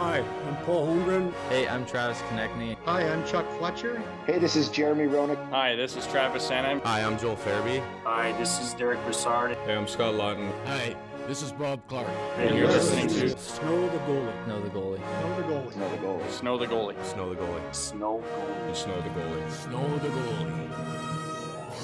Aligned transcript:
Hi, 0.00 0.24
I'm 0.48 0.56
Paul 0.64 0.86
Holmgren. 0.86 1.30
Hey, 1.50 1.68
I'm 1.68 1.84
Travis 1.84 2.22
Konecny. 2.22 2.74
Hi, 2.86 3.06
I'm 3.06 3.22
Chuck 3.26 3.44
Fletcher. 3.58 4.02
Hey, 4.24 4.38
this 4.38 4.56
is 4.56 4.70
Jeremy 4.70 5.04
Roenick. 5.04 5.36
Hi, 5.50 5.76
this 5.76 5.94
is 5.94 6.06
Travis 6.06 6.48
Sanheim. 6.48 6.82
Hi, 6.84 7.02
I'm 7.02 7.18
Joel 7.18 7.36
Farabee. 7.36 7.84
Hi, 8.04 8.32
this 8.38 8.58
is 8.62 8.72
Derek 8.72 8.98
Brassard. 9.04 9.58
Hey, 9.66 9.74
I'm 9.74 9.86
Scott 9.86 10.14
Laughton. 10.14 10.50
Hi, 10.64 10.96
this 11.28 11.42
is 11.42 11.52
Bob 11.52 11.86
Clarke. 11.86 12.08
And 12.38 12.56
you're 12.56 12.66
listening 12.66 13.08
to 13.08 13.38
Snow 13.38 13.90
the 13.90 13.98
Goalie. 13.98 14.44
Snow 14.46 14.62
the 14.62 14.70
goalie. 14.70 14.96
Snow 14.96 15.36
the 15.36 15.42
goalie. 15.42 15.72
Snow 15.74 15.88
the 15.90 15.96
goalie. 15.98 16.32
Snow 16.32 16.56
the 16.56 16.66
Goalie. 16.66 17.04
Snow 17.04 17.28
the 17.28 17.36
goalie. 17.36 17.74
Snow 17.74 18.24
Goalie. 18.24 18.74
Snow 18.74 19.00
the 19.02 19.10
goalie. 19.10 19.50
Snow 19.50 19.98
the 19.98 20.08
goalie. 20.08 20.70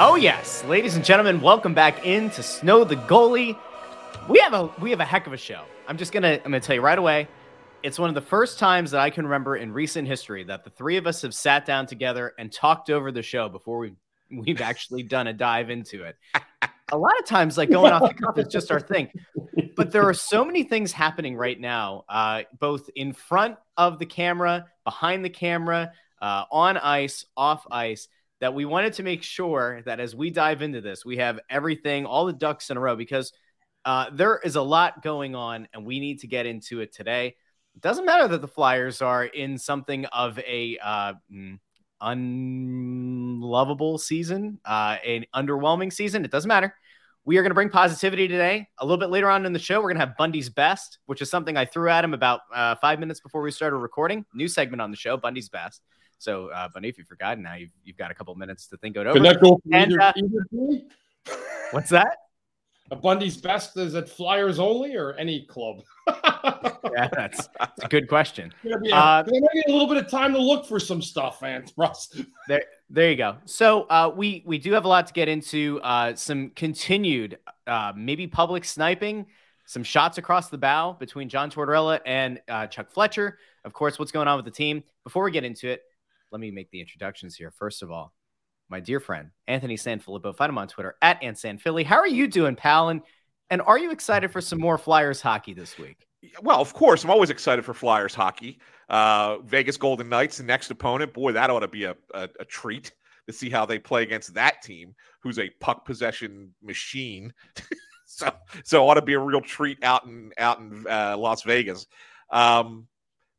Oh 0.01 0.14
yes, 0.14 0.64
ladies 0.64 0.96
and 0.96 1.05
gentlemen, 1.05 1.43
welcome 1.43 1.75
back 1.75 2.07
into 2.07 2.43
Snow 2.43 2.83
the 2.83 2.96
Goalie. 2.96 3.59
We 4.27 4.39
have 4.39 4.55
a 4.55 4.71
we 4.80 4.89
have 4.89 5.01
a 5.01 5.05
heck 5.05 5.27
of 5.27 5.35
a 5.35 5.37
show. 5.37 5.61
I'm 5.87 5.98
just 5.98 6.12
gonna 6.12 6.33
I'm 6.33 6.45
gonna 6.45 6.61
tell 6.61 6.77
you 6.77 6.80
right 6.80 6.98
away. 6.98 7.29
It's 7.87 8.00
one 8.00 8.09
of 8.09 8.16
the 8.16 8.21
first 8.21 8.59
times 8.59 8.91
that 8.91 9.00
I 9.00 9.11
can 9.11 9.27
remember 9.27 9.55
in 9.55 9.71
recent 9.71 10.08
history 10.08 10.43
that 10.43 10.64
the 10.64 10.71
three 10.71 10.96
of 10.96 11.07
us 11.07 11.22
have 11.22 11.32
sat 11.32 11.64
down 11.64 11.86
together 11.86 12.35
and 12.36 12.50
talked 12.50 12.90
over 12.90 13.12
the 13.12 13.22
show 13.22 13.49
before 13.49 13.79
we've 13.79 13.96
we've 14.29 14.61
actually 14.61 15.04
done 15.04 15.29
a 15.29 15.32
dive 15.32 15.71
into 15.71 16.03
it. 16.03 16.17
A 16.90 16.99
lot 16.99 17.17
of 17.21 17.26
times, 17.26 17.57
like 17.57 17.71
going 17.71 17.93
off 17.93 18.03
the 18.09 18.14
cuff 18.14 18.39
is 18.39 18.49
just 18.49 18.72
our 18.72 18.81
thing. 18.81 19.09
But 19.76 19.93
there 19.93 20.03
are 20.09 20.14
so 20.14 20.45
many 20.45 20.64
things 20.64 20.90
happening 20.90 21.36
right 21.36 21.61
now, 21.61 22.04
uh, 22.09 22.45
both 22.59 22.89
in 22.96 23.12
front 23.12 23.57
of 23.76 23.98
the 23.98 24.07
camera, 24.07 24.64
behind 24.84 25.23
the 25.23 25.31
camera, 25.31 25.93
uh, 26.21 26.45
on 26.50 26.79
ice, 26.79 27.26
off 27.37 27.67
ice, 27.71 28.09
that 28.40 28.54
we 28.54 28.64
wanted 28.64 28.95
to 28.95 29.03
make 29.03 29.23
sure 29.23 29.82
that 29.84 30.00
as 30.00 30.17
we 30.17 30.31
dive 30.31 30.62
into 30.62 30.81
this, 30.81 31.04
we 31.04 31.18
have 31.18 31.39
everything, 31.50 32.06
all 32.06 32.25
the 32.25 32.33
ducks 32.33 32.70
in 32.70 32.78
a 32.78 32.81
row, 32.81 32.97
because 32.97 33.33
uh, 33.84 34.06
there 34.12 34.41
is 34.42 34.56
a 34.56 34.62
lot 34.62 35.03
going 35.03 35.34
on 35.37 35.69
and 35.75 35.84
we 35.84 36.00
need 36.00 36.20
to 36.20 36.27
get 36.27 36.47
into 36.47 36.81
it 36.81 36.92
today. 36.92 37.37
It 37.77 37.83
doesn't 37.83 38.06
matter 38.06 38.27
that 38.28 38.41
the 38.41 38.48
Flyers 38.48 39.03
are 39.03 39.25
in 39.25 39.58
something 39.58 40.06
of 40.06 40.39
a 40.39 40.78
uh, 40.83 41.12
mm, 41.30 41.58
unlovable 42.01 43.98
season, 43.98 44.59
uh, 44.64 44.97
an 45.06 45.27
underwhelming 45.34 45.92
season. 45.92 46.25
It 46.25 46.31
doesn't 46.31 46.48
matter. 46.48 46.75
We 47.27 47.36
are 47.36 47.42
going 47.42 47.51
to 47.51 47.55
bring 47.55 47.69
positivity 47.69 48.28
today. 48.28 48.69
A 48.78 48.84
little 48.84 48.98
bit 48.98 49.11
later 49.11 49.28
on 49.28 49.45
in 49.45 49.53
the 49.53 49.59
show, 49.59 49.77
we're 49.81 49.89
going 49.89 49.97
to 49.97 50.06
have 50.06 50.17
Bundy's 50.17 50.48
Best, 50.48 51.01
which 51.06 51.20
is 51.20 51.28
something 51.28 51.56
I 51.56 51.67
threw 51.67 51.91
at 51.91 52.03
him 52.03 52.14
about 52.14 52.41
uh, 52.55 52.77
five 52.77 52.98
minutes 52.98 53.20
before 53.20 53.42
we 53.42 53.51
started 53.51 53.77
recording. 53.77 54.25
New 54.33 54.48
segment 54.48 54.81
on 54.81 54.91
the 54.91 54.97
show, 54.97 55.17
Bundy's 55.17 55.48
Best. 55.48 55.83
So, 56.19 56.48
uh, 56.48 56.69
Bundy, 56.69 56.89
if 56.89 56.97
you've 56.97 57.08
forgotten, 57.08 57.42
now 57.42 57.56
you've, 57.56 57.73
you've 57.84 57.98
got 57.98 58.11
a 58.11 58.14
couple 58.14 58.34
minutes 58.36 58.69
to 58.69 58.79
think 58.79 58.97
it 58.97 59.01
over. 59.01 59.12
Can 59.12 59.23
that 59.25 59.41
go 59.41 59.61
And, 59.70 59.92
either, 59.92 60.01
uh, 60.01 60.12
either? 60.17 60.83
What's 61.73 61.91
that? 61.91 62.17
A 62.91 62.97
Bundy's 62.97 63.37
best 63.37 63.77
is 63.77 63.95
it 63.95 64.09
Flyers 64.09 64.59
only 64.59 64.95
or 64.97 65.12
any 65.15 65.45
club? 65.47 65.83
Yeah, 66.92 67.09
that's, 67.12 67.48
that's 67.59 67.83
a 67.84 67.89
good 67.89 68.09
question. 68.09 68.55
Be 68.62 68.70
a, 68.70 68.95
Uh, 68.95 69.23
gonna 69.23 69.41
need 69.53 69.65
a 69.69 69.73
little 69.73 69.89
bit 69.89 69.97
of 69.97 70.09
time 70.09 70.33
to 70.33 70.39
look 70.39 70.65
for 70.65 70.79
some 70.79 71.03
stuff, 71.03 71.42
man. 71.42 71.64
Russ. 71.77 72.09
There, 72.48 72.62
there 72.89 73.11
you 73.11 73.17
go. 73.17 73.37
So 73.45 73.83
uh, 73.91 74.12
we 74.14 74.45
we 74.47 74.59
do 74.59 74.73
have 74.73 74.84
a 74.84 74.89
lot 74.89 75.09
to 75.09 75.12
get 75.12 75.29
into. 75.29 75.81
Uh, 75.83 76.14
some 76.14 76.51
continued, 76.51 77.39
uh, 77.67 77.92
maybe 77.97 78.29
public 78.29 78.64
sniping, 78.64 79.27
some 79.67 79.83
shots 79.83 80.17
across 80.19 80.48
the 80.48 80.59
bow 80.59 80.92
between 80.92 81.29
John 81.29 81.51
Tortorella 81.51 82.01
and 82.07 82.41
uh, 82.48 82.69
Chuck 82.69 82.92
Fletcher. 82.92 83.39
Of 83.64 83.73
course, 83.73 83.98
what's 83.98 84.12
going 84.12 84.29
on 84.29 84.37
with 84.37 84.45
the 84.45 84.53
team? 84.53 84.84
Before 85.03 85.25
we 85.25 85.33
get 85.33 85.42
into 85.45 85.69
it, 85.69 85.83
let 86.31 86.41
me 86.41 86.53
make 86.53 86.70
the 86.70 86.81
introductions 86.81 87.34
here. 87.34 87.51
First 87.51 87.83
of 87.83 87.91
all, 87.91 88.12
my 88.69 88.81
dear 88.81 89.00
friend 89.00 89.31
Anthony 89.47 89.77
Sanfilippo. 89.77 90.36
Find 90.36 90.50
him 90.50 90.59
on 90.59 90.69
Twitter 90.69 90.97
at 91.03 91.20
AntSanPhilly. 91.22 91.84
How 91.84 91.97
are 91.97 92.06
you 92.09 92.27
doing, 92.27 92.56
pal? 92.56 92.89
And 92.89 93.03
and 93.50 93.62
are 93.62 93.78
you 93.78 93.91
excited 93.92 94.31
for 94.33 94.41
some 94.41 94.61
more 94.61 94.77
Flyers 94.77 95.20
hockey 95.20 95.55
this 95.55 95.78
week? 95.78 96.06
Well, 96.42 96.61
of 96.61 96.73
course, 96.75 97.05
I'm 97.05 97.11
always 97.11 97.31
excited 97.31 97.64
for 97.64 97.75
Flyers 97.75 98.14
hockey. 98.14 98.58
Uh, 98.89 99.39
Vegas 99.39 99.77
Golden 99.77 100.08
Knights, 100.08 100.39
the 100.39 100.45
next 100.45 100.70
opponent. 100.70 101.12
Boy, 101.12 101.33
that 101.33 101.50
ought 101.50 101.61
to 101.61 101.69
be 101.69 101.84
a, 101.84 101.95
a, 102.14 102.28
a 102.41 102.45
treat 102.45 102.92
to 103.27 103.33
see 103.33 103.48
how 103.50 103.67
they 103.67 103.78
play 103.78 104.03
against 104.03 104.34
that 104.34 104.62
team, 104.62 104.95
who's 105.20 105.39
a 105.39 105.51
puck 105.61 105.84
possession 105.84 106.52
machine. 106.62 107.33
so, 108.07 108.30
so 108.64 108.89
ought 108.89 108.95
to 108.95 109.02
be 109.02 109.12
a 109.14 109.18
real 109.18 109.41
treat 109.41 109.83
out 109.85 110.05
in 110.07 110.33
out 110.39 110.58
in 110.58 110.85
uh, 110.89 111.17
Las 111.17 111.42
Vegas. 111.42 111.86
Um, 112.30 112.89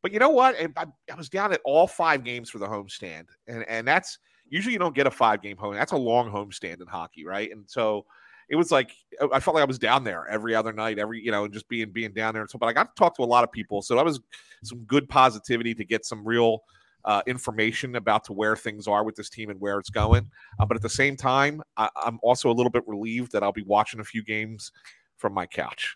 but 0.02 0.14
you 0.14 0.20
know 0.20 0.30
what? 0.30 0.56
I- 0.56 0.86
I 1.12 1.16
was 1.16 1.30
down 1.30 1.52
at 1.52 1.62
all 1.66 1.88
five 1.88 2.24
games 2.24 2.50
for 2.50 2.60
the 2.60 2.68
homestand, 2.68 3.26
and 3.48 3.66
and 3.68 3.86
that's 3.86 4.20
usually 4.50 4.74
you 4.74 4.80
don't 4.80 4.96
get 4.96 5.08
a 5.08 5.12
five 5.12 5.42
game 5.42 5.58
home. 5.58 5.74
That's 5.74 5.92
a 5.92 5.98
long 5.98 6.32
homestand 6.32 6.82
in 6.82 6.88
hockey, 6.88 7.26
right? 7.26 7.52
And 7.52 7.64
so 7.68 8.06
it 8.50 8.56
was 8.56 8.72
like 8.72 8.92
I 9.34 9.40
felt 9.40 9.56
like 9.56 9.62
I 9.62 9.66
was 9.66 9.80
down 9.80 10.04
there 10.04 10.28
every 10.28 10.56
other 10.56 10.74
night, 10.74 11.00
every 11.00 11.24
you 11.24 11.32
know, 11.32 11.46
and 11.46 11.54
just 11.54 11.68
being 11.68 11.92
being 11.92 12.14
down 12.14 12.34
there. 12.34 12.44
And 12.44 12.50
so, 12.50 12.58
but 12.58 12.68
I 12.68 12.74
got 12.74 12.96
to 12.96 13.00
talk 13.00 13.16
to 13.18 13.24
a 13.24 13.26
lot 13.26 13.44
of 13.44 13.52
people, 13.52 13.82
so 13.82 13.96
that 13.96 14.06
was 14.06 14.20
some 14.64 14.80
good 14.86 15.10
positivity 15.10 15.74
to 15.76 15.84
get 15.84 16.06
some 16.06 16.26
real 16.26 16.64
uh, 17.06 17.22
information 17.28 17.96
about 17.96 18.24
to 18.26 18.34
where 18.34 18.56
things 18.56 18.88
are 18.88 19.04
with 19.04 19.16
this 19.16 19.30
team 19.30 19.50
and 19.50 19.60
where 19.60 19.80
it's 19.80 19.90
going. 19.90 20.30
Uh, 20.60 20.66
but 20.66 20.76
at 20.76 20.84
the 20.84 20.90
same 20.90 21.16
time, 21.16 21.62
I, 21.78 21.90
I'm 21.96 22.20
also 22.22 22.50
a 22.50 22.54
little 22.54 22.70
bit 22.70 22.84
relieved 22.88 23.32
that 23.34 23.44
I'll 23.44 23.54
be 23.54 23.64
watching 23.64 24.00
a 24.00 24.04
few 24.04 24.24
games 24.24 24.72
from 25.18 25.34
my 25.34 25.46
couch. 25.46 25.96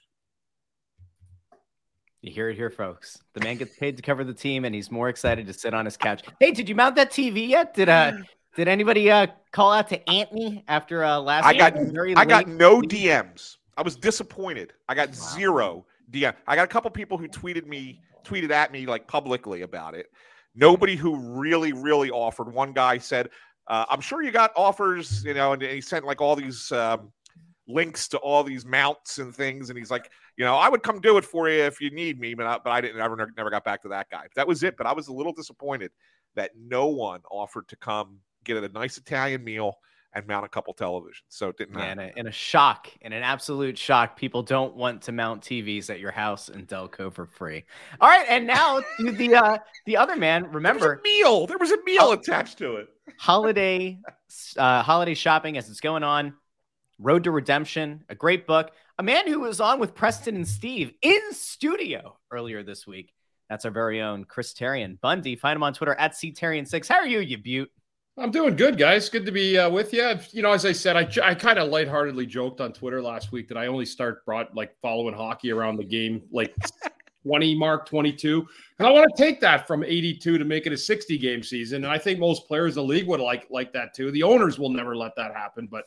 You 2.22 2.31
hear 2.31 2.50
it 2.50 2.56
here, 2.56 2.69
folks. 2.69 3.18
The 3.33 3.41
man 3.41 3.57
gets 3.57 3.75
paid 3.78 3.97
to 3.97 4.03
cover 4.03 4.23
the 4.23 4.33
team, 4.33 4.63
and 4.63 4.75
he's 4.75 4.91
more 4.91 5.09
excited 5.09 5.47
to 5.47 5.53
sit 5.53 5.73
on 5.73 5.85
his 5.85 5.97
couch. 5.97 6.22
Hey, 6.39 6.51
did 6.51 6.69
you 6.69 6.75
mount 6.75 6.95
that 6.95 7.12
TV 7.12 7.47
yet? 7.47 7.73
Did 7.73 7.89
uh, 7.89 8.13
did 8.56 8.67
anybody 8.67 9.09
uh 9.09 9.28
call 9.51 9.72
out 9.72 9.88
to 9.89 10.09
Anthony 10.09 10.63
after 10.67 11.03
uh 11.03 11.19
last? 11.19 11.45
I 11.45 11.57
got? 11.57 11.73
Very 11.75 12.16
I 12.16 12.25
got 12.25 12.47
no 12.47 12.81
DMs. 12.81 13.57
I 13.78 13.81
was 13.81 13.95
disappointed. 13.95 14.73
I 14.89 14.95
got 14.95 15.16
zero 15.16 15.85
DM. 16.12 16.34
I 16.47 16.56
got 16.56 16.66
a 16.66 16.67
couple 16.67 16.89
people 16.91 17.17
who 17.17 17.28
tweeted 17.28 17.66
me, 17.66 18.01
tweeted 18.23 18.51
at 18.51 18.72
me 18.72 18.85
like 18.85 19.07
publicly 19.07 19.62
about 19.62 19.95
it. 19.95 20.07
Nobody 20.53 20.95
who 20.95 21.16
really, 21.16 21.72
really 21.72 22.12
offered. 22.12 22.53
One 22.53 22.73
guy 22.73 22.97
said, 22.97 23.29
uh, 23.67 23.85
"I'm 23.89 24.01
sure 24.01 24.22
you 24.22 24.31
got 24.31 24.51
offers," 24.56 25.23
you 25.23 25.33
know, 25.33 25.53
and 25.53 25.62
he 25.62 25.79
sent 25.79 26.06
like 26.06 26.19
all 26.19 26.35
these 26.35 26.72
um, 26.73 27.12
links 27.68 28.07
to 28.09 28.18
all 28.18 28.44
these 28.44 28.66
mounts 28.66 29.19
and 29.19 29.33
things, 29.33 29.69
and 29.69 29.78
he's 29.78 29.89
like, 29.89 30.12
you 30.38 30.45
know, 30.45 30.56
I 30.56 30.69
would 30.69 30.83
come 30.83 31.00
do 31.00 31.18
it 31.18 31.25
for 31.25 31.50
you 31.50 31.63
if 31.63 31.79
you 31.79 31.91
need 31.91 32.19
me, 32.19 32.33
but 32.33 32.45
I, 32.45 32.57
but 32.63 32.72
I 32.72 32.81
didn't 32.81 33.00
ever 33.00 33.31
never 33.38 33.50
got 33.50 33.63
back 33.63 33.81
to 33.83 33.89
that 33.89 34.09
guy. 34.09 34.28
That 34.35 34.47
was 34.47 34.63
it. 34.63 34.75
But 34.78 34.88
I 34.88 34.94
was 34.94 35.07
a 35.07 35.13
little 35.13 35.33
disappointed 35.33 35.91
that 36.35 36.51
no 36.57 36.88
one 36.88 37.22
offered 37.29 37.68
to 37.69 37.75
come 37.75 38.18
get 38.44 38.57
a 38.57 38.69
nice 38.69 38.97
Italian 38.97 39.44
meal 39.44 39.78
and 40.13 40.28
mount 40.28 40.46
a 40.46 40.50
couple 40.50 40.74
televisions. 40.74 41.22
So 41.29 41.50
it 41.50 41.57
didn't 41.57 41.78
Yeah, 41.78 41.85
happen. 41.85 42.12
in 42.18 42.28
a, 42.28 42.31
shock, 42.31 42.90
in 43.00 43.13
an 43.13 43.24
absolute 43.24 43.78
shock, 43.78 44.18
people 44.18 44.44
don't 44.44 44.75
want 44.75 45.03
to 45.03 45.13
mount 45.13 45.41
TVs 45.41 45.90
at 45.90 46.02
your 46.02 46.12
house 46.12 46.50
in 46.50 46.66
Delco 46.66 47.13
for 47.13 47.25
free. 47.25 47.63
All 48.01 48.09
right, 48.09 48.25
and 48.28 48.46
now 48.46 48.81
to 49.00 49.12
the 49.12 49.35
uh, 49.35 49.57
the 49.85 49.96
other 49.97 50.16
man. 50.18 50.41
There 50.44 50.50
was 50.50 50.56
Remember, 50.56 50.94
a 50.96 51.01
meal. 51.01 51.47
There 51.47 51.57
was 51.57 51.72
a 51.72 51.78
meal 51.85 52.01
Oh. 52.01 52.12
attached 52.13 52.57
to 52.57 52.75
it. 52.78 52.90
holiday 53.18 54.00
uh, 54.57 54.81
holiday 54.84 55.13
shopping 55.13 55.57
as 55.57 55.69
it's 55.69 55.80
going 55.80 56.03
on. 56.03 56.34
Road 57.00 57.24
to 57.24 57.31
Redemption, 57.31 58.03
a 58.09 58.16
great 58.16 58.46
book. 58.46 58.72
A 59.00 59.03
man 59.03 59.28
who 59.28 59.40
was 59.40 59.59
on 59.62 59.80
with 59.80 59.96
Preston 59.96 60.35
and 60.35 60.47
Steve 60.47 60.91
in 61.01 61.19
studio 61.31 62.18
earlier 62.31 62.62
this 62.63 62.85
week. 62.85 63.13
That's 63.50 63.66
our 63.66 63.72
very 63.72 64.01
own 64.01 64.25
Chris 64.25 64.53
Therien 64.53 65.00
Bundy. 65.01 65.35
Find 65.35 65.56
him 65.56 65.63
on 65.63 65.74
Twitter 65.74 65.96
at 65.96 66.12
ctherien6. 66.13 66.88
How 66.88 66.96
are 66.97 67.07
you, 67.07 67.19
you 67.19 67.38
butte? 67.38 67.72
I'm 68.17 68.31
doing 68.31 68.55
good, 68.55 68.77
guys. 68.77 69.07
Good 69.09 69.25
to 69.25 69.31
be 69.31 69.57
uh, 69.57 69.69
with 69.69 69.94
you. 69.94 70.13
You 70.31 70.41
know, 70.41 70.51
as 70.51 70.66
I 70.66 70.73
said, 70.73 70.97
I 70.97 71.33
kind 71.33 71.57
of 71.57 71.69
lightheartedly 71.69 72.25
joked 72.25 72.59
on 72.59 72.73
Twitter 72.73 73.01
last 73.01 73.31
week 73.31 73.47
that 73.47 73.57
I 73.57 73.67
only 73.67 73.85
start 73.85 74.25
brought 74.25 74.53
like 74.53 74.75
following 74.81 75.16
hockey 75.16 75.51
around 75.51 75.77
the 75.77 75.85
game 75.85 76.21
like 76.31 76.53
20 77.23 77.55
mark, 77.55 77.88
22, 77.88 78.45
and 78.79 78.88
I 78.88 78.91
want 78.91 79.09
to 79.16 79.23
take 79.23 79.39
that 79.41 79.66
from 79.66 79.83
82 79.83 80.38
to 80.38 80.44
make 80.44 80.67
it 80.67 80.73
a 80.73 80.77
60 80.77 81.17
game 81.17 81.41
season. 81.41 81.85
And 81.85 81.91
I 81.91 81.97
think 81.97 82.19
most 82.19 82.47
players 82.47 82.75
in 82.75 82.83
the 82.83 82.94
league 82.94 83.07
would 83.07 83.21
like 83.21 83.47
like 83.50 83.71
that 83.73 83.94
too. 83.94 84.11
The 84.11 84.23
owners 84.23 84.59
will 84.59 84.69
never 84.69 84.95
let 84.95 85.16
that 85.16 85.33
happen, 85.33 85.67
but 85.71 85.85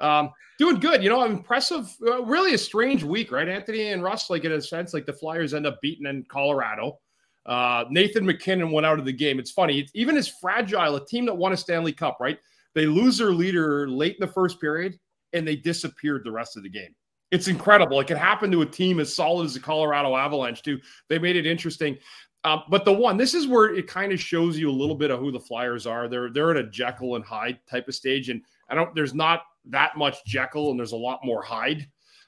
um, 0.00 0.30
doing 0.58 0.80
good. 0.80 1.02
You 1.02 1.10
know, 1.10 1.24
impressive. 1.24 1.94
Uh, 2.04 2.22
really 2.24 2.54
a 2.54 2.58
strange 2.58 3.04
week, 3.04 3.32
right, 3.32 3.48
Anthony 3.48 3.88
and 3.88 4.02
Russ? 4.02 4.30
Like 4.30 4.44
in 4.44 4.52
a 4.52 4.62
sense, 4.62 4.94
like 4.94 5.04
the 5.04 5.12
Flyers 5.12 5.52
end 5.52 5.66
up 5.66 5.78
beating 5.82 6.06
in 6.06 6.24
Colorado. 6.24 6.98
Uh, 7.46 7.84
Nathan 7.90 8.24
MacKinnon 8.26 8.70
went 8.70 8.86
out 8.86 8.98
of 8.98 9.04
the 9.04 9.12
game. 9.12 9.38
It's 9.38 9.50
funny, 9.50 9.80
it's, 9.80 9.92
even 9.94 10.16
as 10.16 10.28
fragile 10.28 10.96
a 10.96 11.06
team 11.06 11.26
that 11.26 11.34
won 11.34 11.52
a 11.52 11.56
Stanley 11.56 11.92
Cup, 11.92 12.18
right? 12.20 12.38
They 12.74 12.86
lose 12.86 13.18
their 13.18 13.32
leader 13.32 13.88
late 13.88 14.16
in 14.20 14.26
the 14.26 14.32
first 14.32 14.60
period 14.60 14.98
and 15.32 15.46
they 15.46 15.56
disappeared 15.56 16.22
the 16.24 16.32
rest 16.32 16.56
of 16.56 16.62
the 16.62 16.68
game. 16.68 16.94
It's 17.30 17.48
incredible. 17.48 17.96
Like 17.96 18.10
it 18.10 18.18
happened 18.18 18.52
to 18.52 18.62
a 18.62 18.66
team 18.66 19.00
as 19.00 19.14
solid 19.14 19.44
as 19.44 19.54
the 19.54 19.60
Colorado 19.60 20.16
Avalanche, 20.16 20.62
too. 20.62 20.80
They 21.08 21.18
made 21.18 21.36
it 21.36 21.46
interesting. 21.46 21.96
Um, 22.42 22.62
but 22.68 22.84
the 22.84 22.92
one, 22.92 23.16
this 23.16 23.34
is 23.34 23.46
where 23.46 23.74
it 23.74 23.86
kind 23.86 24.12
of 24.12 24.20
shows 24.20 24.58
you 24.58 24.70
a 24.70 24.72
little 24.72 24.94
bit 24.94 25.10
of 25.10 25.20
who 25.20 25.30
the 25.30 25.40
Flyers 25.40 25.86
are. 25.86 26.08
They're 26.08 26.30
they're 26.30 26.50
at 26.50 26.56
a 26.56 26.70
Jekyll 26.70 27.16
and 27.16 27.24
Hyde 27.24 27.58
type 27.70 27.86
of 27.86 27.94
stage, 27.94 28.30
and 28.30 28.42
I 28.68 28.74
don't. 28.74 28.94
There's 28.94 29.14
not 29.14 29.42
that 29.66 29.96
much 29.96 30.24
Jekyll, 30.24 30.70
and 30.70 30.78
there's 30.78 30.92
a 30.92 30.96
lot 30.96 31.20
more 31.22 31.42
Hyde. 31.42 31.86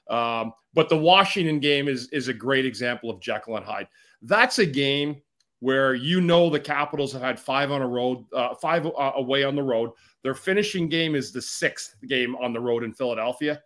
Um, 0.09 0.53
but 0.73 0.89
the 0.89 0.97
Washington 0.97 1.59
game 1.59 1.87
is 1.87 2.09
is 2.09 2.27
a 2.27 2.33
great 2.33 2.65
example 2.65 3.09
of 3.09 3.19
Jekyll 3.21 3.57
and 3.57 3.65
Hyde. 3.65 3.87
That's 4.23 4.59
a 4.59 4.65
game 4.65 5.21
where 5.59 5.93
you 5.93 6.19
know 6.19 6.49
the 6.49 6.59
Capitals 6.59 7.13
have 7.13 7.21
had 7.21 7.39
five 7.39 7.71
on 7.71 7.81
a 7.81 7.87
road, 7.87 8.25
uh, 8.33 8.55
five 8.55 8.85
uh, 8.85 9.11
away 9.15 9.43
on 9.43 9.55
the 9.55 9.63
road. 9.63 9.91
Their 10.23 10.33
finishing 10.33 10.89
game 10.89 11.15
is 11.15 11.31
the 11.31 11.41
sixth 11.41 11.95
game 12.07 12.35
on 12.37 12.53
the 12.53 12.59
road 12.59 12.83
in 12.83 12.93
Philadelphia, 12.93 13.61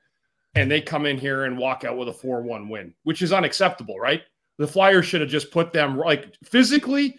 and 0.56 0.70
they 0.70 0.82
come 0.82 1.06
in 1.06 1.18
here 1.18 1.46
and 1.46 1.58
walk 1.58 1.84
out 1.84 1.98
with 1.98 2.10
a 2.10 2.14
four-one 2.14 2.70
win, 2.70 2.94
which 3.04 3.22
is 3.22 3.34
unacceptable, 3.34 4.00
right? 4.00 4.24
The 4.58 4.68
Flyers 4.68 5.06
should 5.06 5.22
have 5.22 5.30
just 5.30 5.52
put 5.52 5.72
them 5.72 5.98
like 5.98 6.36
physically 6.44 7.16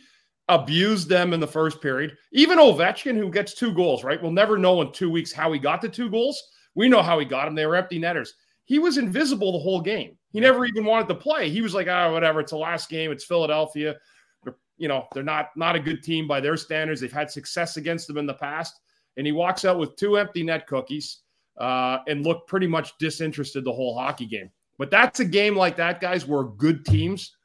abused 0.49 1.08
them 1.08 1.32
in 1.32 1.40
the 1.40 1.46
first 1.46 1.81
period. 1.81 2.17
Even 2.32 2.58
Ovechkin, 2.58 3.17
who 3.17 3.31
gets 3.31 3.55
two 3.55 3.73
goals, 3.73 4.02
right? 4.02 4.20
We'll 4.20 4.32
never 4.32 4.58
know 4.58 4.81
in 4.82 4.93
two 4.93 5.11
weeks 5.11 5.32
how 5.32 5.52
he 5.52 5.58
got 5.58 5.81
the 5.81 5.88
two 5.88 6.11
goals. 6.11 6.43
We 6.75 6.88
know 6.88 7.02
how 7.02 7.19
he 7.19 7.25
got 7.25 7.44
them. 7.44 7.55
They 7.55 7.67
were 7.67 7.76
empty 7.76 7.99
netters. 7.99 8.35
He 8.64 8.79
was 8.79 8.99
invisible 8.99 9.52
the 9.52 9.58
whole 9.58 9.81
game. 9.81 10.18
He 10.30 10.40
never 10.40 10.66
even 10.66 10.84
wanted 10.84 11.08
to 11.08 11.14
play. 11.14 11.48
He 11.48 11.60
was 11.60 11.75
like, 11.75 11.86
ah, 11.88 12.06
oh, 12.06 12.12
whatever. 12.12 12.40
It's 12.40 12.52
the 12.52 12.58
last 12.58 12.88
game. 12.88 13.10
It's 13.10 13.25
Philadelphia. 13.25 13.96
They're, 14.44 14.56
you 14.76 14.88
know, 14.88 15.06
they're 15.14 15.22
not 15.22 15.50
not 15.56 15.76
a 15.76 15.80
good 15.80 16.02
team 16.02 16.28
by 16.28 16.40
their 16.40 16.56
standards. 16.56 17.00
They've 17.00 17.12
had 17.12 17.30
success 17.30 17.76
against 17.76 18.06
them 18.06 18.19
in 18.19 18.26
the 18.26 18.34
past. 18.34 18.80
And 19.16 19.26
he 19.26 19.32
walks 19.32 19.64
out 19.64 19.78
with 19.78 19.96
two 19.96 20.16
empty 20.16 20.44
net 20.44 20.66
cookies 20.66 21.20
uh, 21.58 21.98
and 22.06 22.25
looked 22.25 22.48
pretty 22.48 22.66
much 22.66 22.96
disinterested 22.98 23.64
the 23.64 23.72
whole 23.72 23.98
hockey 23.98 24.26
game. 24.26 24.50
But 24.78 24.90
that's 24.90 25.20
a 25.20 25.25
game 25.25 25.56
like 25.56 25.76
that, 25.76 26.00
guys, 26.00 26.26
where 26.26 26.44
good 26.44 26.84
teams 26.84 27.36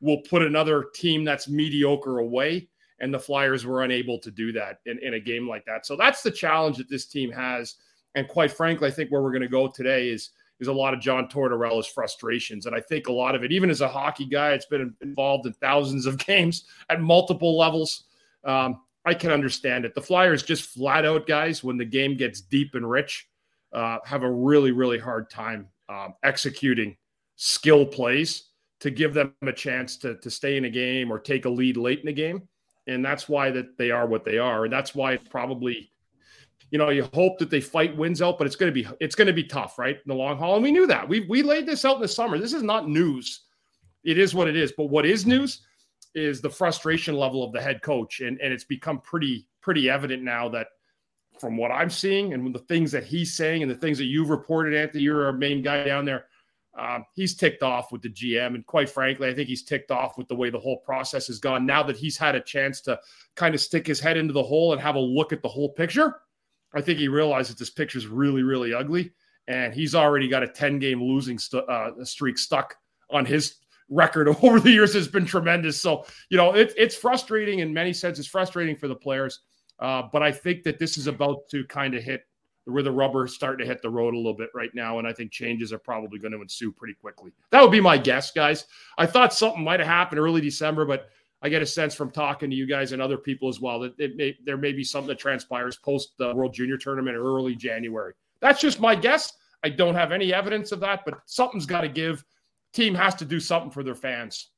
will 0.00 0.18
put 0.28 0.42
another 0.42 0.84
team 0.94 1.24
that's 1.24 1.48
mediocre 1.48 2.18
away. 2.18 2.68
And 3.00 3.12
the 3.12 3.18
Flyers 3.18 3.66
were 3.66 3.82
unable 3.82 4.18
to 4.20 4.30
do 4.30 4.52
that 4.52 4.78
in, 4.86 4.98
in 5.00 5.14
a 5.14 5.20
game 5.20 5.48
like 5.48 5.64
that. 5.66 5.84
So 5.84 5.96
that's 5.96 6.22
the 6.22 6.30
challenge 6.30 6.76
that 6.76 6.88
this 6.88 7.06
team 7.06 7.30
has. 7.32 7.74
And 8.14 8.28
quite 8.28 8.52
frankly, 8.52 8.88
I 8.88 8.90
think 8.90 9.10
where 9.10 9.20
we're 9.20 9.32
going 9.32 9.42
to 9.42 9.48
go 9.48 9.68
today 9.68 10.08
is 10.08 10.30
is 10.60 10.68
a 10.68 10.72
lot 10.72 10.94
of 10.94 11.00
John 11.00 11.28
Tortorella's 11.28 11.86
frustrations. 11.86 12.66
And 12.66 12.74
I 12.74 12.80
think 12.80 13.08
a 13.08 13.12
lot 13.12 13.34
of 13.34 13.44
it, 13.44 13.52
even 13.52 13.70
as 13.70 13.80
a 13.80 13.88
hockey 13.88 14.24
guy, 14.24 14.52
it's 14.52 14.66
been 14.66 14.94
involved 15.02 15.46
in 15.46 15.52
thousands 15.54 16.06
of 16.06 16.18
games 16.26 16.64
at 16.88 17.00
multiple 17.00 17.56
levels. 17.56 18.04
Um, 18.44 18.80
I 19.04 19.14
can 19.14 19.30
understand 19.30 19.84
it. 19.84 19.94
The 19.94 20.02
Flyers 20.02 20.42
just 20.42 20.70
flat 20.70 21.04
out, 21.04 21.26
guys, 21.26 21.62
when 21.62 21.76
the 21.76 21.84
game 21.84 22.16
gets 22.16 22.40
deep 22.40 22.74
and 22.74 22.88
rich, 22.88 23.28
uh, 23.72 23.98
have 24.04 24.22
a 24.22 24.30
really, 24.30 24.72
really 24.72 24.98
hard 24.98 25.30
time 25.30 25.68
um, 25.88 26.14
executing 26.24 26.96
skill 27.36 27.86
plays 27.86 28.50
to 28.80 28.90
give 28.90 29.14
them 29.14 29.34
a 29.42 29.52
chance 29.52 29.96
to, 29.98 30.16
to 30.16 30.30
stay 30.30 30.56
in 30.56 30.64
a 30.64 30.70
game 30.70 31.10
or 31.10 31.18
take 31.18 31.44
a 31.44 31.48
lead 31.48 31.76
late 31.76 32.00
in 32.00 32.06
the 32.06 32.12
game. 32.12 32.48
And 32.86 33.04
that's 33.04 33.28
why 33.28 33.50
that 33.50 33.78
they 33.78 33.90
are 33.90 34.06
what 34.06 34.24
they 34.24 34.38
are. 34.38 34.64
And 34.64 34.72
that's 34.72 34.94
why 34.94 35.12
it's 35.12 35.28
probably, 35.28 35.90
you 36.70 36.78
know, 36.78 36.90
you 36.90 37.08
hope 37.14 37.38
that 37.38 37.50
they 37.50 37.60
fight 37.60 37.96
wins 37.96 38.20
out, 38.20 38.38
but 38.38 38.46
it's 38.46 38.56
going 38.56 38.72
to 38.72 38.82
be, 38.82 38.88
it's 39.00 39.14
going 39.14 39.26
to 39.26 39.32
be 39.32 39.44
tough, 39.44 39.78
right? 39.78 39.96
In 39.96 40.08
the 40.08 40.14
long 40.14 40.36
haul. 40.36 40.54
And 40.54 40.62
we 40.62 40.72
knew 40.72 40.86
that 40.86 41.08
we, 41.08 41.20
we 41.20 41.42
laid 41.42 41.66
this 41.66 41.84
out 41.84 41.96
in 41.96 42.02
the 42.02 42.08
summer. 42.08 42.38
This 42.38 42.52
is 42.52 42.62
not 42.62 42.88
news. 42.88 43.42
It 44.04 44.18
is 44.18 44.34
what 44.34 44.48
it 44.48 44.56
is. 44.56 44.72
But 44.76 44.86
what 44.86 45.06
is 45.06 45.26
news 45.26 45.62
is 46.14 46.40
the 46.40 46.50
frustration 46.50 47.14
level 47.16 47.44
of 47.44 47.52
the 47.52 47.60
head 47.60 47.82
coach. 47.82 48.20
And, 48.20 48.40
and 48.40 48.52
it's 48.52 48.64
become 48.64 49.00
pretty, 49.00 49.48
pretty 49.60 49.88
evident 49.88 50.22
now 50.22 50.48
that 50.50 50.68
from 51.38 51.56
what 51.56 51.70
I'm 51.70 51.90
seeing 51.90 52.32
and 52.32 52.54
the 52.54 52.60
things 52.60 52.90
that 52.92 53.04
he's 53.04 53.36
saying 53.36 53.62
and 53.62 53.70
the 53.70 53.76
things 53.76 53.98
that 53.98 54.04
you've 54.04 54.30
reported, 54.30 54.74
Anthony, 54.74 55.04
you're 55.04 55.26
our 55.26 55.32
main 55.32 55.62
guy 55.62 55.84
down 55.84 56.04
there 56.04 56.26
um, 56.78 57.06
he's 57.14 57.34
ticked 57.34 57.62
off 57.62 57.90
with 57.90 58.02
the 58.02 58.10
GM. 58.10 58.54
And 58.54 58.66
quite 58.66 58.90
frankly, 58.90 59.28
I 59.28 59.34
think 59.34 59.48
he's 59.48 59.62
ticked 59.62 59.90
off 59.90 60.18
with 60.18 60.28
the 60.28 60.36
way 60.36 60.50
the 60.50 60.58
whole 60.58 60.78
process 60.78 61.26
has 61.28 61.38
gone. 61.38 61.64
Now 61.64 61.82
that 61.82 61.96
he's 61.96 62.16
had 62.16 62.34
a 62.34 62.40
chance 62.40 62.80
to 62.82 63.00
kind 63.34 63.54
of 63.54 63.60
stick 63.60 63.86
his 63.86 64.00
head 64.00 64.16
into 64.16 64.32
the 64.32 64.42
hole 64.42 64.72
and 64.72 64.80
have 64.80 64.94
a 64.94 65.00
look 65.00 65.32
at 65.32 65.42
the 65.42 65.48
whole 65.48 65.70
picture, 65.70 66.16
I 66.74 66.80
think 66.80 66.98
he 66.98 67.08
realizes 67.08 67.56
this 67.56 67.70
picture 67.70 67.98
is 67.98 68.06
really, 68.06 68.42
really 68.42 68.74
ugly. 68.74 69.12
And 69.48 69.72
he's 69.72 69.94
already 69.94 70.28
got 70.28 70.42
a 70.42 70.48
10 70.48 70.78
game 70.78 71.02
losing 71.02 71.38
st- 71.38 71.68
uh, 71.68 72.04
streak 72.04 72.36
stuck 72.36 72.76
on 73.10 73.24
his 73.24 73.56
record 73.88 74.28
over 74.42 74.60
the 74.60 74.70
years 74.70 74.94
has 74.94 75.08
been 75.08 75.26
tremendous. 75.26 75.80
So, 75.80 76.04
you 76.30 76.36
know, 76.36 76.54
it, 76.54 76.74
it's 76.76 76.96
frustrating 76.96 77.60
in 77.60 77.72
many 77.72 77.92
senses, 77.92 78.26
frustrating 78.26 78.76
for 78.76 78.88
the 78.88 78.96
players. 78.96 79.40
Uh, 79.78 80.02
but 80.12 80.22
I 80.22 80.32
think 80.32 80.62
that 80.64 80.78
this 80.78 80.96
is 80.96 81.06
about 81.06 81.48
to 81.50 81.64
kind 81.66 81.94
of 81.94 82.02
hit 82.02 82.22
where 82.66 82.82
the 82.82 82.90
rubber 82.90 83.26
is 83.26 83.34
starting 83.34 83.64
to 83.64 83.72
hit 83.72 83.80
the 83.80 83.90
road 83.90 84.12
a 84.12 84.16
little 84.16 84.34
bit 84.34 84.50
right 84.52 84.74
now, 84.74 84.98
and 84.98 85.06
I 85.06 85.12
think 85.12 85.30
changes 85.30 85.72
are 85.72 85.78
probably 85.78 86.18
going 86.18 86.32
to 86.32 86.42
ensue 86.42 86.72
pretty 86.72 86.94
quickly. 86.94 87.32
That 87.50 87.62
would 87.62 87.70
be 87.70 87.80
my 87.80 87.96
guess, 87.96 88.32
guys. 88.32 88.64
I 88.98 89.06
thought 89.06 89.32
something 89.32 89.62
might 89.62 89.78
have 89.78 89.88
happened 89.88 90.18
early 90.18 90.40
December, 90.40 90.84
but 90.84 91.08
I 91.42 91.48
get 91.48 91.62
a 91.62 91.66
sense 91.66 91.94
from 91.94 92.10
talking 92.10 92.50
to 92.50 92.56
you 92.56 92.66
guys 92.66 92.92
and 92.92 93.02
other 93.02 93.18
people 93.18 93.48
as 93.48 93.60
well 93.60 93.80
that 93.80 93.94
it 93.98 94.16
may, 94.16 94.36
there 94.44 94.56
may 94.56 94.72
be 94.72 94.82
something 94.82 95.08
that 95.08 95.18
transpires 95.18 95.76
post 95.76 96.14
the 96.18 96.34
World 96.34 96.54
Junior 96.54 96.78
Tournament 96.78 97.16
or 97.16 97.22
early 97.22 97.54
January. 97.54 98.14
That's 98.40 98.60
just 98.60 98.80
my 98.80 98.94
guess. 98.94 99.32
I 99.62 99.68
don't 99.68 99.94
have 99.94 100.12
any 100.12 100.32
evidence 100.32 100.72
of 100.72 100.80
that, 100.80 101.02
but 101.04 101.18
something's 101.26 101.66
got 101.66 101.82
to 101.82 101.88
give. 101.88 102.24
Team 102.72 102.94
has 102.94 103.14
to 103.16 103.24
do 103.24 103.40
something 103.40 103.70
for 103.70 103.82
their 103.82 103.94
fans. 103.94 104.50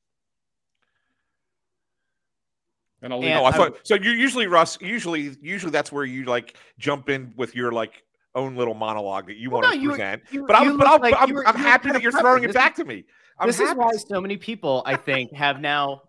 And 3.01 3.13
I'll 3.13 3.19
leave. 3.19 3.31
And, 3.31 3.39
oh, 3.39 3.45
I 3.45 3.51
thought 3.51 3.79
so. 3.83 3.95
You 3.95 4.11
usually, 4.11 4.47
Russ. 4.47 4.77
Usually, 4.81 5.37
usually 5.41 5.71
that's 5.71 5.91
where 5.91 6.03
you 6.03 6.25
like 6.25 6.57
jump 6.77 7.09
in 7.09 7.33
with 7.37 7.55
your 7.55 7.71
like 7.71 8.03
own 8.35 8.55
little 8.55 8.73
monologue 8.73 9.27
that 9.27 9.37
you 9.37 9.49
well, 9.49 9.61
want 9.61 9.75
no, 9.75 9.81
to 9.81 9.89
present. 9.89 10.21
You, 10.31 10.45
but 10.45 10.55
I'm, 10.55 10.77
but 10.77 10.87
I'm, 10.87 11.01
like 11.01 11.15
I'm, 11.17 11.37
I'm 11.47 11.55
happy 11.55 11.91
that 11.91 12.01
you're 12.01 12.11
throwing 12.11 12.43
it 12.43 12.53
back 12.53 12.75
to 12.75 12.85
me. 12.85 13.05
I'm 13.39 13.47
this 13.47 13.57
happy. 13.57 13.71
is 13.71 13.75
why 13.77 13.91
so 13.93 14.19
many 14.19 14.35
people, 14.37 14.83
I 14.85 14.95
think, 14.95 15.33
have 15.33 15.61
now. 15.61 16.03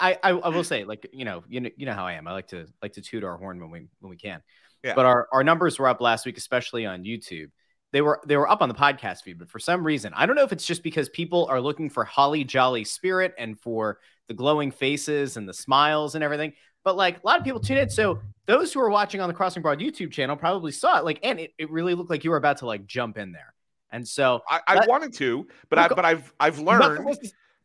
I, 0.00 0.18
I, 0.22 0.30
I 0.30 0.48
will 0.48 0.64
say, 0.64 0.84
like 0.84 1.08
you 1.12 1.24
know, 1.24 1.44
you 1.48 1.60
know, 1.60 1.70
you 1.76 1.86
know 1.86 1.92
how 1.92 2.06
I 2.06 2.14
am. 2.14 2.26
I 2.26 2.32
like 2.32 2.48
to 2.48 2.66
like 2.82 2.94
to 2.94 3.02
toot 3.02 3.24
our 3.24 3.36
horn 3.36 3.60
when 3.60 3.70
we 3.70 3.88
when 4.00 4.10
we 4.10 4.16
can. 4.16 4.42
Yeah. 4.82 4.94
But 4.94 5.06
our 5.06 5.28
our 5.32 5.44
numbers 5.44 5.78
were 5.78 5.88
up 5.88 6.00
last 6.00 6.26
week, 6.26 6.38
especially 6.38 6.86
on 6.86 7.04
YouTube. 7.04 7.50
They 7.92 8.00
were 8.00 8.20
they 8.26 8.36
were 8.36 8.48
up 8.48 8.62
on 8.62 8.68
the 8.68 8.74
podcast 8.74 9.22
feed, 9.22 9.38
but 9.38 9.48
for 9.48 9.58
some 9.58 9.84
reason, 9.84 10.12
I 10.14 10.26
don't 10.26 10.36
know 10.36 10.44
if 10.44 10.52
it's 10.52 10.66
just 10.66 10.82
because 10.82 11.08
people 11.08 11.46
are 11.46 11.60
looking 11.60 11.88
for 11.88 12.04
holly 12.04 12.44
jolly 12.44 12.84
spirit 12.84 13.34
and 13.38 13.58
for 13.58 13.98
the 14.28 14.34
glowing 14.34 14.70
faces 14.70 15.36
and 15.36 15.48
the 15.48 15.54
smiles 15.54 16.14
and 16.14 16.24
everything 16.24 16.52
but 16.86 16.96
like 16.96 17.16
a 17.16 17.26
lot 17.26 17.36
of 17.36 17.44
people 17.44 17.58
tune 17.58 17.78
in. 17.78 17.90
So 17.90 18.20
those 18.46 18.72
who 18.72 18.78
are 18.78 18.88
watching 18.88 19.20
on 19.20 19.26
the 19.26 19.34
Crossing 19.34 19.60
Broad 19.60 19.80
YouTube 19.80 20.12
channel 20.12 20.36
probably 20.36 20.70
saw 20.70 20.98
it. 20.98 21.04
Like, 21.04 21.18
and 21.24 21.40
it, 21.40 21.50
it 21.58 21.68
really 21.68 21.94
looked 21.94 22.10
like 22.10 22.22
you 22.22 22.30
were 22.30 22.36
about 22.36 22.58
to 22.58 22.66
like 22.66 22.86
jump 22.86 23.18
in 23.18 23.32
there. 23.32 23.52
And 23.90 24.06
so 24.06 24.42
I, 24.48 24.60
I 24.68 24.74
that, 24.76 24.88
wanted 24.88 25.12
to, 25.14 25.48
but 25.68 25.80
I 25.80 25.88
but 25.88 26.04
I've 26.04 26.32
I've 26.38 26.60
learned 26.60 27.18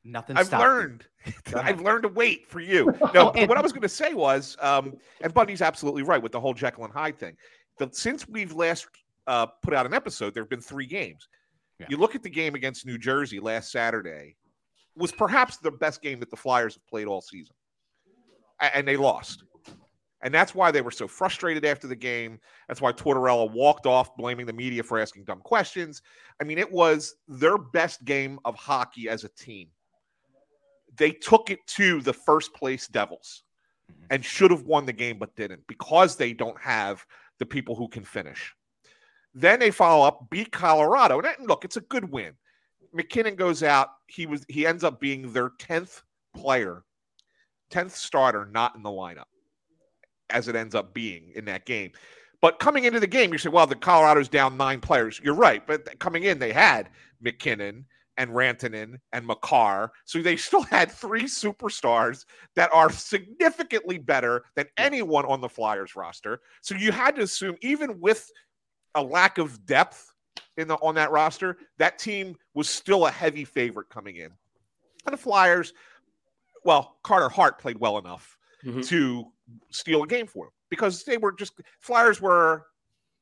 nothing. 0.03 0.37
I've 0.37 0.51
learned. 0.51 1.05
I've 1.55 1.81
learned 1.81 2.03
to 2.03 2.09
wait 2.09 2.47
for 2.47 2.59
you. 2.59 2.93
No, 3.13 3.31
oh, 3.35 3.45
what 3.45 3.57
I 3.57 3.61
was 3.61 3.71
going 3.71 3.81
to 3.81 3.89
say 3.89 4.13
was, 4.13 4.55
um, 4.61 4.93
and 5.21 5.33
Bundy's 5.33 5.61
absolutely 5.61 6.03
right 6.03 6.21
with 6.21 6.31
the 6.31 6.39
whole 6.39 6.53
Jekyll 6.53 6.85
and 6.85 6.93
Hyde 6.93 7.19
thing. 7.19 7.35
That 7.77 7.95
since 7.95 8.27
we've 8.27 8.53
last 8.53 8.87
uh, 9.27 9.47
put 9.61 9.73
out 9.73 9.85
an 9.85 9.93
episode, 9.93 10.33
there 10.33 10.43
have 10.43 10.49
been 10.49 10.61
three 10.61 10.85
games. 10.85 11.27
Yeah. 11.79 11.87
You 11.89 11.97
look 11.97 12.15
at 12.15 12.23
the 12.23 12.29
game 12.29 12.55
against 12.55 12.85
New 12.85 12.97
Jersey 12.97 13.39
last 13.39 13.71
Saturday, 13.71 14.35
was 14.95 15.11
perhaps 15.11 15.57
the 15.57 15.71
best 15.71 16.01
game 16.01 16.19
that 16.19 16.29
the 16.29 16.37
Flyers 16.37 16.75
have 16.75 16.87
played 16.87 17.07
all 17.07 17.21
season 17.21 17.55
and 18.73 18.87
they 18.87 18.97
lost. 18.97 19.43
And 20.23 20.31
that's 20.31 20.53
why 20.53 20.69
they 20.69 20.81
were 20.81 20.91
so 20.91 21.07
frustrated 21.07 21.65
after 21.65 21.87
the 21.87 21.95
game. 21.95 22.39
That's 22.67 22.79
why 22.79 22.91
Tortorella 22.91 23.51
walked 23.51 23.87
off 23.87 24.15
blaming 24.15 24.45
the 24.45 24.53
media 24.53 24.83
for 24.83 24.99
asking 24.99 25.23
dumb 25.23 25.39
questions. 25.39 26.03
I 26.39 26.43
mean, 26.43 26.59
it 26.59 26.71
was 26.71 27.15
their 27.27 27.57
best 27.57 28.05
game 28.05 28.39
of 28.45 28.55
hockey 28.55 29.09
as 29.09 29.23
a 29.23 29.29
team. 29.29 29.69
They 30.97 31.11
took 31.11 31.49
it 31.49 31.59
to 31.67 32.01
the 32.01 32.13
first 32.13 32.53
place 32.53 32.87
Devils 32.87 33.43
mm-hmm. 33.91 34.05
and 34.09 34.25
should 34.25 34.51
have 34.51 34.63
won 34.63 34.85
the 34.85 34.93
game, 34.93 35.17
but 35.17 35.35
didn't 35.35 35.65
because 35.67 36.15
they 36.15 36.33
don't 36.33 36.59
have 36.59 37.05
the 37.39 37.45
people 37.45 37.75
who 37.75 37.87
can 37.87 38.03
finish. 38.03 38.53
Then 39.33 39.59
they 39.59 39.71
follow 39.71 40.05
up, 40.05 40.29
beat 40.29 40.51
Colorado. 40.51 41.19
And 41.19 41.47
look, 41.47 41.63
it's 41.63 41.77
a 41.77 41.81
good 41.81 42.11
win. 42.11 42.33
MacKinnon 42.93 43.35
goes 43.35 43.63
out. 43.63 43.87
He 44.07 44.25
was 44.25 44.45
he 44.49 44.67
ends 44.67 44.83
up 44.83 44.99
being 44.99 45.31
their 45.31 45.49
10th 45.51 46.01
player 46.35 46.83
10th 47.71 47.91
starter 47.91 48.47
not 48.51 48.75
in 48.75 48.83
the 48.83 48.89
lineup, 48.89 49.25
as 50.29 50.47
it 50.47 50.55
ends 50.55 50.75
up 50.75 50.93
being 50.93 51.31
in 51.35 51.45
that 51.45 51.65
game. 51.65 51.91
But 52.41 52.59
coming 52.59 52.85
into 52.85 52.99
the 52.99 53.07
game, 53.07 53.31
you 53.31 53.37
say, 53.37 53.49
well, 53.49 53.67
the 53.67 53.75
Colorado's 53.75 54.27
down 54.29 54.57
nine 54.57 54.81
players. 54.81 55.19
You're 55.23 55.35
right. 55.35 55.65
But 55.65 55.99
coming 55.99 56.23
in, 56.23 56.39
they 56.39 56.51
had 56.51 56.89
MacKinnon 57.21 57.85
and 58.17 58.31
Rantanen 58.31 58.95
and 59.13 59.25
Makar. 59.25 59.91
So 60.05 60.21
they 60.21 60.35
still 60.35 60.63
had 60.63 60.91
three 60.91 61.23
superstars 61.23 62.25
that 62.55 62.69
are 62.73 62.91
significantly 62.91 63.97
better 63.97 64.43
than 64.55 64.67
anyone 64.77 65.25
on 65.25 65.41
the 65.41 65.49
Flyers 65.49 65.95
roster. 65.95 66.41
So 66.61 66.75
you 66.75 66.91
had 66.91 67.15
to 67.15 67.23
assume, 67.23 67.55
even 67.61 67.99
with 67.99 68.29
a 68.95 69.01
lack 69.01 69.37
of 69.37 69.65
depth 69.65 70.13
in 70.57 70.67
the 70.67 70.75
on 70.75 70.95
that 70.95 71.11
roster, 71.11 71.57
that 71.77 71.97
team 71.97 72.35
was 72.53 72.69
still 72.69 73.07
a 73.07 73.11
heavy 73.11 73.45
favorite 73.45 73.89
coming 73.89 74.17
in. 74.17 74.31
And 75.05 75.13
the 75.13 75.17
Flyers, 75.17 75.73
well, 76.63 76.97
Carter 77.03 77.29
Hart 77.29 77.59
played 77.59 77.79
well 77.79 77.97
enough 77.97 78.37
mm-hmm. 78.63 78.81
to 78.81 79.25
steal 79.71 80.03
a 80.03 80.07
game 80.07 80.27
for 80.27 80.45
them 80.45 80.53
because 80.69 81.03
they 81.03 81.17
were 81.17 81.31
just 81.31 81.53
Flyers 81.79 82.21
were 82.21 82.65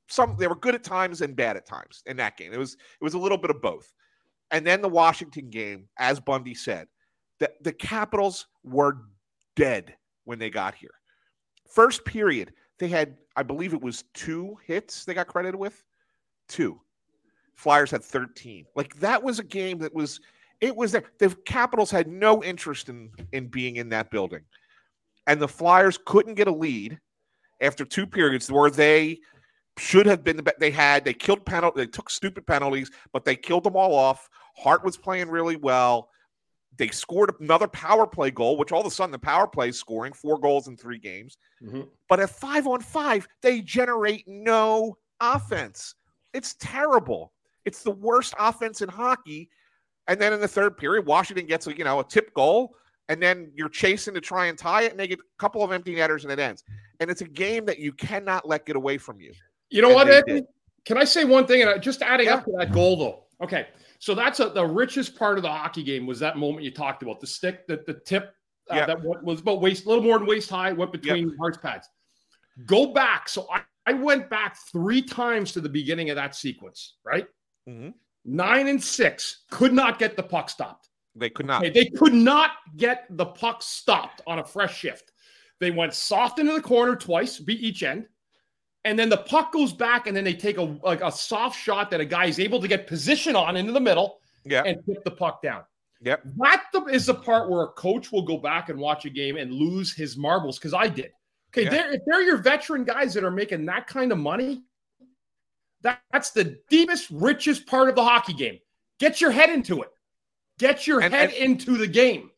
some 0.08 0.36
they 0.40 0.48
were 0.48 0.56
good 0.56 0.76
at 0.76 0.84
times 0.84 1.22
and 1.22 1.36
bad 1.36 1.56
at 1.56 1.66
times 1.66 2.04
in 2.06 2.18
that 2.18 2.38
game. 2.38 2.52
It 2.52 2.60
was 2.60 2.74
it 2.74 3.04
was 3.04 3.14
a 3.14 3.20
little 3.20 3.38
bit 3.38 3.52
of 3.52 3.62
both. 3.62 3.94
And 4.52 4.66
then 4.66 4.82
the 4.82 4.90
Washington 4.90 5.50
game, 5.50 5.88
as 5.98 6.20
Bundy 6.20 6.56
said, 6.56 6.88
the, 7.40 7.52
the 7.62 7.74
Capitals 7.74 8.48
were 8.64 8.98
dead 9.56 9.96
when 10.26 10.40
they 10.40 10.50
got 10.50 10.76
here. 10.76 10.94
First 11.68 12.04
period, 12.04 12.54
they 12.80 12.88
had, 12.88 13.18
I 13.36 13.44
believe 13.44 13.74
it 13.74 13.82
was 13.82 14.06
two 14.14 14.58
hits 14.66 15.06
they 15.06 15.14
got 15.14 15.28
credited 15.28 15.56
with. 15.56 15.84
Two. 16.48 16.82
Flyers 17.56 17.92
had 17.92 18.04
13. 18.04 18.66
Like 18.76 18.96
that 19.00 19.22
was 19.22 19.40
a 19.40 19.44
game 19.44 19.80
that 19.80 19.94
was 19.94 20.20
it 20.62 20.76
was 20.76 20.92
there. 20.92 21.04
The 21.20 21.36
Capitals 21.46 21.92
had 21.92 22.08
no 22.08 22.44
interest 22.44 22.90
in 22.90 23.12
in 23.32 23.48
being 23.48 23.78
in 23.78 23.90
that 23.90 24.12
building, 24.12 24.42
and 25.28 25.42
the 25.42 25.48
Flyers 25.48 26.00
couldn't 26.06 26.36
get 26.36 26.48
a 26.48 26.54
lead 26.54 27.00
after 27.62 27.86
two 27.86 28.08
periods 28.08 28.52
where 28.52 28.70
they 28.70 29.20
should 29.80 30.06
have 30.06 30.24
been 30.24 30.38
the 30.38 30.54
they 30.60 30.72
had 30.72 31.04
they 31.06 31.14
killed 31.14 31.46
penalty 31.46 31.82
they 31.82 31.88
took 31.88 32.10
stupid 32.10 32.46
penalties 32.46 32.92
but 33.14 33.26
they 33.26 33.36
killed 33.36 33.64
them 33.64 33.76
all 33.76 33.96
off 33.96 34.30
hart 34.56 34.84
was 34.84 34.98
playing 34.98 35.30
really 35.30 35.56
well 35.56 36.10
They 36.78 36.90
scored 36.90 37.34
another 37.42 37.68
power 37.68 38.08
play 38.08 38.32
goal, 38.32 38.56
which 38.58 38.72
all 38.72 38.80
of 38.80 38.86
a 38.88 38.92
sudden 38.92 39.12
the 39.12 39.20
power 39.20 39.48
play 39.48 39.70
is 39.70 39.78
scoring 39.78 40.14
four 40.14 40.40
goals 40.40 40.68
in 40.70 40.78
three 40.78 41.00
games. 41.00 41.38
Mhm. 41.62 41.90
But 42.08 42.22
at 42.22 42.30
five 42.30 42.68
on 42.68 42.80
five, 42.82 43.28
they 43.42 43.62
generate 43.62 44.26
no 44.28 44.98
offense. 45.20 45.96
It's 46.32 46.56
terrible. 46.60 47.34
It's 47.66 47.84
the 47.84 47.92
worst 47.92 48.34
offense 48.40 48.82
in 48.82 48.88
hockey. 48.88 49.50
And 50.08 50.22
then 50.22 50.32
in 50.32 50.40
the 50.40 50.48
third 50.48 50.78
period, 50.78 51.06
Washington 51.06 51.48
gets 51.48 51.68
a 51.68 51.76
you 51.76 51.84
know 51.84 52.00
a 52.00 52.04
tip 52.06 52.34
goal, 52.34 52.76
and 53.10 53.22
then 53.22 53.52
you're 53.56 53.68
chasing 53.84 54.14
to 54.14 54.22
try 54.22 54.46
and 54.46 54.58
tie 54.58 54.84
it, 54.84 54.92
and 54.92 55.00
they 55.00 55.08
get 55.08 55.20
a 55.20 55.38
couple 55.38 55.62
of 55.64 55.72
empty 55.74 55.96
netters, 55.96 56.24
and 56.24 56.32
it 56.32 56.40
ends. 56.40 56.64
And 57.02 57.10
it's 57.12 57.22
a 57.22 57.28
game 57.28 57.66
that 57.66 57.80
you 57.80 57.92
cannot 57.92 58.48
let 58.48 58.66
get 58.66 58.78
away 58.78 58.98
from 58.98 59.20
you. 59.20 59.34
You 59.70 59.82
know 59.82 59.90
And 59.90 59.96
what, 59.96 60.10
Anthony? 60.12 60.44
Can 60.86 60.98
I 60.98 61.04
say 61.04 61.26
one 61.26 61.46
thing? 61.46 61.62
And 61.62 61.70
I- 61.70 61.78
just 61.78 62.02
adding 62.02 62.28
Yeah. 62.28 62.36
up 62.36 62.46
to 62.46 62.52
that 62.58 62.72
goal, 62.72 62.98
though. 62.98 63.26
Okay, 63.42 63.68
so 64.00 64.14
that's 64.16 64.40
a, 64.40 64.50
the 64.50 64.66
richest 64.66 65.16
part 65.16 65.38
of 65.38 65.44
the 65.44 65.50
hockey 65.50 65.84
game 65.84 66.06
was 66.06 66.20
that 66.20 66.38
moment 66.38 66.64
you 66.66 66.72
talked 66.72 67.04
about 67.04 67.20
the 67.20 67.28
stick, 67.28 67.68
that 67.68 67.86
the 67.86 67.94
tip 67.94 68.34
uh, 68.72 68.76
Yeah. 68.76 68.86
that 68.86 69.02
was 69.24 69.40
about 69.42 69.62
waist, 69.62 69.86
a 69.86 69.88
little 69.90 70.04
more 70.04 70.20
than 70.20 70.28
waist 70.28 70.50
high, 70.50 70.72
went 70.74 70.92
between 70.92 71.36
Hart's 71.38 71.58
pads. 71.58 71.90
Go 72.66 72.94
back. 72.94 73.28
So 73.30 73.48
I, 73.52 73.62
I 73.88 73.94
went 73.94 74.30
back 74.30 74.58
three 74.72 75.02
times 75.02 75.52
to 75.54 75.62
the 75.62 75.70
beginning 75.70 76.10
of 76.12 76.16
that 76.18 76.36
sequence. 76.36 76.98
Right, 77.04 77.26
Mhm. 77.68 77.94
nine 78.26 78.68
and 78.68 78.84
six 78.84 79.46
could 79.50 79.74
not 79.74 79.98
get 80.00 80.16
the 80.16 80.22
puck 80.24 80.50
stopped. 80.50 80.90
They 81.16 81.30
could 81.32 81.48
not. 81.48 81.64
Okay, 81.64 81.72
they 81.72 81.86
could 81.90 82.14
not 82.14 82.52
get 82.78 83.06
the 83.10 83.26
puck 83.26 83.64
stopped 83.64 84.22
on 84.28 84.38
a 84.40 84.44
fresh 84.46 84.78
shift. 84.78 85.12
They 85.60 85.72
went 85.72 85.94
soft 85.96 86.38
into 86.40 86.54
the 86.54 86.62
corner 86.62 86.96
twice, 86.96 87.40
beat 87.40 87.62
each 87.62 87.82
end, 87.84 88.08
and 88.86 88.98
then 88.98 89.10
the 89.10 89.18
puck 89.18 89.52
goes 89.52 89.74
back, 89.74 90.08
and 90.08 90.16
then 90.16 90.24
they 90.24 90.34
take 90.34 90.58
a 90.58 90.62
like 90.84 91.02
a 91.02 91.12
soft 91.12 91.60
shot 91.60 91.90
that 91.92 92.00
a 92.00 92.06
guy 92.06 92.26
is 92.26 92.40
able 92.40 92.60
to 92.62 92.68
get 92.68 92.88
position 92.88 93.36
on 93.36 93.58
into 93.58 93.72
the 93.72 93.80
middle 93.80 94.20
Yeah. 94.46 94.64
and 94.66 94.78
tip 94.86 95.04
the 95.04 95.12
puck 95.12 95.42
down. 95.42 95.64
Yep. 96.02 96.24
That 96.38 96.64
the, 96.72 96.86
is 96.86 97.06
the 97.08 97.14
part 97.14 97.50
where 97.50 97.64
a 97.64 97.68
coach 97.70 98.12
will 98.12 98.22
go 98.22 98.38
back 98.38 98.70
and 98.70 98.80
watch 98.80 99.04
a 99.06 99.10
game 99.10 99.36
and 99.36 99.52
lose 99.52 99.94
his 99.94 100.16
marbles 100.16 100.58
because 100.58 100.74
I 100.74 100.88
did. 100.88 101.12
Okay, 101.52 101.64
Yeah. 101.66 101.70
they're, 101.72 101.94
if 101.94 102.02
they're 102.06 102.22
your 102.22 102.38
veteran 102.38 102.86
guys 102.86 103.14
that 103.16 103.24
are 103.26 103.32
making 103.32 103.66
that 103.66 103.86
kind 103.88 104.12
of 104.14 104.18
money, 104.18 104.64
that, 105.82 106.00
that's 106.14 106.32
the 106.32 106.58
deepest, 106.70 107.10
richest 107.12 107.66
part 107.68 107.90
of 107.90 107.96
the 107.96 108.04
hockey 108.04 108.34
game. 108.34 108.60
Get 109.00 109.20
your 109.20 109.32
head 109.32 109.50
into 109.50 109.82
it. 109.82 109.90
Get 110.58 110.88
your 110.88 111.02
And- 111.02 111.14
head 111.14 111.32
and- 111.34 111.38
into 111.60 111.76
the 111.78 111.88
game. 111.88 112.32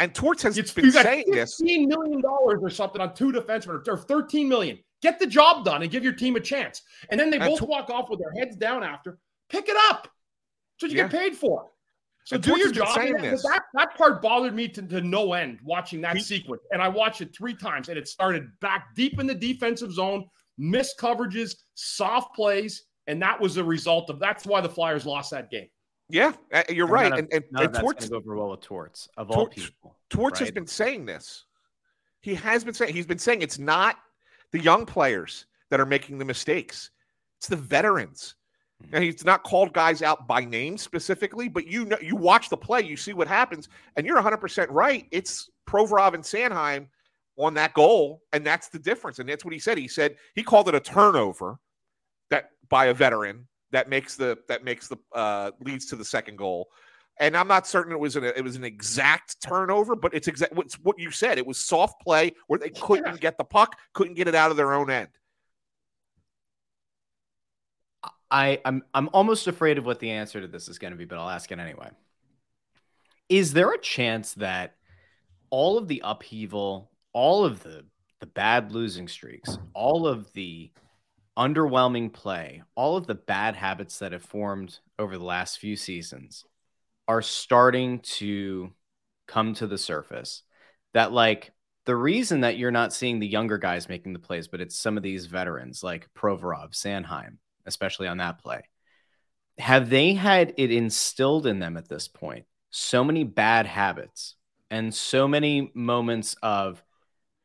And 0.00 0.14
Torts 0.14 0.42
has 0.44 0.58
It's 0.58 0.72
been 0.72 0.84
you 0.84 0.92
got 0.92 1.04
saying 1.06 1.24
this. 1.30 1.56
fifteen 1.56 1.88
million 1.88 2.20
dollars 2.20 2.60
or 2.62 2.70
something 2.70 3.00
on 3.00 3.14
two 3.14 3.32
defensemen, 3.32 3.84
or 3.88 3.96
thirteen 3.96 4.48
million. 4.48 4.78
Get 5.02 5.18
the 5.18 5.26
job 5.26 5.64
done 5.64 5.82
and 5.82 5.90
give 5.90 6.02
your 6.02 6.12
team 6.12 6.36
a 6.36 6.40
chance. 6.40 6.82
And 7.10 7.18
then 7.20 7.30
they 7.30 7.38
And 7.38 7.46
both 7.46 7.60
Tor- 7.60 7.68
walk 7.68 7.90
off 7.90 8.08
with 8.10 8.18
their 8.20 8.32
heads 8.32 8.56
down 8.56 8.82
after. 8.82 9.18
Pick 9.48 9.68
it 9.68 9.76
up. 9.90 10.02
That's 10.02 10.82
what 10.82 10.90
you 10.90 10.98
Yeah. 10.98 11.08
get 11.08 11.20
paid 11.20 11.36
for. 11.36 11.70
So 12.24 12.34
And 12.34 12.42
do 12.44 12.50
Torts 12.50 12.62
your 12.64 12.72
job. 12.72 12.94
that, 12.96 13.40
that 13.42 13.62
that 13.74 13.94
part 13.96 14.20
bothered 14.20 14.54
me 14.54 14.68
to, 14.68 14.82
to 14.82 15.00
no 15.00 15.32
end 15.32 15.60
watching 15.62 16.00
that 16.02 16.16
He- 16.16 16.22
sequence. 16.22 16.62
And 16.72 16.82
I 16.82 16.88
watched 16.88 17.20
it 17.20 17.34
three 17.34 17.54
times, 17.54 17.88
and 17.88 17.96
it 17.96 18.06
started 18.08 18.48
back 18.60 18.94
deep 18.94 19.18
in 19.18 19.26
the 19.26 19.34
defensive 19.34 19.92
zone, 19.92 20.28
missed 20.58 20.98
coverages, 20.98 21.56
soft 21.74 22.34
plays, 22.34 22.84
and 23.06 23.22
that 23.22 23.40
was 23.40 23.54
the 23.54 23.64
result 23.64 24.10
of. 24.10 24.18
That's 24.18 24.44
why 24.44 24.60
the 24.60 24.68
Flyers 24.68 25.06
lost 25.06 25.30
that 25.30 25.50
game. 25.50 25.68
Yeah, 26.10 26.32
uh, 26.52 26.64
you're 26.68 26.86
And 26.86 26.92
right. 26.92 27.10
none 27.10 27.12
of- 27.20 27.28
And, 27.32 27.32
and, 27.32 27.44
of 27.60 27.64
and 27.66 27.74
Torts, 27.82 28.08
go 28.08 28.16
over 28.16 28.36
well 28.36 28.50
with 28.50 28.60
Torts 28.60 29.08
of 29.16 29.30
all 29.30 29.46
people. 29.46 29.96
Torts 30.10 30.38
has 30.40 30.50
been 30.50 30.66
saying 30.66 31.06
this. 31.06 31.44
He 32.20 32.34
has 32.34 32.62
been 32.64 32.74
saying 32.74 32.94
he's 32.94 33.06
been 33.06 33.18
saying 33.18 33.40
it's 33.42 33.58
not 33.58 33.96
the 34.52 34.60
young 34.60 34.86
players 34.86 35.46
that 35.70 35.80
are 35.80 35.86
making 35.86 36.18
the 36.18 36.24
mistakes. 36.24 36.90
It's 37.38 37.48
the 37.48 37.56
veterans. 37.56 38.34
Hmm. 38.82 38.96
And 38.96 39.04
he's 39.04 39.24
not 39.24 39.44
called 39.44 39.72
guys 39.72 40.02
out 40.02 40.26
by 40.26 40.44
name 40.44 40.78
specifically, 40.78 41.48
but 41.48 41.66
you 41.66 41.84
know 41.84 41.98
you 42.00 42.16
watch 42.16 42.48
the 42.48 42.56
play, 42.56 42.82
you 42.82 42.96
see 42.96 43.12
what 43.12 43.28
happens, 43.28 43.68
and 43.96 44.06
you're 44.06 44.20
100% 44.20 44.66
right. 44.70 45.06
It's 45.10 45.50
Provorov 45.68 46.14
and 46.14 46.24
Sanheim 46.24 46.86
on 47.38 47.54
that 47.54 47.74
goal, 47.74 48.22
and 48.32 48.44
that's 48.44 48.68
the 48.68 48.78
difference. 48.78 49.18
And 49.18 49.28
that's 49.28 49.44
what 49.44 49.54
he 49.54 49.60
said. 49.60 49.78
He 49.78 49.88
said 49.88 50.16
he 50.34 50.42
called 50.42 50.68
it 50.68 50.74
a 50.74 50.80
turnover 50.80 51.58
that 52.30 52.50
by 52.68 52.86
a 52.86 52.94
veteran 52.94 53.46
that 53.70 53.88
makes 53.88 54.16
the 54.16 54.38
that 54.48 54.64
makes 54.64 54.88
the 54.88 54.96
uh 55.14 55.50
leads 55.60 55.86
to 55.86 55.96
the 55.96 56.04
second 56.04 56.36
goal. 56.36 56.68
And 57.20 57.36
I'm 57.36 57.48
not 57.48 57.66
certain 57.66 57.92
it 57.92 57.98
was 57.98 58.16
an 58.16 58.24
it 58.24 58.44
was 58.44 58.56
an 58.56 58.64
exact 58.64 59.40
turnover, 59.42 59.96
but 59.96 60.14
it's 60.14 60.28
exact 60.28 60.52
what's 60.52 60.74
what 60.74 60.98
you 60.98 61.10
said. 61.10 61.38
It 61.38 61.46
was 61.46 61.58
soft 61.58 62.00
play 62.00 62.32
where 62.46 62.58
they 62.58 62.70
couldn't 62.70 63.20
get 63.20 63.36
the 63.36 63.44
puck, 63.44 63.76
couldn't 63.92 64.14
get 64.14 64.28
it 64.28 64.34
out 64.34 64.50
of 64.50 64.56
their 64.56 64.72
own 64.72 64.90
end. 64.90 65.08
I, 68.30 68.60
I'm 68.64 68.82
I'm 68.94 69.08
almost 69.12 69.46
afraid 69.46 69.78
of 69.78 69.86
what 69.86 70.00
the 70.00 70.10
answer 70.10 70.40
to 70.40 70.46
this 70.46 70.68
is 70.68 70.78
going 70.78 70.92
to 70.92 70.96
be, 70.96 71.06
but 71.06 71.18
I'll 71.18 71.30
ask 71.30 71.50
it 71.50 71.58
anyway. 71.58 71.88
Is 73.28 73.52
there 73.52 73.72
a 73.72 73.80
chance 73.80 74.34
that 74.34 74.76
all 75.50 75.76
of 75.78 75.88
the 75.88 76.02
upheaval, 76.04 76.90
all 77.12 77.44
of 77.44 77.62
the 77.62 77.84
the 78.20 78.26
bad 78.26 78.72
losing 78.72 79.08
streaks, 79.08 79.58
all 79.74 80.06
of 80.06 80.32
the 80.34 80.70
underwhelming 81.36 82.12
play, 82.12 82.62
all 82.74 82.96
of 82.96 83.06
the 83.06 83.14
bad 83.14 83.54
habits 83.54 83.98
that 84.00 84.12
have 84.12 84.24
formed 84.24 84.78
over 84.98 85.16
the 85.16 85.24
last 85.24 85.58
few 85.58 85.76
seasons 85.76 86.44
are 87.08 87.22
starting 87.22 88.00
to 88.00 88.70
come 89.26 89.54
to 89.54 89.66
the 89.66 89.78
surface? 89.78 90.42
That 90.94 91.10
like 91.12 91.52
the 91.86 91.96
reason 91.96 92.42
that 92.42 92.58
you're 92.58 92.70
not 92.70 92.92
seeing 92.92 93.18
the 93.18 93.26
younger 93.26 93.56
guys 93.56 93.88
making 93.88 94.12
the 94.12 94.18
plays, 94.18 94.46
but 94.46 94.60
it's 94.60 94.78
some 94.78 94.96
of 94.98 95.02
these 95.02 95.26
veterans 95.26 95.82
like 95.82 96.12
Provorov, 96.14 96.72
Sanheim, 96.72 97.38
especially 97.64 98.06
on 98.06 98.18
that 98.18 98.38
play. 98.38 98.62
Have 99.58 99.88
they 99.90 100.12
had 100.12 100.52
it 100.58 100.70
instilled 100.70 101.46
in 101.46 101.58
them 101.58 101.76
at 101.78 101.88
this 101.88 102.06
point? 102.06 102.44
So 102.70 103.02
many 103.02 103.24
bad 103.24 103.66
habits 103.66 104.36
and 104.70 104.94
so 104.94 105.26
many 105.26 105.72
moments 105.74 106.36
of, 106.42 106.82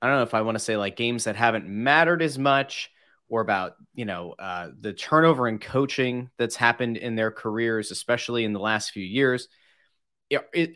I 0.02 0.08
don't 0.08 0.18
know 0.18 0.24
if 0.24 0.34
I 0.34 0.42
want 0.42 0.56
to 0.56 0.64
say 0.64 0.76
like 0.76 0.98
games 0.98 1.24
that 1.24 1.38
haven't 1.38 1.68
mattered 1.68 2.22
as 2.22 2.38
much 2.38 2.92
or 3.30 3.42
about, 3.42 3.74
you 3.94 4.06
know, 4.06 4.36
uh, 4.38 4.70
the 4.80 4.94
turnover 4.94 5.48
in 5.48 5.60
coaching 5.60 6.30
that's 6.38 6.56
happened 6.56 6.98
in 6.98 7.16
their 7.16 7.32
careers, 7.32 7.92
especially 7.92 8.44
in 8.44 8.54
the 8.54 8.60
last 8.60 8.92
few 8.92 9.04
years. 9.04 9.48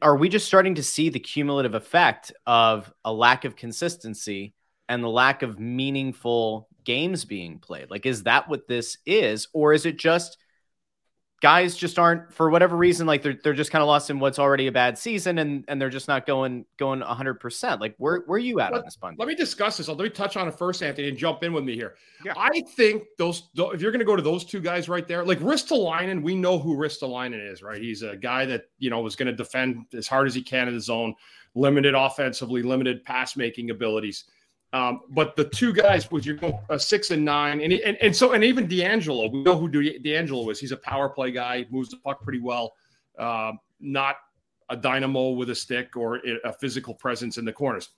Are 0.02 0.16
we 0.16 0.30
just 0.30 0.46
starting 0.46 0.76
to 0.76 0.84
see 0.84 1.10
the 1.10 1.20
cumulative 1.20 1.74
effect 1.74 2.32
of 2.46 2.92
a 3.04 3.12
lack 3.12 3.46
of 3.46 3.56
consistency 3.56 4.54
and 4.88 5.04
the 5.04 5.10
lack 5.10 5.42
of 5.42 5.60
meaningful 5.60 6.68
games 6.84 7.26
being 7.26 7.60
played? 7.60 7.90
Like, 7.90 8.06
is 8.06 8.24
that 8.24 8.50
what 8.50 8.68
this 8.68 8.98
is? 9.06 9.48
Or 9.54 9.74
is 9.74 9.86
it 9.86 9.98
just 9.98 10.38
guys 11.42 11.76
just 11.76 12.00
aren't, 12.00 12.34
for 12.34 12.50
whatever 12.50 12.76
reason, 12.76 13.06
like 13.06 13.22
they're, 13.22 13.38
they're 13.44 13.54
just 13.54 13.70
kind 13.70 13.82
of 13.82 13.88
lost 13.88 14.10
in 14.10 14.20
what's 14.20 14.40
already 14.40 14.68
a 14.68 14.72
bad 14.72 14.98
season 14.98 15.38
and, 15.38 15.64
and 15.68 15.80
they're 15.80 15.90
just 15.90 16.08
not 16.08 16.26
going, 16.26 16.66
going 16.78 17.02
100%? 17.02 17.80
Like, 17.80 17.96
where, 17.98 18.24
where 18.26 18.38
are 18.38 18.40
you 18.40 18.60
at 18.60 18.74
on 18.74 18.82
this, 18.84 18.96
Bundy? 18.96 19.18
Let 19.20 19.28
me 19.28 19.36
discuss 19.36 19.78
this. 19.78 19.88
Let 19.88 20.00
me 20.00 20.10
touch 20.10 20.36
on 20.36 20.48
it 20.48 20.58
first, 20.58 20.82
Anthony, 20.82 21.10
and 21.10 21.18
jump 21.18 21.44
in 21.44 21.54
with 21.54 21.64
me 21.64 21.76
here. 21.76 21.96
Yeah. 22.26 22.34
I 22.36 22.62
think 22.76 23.04
those, 23.18 23.50
tho- 23.54 23.72
if 23.72 23.82
you're 23.82 23.92
going 23.92 24.00
to 24.00 24.06
go 24.06 24.16
to 24.16 24.22
those 24.22 24.44
two 24.44 24.60
guys 24.60 24.90
right 24.90 25.08
there, 25.08 25.24
like 25.24 25.40
Ristolainen, 25.40 26.24
we 26.24 26.34
know 26.34 26.58
who 26.58 26.76
Ristolainen 26.76 27.52
is, 27.52 27.62
right? 27.62 27.82
He's 27.82 28.02
a 28.02 28.16
guy 28.16 28.46
that, 28.48 28.64
you 28.80 28.90
know, 28.90 29.02
was 29.02 29.16
going 29.16 29.28
to 29.28 29.34
defend 29.34 29.86
as 29.94 30.08
hard 30.08 30.28
as 30.28 30.34
he 30.34 30.42
can 30.42 30.68
in 30.68 30.74
the 30.74 30.82
zone, 30.82 31.14
limited 31.54 31.94
offensively, 31.94 32.64
limited 32.64 33.04
pass 33.04 33.36
making 33.36 33.70
abilities. 33.70 34.26
Um, 34.78 35.02
but 35.10 35.36
the 35.36 35.46
two 35.46 35.74
guys, 35.74 36.12
with 36.12 36.24
your 36.24 36.38
uh, 36.70 36.78
six 36.78 37.10
and 37.10 37.26
nine, 37.26 37.62
and, 37.62 37.74
and 37.74 37.98
and 38.00 38.16
so 38.16 38.34
and 38.34 38.44
even 38.44 38.68
DeAngelo, 38.68 39.32
we 39.32 39.42
know 39.42 39.58
who 39.58 39.68
DeAngelo 39.68 40.52
is. 40.52 40.60
He's 40.60 40.72
a 40.72 40.78
power 40.78 41.10
play 41.10 41.32
guy, 41.32 41.66
moves 41.72 41.90
the 41.90 41.98
puck 41.98 42.22
pretty 42.22 42.40
well. 42.40 42.74
Um, 43.18 43.60
not 43.80 44.18
a 44.70 44.78
dynamo 44.78 45.32
with 45.32 45.50
a 45.50 45.56
stick 45.56 45.98
or 45.98 46.22
a 46.44 46.54
physical 46.54 46.94
presence 46.94 47.40
in 47.40 47.46
the 47.46 47.54
corners. 47.54 47.90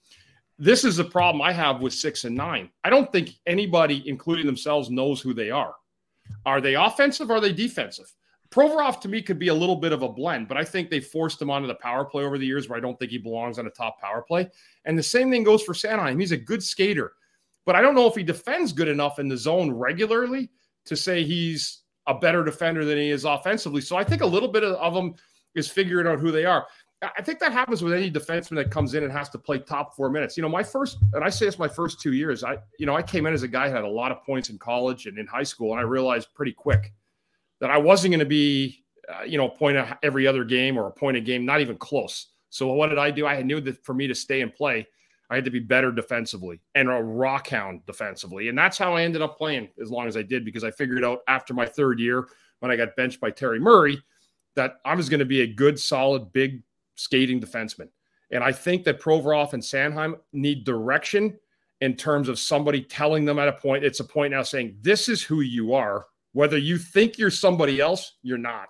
This 0.57 0.85
is 0.85 0.95
the 0.95 1.03
problem 1.03 1.41
I 1.41 1.51
have 1.51 1.81
with 1.81 1.93
six 1.93 2.23
and 2.23 2.35
nine. 2.35 2.69
I 2.85 2.89
don't 2.89 3.11
think 3.11 3.31
anybody, 3.45 4.07
including 4.07 4.45
themselves, 4.45 4.89
knows 4.89 5.19
who 5.19 5.33
they 5.33 5.51
are. 5.51 5.75
Are 6.45 6.61
they 6.61 6.75
offensive? 6.75 7.29
Or 7.29 7.35
are 7.35 7.41
they 7.41 7.51
defensive? 7.51 8.09
Provorov 8.51 8.99
to 9.01 9.07
me 9.07 9.21
could 9.21 9.37
be 9.37 9.49
a 9.49 9.53
little 9.53 9.75
bit 9.75 9.91
of 9.91 10.01
a 10.01 10.09
blend, 10.09 10.47
but 10.47 10.57
I 10.57 10.63
think 10.63 10.89
they 10.89 10.99
forced 10.99 11.39
him 11.39 11.51
onto 11.51 11.67
the 11.67 11.75
power 11.75 12.03
play 12.03 12.23
over 12.23 12.39
the 12.39 12.47
years 12.47 12.67
where 12.67 12.77
I 12.77 12.81
don't 12.81 12.97
think 12.97 13.11
he 13.11 13.19
belongs 13.19 13.59
on 13.59 13.67
a 13.67 13.69
top 13.69 14.01
power 14.01 14.23
play. 14.23 14.49
And 14.85 14.97
the 14.97 15.03
same 15.03 15.29
thing 15.29 15.43
goes 15.43 15.61
for 15.61 15.73
Sanheim. 15.73 16.19
He's 16.19 16.31
a 16.31 16.37
good 16.37 16.63
skater, 16.63 17.13
but 17.65 17.75
I 17.75 17.81
don't 17.81 17.93
know 17.93 18.07
if 18.07 18.15
he 18.15 18.23
defends 18.23 18.73
good 18.73 18.87
enough 18.87 19.19
in 19.19 19.27
the 19.27 19.37
zone 19.37 19.71
regularly 19.71 20.49
to 20.85 20.95
say 20.95 21.23
he's 21.23 21.81
a 22.07 22.15
better 22.15 22.43
defender 22.43 22.85
than 22.85 22.97
he 22.97 23.11
is 23.11 23.23
offensively. 23.23 23.81
So 23.81 23.95
I 23.95 24.03
think 24.03 24.23
a 24.23 24.27
little 24.27 24.49
bit 24.49 24.63
of, 24.63 24.75
of 24.77 24.95
them 24.95 25.13
is 25.53 25.69
figuring 25.69 26.07
out 26.07 26.19
who 26.19 26.31
they 26.31 26.45
are. 26.45 26.65
I 27.01 27.21
think 27.21 27.39
that 27.39 27.53
happens 27.53 27.83
with 27.83 27.93
any 27.93 28.11
defenseman 28.11 28.55
that 28.55 28.71
comes 28.71 28.95
in 28.95 29.03
and 29.03 29.11
has 29.11 29.29
to 29.29 29.37
play 29.37 29.59
top 29.59 29.95
four 29.95 30.09
minutes. 30.09 30.35
You 30.35 30.43
know, 30.43 30.49
my 30.49 30.63
first, 30.63 30.97
and 31.13 31.23
I 31.23 31.29
say 31.29 31.45
this 31.45 31.59
my 31.59 31.67
first 31.67 32.01
two 32.01 32.13
years, 32.13 32.43
I, 32.43 32.57
you 32.77 32.85
know, 32.85 32.95
I 32.95 33.03
came 33.03 33.25
in 33.25 33.33
as 33.33 33.43
a 33.43 33.47
guy 33.47 33.69
who 33.69 33.75
had 33.75 33.85
a 33.85 33.89
lot 33.89 34.11
of 34.11 34.21
points 34.23 34.49
in 34.49 34.57
college 34.57 35.05
and 35.05 35.17
in 35.17 35.25
high 35.27 35.43
school, 35.43 35.71
and 35.71 35.79
I 35.79 35.83
realized 35.83 36.33
pretty 36.33 36.51
quick 36.51 36.91
that 37.59 37.69
I 37.69 37.77
wasn't 37.77 38.11
going 38.11 38.19
to 38.19 38.25
be, 38.25 38.83
uh, 39.07 39.23
you 39.23 39.37
know, 39.37 39.47
a 39.47 39.55
point 39.55 39.77
every 40.03 40.27
other 40.27 40.43
game 40.43 40.77
or 40.77 40.87
a 40.87 40.91
point 40.91 41.17
a 41.17 41.21
game, 41.21 41.45
not 41.45 41.61
even 41.61 41.77
close. 41.77 42.27
So 42.49 42.67
what 42.73 42.87
did 42.87 42.97
I 42.97 43.11
do? 43.11 43.25
I 43.25 43.41
knew 43.41 43.61
that 43.61 43.83
for 43.85 43.93
me 43.93 44.07
to 44.07 44.15
stay 44.15 44.41
and 44.41 44.53
play, 44.53 44.87
I 45.29 45.35
had 45.35 45.45
to 45.45 45.51
be 45.51 45.59
better 45.59 45.91
defensively 45.91 46.59
and 46.73 46.89
a 46.89 46.93
rock 46.93 47.47
hound 47.49 47.85
defensively. 47.85 48.49
And 48.49 48.57
that's 48.57 48.77
how 48.77 48.95
I 48.95 49.03
ended 49.03 49.21
up 49.21 49.37
playing 49.37 49.69
as 49.79 49.91
long 49.91 50.07
as 50.07 50.17
I 50.17 50.23
did 50.23 50.43
because 50.43 50.63
I 50.63 50.71
figured 50.71 51.03
out 51.03 51.19
after 51.27 51.53
my 51.53 51.67
third 51.67 51.99
year 51.99 52.27
when 52.59 52.71
I 52.71 52.75
got 52.75 52.95
benched 52.95 53.21
by 53.21 53.29
Terry 53.29 53.59
Murray 53.59 54.01
that 54.55 54.79
I 54.83 54.95
was 54.95 55.07
going 55.07 55.19
to 55.19 55.25
be 55.25 55.41
a 55.41 55.47
good, 55.47 55.79
solid, 55.79 56.33
big 56.33 56.63
skating 56.95 57.39
defensemen. 57.39 57.89
And 58.31 58.43
I 58.43 58.51
think 58.51 58.83
that 58.83 58.99
Provorov 58.99 59.53
and 59.53 59.61
Sanheim 59.61 60.15
need 60.33 60.63
direction 60.63 61.39
in 61.81 61.95
terms 61.95 62.27
of 62.27 62.37
somebody 62.37 62.81
telling 62.81 63.25
them 63.25 63.39
at 63.39 63.47
a 63.47 63.53
point, 63.53 63.83
it's 63.83 64.01
a 64.01 64.03
point 64.03 64.31
now 64.31 64.43
saying, 64.43 64.77
this 64.81 65.07
is 65.07 65.23
who 65.23 65.41
you 65.41 65.73
are. 65.73 66.07
Whether 66.33 66.57
you 66.57 66.77
think 66.77 67.17
you're 67.17 67.31
somebody 67.31 67.79
else, 67.79 68.17
you're 68.21 68.37
not. 68.37 68.69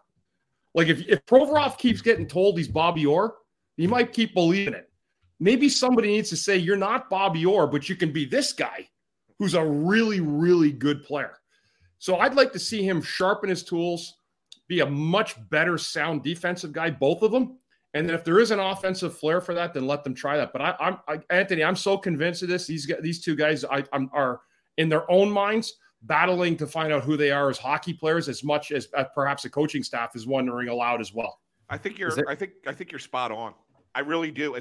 Like 0.74 0.88
if, 0.88 1.02
if 1.08 1.26
Provorov 1.26 1.78
keeps 1.78 2.02
getting 2.02 2.28
told 2.28 2.58
he's 2.58 2.68
Bobby 2.68 3.06
Orr, 3.06 3.36
he 3.76 3.88
might 3.88 4.14
keep 4.14 4.34
believing 4.34 4.74
it. 4.74 4.90
Maybe 5.40 5.70
somebody 5.70 6.10
needs 6.10 6.30
to 6.30 6.38
say, 6.38 6.58
you're 6.58 6.78
not 6.78 7.10
Bobby 7.10 7.46
Orr, 7.46 7.68
but 7.68 7.90
you 7.90 7.96
can 7.96 8.12
be 8.12 8.26
this 8.26 8.54
guy 8.54 8.88
who's 9.38 9.54
a 9.54 9.66
really, 9.66 10.20
really 10.20 10.72
good 10.72 11.04
player. 11.04 11.38
So 11.98 12.18
I'd 12.18 12.36
like 12.36 12.52
to 12.54 12.60
see 12.60 12.84
him 12.84 13.02
sharpen 13.02 13.50
his 13.50 13.64
tools, 13.64 14.16
be 14.68 14.82
a 14.82 14.86
much 14.86 15.36
better 15.50 15.78
sound 15.78 16.24
defensive 16.24 16.72
guy, 16.72 16.90
both 16.90 17.22
of 17.24 17.32
them. 17.32 17.58
And 17.94 18.08
then 18.08 18.16
if 18.16 18.24
there 18.24 18.40
is 18.40 18.52
an 18.52 18.60
offensive 18.60 19.18
flair 19.18 19.42
for 19.42 19.54
that, 19.56 19.74
then 19.74 19.88
let 19.88 20.04
them 20.04 20.14
try 20.14 20.38
that. 20.38 20.54
But 20.54 20.62
I, 20.62 20.76
I'm 20.80 20.98
I, 21.08 21.20
Anthony, 21.30 21.64
I'm 21.64 21.76
so 21.76 21.98
convinced 21.98 22.44
of 22.44 22.50
this. 22.50 22.68
These 22.68 22.92
these 23.02 23.20
two 23.22 23.36
guys, 23.36 23.66
I, 23.66 23.84
I'm, 23.92 24.10
are 24.14 24.42
in 24.78 24.90
their 24.90 25.10
own 25.10 25.32
minds 25.32 25.74
battling 26.04 26.56
to 26.58 26.68
find 26.68 26.94
out 26.94 27.04
who 27.04 27.18
they 27.18 27.32
are 27.32 27.50
as 27.50 27.58
hockey 27.58 27.94
players, 27.94 28.30
as 28.30 28.44
much 28.44 28.72
as, 28.72 28.88
as 28.98 29.08
perhaps 29.14 29.44
the 29.44 29.50
coaching 29.50 29.84
staff 29.84 30.16
is 30.16 30.26
wondering 30.26 30.70
aloud 30.70 31.02
as 31.02 31.14
well. 31.14 31.40
I 31.70 31.78
think 31.78 32.00
you're. 32.00 32.18
It- 32.18 32.26
I 32.28 32.36
think. 32.36 32.54
I 32.68 32.74
think 32.74 32.92
you're 32.92 33.00
spot 33.00 33.32
on. 33.32 33.54
I 33.96 34.02
really 34.02 34.32
do. 34.32 34.56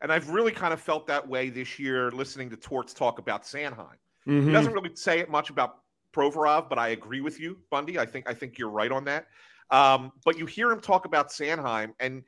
And 0.00 0.10
I've 0.12 0.30
really 0.30 0.52
kind 0.52 0.72
of 0.72 0.80
felt 0.80 1.06
that 1.06 1.26
way 1.26 1.50
this 1.50 1.78
year, 1.78 2.10
listening 2.10 2.48
to 2.50 2.56
Torts 2.56 2.94
talk 2.94 3.18
about 3.18 3.44
Sanheim. 3.44 3.96
Mm-hmm. 4.26 4.46
He 4.46 4.52
doesn't 4.52 4.72
really 4.72 4.90
say 4.94 5.20
it 5.20 5.30
much 5.30 5.50
about 5.50 5.76
Provorov, 6.14 6.68
but 6.68 6.78
I 6.78 6.88
agree 6.88 7.20
with 7.20 7.38
you, 7.38 7.58
Bundy. 7.70 7.98
I 7.98 8.06
think 8.06 8.28
I 8.28 8.34
think 8.34 8.58
you're 8.58 8.70
right 8.70 8.90
on 8.90 9.04
that. 9.04 9.26
Um, 9.70 10.12
but 10.24 10.38
you 10.38 10.46
hear 10.46 10.70
him 10.70 10.80
talk 10.80 11.04
about 11.04 11.28
Sanheim, 11.28 11.92
and 12.00 12.22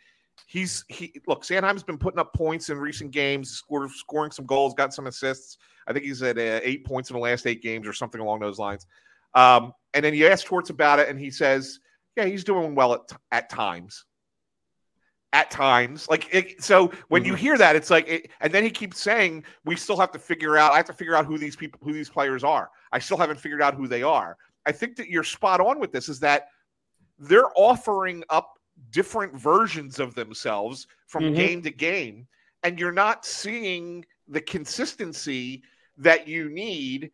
he's 0.47 0.85
he 0.89 1.21
look. 1.27 1.43
Sanheim's 1.43 1.83
been 1.83 1.99
putting 1.99 2.21
up 2.21 2.33
points 2.33 2.69
in 2.71 2.79
recent 2.79 3.11
games, 3.11 3.51
scored, 3.51 3.91
scoring 3.91 4.31
some 4.31 4.47
goals, 4.47 4.75
got 4.75 4.95
some 4.95 5.07
assists. 5.07 5.59
I 5.87 5.93
think 5.93 6.05
he's 6.05 6.23
at 6.23 6.39
uh, 6.39 6.61
eight 6.63 6.85
points 6.85 7.11
in 7.11 7.15
the 7.15 7.21
last 7.21 7.47
eight 7.47 7.63
games 7.63 7.87
or 7.87 7.93
something 7.93 8.21
along 8.21 8.41
those 8.41 8.59
lines. 8.59 8.87
Um, 9.35 9.73
and 9.95 10.05
then 10.05 10.15
you 10.15 10.27
ask 10.27 10.45
Torts 10.47 10.71
about 10.71 10.99
it, 10.99 11.09
and 11.09 11.19
he 11.19 11.31
says, 11.31 11.81
"Yeah, 12.17 12.25
he's 12.27 12.45
doing 12.45 12.75
well 12.75 12.95
at 12.95 13.01
at 13.31 13.51
times." 13.51 14.05
At 15.35 15.51
times, 15.51 16.07
like 16.11 16.29
it, 16.35 16.63
so, 16.63 16.93
when 17.09 17.25
you 17.25 17.35
hear 17.35 17.57
that, 17.57 17.75
it's 17.75 17.89
like, 17.89 18.07
it, 18.07 18.31
and 18.43 18.53
then 18.53 18.63
he 18.65 18.69
keeps 18.71 19.01
saying, 19.01 19.45
"We 19.65 19.77
still 19.77 19.97
have 19.97 20.13
to 20.13 20.19
figure 20.19 20.59
out. 20.59 20.73
I 20.73 20.77
have 20.77 20.85
to 20.87 20.93
figure 20.93 21.15
out 21.15 21.25
who 21.25 21.39
these 21.39 21.57
people, 21.57 21.81
who 21.83 21.95
these 21.95 22.11
players 22.11 22.45
are. 22.45 22.69
I 22.93 22.99
still 22.99 23.17
haven't 23.17 23.41
figured 23.41 23.63
out 23.63 23.75
who 23.75 23.89
they 23.89 24.03
are." 24.03 24.37
I 24.67 24.73
think 24.73 24.95
that 24.97 25.09
you're 25.09 25.25
spot 25.25 25.61
on 25.61 25.81
with 25.81 25.91
this. 25.91 26.11
Is 26.11 26.21
that 26.21 26.49
they're 27.19 27.51
offering 27.57 28.23
up 28.29 28.59
different 28.91 29.35
versions 29.35 29.99
of 29.99 30.15
themselves 30.15 30.87
from 31.07 31.25
Mhm. 31.25 31.37
game 31.37 31.63
to 31.63 31.71
game, 31.71 32.29
and 32.63 32.79
you're 32.79 32.93
not 32.93 33.25
seeing 33.25 34.05
the 34.29 34.41
consistency 34.41 35.63
that 35.99 36.27
you 36.29 36.49
need 36.51 37.11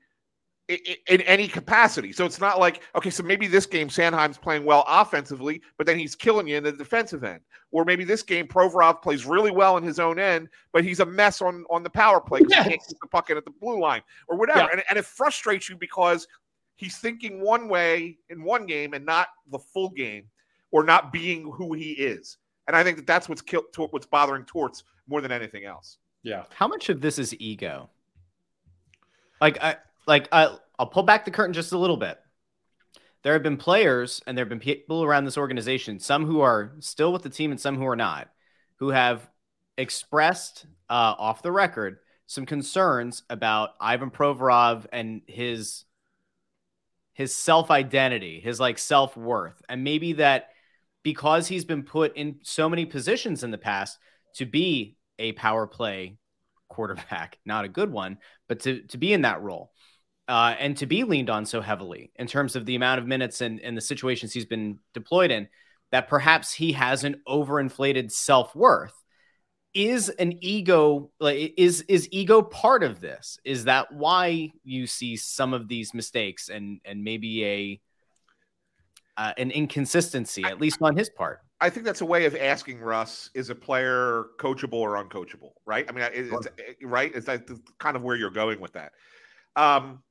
i- 0.71 0.79
i- 0.87 0.99
in 1.09 1.21
any 1.23 1.49
capacity. 1.49 2.13
So 2.13 2.25
it's 2.27 2.41
not 2.41 2.59
like, 2.59 2.83
okay, 2.95 3.11
so 3.11 3.23
maybe 3.23 3.47
this 3.47 3.65
game 3.67 3.89
Sanheim's 3.89 4.37
playing 4.39 4.65
well 4.65 4.85
offensively, 4.87 5.63
but 5.79 5.87
then 5.87 5.99
he's 5.99 6.15
killing 6.15 6.47
you 6.47 6.57
in 6.57 6.65
the 6.65 6.73
defensive 6.73 7.25
end. 7.25 7.41
Or 7.71 7.85
maybe 7.85 8.05
this 8.05 8.23
game 8.23 8.47
Provorov 8.47 9.03
plays 9.03 9.25
really 9.27 9.51
well 9.51 9.77
in 9.79 9.83
his 9.83 9.99
own 9.99 10.19
end, 10.19 10.49
but 10.73 10.85
he's 10.85 11.01
a 11.01 11.07
mess 11.07 11.41
on, 11.43 11.65
on 11.71 11.83
the 11.83 11.91
power 11.91 12.21
play 12.21 12.41
because 12.41 12.53
he 12.55 12.63
can't 12.63 12.71
Yes. 12.73 12.87
keep 12.89 12.99
the 13.01 13.09
puck 13.09 13.31
in 13.31 13.37
at 13.37 13.45
the 13.45 13.51
blue 13.51 13.81
line 13.81 14.03
or 14.29 14.37
whatever. 14.37 14.61
Yeah. 14.61 14.69
And, 14.73 14.83
and 14.91 14.99
it 14.99 15.05
frustrates 15.07 15.69
you 15.69 15.77
because 15.77 16.27
he's 16.77 16.99
thinking 16.99 17.41
one 17.43 17.69
way 17.69 18.19
in 18.31 18.43
one 18.43 18.67
game 18.67 18.95
and 18.95 19.05
not 19.05 19.29
the 19.51 19.59
full 19.59 19.91
game 19.91 20.25
or 20.71 20.85
not 20.85 21.13
being 21.13 21.51
who 21.51 21.73
he 21.73 21.93
is. 21.93 22.37
And 22.67 22.77
I 22.77 22.85
think 22.85 22.99
that 22.99 23.07
that's 23.07 23.29
what's 23.29 23.41
killed, 23.43 23.65
what's 23.77 24.07
bothering 24.07 24.45
Torts 24.45 24.85
more 25.07 25.23
than 25.23 25.33
anything 25.33 25.65
else. 25.65 25.97
Yeah. 26.23 26.45
How 26.55 26.69
much 26.69 26.91
of 26.91 27.01
this 27.01 27.19
is 27.19 27.35
ego? 27.41 27.89
Like 29.41 29.63
I 29.63 29.77
like 30.07 30.29
I 30.33 30.57
I'll 30.79 30.87
pull 30.87 31.03
back 31.03 31.25
the 31.25 31.31
curtain 31.31 31.53
just 31.53 31.73
a 31.73 31.79
little 31.79 31.97
bit. 31.97 32.19
There 33.23 33.33
have 33.33 33.43
been 33.43 33.57
players 33.57 34.23
and 34.27 34.37
there 34.37 34.45
have 34.45 34.49
been 34.49 34.61
people 34.61 35.03
around 35.03 35.25
this 35.25 35.39
organization, 35.39 35.99
some 35.99 36.25
who 36.25 36.41
are 36.41 36.73
still 36.81 37.13
with 37.13 37.23
the 37.23 37.31
team 37.31 37.51
and 37.51 37.61
some 37.61 37.77
who 37.77 37.87
are 37.87 37.97
not, 37.97 38.31
who 38.77 38.91
have 38.91 39.29
expressed 39.77 40.67
uh, 40.89 41.15
off 41.19 41.43
the 41.43 41.53
record 41.53 41.99
some 42.27 42.47
concerns 42.47 43.23
about 43.31 43.71
Ivan 43.81 44.11
Provorov 44.11 44.87
and 44.93 45.23
his 45.27 45.85
his 47.15 47.35
self-identity, 47.35 48.39
his 48.41 48.61
like 48.61 48.79
self-worth, 48.79 49.61
and 49.69 49.83
maybe 49.83 50.13
that 50.15 50.51
because 51.03 51.49
he's 51.49 51.65
been 51.65 51.83
put 51.83 52.17
in 52.17 52.39
so 52.43 52.69
many 52.69 52.85
positions 52.85 53.43
in 53.43 53.51
the 53.51 53.59
past 53.59 53.99
to 54.35 54.47
be 54.47 54.97
a 55.19 55.33
power 55.33 55.67
play 55.67 56.19
quarterback, 56.69 57.39
not 57.47 57.65
a 57.65 57.69
good 57.69 57.91
one, 57.91 58.19
but 58.49 58.61
to, 58.61 58.83
to 58.83 58.99
be 58.99 59.13
in 59.13 59.23
that 59.23 59.43
role 59.43 59.73
uh, 60.29 60.55
and 60.59 60.77
to 60.77 60.87
be 60.87 61.05
leaned 61.05 61.31
on 61.31 61.47
so 61.47 61.61
heavily 61.61 62.13
in 62.17 62.27
terms 62.27 62.55
of 62.55 62.67
the 62.67 62.77
amount 62.77 63.01
of 63.01 63.07
minutes 63.07 63.41
and, 63.41 63.61
and 63.61 63.77
the 63.77 63.81
situations 63.81 64.33
he's 64.33 64.45
been 64.45 64.79
deployed 64.93 65.31
in, 65.31 65.49
that 65.91 66.09
perhaps 66.09 66.53
he 66.53 66.73
has 66.73 67.03
an 67.03 67.23
overinflated 67.27 68.13
self 68.13 68.55
worth. 68.55 68.93
Is 69.75 70.09
an 70.09 70.43
ego 70.43 71.11
like 71.21 71.55
is 71.57 71.83
is 71.83 72.09
ego 72.11 72.43
part 72.43 72.83
of 72.83 73.01
this? 73.01 73.39
Is 73.45 73.65
that 73.65 73.93
why 73.93 74.53
you 74.65 74.87
see 74.87 75.17
some 75.17 75.53
of 75.53 75.69
these 75.69 75.95
mistakes 75.95 76.49
and 76.49 76.81
and 76.85 77.05
maybe 77.05 77.45
a 77.45 77.81
uh, 79.17 79.33
an 79.37 79.51
inconsistency 79.51 80.45
at 80.45 80.61
least 80.61 80.79
on 80.81 80.97
his 80.97 81.11
part? 81.11 81.41
I 81.61 81.71
think 81.71 81.85
that's 81.85 82.01
a 82.03 82.07
way 82.07 82.25
of 82.25 82.37
asking 82.37 82.81
Russ: 82.81 83.31
Is 83.35 83.51
a 83.51 83.55
player 83.55 84.27
coachable 84.39 84.75
or 84.75 85.03
uncoachable? 85.03 85.53
Right? 85.67 85.85
I 85.89 85.93
mean, 85.93 86.05
it- 86.05 86.13
it's, 86.33 86.49
right? 86.83 87.13
Is 87.15 87.25
that 87.25 87.49
kind 87.79 87.97
of 87.97 88.03
where 88.03 88.17
you're 88.17 88.31
going 88.31 88.61
with 88.61 88.73
that? 88.75 88.93
Um, 89.57 90.03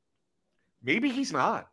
maybe 0.83 1.09
he's 1.09 1.31
not. 1.31 1.69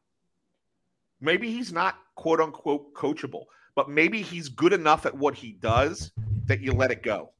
Maybe 1.21 1.51
he's 1.51 1.73
not 1.73 1.97
quote 2.15 2.41
unquote 2.41 2.95
coachable, 2.95 3.45
but 3.75 3.89
maybe 3.89 4.23
he's 4.23 4.49
good 4.49 4.73
enough 4.73 5.07
at 5.07 5.15
what 5.17 5.35
he 5.35 5.53
does 5.53 6.13
that 6.47 6.61
you 6.61 6.73
let 6.73 6.91
it 6.91 7.03
go. 7.03 7.31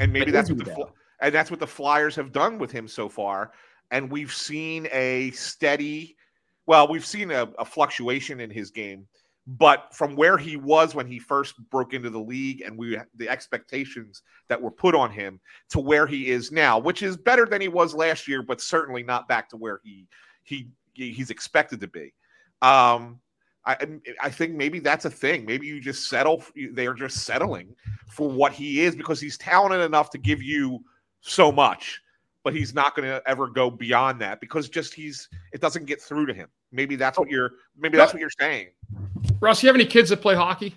And 0.00 0.12
maybe 0.12 0.26
But 0.26 0.32
that's 0.32 0.50
what 0.50 0.58
the 0.58 0.64
though? 0.64 0.92
and 1.20 1.34
that's 1.34 1.50
what 1.50 1.60
the 1.60 1.66
Flyers 1.66 2.14
have 2.16 2.32
done 2.32 2.58
with 2.58 2.70
him 2.70 2.86
so 2.88 3.08
far. 3.08 3.52
And 3.90 4.10
we've 4.10 4.32
seen 4.32 4.88
a 4.92 5.30
steady, 5.32 6.16
well, 6.66 6.88
we've 6.88 7.06
seen 7.06 7.30
a, 7.30 7.42
a 7.58 7.64
fluctuation 7.64 8.40
in 8.40 8.50
his 8.50 8.70
game, 8.70 9.06
but 9.46 9.94
from 9.94 10.16
where 10.16 10.36
he 10.36 10.56
was 10.56 10.94
when 10.94 11.06
he 11.06 11.18
first 11.18 11.54
broke 11.70 11.94
into 11.94 12.10
the 12.10 12.18
league 12.18 12.62
and 12.62 12.76
we 12.76 12.98
the 13.14 13.28
expectations 13.28 14.22
that 14.48 14.60
were 14.60 14.70
put 14.70 14.94
on 14.94 15.10
him 15.10 15.40
to 15.70 15.78
where 15.78 16.06
he 16.06 16.30
is 16.30 16.50
now, 16.50 16.78
which 16.78 17.02
is 17.02 17.16
better 17.16 17.46
than 17.46 17.60
he 17.60 17.68
was 17.68 17.94
last 17.94 18.26
year, 18.26 18.42
but 18.42 18.60
certainly 18.60 19.02
not 19.02 19.28
back 19.28 19.48
to 19.48 19.56
where 19.56 19.80
he 19.84 20.06
he 20.42 20.68
he's 20.94 21.30
expected 21.30 21.80
to 21.80 21.86
be. 21.86 22.12
Um, 22.60 23.20
I 23.64 23.76
I 24.20 24.30
think 24.30 24.54
maybe 24.54 24.80
that's 24.80 25.04
a 25.04 25.10
thing. 25.10 25.44
Maybe 25.46 25.66
you 25.68 25.80
just 25.80 26.08
settle. 26.08 26.42
They 26.72 26.86
are 26.86 26.94
just 26.94 27.18
settling 27.24 27.76
for 28.08 28.28
what 28.28 28.52
he 28.52 28.82
is 28.82 28.96
because 28.96 29.20
he's 29.20 29.38
talented 29.38 29.80
enough 29.80 30.10
to 30.10 30.18
give 30.18 30.42
you 30.42 30.80
so 31.20 31.52
much, 31.52 32.00
but 32.42 32.54
he's 32.54 32.74
not 32.74 32.96
going 32.96 33.08
to 33.08 33.22
ever 33.26 33.48
go 33.48 33.70
beyond 33.70 34.20
that 34.22 34.40
because 34.40 34.68
just 34.68 34.92
he's 34.92 35.28
it 35.52 35.60
doesn't 35.60 35.86
get 35.86 36.00
through 36.00 36.26
to 36.26 36.34
him. 36.34 36.48
Maybe 36.72 36.96
that's 36.96 37.18
what 37.18 37.28
you're. 37.28 37.52
Maybe 37.78 37.96
that's 37.96 38.12
what 38.12 38.20
you're 38.20 38.30
saying. 38.30 38.68
Russ, 39.40 39.62
you 39.62 39.68
have 39.68 39.76
any 39.76 39.86
kids 39.86 40.10
that 40.10 40.18
play 40.22 40.34
hockey? 40.34 40.74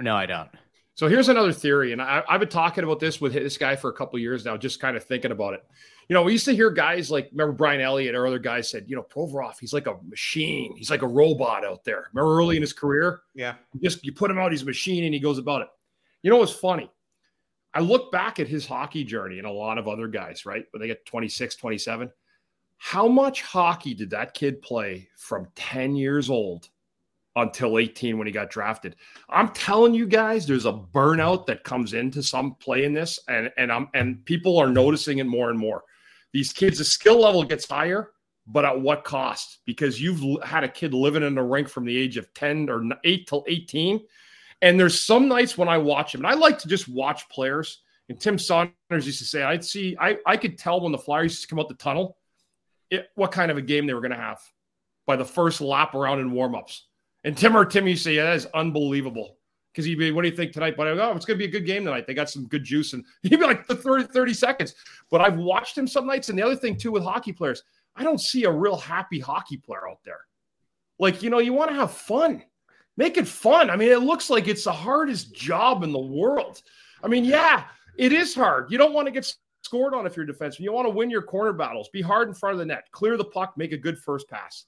No, 0.00 0.14
I 0.14 0.26
don't. 0.26 0.48
So 0.96 1.08
here's 1.08 1.28
another 1.28 1.52
theory, 1.52 1.92
and 1.92 2.00
I, 2.00 2.22
I've 2.28 2.38
been 2.38 2.48
talking 2.48 2.84
about 2.84 3.00
this 3.00 3.20
with 3.20 3.32
this 3.32 3.58
guy 3.58 3.74
for 3.74 3.90
a 3.90 3.92
couple 3.92 4.16
of 4.16 4.22
years 4.22 4.44
now, 4.44 4.56
just 4.56 4.78
kind 4.78 4.96
of 4.96 5.02
thinking 5.02 5.32
about 5.32 5.54
it. 5.54 5.64
You 6.08 6.14
know, 6.14 6.22
we 6.22 6.32
used 6.32 6.44
to 6.44 6.54
hear 6.54 6.70
guys 6.70 7.10
like, 7.10 7.30
remember 7.32 7.52
Brian 7.52 7.80
Elliott 7.80 8.14
or 8.14 8.26
other 8.26 8.38
guys 8.38 8.70
said, 8.70 8.84
you 8.86 8.94
know, 8.94 9.02
Provorov, 9.02 9.54
he's 9.58 9.72
like 9.72 9.88
a 9.88 9.96
machine, 10.08 10.76
he's 10.76 10.90
like 10.90 11.02
a 11.02 11.06
robot 11.06 11.64
out 11.64 11.82
there. 11.84 12.06
Remember 12.12 12.36
early 12.36 12.56
in 12.56 12.62
his 12.62 12.72
career, 12.72 13.22
Yeah. 13.34 13.54
just 13.82 14.04
you 14.04 14.12
put 14.12 14.30
him 14.30 14.38
out, 14.38 14.52
he's 14.52 14.62
a 14.62 14.66
machine, 14.66 15.04
and 15.04 15.12
he 15.14 15.18
goes 15.18 15.38
about 15.38 15.62
it. 15.62 15.68
You 16.22 16.30
know 16.30 16.36
what's 16.36 16.52
funny? 16.52 16.90
I 17.72 17.80
look 17.80 18.12
back 18.12 18.38
at 18.38 18.46
his 18.46 18.64
hockey 18.66 19.02
journey 19.02 19.38
and 19.38 19.48
a 19.48 19.52
lot 19.52 19.78
of 19.78 19.88
other 19.88 20.06
guys, 20.06 20.46
right? 20.46 20.64
When 20.70 20.80
they 20.80 20.86
get 20.86 21.04
26, 21.06 21.56
27. 21.56 22.08
How 22.76 23.08
much 23.08 23.42
hockey 23.42 23.94
did 23.94 24.10
that 24.10 24.34
kid 24.34 24.62
play 24.62 25.08
from 25.16 25.48
10 25.56 25.96
years 25.96 26.30
old 26.30 26.68
until 27.36 27.78
18 27.78 28.18
when 28.18 28.26
he 28.26 28.32
got 28.32 28.50
drafted? 28.50 28.96
I'm 29.28 29.48
telling 29.50 29.94
you 29.94 30.06
guys, 30.06 30.46
there's 30.46 30.66
a 30.66 30.72
burnout 30.72 31.46
that 31.46 31.64
comes 31.64 31.92
into 31.94 32.22
some 32.22 32.54
play 32.56 32.84
in 32.84 32.92
this, 32.92 33.18
and 33.28 33.50
and 33.56 33.72
I'm 33.72 33.88
and 33.94 34.24
people 34.24 34.58
are 34.58 34.68
noticing 34.68 35.18
it 35.18 35.26
more 35.26 35.50
and 35.50 35.58
more. 35.58 35.84
These 36.32 36.52
kids, 36.52 36.78
the 36.78 36.84
skill 36.84 37.20
level 37.20 37.44
gets 37.44 37.68
higher, 37.68 38.10
but 38.46 38.64
at 38.64 38.80
what 38.80 39.04
cost? 39.04 39.60
Because 39.64 40.00
you've 40.00 40.42
had 40.42 40.64
a 40.64 40.68
kid 40.68 40.92
living 40.92 41.22
in 41.22 41.34
the 41.34 41.42
rink 41.42 41.68
from 41.68 41.84
the 41.84 41.96
age 41.96 42.16
of 42.16 42.32
10 42.34 42.68
or 42.68 42.84
8 43.04 43.26
till 43.26 43.44
18. 43.46 44.00
And 44.60 44.80
there's 44.80 45.00
some 45.00 45.28
nights 45.28 45.56
when 45.56 45.68
I 45.68 45.78
watch 45.78 46.14
him, 46.14 46.22
and 46.22 46.26
I 46.26 46.34
like 46.34 46.58
to 46.60 46.68
just 46.68 46.88
watch 46.88 47.28
players. 47.28 47.82
And 48.08 48.20
Tim 48.20 48.38
Saunders 48.38 49.06
used 49.06 49.18
to 49.20 49.24
say, 49.24 49.42
I'd 49.42 49.64
see, 49.64 49.96
I, 49.98 50.18
I 50.26 50.36
could 50.36 50.58
tell 50.58 50.80
when 50.80 50.92
the 50.92 50.98
Flyers 50.98 51.32
used 51.32 51.42
to 51.42 51.48
come 51.48 51.58
out 51.58 51.68
the 51.68 51.74
tunnel, 51.74 52.18
it, 52.90 53.08
what 53.14 53.32
kind 53.32 53.50
of 53.50 53.56
a 53.56 53.62
game 53.62 53.86
they 53.86 53.94
were 53.94 54.00
going 54.00 54.10
to 54.10 54.16
have 54.16 54.40
by 55.06 55.16
the 55.16 55.24
first 55.24 55.60
lap 55.60 55.94
around 55.94 56.20
in 56.20 56.32
warmups. 56.32 56.80
And 57.24 57.36
Tim 57.36 57.56
or 57.56 57.64
Tim 57.64 57.86
to 57.86 57.96
say, 57.96 58.14
yeah, 58.14 58.24
that 58.24 58.36
is 58.36 58.46
unbelievable. 58.54 59.38
because 59.72 59.84
he'd 59.84 59.96
be, 59.96 60.12
what 60.12 60.22
do 60.22 60.28
you 60.28 60.36
think 60.36 60.52
tonight? 60.52 60.76
But 60.76 60.86
I 60.86 60.94
go, 60.94 61.10
oh, 61.10 61.16
it's 61.16 61.24
going 61.24 61.38
to 61.38 61.44
be 61.44 61.48
a 61.48 61.60
good 61.60 61.66
game 61.66 61.84
tonight. 61.84 62.06
They 62.06 62.14
got 62.14 62.30
some 62.30 62.46
good 62.46 62.62
juice. 62.62 62.92
And 62.92 63.04
he'd 63.22 63.40
be 63.40 63.46
like 63.46 63.66
the 63.66 63.74
30, 63.74 64.04
30 64.04 64.34
seconds. 64.34 64.74
But 65.10 65.20
I've 65.20 65.38
watched 65.38 65.76
him 65.76 65.86
some 65.86 66.06
nights. 66.06 66.28
And 66.28 66.38
the 66.38 66.44
other 66.44 66.56
thing, 66.56 66.76
too, 66.76 66.92
with 66.92 67.02
hockey 67.02 67.32
players, 67.32 67.62
I 67.96 68.04
don't 68.04 68.20
see 68.20 68.44
a 68.44 68.50
real 68.50 68.76
happy 68.76 69.18
hockey 69.18 69.56
player 69.56 69.88
out 69.88 70.00
there. 70.04 70.20
Like, 70.98 71.22
you 71.22 71.30
know, 71.30 71.38
you 71.38 71.52
want 71.52 71.70
to 71.70 71.76
have 71.76 71.92
fun, 71.92 72.42
make 72.96 73.16
it 73.16 73.26
fun. 73.26 73.70
I 73.70 73.76
mean, 73.76 73.90
it 73.90 74.02
looks 74.02 74.30
like 74.30 74.46
it's 74.46 74.64
the 74.64 74.72
hardest 74.72 75.34
job 75.34 75.82
in 75.82 75.92
the 75.92 75.98
world. 75.98 76.62
I 77.02 77.08
mean, 77.08 77.24
yeah, 77.24 77.64
it 77.96 78.12
is 78.12 78.34
hard. 78.34 78.70
You 78.70 78.78
don't 78.78 78.92
want 78.92 79.06
to 79.06 79.12
get 79.12 79.32
scored 79.62 79.94
on 79.94 80.06
if 80.06 80.16
you're 80.16 80.26
defenseman. 80.26 80.60
You 80.60 80.72
want 80.72 80.86
to 80.86 80.94
win 80.94 81.10
your 81.10 81.22
corner 81.22 81.52
battles, 81.52 81.88
be 81.88 82.02
hard 82.02 82.28
in 82.28 82.34
front 82.34 82.54
of 82.54 82.58
the 82.58 82.66
net, 82.66 82.84
clear 82.92 83.16
the 83.16 83.24
puck, 83.24 83.54
make 83.56 83.72
a 83.72 83.76
good 83.76 83.98
first 83.98 84.28
pass, 84.28 84.66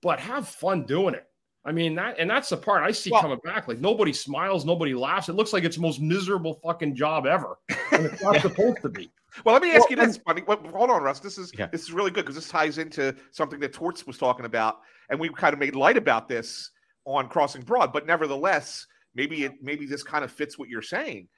but 0.00 0.20
have 0.20 0.48
fun 0.48 0.84
doing 0.84 1.14
it. 1.14 1.26
I 1.68 1.72
mean 1.72 1.94
that, 1.96 2.18
and 2.18 2.30
that's 2.30 2.48
the 2.48 2.56
part 2.56 2.82
I 2.82 2.90
see 2.92 3.10
Well- 3.10 3.20
coming 3.20 3.40
back. 3.44 3.68
Like 3.68 3.78
nobody 3.78 4.12
smiles, 4.12 4.64
nobody 4.64 4.94
laughs. 4.94 5.28
It 5.28 5.34
looks 5.34 5.52
like 5.52 5.64
it's 5.64 5.76
the 5.76 5.82
most 5.82 6.00
miserable 6.00 6.58
fucking 6.64 6.96
job 6.96 7.26
ever, 7.26 7.58
and 7.92 8.06
it's 8.06 8.22
not 8.22 8.40
supposed 8.40 8.78
to 8.82 8.88
be. 8.88 9.10
Well, 9.44 9.52
let 9.52 9.62
me 9.62 9.70
ask 9.72 9.90
Well, 9.90 9.90
you 9.90 9.96
this, 10.06 10.18
buddy. 10.18 10.42
Wait, 10.42 10.58
Hold 10.74 10.90
on, 10.90 11.02
Russ. 11.02 11.20
This 11.20 11.36
is 11.36 11.52
Yeah. 11.56 11.66
this 11.66 11.82
is 11.82 11.92
really 11.92 12.10
good 12.10 12.22
because 12.24 12.34
this 12.36 12.48
ties 12.48 12.78
into 12.78 13.14
something 13.32 13.60
that 13.60 13.74
Torts 13.74 14.06
was 14.06 14.16
talking 14.16 14.46
about, 14.46 14.78
and 15.10 15.20
we 15.20 15.28
kind 15.28 15.52
of 15.52 15.58
made 15.60 15.76
light 15.76 15.98
about 15.98 16.26
this 16.26 16.70
on 17.04 17.28
Crossing 17.28 17.62
Broad. 17.62 17.92
But 17.92 18.06
nevertheless, 18.06 18.86
maybe 19.14 19.44
it 19.44 19.52
maybe 19.62 19.84
this 19.84 20.02
kind 20.02 20.24
of 20.24 20.32
fits 20.32 20.58
what 20.58 20.70
you're 20.70 20.80
saying. 20.82 21.28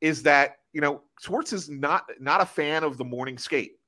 Is 0.00 0.24
that 0.24 0.56
you 0.72 0.80
know 0.80 1.02
Torts 1.22 1.52
is 1.52 1.70
not 1.70 2.04
not 2.18 2.40
a 2.40 2.46
fan 2.46 2.82
of 2.82 2.98
the 2.98 3.04
morning 3.04 3.38
skate, 3.38 3.78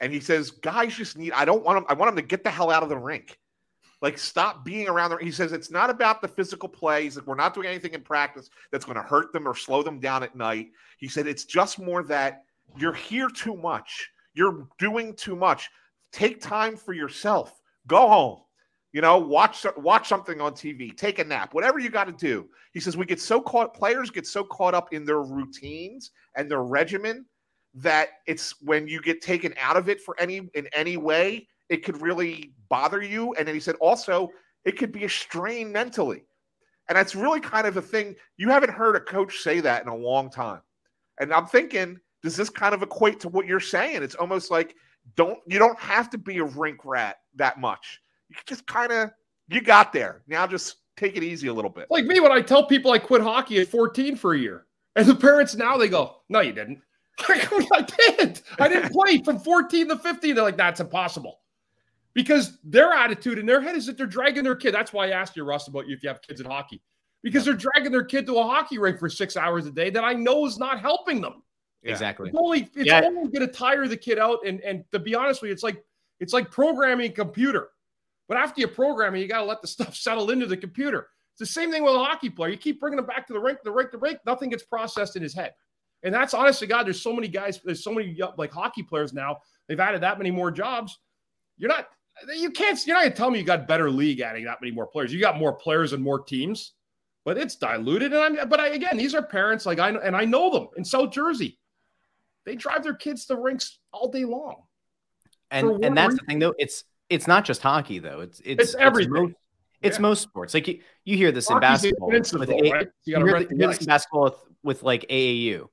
and 0.00 0.12
he 0.12 0.18
says 0.20 0.50
guys 0.50 0.96
just 0.96 1.16
need. 1.16 1.32
I 1.32 1.44
don't 1.44 1.62
want 1.64 1.76
them. 1.78 1.86
I 1.88 1.94
want 1.94 2.08
them 2.10 2.16
to 2.22 2.28
get 2.28 2.42
the 2.42 2.50
hell 2.50 2.70
out 2.70 2.82
of 2.82 2.88
the 2.88 2.98
rink. 2.98 3.38
Like 4.02 4.18
stop 4.18 4.64
being 4.64 4.88
around 4.88 5.10
there. 5.10 5.18
He 5.20 5.30
says 5.30 5.52
it's 5.52 5.70
not 5.70 5.88
about 5.88 6.20
the 6.20 6.28
physical 6.28 6.68
plays. 6.68 7.16
Like 7.16 7.26
we're 7.26 7.36
not 7.36 7.54
doing 7.54 7.68
anything 7.68 7.94
in 7.94 8.02
practice 8.02 8.50
that's 8.72 8.84
going 8.84 8.96
to 8.96 9.02
hurt 9.02 9.32
them 9.32 9.46
or 9.46 9.54
slow 9.54 9.82
them 9.82 10.00
down 10.00 10.24
at 10.24 10.34
night. 10.34 10.70
He 10.98 11.06
said 11.06 11.28
it's 11.28 11.44
just 11.44 11.78
more 11.78 12.02
that 12.04 12.42
you're 12.76 12.92
here 12.92 13.28
too 13.28 13.56
much. 13.56 14.10
You're 14.34 14.66
doing 14.78 15.14
too 15.14 15.36
much. 15.36 15.70
Take 16.12 16.40
time 16.40 16.76
for 16.76 16.92
yourself. 16.92 17.60
Go 17.86 18.08
home. 18.08 18.40
You 18.92 19.00
know, 19.00 19.18
watch 19.18 19.64
watch 19.76 20.08
something 20.08 20.40
on 20.40 20.52
TV. 20.52 20.94
Take 20.94 21.18
a 21.18 21.24
nap. 21.24 21.54
Whatever 21.54 21.78
you 21.78 21.88
got 21.88 22.04
to 22.04 22.12
do. 22.12 22.48
He 22.72 22.80
says 22.80 22.96
we 22.96 23.06
get 23.06 23.20
so 23.20 23.40
caught. 23.40 23.72
Players 23.72 24.10
get 24.10 24.26
so 24.26 24.42
caught 24.44 24.74
up 24.74 24.92
in 24.92 25.04
their 25.04 25.22
routines 25.22 26.10
and 26.34 26.50
their 26.50 26.64
regimen 26.64 27.24
that 27.74 28.08
it's 28.26 28.60
when 28.60 28.86
you 28.86 29.00
get 29.00 29.22
taken 29.22 29.54
out 29.58 29.76
of 29.76 29.88
it 29.88 30.00
for 30.00 30.18
any 30.20 30.48
in 30.54 30.68
any 30.74 30.96
way, 30.96 31.48
it 31.72 31.82
could 31.84 32.00
really 32.02 32.52
bother 32.68 33.02
you. 33.02 33.32
And 33.34 33.48
then 33.48 33.54
he 33.54 33.60
said 33.60 33.76
also 33.76 34.30
it 34.64 34.78
could 34.78 34.92
be 34.92 35.04
a 35.04 35.08
strain 35.08 35.72
mentally. 35.72 36.22
And 36.88 36.96
that's 36.96 37.14
really 37.14 37.40
kind 37.40 37.66
of 37.66 37.76
a 37.78 37.82
thing. 37.82 38.14
You 38.36 38.50
haven't 38.50 38.72
heard 38.72 38.94
a 38.94 39.00
coach 39.00 39.38
say 39.38 39.60
that 39.60 39.82
in 39.82 39.88
a 39.88 39.96
long 39.96 40.30
time. 40.30 40.60
And 41.18 41.32
I'm 41.32 41.46
thinking, 41.46 41.98
does 42.22 42.36
this 42.36 42.50
kind 42.50 42.74
of 42.74 42.82
equate 42.82 43.20
to 43.20 43.28
what 43.28 43.46
you're 43.46 43.60
saying? 43.60 44.02
It's 44.02 44.14
almost 44.14 44.50
like 44.50 44.76
don't 45.16 45.38
you 45.46 45.58
don't 45.58 45.78
have 45.78 46.10
to 46.10 46.18
be 46.18 46.38
a 46.38 46.44
rink 46.44 46.84
rat 46.84 47.16
that 47.36 47.58
much. 47.58 48.02
You 48.28 48.36
just 48.46 48.66
kind 48.66 48.92
of 48.92 49.10
you 49.48 49.60
got 49.60 49.92
there. 49.92 50.22
Now 50.28 50.46
just 50.46 50.76
take 50.96 51.16
it 51.16 51.22
easy 51.22 51.48
a 51.48 51.54
little 51.54 51.70
bit. 51.70 51.86
Like 51.90 52.04
me, 52.04 52.20
when 52.20 52.32
I 52.32 52.40
tell 52.40 52.66
people 52.66 52.92
I 52.92 52.98
quit 52.98 53.22
hockey 53.22 53.60
at 53.60 53.68
14 53.68 54.16
for 54.16 54.34
a 54.34 54.38
year, 54.38 54.66
and 54.94 55.06
the 55.06 55.14
parents 55.14 55.54
now 55.54 55.76
they 55.76 55.88
go, 55.88 56.18
"No, 56.28 56.40
you 56.40 56.52
didn't." 56.52 56.80
"I 57.28 57.86
did. 58.08 58.40
I 58.58 58.68
didn't 58.68 58.92
play 58.92 59.22
from 59.22 59.38
14 59.38 59.88
to 59.88 59.98
15." 59.98 60.34
They're 60.34 60.44
like, 60.44 60.56
"That's 60.56 60.80
impossible," 60.80 61.40
because 62.14 62.58
their 62.64 62.92
attitude 62.92 63.38
in 63.38 63.46
their 63.46 63.60
head 63.60 63.76
is 63.76 63.86
that 63.86 63.96
they're 63.96 64.06
dragging 64.06 64.44
their 64.44 64.56
kid. 64.56 64.72
That's 64.74 64.92
why 64.92 65.08
I 65.08 65.10
asked 65.10 65.36
you, 65.36 65.44
Russ, 65.44 65.68
about 65.68 65.86
you 65.88 65.94
if 65.94 66.02
you 66.02 66.08
have 66.08 66.22
kids 66.22 66.40
in 66.40 66.46
hockey, 66.46 66.82
because 67.22 67.44
they're 67.44 67.54
dragging 67.54 67.92
their 67.92 68.04
kid 68.04 68.26
to 68.26 68.38
a 68.38 68.42
hockey 68.42 68.78
rink 68.78 68.98
for 68.98 69.08
six 69.08 69.36
hours 69.36 69.66
a 69.66 69.70
day 69.70 69.90
that 69.90 70.04
I 70.04 70.12
know 70.12 70.46
is 70.46 70.58
not 70.58 70.80
helping 70.80 71.20
them. 71.20 71.42
Yeah. 71.82 71.92
Exactly. 71.92 72.28
It's 72.28 72.38
only 72.38 72.68
it's 72.74 72.86
Yeah. 72.86 73.02
only 73.04 73.30
going 73.30 73.46
to 73.46 73.52
tire 73.52 73.88
the 73.88 73.96
kid 73.96 74.18
out. 74.18 74.40
And 74.46 74.60
and 74.60 74.84
to 74.92 74.98
be 74.98 75.14
honest 75.14 75.42
with 75.42 75.48
you, 75.48 75.52
it's 75.52 75.62
like 75.62 75.82
it's 76.20 76.32
like 76.32 76.50
programming 76.50 77.10
a 77.10 77.14
computer. 77.14 77.70
But 78.28 78.36
after 78.36 78.60
you 78.60 78.68
program 78.68 79.14
it, 79.14 79.20
you 79.20 79.28
got 79.28 79.40
to 79.40 79.44
let 79.44 79.60
the 79.60 79.68
stuff 79.68 79.94
settle 79.96 80.30
into 80.30 80.46
the 80.46 80.56
computer. 80.56 81.08
It's 81.32 81.38
the 81.40 81.46
same 81.46 81.70
thing 81.70 81.82
with 81.82 81.94
a 81.94 81.98
hockey 81.98 82.30
player. 82.30 82.50
You 82.50 82.58
keep 82.58 82.78
bringing 82.78 82.98
him 82.98 83.06
back 83.06 83.26
to 83.26 83.32
the 83.32 83.40
rink, 83.40 83.58
the 83.64 83.72
rink, 83.72 83.90
the 83.90 83.98
rink. 83.98 84.18
Nothing 84.26 84.50
gets 84.50 84.62
processed 84.62 85.16
in 85.16 85.22
his 85.22 85.34
head. 85.34 85.54
And 86.02 86.12
that's 86.14 86.34
honest 86.34 86.58
to 86.60 86.66
God. 86.66 86.84
There's 86.84 87.00
so 87.00 87.12
many 87.12 87.28
guys. 87.28 87.60
There's 87.64 87.82
so 87.82 87.92
many 87.92 88.18
like 88.36 88.52
hockey 88.52 88.82
players 88.82 89.12
now. 89.12 89.38
They've 89.66 89.80
added 89.80 90.02
that 90.02 90.18
many 90.18 90.30
more 90.30 90.50
jobs. 90.50 90.98
You're 91.58 91.68
not. 91.68 91.88
You 92.34 92.50
can't. 92.50 92.78
You're 92.86 92.96
not 92.96 93.02
gonna 93.04 93.14
tell 93.14 93.30
me 93.30 93.38
you 93.38 93.44
got 93.44 93.66
better 93.68 93.90
league 93.90 94.20
adding 94.20 94.44
that 94.44 94.60
many 94.60 94.72
more 94.72 94.86
players. 94.86 95.12
You 95.12 95.20
got 95.20 95.38
more 95.38 95.52
players 95.52 95.92
and 95.92 96.02
more 96.02 96.20
teams, 96.20 96.72
but 97.24 97.36
it's 97.38 97.56
diluted. 97.56 98.12
And 98.12 98.38
I'm. 98.40 98.48
But 98.48 98.60
I, 98.60 98.68
again, 98.68 98.96
these 98.96 99.14
are 99.14 99.22
parents 99.22 99.66
like 99.66 99.78
I 99.78 99.90
and 99.90 100.16
I 100.16 100.24
know 100.24 100.50
them 100.52 100.68
in 100.76 100.84
South 100.84 101.10
Jersey. 101.12 101.58
They 102.44 102.56
drive 102.56 102.82
their 102.82 102.94
kids 102.94 103.26
to 103.26 103.36
rinks 103.36 103.78
all 103.92 104.08
day 104.08 104.24
long. 104.24 104.62
and 105.50 105.84
and 105.84 105.96
that's 105.96 106.14
the 106.18 106.24
thing 106.26 106.38
though 106.38 106.54
it's 106.58 106.84
it's 107.10 107.26
not 107.28 107.44
just 107.44 107.60
hockey 107.62 107.98
though 107.98 108.20
it's 108.20 108.40
it's, 108.44 108.62
It's 108.64 108.74
everything. 108.74 109.12
most, 109.12 109.34
it's 109.82 109.96
Yeah. 109.98 110.02
most 110.02 110.22
sports 110.22 110.54
like 110.54 110.66
you, 110.66 110.80
you 111.04 111.16
hear 111.16 111.30
this 111.30 111.50
in 111.50 111.60
basketball 111.60 112.08
with 112.10 112.32
A- 112.50 112.70
right? 112.72 112.88
You 113.04 113.18
you 113.18 113.26
hear, 113.26 113.44
the- 113.44 113.54
hear 113.56 113.68
this 113.68 113.84
basketball 113.84 114.24
with, 114.24 114.34
with 114.62 114.82
like 114.82 115.04
AAU 115.10 115.68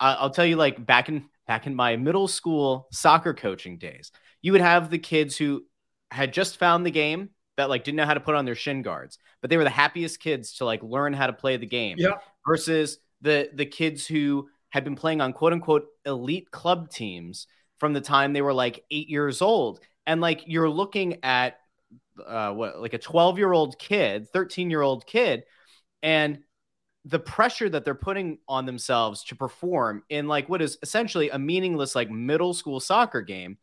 I- 0.00 0.14
I'll 0.14 0.30
tell 0.30 0.46
you 0.46 0.56
like 0.56 0.84
back 0.84 1.08
in 1.10 1.26
back 1.46 1.66
in 1.66 1.74
my 1.74 1.96
middle 1.96 2.26
school 2.26 2.88
soccer 2.90 3.34
coaching 3.34 3.76
days 3.78 4.10
you 4.40 4.52
would 4.52 4.60
have 4.62 4.88
the 4.90 4.98
kids 4.98 5.36
who 5.36 5.64
had 6.10 6.32
just 6.32 6.56
found 6.56 6.84
the 6.86 6.90
game 6.90 7.30
that 7.56 7.68
like 7.68 7.84
didn't 7.84 7.96
know 7.96 8.06
how 8.06 8.14
to 8.14 8.20
put 8.20 8.34
on 8.34 8.44
their 8.44 8.54
shin 8.54 8.82
guards 8.82 9.18
but 9.40 9.50
they 9.50 9.56
were 9.56 9.64
the 9.64 9.70
happiest 9.70 10.20
kids 10.20 10.54
to 10.54 10.64
like 10.64 10.82
learn 10.82 11.12
how 11.12 11.26
to 11.26 11.32
play 11.32 11.56
the 11.56 11.66
game 11.66 11.96
Yeah. 11.98 12.18
versus 12.46 12.98
the 13.20 13.50
the 13.54 13.66
kids 13.66 14.06
who 14.06 14.48
had 14.70 14.84
been 14.84 14.96
playing 14.96 15.20
on 15.20 15.32
quote 15.32 15.52
unquote 15.52 15.86
elite 16.06 16.50
club 16.50 16.90
teams 16.90 17.46
from 17.78 17.92
the 17.92 18.00
time 18.00 18.32
they 18.32 18.42
were 18.42 18.52
like 18.52 18.84
eight 18.90 19.08
years 19.08 19.40
old. 19.40 19.80
And 20.06 20.20
like 20.20 20.42
you're 20.46 20.68
looking 20.68 21.18
at 21.22 21.58
uh, 22.26 22.52
what 22.52 22.80
like 22.80 22.92
a 22.94 22.98
12 22.98 23.38
year 23.38 23.52
old 23.52 23.78
kid, 23.78 24.28
13 24.32 24.68
year 24.70 24.82
old 24.82 25.06
kid, 25.06 25.44
and 26.02 26.40
the 27.04 27.18
pressure 27.18 27.68
that 27.68 27.84
they're 27.84 27.94
putting 27.94 28.38
on 28.48 28.66
themselves 28.66 29.24
to 29.24 29.36
perform 29.36 30.02
in 30.08 30.28
like 30.28 30.48
what 30.48 30.60
is 30.60 30.76
essentially 30.82 31.30
a 31.30 31.38
meaningless 31.38 31.94
like 31.94 32.10
middle 32.10 32.52
school 32.52 32.80
soccer 32.80 33.22
game 33.22 33.56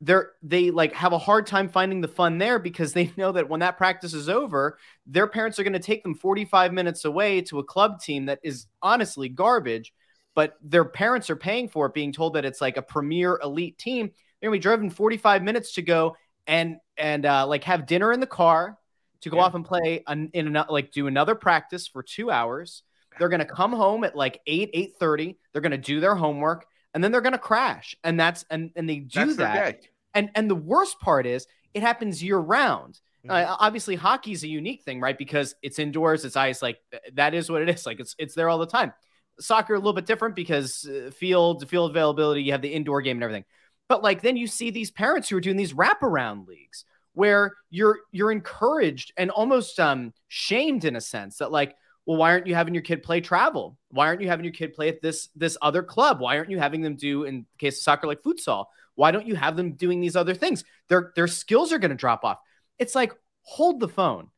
they're 0.00 0.30
they 0.42 0.70
like 0.70 0.92
have 0.92 1.12
a 1.12 1.18
hard 1.18 1.46
time 1.46 1.68
finding 1.68 2.00
the 2.00 2.08
fun 2.08 2.38
there 2.38 2.58
because 2.58 2.92
they 2.92 3.12
know 3.16 3.32
that 3.32 3.48
when 3.48 3.60
that 3.60 3.76
practice 3.76 4.14
is 4.14 4.28
over 4.28 4.78
their 5.06 5.26
parents 5.26 5.58
are 5.58 5.64
going 5.64 5.72
to 5.72 5.78
take 5.80 6.02
them 6.04 6.14
45 6.14 6.72
minutes 6.72 7.04
away 7.04 7.40
to 7.42 7.58
a 7.58 7.64
club 7.64 8.00
team 8.00 8.26
that 8.26 8.38
is 8.42 8.66
honestly 8.80 9.28
garbage 9.28 9.92
but 10.34 10.56
their 10.62 10.84
parents 10.84 11.30
are 11.30 11.36
paying 11.36 11.68
for 11.68 11.86
it 11.86 11.94
being 11.94 12.12
told 12.12 12.34
that 12.34 12.44
it's 12.44 12.60
like 12.60 12.76
a 12.76 12.82
premier 12.82 13.40
elite 13.42 13.76
team. 13.76 14.06
They're 14.40 14.50
going 14.50 14.60
to 14.60 14.60
be 14.60 14.62
driven 14.62 14.88
45 14.88 15.42
minutes 15.42 15.72
to 15.74 15.82
go 15.82 16.16
and 16.46 16.76
and 16.96 17.26
uh, 17.26 17.44
like 17.48 17.64
have 17.64 17.86
dinner 17.86 18.12
in 18.12 18.20
the 18.20 18.26
car 18.26 18.78
to 19.22 19.30
go 19.30 19.38
Yeah. 19.38 19.42
off 19.42 19.54
and 19.56 19.64
play 19.64 20.04
an, 20.06 20.30
in 20.34 20.46
another 20.46 20.70
like 20.70 20.92
do 20.92 21.08
another 21.08 21.34
practice 21.34 21.88
for 21.88 22.04
two 22.04 22.30
hours. 22.30 22.84
They're 23.18 23.28
going 23.30 23.40
to 23.40 23.46
come 23.46 23.72
home 23.72 24.04
at 24.04 24.14
like 24.14 24.40
8 24.46 24.72
8.30 25.00 25.36
they're 25.52 25.62
going 25.62 25.72
to 25.72 25.76
do 25.78 25.98
their 25.98 26.14
homework 26.14 26.66
and 26.94 27.02
then 27.02 27.12
they're 27.12 27.20
going 27.20 27.32
to 27.32 27.38
crash 27.38 27.94
and 28.04 28.18
that's 28.18 28.44
and 28.50 28.70
and 28.76 28.88
they 28.88 28.98
do 28.98 29.26
That's 29.26 29.36
that 29.36 29.80
and 30.14 30.30
and 30.34 30.50
the 30.50 30.54
worst 30.54 30.98
part 31.00 31.26
is 31.26 31.46
it 31.74 31.82
happens 31.82 32.22
year 32.22 32.38
round. 32.38 33.00
Mhm. 33.26 33.30
Uh, 33.30 33.56
obviously, 33.58 33.94
hockey 33.94 34.32
is 34.32 34.42
a 34.42 34.48
unique 34.48 34.82
thing, 34.82 35.00
right? 35.00 35.16
Because 35.16 35.54
it's 35.62 35.78
indoors, 35.78 36.24
it's 36.24 36.36
ice. 36.36 36.62
Like 36.62 36.78
that 37.14 37.34
is 37.34 37.50
what 37.50 37.62
it 37.62 37.68
is. 37.68 37.86
Like 37.86 38.00
it's 38.00 38.14
it's 38.18 38.34
there 38.34 38.48
all 38.48 38.58
the 38.58 38.66
time. 38.66 38.92
Soccer 39.40 39.74
a 39.74 39.78
little 39.78 39.92
bit 39.92 40.06
different 40.06 40.34
because 40.34 40.88
uh, 40.88 41.10
field 41.10 41.68
field 41.68 41.90
availability. 41.90 42.42
You 42.42 42.52
have 42.52 42.62
the 42.62 42.72
indoor 42.72 43.02
game 43.02 43.16
and 43.18 43.24
everything. 43.24 43.44
But 43.88 44.02
like 44.02 44.22
then 44.22 44.36
you 44.36 44.46
see 44.46 44.70
these 44.70 44.90
parents 44.90 45.28
who 45.28 45.36
are 45.36 45.40
doing 45.40 45.56
these 45.56 45.72
wraparound 45.72 46.46
leagues 46.46 46.84
where 47.12 47.54
you're 47.70 47.98
you're 48.12 48.32
encouraged 48.32 49.12
and 49.16 49.30
almost 49.30 49.80
um 49.80 50.12
shamed 50.28 50.84
in 50.84 50.94
a 50.96 51.00
sense 51.00 51.38
that 51.38 51.50
like 51.50 51.74
well 52.08 52.16
why 52.16 52.32
aren't 52.32 52.48
you 52.48 52.56
having 52.56 52.74
your 52.74 52.82
kid 52.82 53.04
play 53.04 53.20
travel? 53.20 53.78
Why 53.90 54.08
aren't 54.08 54.22
you 54.22 54.28
having 54.28 54.44
your 54.44 54.54
kid 54.54 54.74
play 54.74 54.88
at 54.88 55.02
this 55.02 55.28
this 55.36 55.56
other 55.62 55.84
club? 55.84 56.20
Why 56.20 56.38
aren't 56.38 56.50
you 56.50 56.58
having 56.58 56.80
them 56.82 56.96
do 56.96 57.24
in 57.24 57.40
the 57.42 57.58
case 57.58 57.78
of 57.78 57.82
soccer 57.84 58.06
like 58.08 58.22
futsal? 58.22 58.66
Why 58.96 59.12
don't 59.12 59.26
you 59.26 59.36
have 59.36 59.56
them 59.56 59.74
doing 59.74 60.00
these 60.00 60.16
other 60.16 60.34
things? 60.34 60.64
Their 60.88 61.12
their 61.14 61.28
skills 61.28 61.72
are 61.72 61.78
going 61.78 61.90
to 61.90 61.96
drop 61.96 62.24
off. 62.24 62.38
It's 62.78 62.94
like 62.96 63.12
hold 63.42 63.80
the 63.80 63.88
phone. 63.88 64.28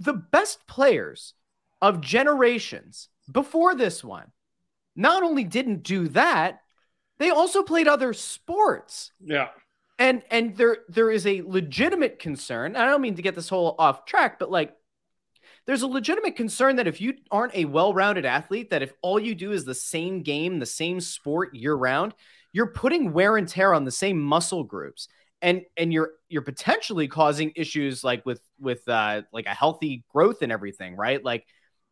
The 0.00 0.14
best 0.14 0.66
players 0.66 1.34
of 1.82 2.00
generations 2.00 3.08
before 3.30 3.74
this 3.74 4.02
one 4.02 4.32
not 4.96 5.22
only 5.22 5.44
didn't 5.44 5.82
do 5.84 6.08
that 6.08 6.60
they 7.18 7.30
also 7.30 7.62
played 7.62 7.86
other 7.86 8.14
sports. 8.14 9.12
Yeah. 9.22 9.48
and 9.98 10.22
and 10.30 10.56
there 10.56 10.78
there 10.88 11.10
is 11.10 11.26
a 11.26 11.42
legitimate 11.42 12.18
concern 12.18 12.76
i 12.76 12.86
don't 12.86 13.00
mean 13.02 13.16
to 13.16 13.22
get 13.22 13.34
this 13.34 13.48
whole 13.48 13.74
off 13.78 14.06
track 14.06 14.38
but 14.38 14.50
like 14.50 14.74
there's 15.70 15.82
a 15.82 15.86
legitimate 15.86 16.36
concern 16.36 16.76
that 16.76 16.88
if 16.88 17.00
you 17.00 17.14
aren't 17.30 17.54
a 17.54 17.64
well-rounded 17.64 18.24
athlete 18.24 18.70
that 18.70 18.82
if 18.82 18.92
all 19.02 19.18
you 19.18 19.34
do 19.34 19.52
is 19.52 19.64
the 19.64 19.74
same 19.74 20.22
game 20.22 20.58
the 20.58 20.66
same 20.66 21.00
sport 21.00 21.54
year 21.54 21.74
round 21.74 22.12
you're 22.52 22.66
putting 22.66 23.12
wear 23.12 23.36
and 23.36 23.48
tear 23.48 23.72
on 23.72 23.84
the 23.84 23.90
same 23.90 24.20
muscle 24.20 24.64
groups 24.64 25.08
and 25.42 25.62
and 25.76 25.92
you're 25.92 26.10
you're 26.28 26.42
potentially 26.42 27.08
causing 27.08 27.52
issues 27.54 28.02
like 28.02 28.26
with 28.26 28.40
with 28.58 28.86
uh 28.88 29.22
like 29.32 29.46
a 29.46 29.50
healthy 29.54 30.04
growth 30.12 30.42
and 30.42 30.50
everything 30.52 30.96
right 30.96 31.24
like 31.24 31.46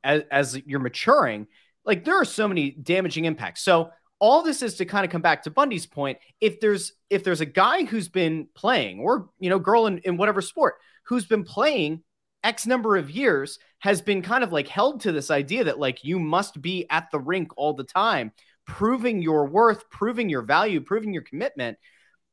as, 0.05 0.23
as 0.31 0.63
you're 0.67 0.81
maturing, 0.81 1.47
like 1.85 2.05
there 2.05 2.21
are 2.21 2.25
so 2.25 2.49
many 2.49 2.71
damaging 2.71 3.25
impacts. 3.25 3.63
So 3.63 3.91
all 4.19 4.43
this 4.43 4.63
is 4.63 4.77
to 4.77 4.85
kind 4.85 5.05
of 5.05 5.13
come 5.13 5.23
back 5.23 5.45
to 5.45 5.51
Bundy's 5.51 5.87
point. 5.87 6.19
If 6.41 6.61
there's 6.61 6.93
if 7.09 7.25
there's 7.25 7.41
a 7.41 7.47
guy 7.47 7.85
who's 7.85 8.09
been 8.09 8.49
playing, 8.55 9.01
or 9.01 9.31
you 9.39 9.51
know, 9.51 9.59
girl 9.59 9.87
in, 9.87 9.99
in 9.99 10.17
whatever 10.17 10.41
sport, 10.41 10.77
who's 11.05 11.27
been 11.27 11.45
playing 11.45 12.03
X 12.45 12.67
number 12.67 12.97
of 12.97 13.11
years, 13.11 13.59
has 13.81 14.01
been 14.01 14.23
kind 14.23 14.43
of 14.43 14.53
like 14.53 14.69
held 14.69 15.01
to 15.03 15.13
this 15.13 15.31
idea 15.31 15.65
that 15.65 15.79
like 15.79 16.05
you 16.05 16.19
must 16.19 16.61
be 16.61 16.87
at 16.91 17.11
the 17.11 17.19
rink 17.19 17.53
all 17.57 17.75
the 17.75 17.85
time, 17.85 18.33
proving 18.67 19.23
your 19.23 19.47
worth, 19.47 19.89
proving 19.91 20.29
your 20.29 20.43
value, 20.43 20.81
proving 20.81 21.13
your 21.13 21.23
commitment. 21.23 21.79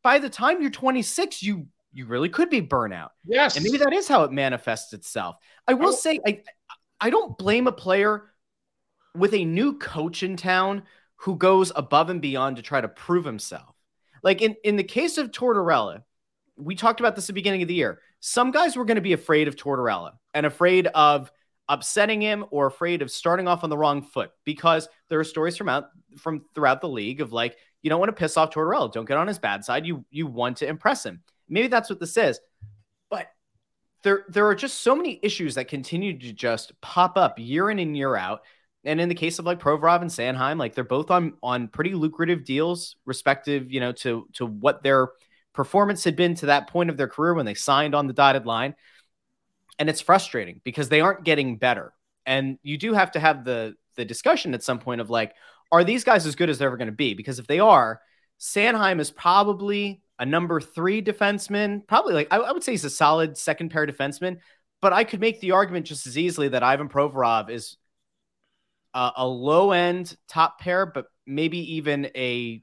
By 0.03 0.19
the 0.19 0.29
time 0.29 0.61
you're 0.61 0.71
26, 0.71 1.43
you 1.43 1.67
you 1.93 2.05
really 2.05 2.29
could 2.29 2.49
be 2.49 2.61
burnout. 2.61 3.09
Yes. 3.25 3.55
And 3.55 3.63
maybe 3.63 3.77
that 3.77 3.93
is 3.93 4.07
how 4.07 4.23
it 4.23 4.31
manifests 4.31 4.91
itself. 4.93 5.37
I 5.67 5.73
will 5.73 5.93
say 5.93 6.19
I 6.25 6.41
I 6.99 7.09
don't 7.09 7.37
blame 7.37 7.67
a 7.67 7.71
player 7.71 8.25
with 9.15 9.33
a 9.33 9.45
new 9.45 9.77
coach 9.77 10.23
in 10.23 10.35
town 10.35 10.83
who 11.17 11.37
goes 11.37 11.71
above 11.75 12.09
and 12.09 12.21
beyond 12.21 12.57
to 12.57 12.61
try 12.61 12.81
to 12.81 12.87
prove 12.87 13.25
himself. 13.25 13.75
Like 14.23 14.41
in, 14.41 14.55
in 14.63 14.75
the 14.75 14.83
case 14.83 15.17
of 15.17 15.31
Tortorella, 15.31 16.03
we 16.57 16.75
talked 16.75 16.99
about 16.99 17.15
this 17.15 17.25
at 17.25 17.27
the 17.27 17.33
beginning 17.33 17.61
of 17.61 17.67
the 17.67 17.73
year. 17.73 17.99
Some 18.19 18.51
guys 18.51 18.75
were 18.75 18.85
going 18.85 18.95
to 18.95 19.01
be 19.01 19.13
afraid 19.13 19.47
of 19.47 19.55
Tortorella 19.55 20.13
and 20.33 20.45
afraid 20.45 20.87
of 20.87 21.31
upsetting 21.67 22.21
him 22.21 22.45
or 22.51 22.67
afraid 22.67 23.01
of 23.01 23.09
starting 23.11 23.47
off 23.47 23.63
on 23.63 23.69
the 23.69 23.77
wrong 23.77 24.01
foot 24.01 24.31
because 24.43 24.87
there 25.09 25.19
are 25.19 25.23
stories 25.23 25.57
from 25.57 25.69
out 25.69 25.89
from 26.17 26.45
throughout 26.53 26.81
the 26.81 26.89
league 26.89 27.21
of 27.21 27.33
like 27.33 27.57
you 27.81 27.89
don't 27.89 27.99
want 27.99 28.09
to 28.09 28.13
piss 28.13 28.37
off 28.37 28.51
Tortorella, 28.51 28.91
don't 28.91 29.07
get 29.07 29.17
on 29.17 29.27
his 29.27 29.39
bad 29.39 29.65
side. 29.65 29.85
You 29.85 30.05
you 30.09 30.27
want 30.27 30.57
to 30.57 30.67
impress 30.67 31.05
him. 31.05 31.21
Maybe 31.49 31.67
that's 31.67 31.89
what 31.89 31.99
this 31.99 32.17
is. 32.17 32.39
But 33.09 33.27
there 34.03 34.25
there 34.29 34.47
are 34.47 34.55
just 34.55 34.81
so 34.81 34.95
many 34.95 35.19
issues 35.21 35.55
that 35.55 35.67
continue 35.67 36.17
to 36.17 36.33
just 36.33 36.79
pop 36.81 37.17
up 37.17 37.37
year 37.37 37.69
in 37.69 37.79
and 37.79 37.97
year 37.97 38.15
out 38.15 38.41
and 38.85 39.01
in 39.01 39.09
the 39.09 39.15
case 39.15 39.39
of 39.39 39.45
like 39.45 39.59
Provorov 39.59 40.01
and 40.01 40.11
Sanheim, 40.11 40.59
like 40.59 40.75
they're 40.75 40.83
both 40.83 41.09
on 41.09 41.33
on 41.41 41.67
pretty 41.67 41.93
lucrative 41.93 42.45
deals, 42.45 42.95
respective, 43.05 43.71
you 43.71 43.79
know, 43.79 43.91
to 43.93 44.27
to 44.33 44.45
what 44.45 44.83
their 44.83 45.09
performance 45.55 46.03
had 46.03 46.15
been 46.15 46.35
to 46.35 46.47
that 46.47 46.69
point 46.69 46.89
of 46.89 46.97
their 46.97 47.07
career 47.07 47.33
when 47.33 47.45
they 47.45 47.53
signed 47.53 47.95
on 47.95 48.07
the 48.07 48.13
dotted 48.13 48.45
line. 48.45 48.75
And 49.79 49.89
it's 49.89 50.01
frustrating 50.01 50.61
because 50.63 50.89
they 50.89 51.01
aren't 51.01 51.23
getting 51.23 51.57
better. 51.57 51.93
And 52.25 52.59
you 52.63 52.77
do 52.77 52.93
have 52.93 53.11
to 53.13 53.19
have 53.19 53.43
the 53.43 53.75
the 53.95 54.05
discussion 54.05 54.53
at 54.53 54.63
some 54.63 54.79
point 54.79 55.01
of 55.01 55.09
like, 55.09 55.33
are 55.71 55.83
these 55.83 56.03
guys 56.03 56.25
as 56.25 56.35
good 56.35 56.49
as 56.49 56.57
they're 56.57 56.67
ever 56.67 56.77
going 56.77 56.87
to 56.87 56.91
be? 56.91 57.13
Because 57.13 57.39
if 57.39 57.47
they 57.47 57.59
are, 57.59 58.01
Sanheim 58.39 58.99
is 58.99 59.09
probably 59.09 60.01
a 60.19 60.25
number 60.25 60.59
three 60.59 61.01
defenseman, 61.01 61.85
probably 61.87 62.13
like 62.13 62.27
I, 62.31 62.37
I 62.37 62.51
would 62.51 62.63
say 62.63 62.73
he's 62.73 62.85
a 62.85 62.89
solid 62.89 63.37
second 63.37 63.69
pair 63.69 63.87
defenseman. 63.87 64.37
But 64.81 64.93
I 64.93 65.03
could 65.03 65.19
make 65.19 65.39
the 65.39 65.51
argument 65.51 65.87
just 65.87 66.05
as 66.05 66.17
easily 66.17 66.49
that 66.49 66.63
Ivan 66.63 66.89
Provorov 66.89 67.49
is 67.49 67.77
uh, 68.93 69.11
a 69.17 69.27
low 69.27 69.71
end 69.71 70.15
top 70.27 70.59
pair, 70.59 70.85
but 70.85 71.07
maybe 71.25 71.75
even 71.75 72.05
a 72.15 72.61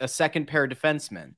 a 0.00 0.08
second 0.08 0.46
pair 0.46 0.68
defenseman 0.68 1.34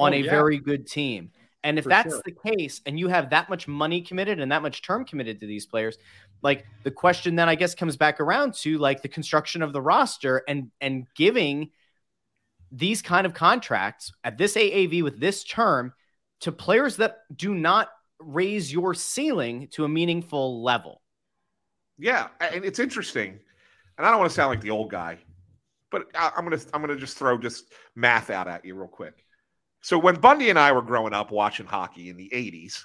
on 0.00 0.12
Oh, 0.12 0.16
a 0.16 0.20
yeah. 0.20 0.30
very 0.30 0.58
good 0.58 0.86
team. 0.86 1.32
And 1.62 1.78
if 1.78 1.84
For 1.84 1.90
that's 1.90 2.14
sure. 2.14 2.22
the 2.24 2.32
case, 2.32 2.80
and 2.86 2.98
you 2.98 3.08
have 3.08 3.30
that 3.30 3.50
much 3.50 3.68
money 3.68 4.00
committed 4.00 4.40
and 4.40 4.50
that 4.52 4.62
much 4.62 4.82
term 4.82 5.04
committed 5.04 5.40
to 5.40 5.46
these 5.46 5.66
players, 5.66 5.98
like 6.42 6.64
the 6.84 6.90
question 6.90 7.36
then 7.36 7.48
I 7.50 7.54
guess 7.54 7.74
comes 7.74 7.96
back 7.98 8.18
around 8.20 8.54
to 8.62 8.78
like 8.78 9.02
the 9.02 9.08
construction 9.08 9.62
of 9.62 9.72
the 9.72 9.82
roster 9.82 10.42
and 10.48 10.70
and 10.80 11.06
giving 11.14 11.70
these 12.72 13.02
kind 13.02 13.26
of 13.26 13.34
contracts 13.34 14.12
at 14.24 14.38
this 14.38 14.56
AAV 14.56 15.02
with 15.02 15.20
this 15.20 15.44
term 15.44 15.92
to 16.40 16.52
players 16.52 16.96
that 16.96 17.18
do 17.36 17.54
not 17.54 17.90
raise 18.20 18.72
your 18.72 18.94
ceiling 18.94 19.68
to 19.72 19.84
a 19.84 19.88
meaningful 19.88 20.62
level. 20.62 21.02
Yeah, 21.98 22.28
and 22.40 22.64
it's 22.64 22.78
interesting, 22.78 23.38
and 23.98 24.06
I 24.06 24.10
don't 24.10 24.20
want 24.20 24.30
to 24.30 24.34
sound 24.34 24.50
like 24.50 24.62
the 24.62 24.70
old 24.70 24.90
guy, 24.90 25.18
but 25.90 26.06
I- 26.14 26.32
I'm 26.36 26.44
gonna 26.44 26.60
I'm 26.72 26.80
gonna 26.80 26.96
just 26.96 27.18
throw 27.18 27.36
just 27.36 27.72
math 27.94 28.30
out 28.30 28.48
at 28.48 28.64
you 28.64 28.74
real 28.74 28.88
quick. 28.88 29.24
So 29.80 29.98
when 29.98 30.16
Bundy 30.16 30.50
and 30.50 30.58
I 30.58 30.72
were 30.72 30.82
growing 30.82 31.12
up 31.12 31.30
watching 31.30 31.66
hockey 31.66 32.10
in 32.10 32.16
the 32.16 32.30
'80s, 32.32 32.84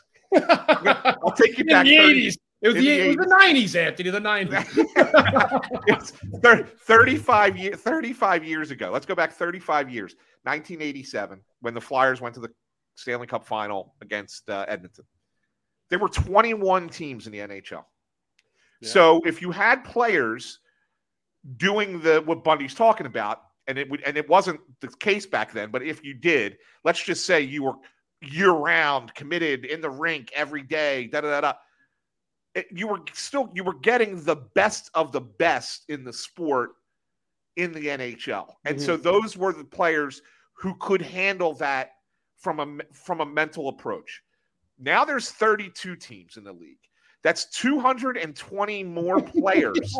I'll 1.23 1.31
take 1.31 1.57
you 1.57 1.63
in 1.67 1.67
back. 1.67 1.85
the 1.85 1.97
30 1.97 2.27
80s. 2.29 2.37
It 2.61 2.67
was 2.69 2.75
the, 2.77 2.81
the 2.81 2.99
it 2.99 3.07
was 3.07 3.27
the 3.27 3.35
90s, 3.35 3.75
Anthony, 3.75 4.09
the 4.09 4.19
90s. 4.19 5.81
it's 5.87 6.11
thir- 6.41 6.63
35 6.63 7.57
years 7.57 7.75
35 7.75 8.43
years 8.43 8.71
ago. 8.71 8.89
Let's 8.91 9.05
go 9.05 9.13
back 9.13 9.33
35 9.33 9.89
years. 9.89 10.15
1987 10.43 11.41
when 11.61 11.73
the 11.73 11.81
Flyers 11.81 12.21
went 12.21 12.33
to 12.35 12.41
the 12.41 12.49
Stanley 12.95 13.27
Cup 13.27 13.45
final 13.45 13.93
against 14.01 14.49
uh, 14.49 14.65
Edmonton. 14.67 15.05
There 15.89 15.99
were 15.99 16.09
21 16.09 16.89
teams 16.89 17.27
in 17.27 17.33
the 17.33 17.39
NHL. 17.39 17.83
So 18.81 19.21
if 19.25 19.41
you 19.41 19.51
had 19.51 19.83
players 19.83 20.59
doing 21.57 21.99
the 22.01 22.21
what 22.21 22.43
Bundy's 22.43 22.75
talking 22.75 23.07
about 23.07 23.41
and 23.67 23.77
it 23.77 23.89
would 23.89 24.01
and 24.03 24.17
it 24.17 24.29
wasn't 24.29 24.59
the 24.81 24.87
case 24.99 25.25
back 25.25 25.51
then, 25.51 25.71
but 25.71 25.83
if 25.83 26.03
you 26.03 26.13
did, 26.13 26.57
let's 26.83 27.03
just 27.03 27.25
say 27.25 27.41
you 27.41 27.63
were 27.63 27.73
year 28.21 28.51
round 28.51 29.13
committed 29.13 29.65
in 29.65 29.81
the 29.81 29.89
rink 29.89 30.31
every 30.33 30.63
day, 30.63 31.07
da 31.07 31.21
da 31.21 31.29
da 31.29 31.41
da 31.41 31.53
you 32.71 32.87
were 32.87 32.99
still 33.13 33.51
you 33.53 33.63
were 33.63 33.77
getting 33.79 34.23
the 34.23 34.35
best 34.35 34.89
of 34.93 35.11
the 35.11 35.21
best 35.21 35.83
in 35.89 36.03
the 36.03 36.13
sport 36.13 36.71
in 37.57 37.71
the 37.71 37.87
NHL. 37.87 38.53
And 38.65 38.81
so 38.81 38.93
mm-hmm. 38.93 39.03
those 39.03 39.37
were 39.37 39.53
the 39.53 39.63
players 39.63 40.21
who 40.53 40.75
could 40.79 41.01
handle 41.01 41.53
that 41.55 41.91
from 42.37 42.59
a 42.59 42.83
from 42.93 43.21
a 43.21 43.25
mental 43.25 43.69
approach. 43.69 44.21
Now 44.79 45.05
there's 45.05 45.31
32 45.31 45.95
teams 45.95 46.37
in 46.37 46.43
the 46.43 46.53
league. 46.53 46.77
That's 47.23 47.45
220 47.57 48.83
more 48.83 49.21
players 49.21 49.97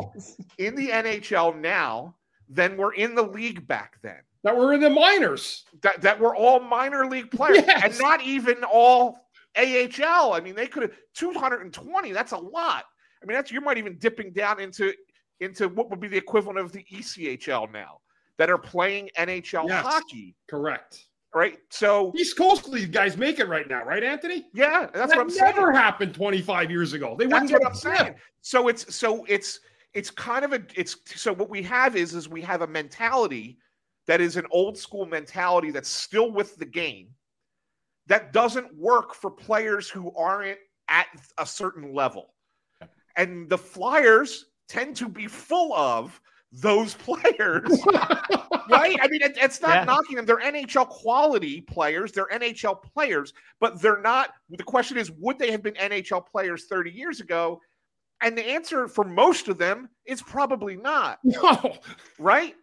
in 0.58 0.76
the 0.76 0.90
NHL 0.90 1.60
now 1.60 2.16
than 2.50 2.78
were 2.78 2.94
in 2.94 3.16
the 3.16 3.24
league 3.24 3.68
back 3.68 3.98
then. 4.02 4.20
that 4.44 4.56
were 4.56 4.74
in 4.74 4.80
the 4.80 4.90
minors. 4.90 5.66
That 5.82 6.02
that 6.02 6.20
were 6.20 6.36
all 6.36 6.60
minor 6.60 7.06
league 7.08 7.32
players 7.32 7.64
and 7.84 7.98
not 8.00 8.22
even 8.22 8.64
all 8.64 9.28
AHL. 9.58 10.34
I 10.34 10.40
mean, 10.42 10.56
they 10.56 10.68
could 10.68 10.84
have 10.84 10.92
220. 11.16 12.12
That's 12.12 12.32
a 12.34 12.38
lot. 12.38 12.86
I 13.22 13.26
mean, 13.26 13.36
that's 13.36 13.52
you 13.52 13.62
might 13.62 13.78
even 13.78 13.98
dipping 13.98 14.32
down 14.34 14.60
into 14.60 14.94
into 15.40 15.68
what 15.70 15.90
would 15.90 16.00
be 16.00 16.08
the 16.08 16.18
equivalent 16.18 16.60
of 16.60 16.72
the 16.72 16.84
ECHL 16.94 17.72
now 17.72 18.00
that 18.38 18.50
are 18.50 18.58
playing 18.58 19.10
NHL 19.18 19.68
Yes. 19.68 19.84
hockey, 19.86 20.36
Correct. 20.50 21.06
right? 21.34 21.58
So 21.70 22.14
East 22.16 22.38
Coast 22.38 22.68
League 22.68 22.92
guys 22.92 23.18
make 23.18 23.40
it 23.40 23.48
right 23.48 23.68
now, 23.68 23.84
right, 23.84 24.04
Anthony? 24.04 24.46
yeah, 24.54 24.82
that's 24.94 25.10
that 25.10 25.18
what 25.18 25.20
I'm 25.20 25.30
saying. 25.30 25.56
never 25.56 25.72
happened 25.72 26.14
25 26.14 26.70
years 26.70 26.94
ago. 26.94 27.16
They 27.18 27.26
wouldn't 27.28 27.50
That's 27.50 27.64
what 27.64 27.84
get 27.84 27.92
I'm 27.94 27.98
saying. 28.06 28.16
So 28.42 28.68
it's 28.68 28.94
so 28.96 29.26
it's 29.26 29.60
it's 29.96 30.12
kind 30.12 30.46
of 30.46 30.54
a 30.54 30.62
it's 30.76 30.98
so 31.20 31.34
what 31.34 31.50
we 31.50 31.64
have 31.64 31.96
is 31.96 32.14
is 32.14 32.30
we 32.30 32.42
have 32.42 32.62
a 32.62 32.68
mentality 32.68 33.58
that 34.06 34.22
is 34.22 34.36
an 34.38 34.46
old 34.52 34.78
school 34.78 35.06
mentality 35.08 35.72
that's 35.72 35.90
still 35.90 36.32
with 36.32 36.58
the 36.58 36.66
game 36.66 37.08
that 38.08 38.32
doesn't 38.34 38.72
work 38.78 39.16
for 39.16 39.32
players 39.32 39.90
who 39.90 40.14
aren't 40.16 40.60
at 40.90 41.08
a 41.40 41.46
certain 41.46 41.92
level. 41.96 42.36
And 43.16 43.50
the 43.50 43.58
Flyers 43.58 44.46
tend 44.68 44.96
to 44.98 45.10
be 45.10 45.26
full 45.28 45.74
of 45.74 46.22
those 46.52 46.94
players, 47.08 47.68
right? 48.70 48.96
I 49.02 49.08
mean, 49.10 49.22
it, 49.24 49.38
it's 49.38 49.60
not 49.62 49.74
Yeah. 49.78 49.84
knocking 49.86 50.18
them. 50.18 50.26
They're 50.28 50.38
NHL 50.42 50.88
quality 50.88 51.62
players. 51.62 52.12
They're 52.12 52.28
NHL 52.28 52.84
players, 52.94 53.34
but 53.60 53.82
they're 53.82 54.02
not. 54.02 54.34
The 54.50 54.64
question 54.64 54.98
is, 54.98 55.10
would 55.14 55.40
they 55.40 55.50
have 55.50 55.64
been 55.64 55.74
NHL 55.76 56.28
players 56.28 56.66
30 56.66 56.92
years 56.92 57.22
ago? 57.22 57.60
And 58.22 58.38
the 58.38 58.46
answer 58.46 58.88
for 58.88 59.04
most 59.04 59.48
of 59.48 59.58
them 59.58 59.90
is 60.06 60.22
probably 60.22 60.76
not, 60.76 61.20
No, 61.24 61.78
right? 62.18 62.56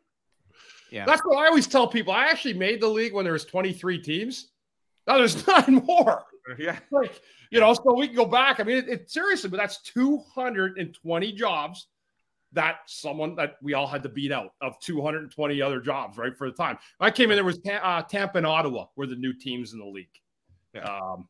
Yeah. 0.90 1.06
that's 1.06 1.22
what 1.22 1.38
I 1.38 1.46
always 1.46 1.66
tell 1.66 1.86
people. 1.86 2.12
I 2.12 2.26
actually 2.26 2.54
made 2.54 2.80
the 2.80 2.88
league 2.88 3.14
when 3.14 3.24
there 3.24 3.32
was 3.32 3.44
23 3.44 3.98
teams. 4.02 4.48
Now 5.06 5.18
there's 5.18 5.46
nine 5.48 5.82
more. 5.86 6.24
Yeah. 6.58 6.78
Like, 6.90 7.20
you 7.50 7.60
know, 7.60 7.72
so 7.74 7.94
we 7.94 8.08
can 8.08 8.16
go 8.16 8.26
back. 8.26 8.60
I 8.60 8.64
mean, 8.64 8.78
it, 8.78 8.88
it 8.88 9.10
seriously, 9.10 9.50
but 9.50 9.58
that's 9.58 9.80
220 9.82 11.32
jobs 11.32 11.86
that 12.52 12.76
someone 12.86 13.34
that 13.36 13.56
we 13.62 13.74
all 13.74 13.86
had 13.86 14.02
to 14.02 14.08
beat 14.08 14.32
out 14.32 14.52
of 14.60 14.78
220 14.80 15.62
other 15.62 15.80
jobs, 15.80 16.18
right? 16.18 16.36
For 16.36 16.50
the 16.50 16.56
time 16.56 16.78
I 17.00 17.10
came 17.10 17.30
in, 17.30 17.36
there 17.36 17.44
was 17.44 17.58
uh, 17.66 18.02
Tampa 18.02 18.38
and 18.38 18.46
Ottawa 18.46 18.86
were 18.96 19.06
the 19.06 19.16
new 19.16 19.32
teams 19.32 19.72
in 19.72 19.78
the 19.78 19.86
league. 19.86 20.08
Yeah. 20.74 20.82
Um, 20.84 21.28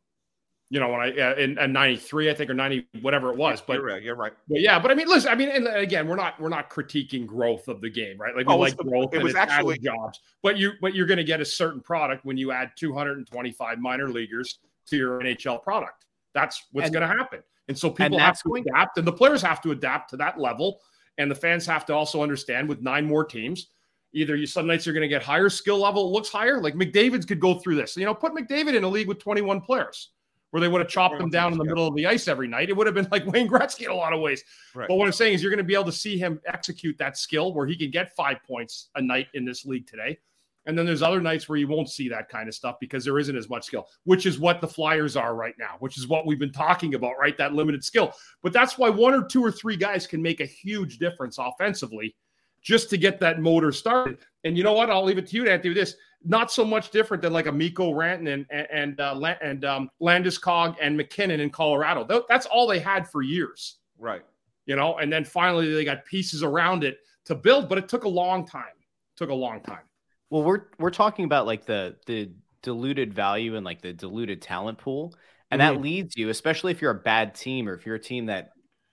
you 0.72 0.80
know, 0.80 0.88
when 0.88 1.00
I 1.02 1.10
uh, 1.20 1.34
in, 1.34 1.58
in 1.58 1.70
'93, 1.70 2.30
I 2.30 2.34
think, 2.34 2.48
or 2.48 2.54
'90, 2.54 2.86
whatever 3.02 3.30
it 3.30 3.36
was, 3.36 3.60
but 3.60 3.74
you're 3.74 3.84
right. 3.84 4.02
You're 4.02 4.16
right. 4.16 4.32
But 4.48 4.62
yeah, 4.62 4.78
but 4.78 4.90
I 4.90 4.94
mean, 4.94 5.06
listen, 5.06 5.30
I 5.30 5.34
mean, 5.34 5.50
and 5.50 5.66
again, 5.68 6.08
we're 6.08 6.16
not 6.16 6.40
we're 6.40 6.48
not 6.48 6.70
critiquing 6.70 7.26
growth 7.26 7.68
of 7.68 7.82
the 7.82 7.90
game, 7.90 8.16
right? 8.16 8.34
Like 8.34 8.46
we 8.48 8.54
Oh, 8.54 8.56
it 8.56 8.60
was 8.60 8.70
like 8.70 8.78
the- 8.78 8.84
growth. 8.84 9.12
it 9.12 9.16
and 9.16 9.24
was 9.24 9.34
actually- 9.34 9.78
jobs, 9.80 10.20
but 10.42 10.56
you 10.56 10.72
but 10.80 10.94
you're 10.94 11.04
going 11.04 11.18
to 11.18 11.24
get 11.24 11.42
a 11.42 11.44
certain 11.44 11.82
product 11.82 12.24
when 12.24 12.38
you 12.38 12.52
add 12.52 12.70
225 12.76 13.80
minor 13.80 14.08
leaguers 14.08 14.60
to 14.86 14.96
your 14.96 15.20
NHL 15.20 15.62
product. 15.62 16.06
That's 16.32 16.64
what's 16.72 16.88
going 16.88 17.02
to 17.06 17.06
happen, 17.06 17.42
and 17.68 17.78
so 17.78 17.90
people 17.90 18.16
that's 18.16 18.38
have 18.38 18.42
to 18.44 18.48
going- 18.48 18.64
adapt, 18.66 18.96
and 18.96 19.06
the 19.06 19.12
players 19.12 19.42
have 19.42 19.60
to 19.64 19.72
adapt 19.72 20.08
to 20.10 20.16
that 20.16 20.40
level, 20.40 20.80
and 21.18 21.30
the 21.30 21.34
fans 21.34 21.66
have 21.66 21.84
to 21.84 21.94
also 21.94 22.22
understand 22.22 22.66
with 22.66 22.80
nine 22.80 23.04
more 23.04 23.26
teams. 23.26 23.68
Either 24.14 24.36
you 24.36 24.46
some 24.46 24.66
nights 24.66 24.86
you're 24.86 24.94
going 24.94 25.02
to 25.02 25.08
get 25.08 25.22
higher 25.22 25.50
skill 25.50 25.80
level, 25.80 26.06
it 26.08 26.12
looks 26.12 26.30
higher. 26.30 26.62
Like 26.62 26.76
McDavid's 26.76 27.26
could 27.26 27.40
go 27.40 27.58
through 27.58 27.76
this. 27.76 27.94
You 27.94 28.06
know, 28.06 28.14
put 28.14 28.32
McDavid 28.32 28.74
in 28.74 28.84
a 28.84 28.88
league 28.88 29.08
with 29.08 29.18
21 29.18 29.60
players 29.60 30.08
where 30.52 30.60
they 30.60 30.68
would 30.68 30.82
have 30.82 30.88
chopped 30.88 31.18
them 31.18 31.30
down 31.30 31.50
in 31.50 31.58
the 31.58 31.64
middle 31.64 31.86
of 31.86 31.96
the 31.96 32.06
ice 32.06 32.28
every 32.28 32.46
night. 32.46 32.68
It 32.68 32.76
would 32.76 32.86
have 32.86 32.94
been 32.94 33.08
like 33.10 33.26
Wayne 33.32 33.48
Gretzky 33.48 33.86
in 33.86 33.90
a 33.90 33.94
lot 33.94 34.12
of 34.12 34.20
ways. 34.20 34.44
Right. 34.74 34.86
But 34.86 34.96
what 34.96 35.06
I'm 35.06 35.12
saying 35.12 35.34
is, 35.34 35.42
you're 35.42 35.50
going 35.50 35.58
to 35.58 35.64
be 35.64 35.74
able 35.74 35.86
to 35.86 35.92
see 35.92 36.18
him 36.18 36.40
execute 36.46 36.96
that 36.98 37.16
skill 37.16 37.54
where 37.54 37.66
he 37.66 37.74
can 37.74 37.90
get 37.90 38.14
five 38.14 38.36
points 38.46 38.90
a 38.94 39.02
night 39.02 39.28
in 39.34 39.44
this 39.44 39.64
league 39.64 39.86
today. 39.86 40.18
And 40.66 40.78
then 40.78 40.86
there's 40.86 41.02
other 41.02 41.20
nights 41.20 41.48
where 41.48 41.58
you 41.58 41.66
won't 41.66 41.88
see 41.88 42.08
that 42.10 42.28
kind 42.28 42.48
of 42.48 42.54
stuff 42.54 42.76
because 42.80 43.04
there 43.04 43.18
isn't 43.18 43.36
as 43.36 43.48
much 43.48 43.64
skill, 43.64 43.88
which 44.04 44.26
is 44.26 44.38
what 44.38 44.60
the 44.60 44.68
Flyers 44.68 45.16
are 45.16 45.34
right 45.34 45.54
now, 45.58 45.76
which 45.80 45.98
is 45.98 46.06
what 46.06 46.26
we've 46.26 46.38
been 46.38 46.52
talking 46.52 46.94
about, 46.94 47.14
right? 47.18 47.36
That 47.36 47.54
limited 47.54 47.82
skill. 47.82 48.12
But 48.42 48.52
that's 48.52 48.78
why 48.78 48.88
one 48.88 49.14
or 49.14 49.24
two 49.24 49.42
or 49.44 49.50
three 49.50 49.76
guys 49.76 50.06
can 50.06 50.22
make 50.22 50.40
a 50.40 50.46
huge 50.46 50.98
difference 50.98 51.38
offensively 51.38 52.14
just 52.62 52.90
to 52.90 52.96
get 52.96 53.18
that 53.20 53.40
motor 53.40 53.72
started. 53.72 54.18
And 54.44 54.56
you 54.56 54.62
know 54.62 54.74
what? 54.74 54.88
I'll 54.88 55.04
leave 55.04 55.18
it 55.18 55.26
to 55.28 55.36
you, 55.36 55.48
Anthony, 55.48 55.70
with 55.70 55.78
this. 55.78 55.96
Not 56.24 56.52
so 56.52 56.64
much 56.64 56.90
different 56.90 57.22
than 57.22 57.32
like 57.32 57.46
a 57.46 57.52
Mikko 57.52 57.92
Rantanen 57.92 58.46
and 58.50 58.66
and 58.70 59.00
uh, 59.00 59.14
La- 59.16 59.34
and 59.42 59.64
um, 59.64 59.90
Landeskog 60.00 60.76
and 60.80 60.96
MacKinnon 60.96 61.40
in 61.40 61.50
Colorado. 61.50 62.04
Th- 62.04 62.22
That's 62.28 62.46
all 62.46 62.66
they 62.66 62.78
had 62.78 63.08
for 63.08 63.22
years, 63.22 63.78
Right. 63.98 64.22
you 64.66 64.76
know. 64.76 64.98
And 64.98 65.12
then 65.12 65.24
finally 65.24 65.72
they 65.72 65.84
got 65.84 66.04
pieces 66.04 66.42
around 66.42 66.84
it 66.84 66.98
to 67.24 67.34
build, 67.34 67.68
but 67.68 67.78
it 67.78 67.88
took 67.88 68.04
a 68.04 68.08
long 68.08 68.46
time. 68.46 68.64
took 69.16 69.30
a 69.30 69.34
long 69.34 69.60
time. 69.60 69.82
Well, 70.30 70.42
we're 70.44 70.66
we're 70.78 70.90
talking 70.90 71.24
about 71.24 71.46
like 71.46 71.66
the 71.66 71.96
the 72.06 72.30
diluted 72.62 73.12
value 73.12 73.56
and 73.56 73.64
like 73.64 73.82
the 73.82 73.92
diluted 73.92 74.40
talent 74.40 74.78
pool, 74.78 75.14
and 75.50 75.60
that 75.60 75.80
leads 75.80 76.16
you, 76.16 76.28
especially 76.30 76.70
if 76.72 76.80
you're 76.80 76.92
a 76.92 76.94
bad 77.02 77.34
team 77.34 77.68
or 77.68 77.74
if 77.74 77.84
you're 77.84 77.96
a 77.96 78.00
team 78.00 78.26
that 78.26 78.52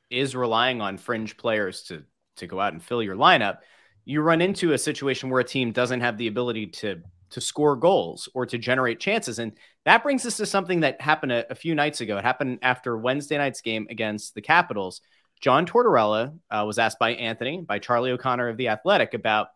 is 0.10 0.36
relying 0.36 0.82
on 0.82 0.98
fringe 0.98 1.38
players 1.38 1.84
to 1.84 2.04
to 2.38 2.48
go 2.48 2.60
out 2.60 2.74
and 2.74 2.84
fill 2.84 3.02
your 3.04 3.16
lineup, 3.16 3.60
you 4.06 4.22
run 4.22 4.42
into 4.42 4.74
a 4.74 4.78
situation 4.78 5.30
where 5.30 5.40
a 5.42 5.44
team 5.44 5.72
doesn't 5.72 6.02
have 6.02 6.18
the 6.18 6.28
ability 6.28 6.66
to 6.68 7.02
to 7.32 7.42
score 7.42 7.76
goals 7.76 8.30
or 8.34 8.46
to 8.46 8.58
generate 8.58 9.00
chances, 9.00 9.40
and 9.40 9.54
that 9.86 10.04
brings 10.04 10.26
us 10.26 10.38
to 10.38 10.46
something 10.46 10.82
that 10.82 11.02
happened 11.02 11.32
a, 11.32 11.52
a 11.52 11.56
few 11.56 11.76
nights 11.76 12.02
ago. 12.02 12.18
It 12.18 12.24
happened 12.24 12.60
after 12.62 12.98
Wednesday 12.98 13.38
night's 13.38 13.62
game 13.62 13.88
against 13.90 14.36
the 14.36 14.42
Capitals. 14.42 15.02
John 15.42 15.66
Tortorella 15.66 16.38
uh, 16.52 16.64
was 16.66 16.80
asked 16.80 17.00
by 17.00 17.12
Anthony, 17.12 17.62
by 17.62 17.80
Charlie 17.80 18.12
O'Connor 18.12 18.50
of 18.50 18.58
the 18.58 18.68
Athletic, 18.70 19.14
about 19.14 19.48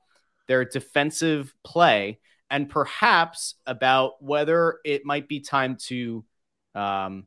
their 0.47 0.65
defensive 0.65 1.53
play 1.63 2.19
and 2.49 2.69
perhaps 2.69 3.55
about 3.65 4.21
whether 4.21 4.79
it 4.86 5.05
might 5.05 5.27
be 5.27 5.39
time 5.39 5.75
to 5.88 6.23
um, 6.75 7.25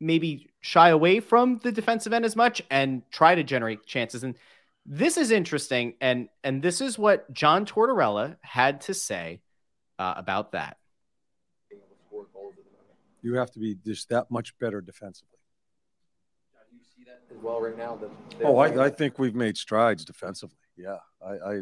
maybe 0.00 0.50
shy 0.60 0.90
away 0.90 1.20
from 1.20 1.58
the 1.62 1.72
defensive 1.72 2.12
end 2.12 2.24
as 2.24 2.36
much 2.36 2.62
and 2.70 3.02
try 3.10 3.34
to 3.34 3.42
generate 3.42 3.86
chances. 3.86 4.22
And 4.22 4.36
this 4.86 5.16
is 5.16 5.30
interesting, 5.30 5.94
and 6.00 6.28
and 6.42 6.62
this 6.62 6.82
is 6.82 6.98
what 6.98 7.32
John 7.32 7.64
Tortorella 7.64 8.36
had 8.42 8.82
to 8.82 8.94
say 8.94 9.40
uh, 9.98 10.14
about 10.16 10.52
that. 10.52 10.76
You 13.22 13.34
have 13.34 13.50
to 13.52 13.58
be 13.58 13.74
just 13.74 14.10
that 14.10 14.30
much 14.30 14.56
better 14.58 14.80
defensively. 14.80 15.38
Do 16.70 16.76
you 16.76 16.82
see 16.84 17.04
that 17.06 17.22
as 17.34 17.42
well 17.42 17.60
right 17.60 17.76
now? 17.76 17.96
That 17.96 18.10
Oh, 18.44 18.58
I, 18.58 18.86
I 18.86 18.90
think 18.90 19.18
we've 19.18 19.34
made 19.34 19.56
strides 19.56 20.04
defensively. 20.04 20.58
Yeah, 20.76 20.98
I, 21.24 21.32
I, 21.32 21.60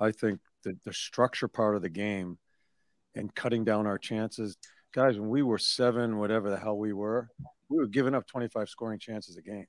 I 0.00 0.12
think 0.12 0.40
the 0.64 0.76
the 0.84 0.92
structure 0.92 1.46
part 1.46 1.76
of 1.76 1.82
the 1.82 1.90
game 1.90 2.38
and 3.14 3.34
cutting 3.34 3.64
down 3.64 3.86
our 3.86 3.98
chances, 3.98 4.56
guys. 4.92 5.18
When 5.18 5.28
we 5.28 5.42
were 5.42 5.58
seven, 5.58 6.18
whatever 6.18 6.50
the 6.50 6.58
hell 6.58 6.76
we 6.76 6.92
were, 6.92 7.28
we 7.68 7.76
were 7.76 7.86
giving 7.86 8.14
up 8.14 8.26
25 8.26 8.68
scoring 8.68 8.98
chances 8.98 9.36
a 9.36 9.42
game. 9.42 9.66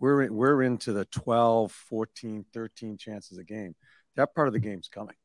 We're 0.00 0.22
in, 0.22 0.34
we're 0.34 0.62
into 0.62 0.92
the 0.92 1.04
12, 1.06 1.72
14, 1.72 2.44
13 2.52 2.96
chances 2.96 3.38
a 3.38 3.44
game. 3.44 3.74
That 4.16 4.34
part 4.34 4.48
of 4.48 4.54
the 4.54 4.60
game's 4.60 4.88
coming, 4.88 5.16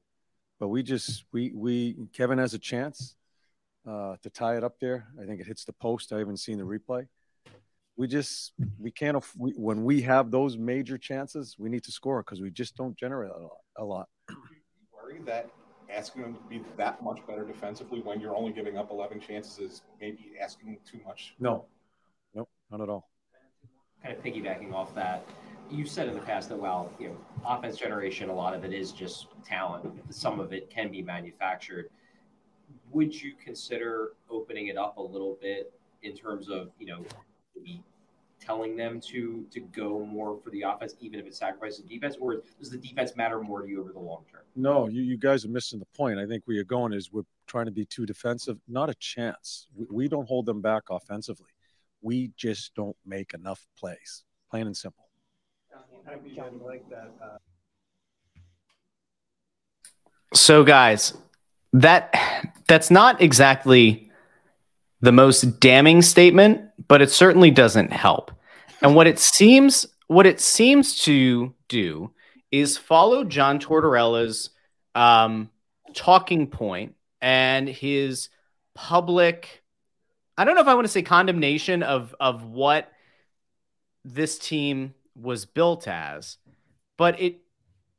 but 0.59 0.67
we 0.67 0.83
just 0.83 1.25
we 1.31 1.51
we 1.53 1.95
Kevin 2.13 2.37
has 2.37 2.53
a 2.53 2.59
chance 2.59 3.15
uh, 3.87 4.15
to 4.21 4.29
tie 4.29 4.57
it 4.57 4.63
up 4.63 4.79
there. 4.79 5.07
I 5.21 5.25
think 5.25 5.41
it 5.41 5.47
hits 5.47 5.65
the 5.65 5.73
post. 5.73 6.11
I 6.13 6.19
haven't 6.19 6.37
seen 6.37 6.57
the 6.57 6.65
replay 6.65 7.07
we 7.99 8.07
just 8.07 8.53
we 8.79 8.89
can't 8.89 9.17
aff- 9.17 9.35
we, 9.37 9.51
when 9.51 9.83
we 9.83 10.01
have 10.01 10.31
those 10.31 10.57
major 10.57 10.97
chances 10.97 11.57
we 11.59 11.69
need 11.69 11.83
to 11.83 11.91
score 11.91 12.23
because 12.23 12.41
we 12.41 12.49
just 12.49 12.77
don't 12.77 12.95
generate 12.95 13.29
a 13.29 13.37
lot, 13.37 13.57
a 13.77 13.83
lot 13.83 14.09
worry 14.93 15.19
that 15.25 15.49
asking 15.93 16.21
them 16.21 16.33
to 16.33 16.41
be 16.49 16.63
that 16.77 17.03
much 17.03 17.19
better 17.27 17.43
defensively 17.43 17.99
when 17.99 18.21
you're 18.21 18.35
only 18.35 18.53
giving 18.53 18.77
up 18.77 18.89
11 18.89 19.19
chances 19.19 19.59
is 19.59 19.81
maybe 19.99 20.31
asking 20.41 20.77
too 20.89 20.99
much? 21.05 21.35
no 21.39 21.65
nope 22.33 22.49
not 22.71 22.79
at 22.79 22.87
all 22.87 23.09
kind 24.01 24.15
of 24.15 24.23
piggybacking 24.23 24.73
off 24.73 24.93
that, 24.95 25.25
you've 25.69 25.89
said 25.89 26.07
in 26.07 26.13
the 26.13 26.21
past 26.21 26.49
that 26.49 26.57
while 26.57 26.91
you 26.99 27.09
know 27.09 27.17
offense 27.45 27.77
generation, 27.77 28.29
a 28.29 28.33
lot 28.33 28.53
of 28.53 28.63
it 28.63 28.73
is 28.73 28.91
just 28.91 29.27
talent. 29.45 29.85
Some 30.09 30.39
of 30.39 30.53
it 30.53 30.69
can 30.69 30.91
be 30.91 31.01
manufactured. 31.01 31.89
Would 32.91 33.19
you 33.19 33.33
consider 33.43 34.13
opening 34.29 34.67
it 34.67 34.77
up 34.77 34.97
a 34.97 35.01
little 35.01 35.37
bit 35.41 35.73
in 36.03 36.15
terms 36.15 36.49
of 36.49 36.71
you 36.79 36.87
know 36.87 37.05
telling 38.39 38.75
them 38.75 38.99
to 39.01 39.45
to 39.51 39.59
go 39.59 40.05
more 40.05 40.39
for 40.43 40.49
the 40.49 40.63
offense, 40.63 40.95
even 40.99 41.19
if 41.19 41.25
it 41.25 41.35
sacrifices 41.35 41.81
defense, 41.81 42.15
or 42.19 42.41
does 42.59 42.69
the 42.69 42.77
defense 42.77 43.15
matter 43.15 43.39
more 43.41 43.61
to 43.61 43.67
you 43.67 43.81
over 43.81 43.91
the 43.91 43.99
long 43.99 44.23
term? 44.31 44.41
no 44.55 44.87
you, 44.87 45.01
you 45.01 45.17
guys 45.17 45.45
are 45.45 45.49
missing 45.49 45.79
the 45.79 45.85
point 45.95 46.19
i 46.19 46.25
think 46.25 46.43
where 46.45 46.55
you're 46.55 46.63
going 46.63 46.93
is 46.93 47.11
we're 47.11 47.23
trying 47.47 47.65
to 47.65 47.71
be 47.71 47.85
too 47.85 48.05
defensive 48.05 48.57
not 48.67 48.89
a 48.89 48.95
chance 48.95 49.67
we, 49.75 49.85
we 49.89 50.07
don't 50.07 50.27
hold 50.27 50.45
them 50.45 50.61
back 50.61 50.83
offensively 50.89 51.49
we 52.01 52.31
just 52.35 52.73
don't 52.75 52.95
make 53.05 53.33
enough 53.33 53.65
plays 53.77 54.23
plain 54.49 54.67
and 54.67 54.75
simple 54.75 55.08
So, 60.33 60.63
guys, 60.63 61.13
that 61.73 62.13
that's 62.67 62.91
not 62.91 63.21
exactly 63.21 64.11
the 65.01 65.11
most 65.11 65.59
damning 65.59 66.01
statement, 66.01 66.61
but 66.87 67.01
it 67.01 67.09
certainly 67.09 67.51
doesn't 67.51 67.91
help. 67.91 68.31
And 68.81 68.95
what 68.95 69.07
it 69.07 69.19
seems 69.19 69.85
what 70.07 70.25
it 70.25 70.39
seems 70.39 70.99
to 71.03 71.53
do 71.67 72.11
is 72.51 72.77
follow 72.77 73.23
John 73.23 73.59
Tortorella's 73.59 74.49
um, 74.95 75.49
talking 75.93 76.47
point 76.47 76.95
and 77.21 77.67
his 77.67 78.29
public. 78.73 79.63
I 80.37 80.45
don't 80.45 80.55
know 80.55 80.61
if 80.61 80.67
I 80.67 80.73
want 80.73 80.85
to 80.85 80.91
say 80.91 81.01
condemnation 81.01 81.83
of 81.83 82.15
of 82.19 82.43
what 82.45 82.91
this 84.05 84.39
team 84.39 84.93
was 85.19 85.45
built 85.45 85.87
as, 85.87 86.37
but 86.97 87.19
it 87.19 87.41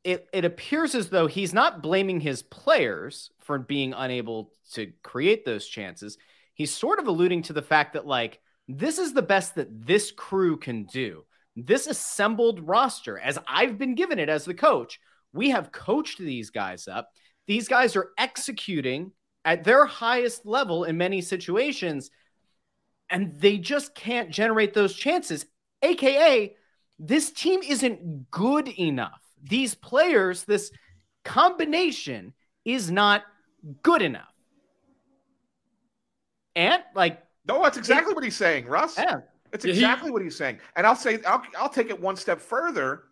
it 0.04 0.28
it 0.32 0.44
appears 0.44 0.94
as 0.94 1.10
though 1.10 1.26
he's 1.26 1.52
not 1.52 1.82
blaming 1.82 2.20
his 2.20 2.42
players 2.42 3.30
for 3.40 3.58
being 3.58 3.92
unable 3.92 4.52
to 4.72 4.92
create 5.02 5.44
those 5.44 5.66
chances. 5.66 6.16
He's 6.54 6.72
sort 6.72 6.98
of 6.98 7.06
alluding 7.06 7.42
to 7.42 7.52
the 7.52 7.62
fact 7.62 7.94
that 7.94 8.06
like 8.06 8.40
this 8.68 8.98
is 8.98 9.12
the 9.12 9.22
best 9.22 9.56
that 9.56 9.86
this 9.86 10.10
crew 10.10 10.56
can 10.56 10.84
do. 10.84 11.24
This 11.56 11.86
assembled 11.86 12.66
roster, 12.66 13.18
as 13.18 13.38
I've 13.46 13.76
been 13.76 13.94
given 13.94 14.18
it 14.18 14.28
as 14.28 14.44
the 14.44 14.54
coach, 14.54 15.00
we 15.32 15.50
have 15.50 15.72
coached 15.72 16.18
these 16.18 16.50
guys 16.50 16.88
up. 16.88 17.10
These 17.46 17.68
guys 17.68 17.96
are 17.96 18.10
executing 18.16 19.12
at 19.44 19.64
their 19.64 19.84
highest 19.86 20.46
level 20.46 20.84
in 20.84 20.96
many 20.96 21.20
situations, 21.20 22.10
and 23.08 23.38
they 23.40 23.58
just 23.58 23.94
can't 23.94 24.30
generate 24.30 24.74
those 24.74 24.94
chances. 24.94 25.46
AKA, 25.82 26.54
this 27.02 27.30
team 27.30 27.60
isn't 27.66 28.30
good 28.30 28.68
enough. 28.68 29.20
These 29.42 29.74
players, 29.74 30.44
this 30.44 30.70
combination 31.24 32.34
is 32.64 32.90
not 32.90 33.22
good 33.82 34.02
enough. 34.02 34.32
And 36.56 36.82
like, 36.94 37.22
No, 37.48 37.62
that's 37.62 37.78
exactly 37.78 38.12
what 38.14 38.24
he's 38.24 38.36
saying, 38.36 38.66
Russ. 38.66 38.96
yeah, 38.98 39.20
It's 39.52 39.64
Yeah, 39.64 39.72
he- 39.72 39.80
exactly 39.80 40.10
what 40.10 40.22
he's 40.22 40.36
saying. 40.36 40.58
And 40.76 40.86
I'll 40.86 40.96
say 40.96 41.20
I'll, 41.26 41.42
I'll 41.58 41.68
take 41.70 41.88
it 41.90 41.98
one 42.00 42.16
step 42.16 42.40
further. 42.40 43.04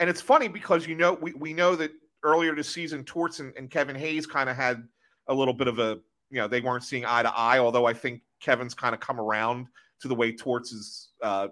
And 0.00 0.08
it's 0.10 0.20
funny 0.20 0.48
because 0.48 0.86
you 0.86 0.94
know 0.94 1.14
we, 1.14 1.32
we 1.34 1.52
know 1.52 1.76
that 1.76 1.92
earlier 2.24 2.54
this 2.54 2.68
season 2.68 3.04
Torts 3.04 3.40
and, 3.40 3.52
and 3.56 3.70
Kevin 3.70 3.94
Hayes 3.96 4.26
kind 4.26 4.48
of 4.50 4.56
had 4.56 4.82
a 5.28 5.34
little 5.34 5.54
bit 5.54 5.68
of 5.68 5.78
a 5.78 5.98
you 6.30 6.38
know 6.38 6.48
they 6.48 6.60
weren't 6.60 6.82
seeing 6.84 7.04
eye 7.06 7.22
to 7.22 7.32
eye. 7.36 7.58
Although 7.58 7.86
I 7.86 7.94
think 7.94 8.22
Kevin's 8.40 8.74
kind 8.74 8.94
of 8.94 9.00
come 9.00 9.20
around 9.20 9.66
to 10.00 10.08
the 10.08 10.14
way 10.14 10.32
Torts 10.32 10.72
is 10.72 11.10
uh, 11.22 11.48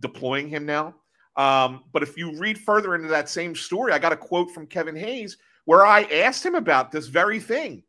deploying 0.00 0.48
him 0.48 0.64
now. 0.66 0.94
Um, 1.36 1.84
but 1.92 2.02
if 2.02 2.16
you 2.16 2.38
read 2.38 2.58
further 2.58 2.94
into 2.94 3.08
that 3.08 3.28
same 3.28 3.54
story, 3.54 3.92
I 3.92 3.98
got 3.98 4.12
a 4.12 4.16
quote 4.16 4.50
from 4.50 4.66
Kevin 4.66 4.96
Hayes 4.96 5.38
where 5.64 5.86
I 5.86 6.02
asked 6.02 6.44
him 6.44 6.54
about 6.54 6.90
this 6.90 7.06
very 7.06 7.40
thing, 7.40 7.84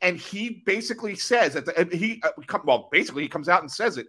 and 0.00 0.16
he 0.16 0.62
basically 0.64 1.16
says 1.16 1.54
that 1.54 1.92
he 1.92 2.22
uh, 2.22 2.58
well 2.64 2.88
basically 2.90 3.22
he 3.22 3.28
comes 3.28 3.48
out 3.48 3.60
and 3.60 3.70
says 3.70 3.98
it 3.98 4.06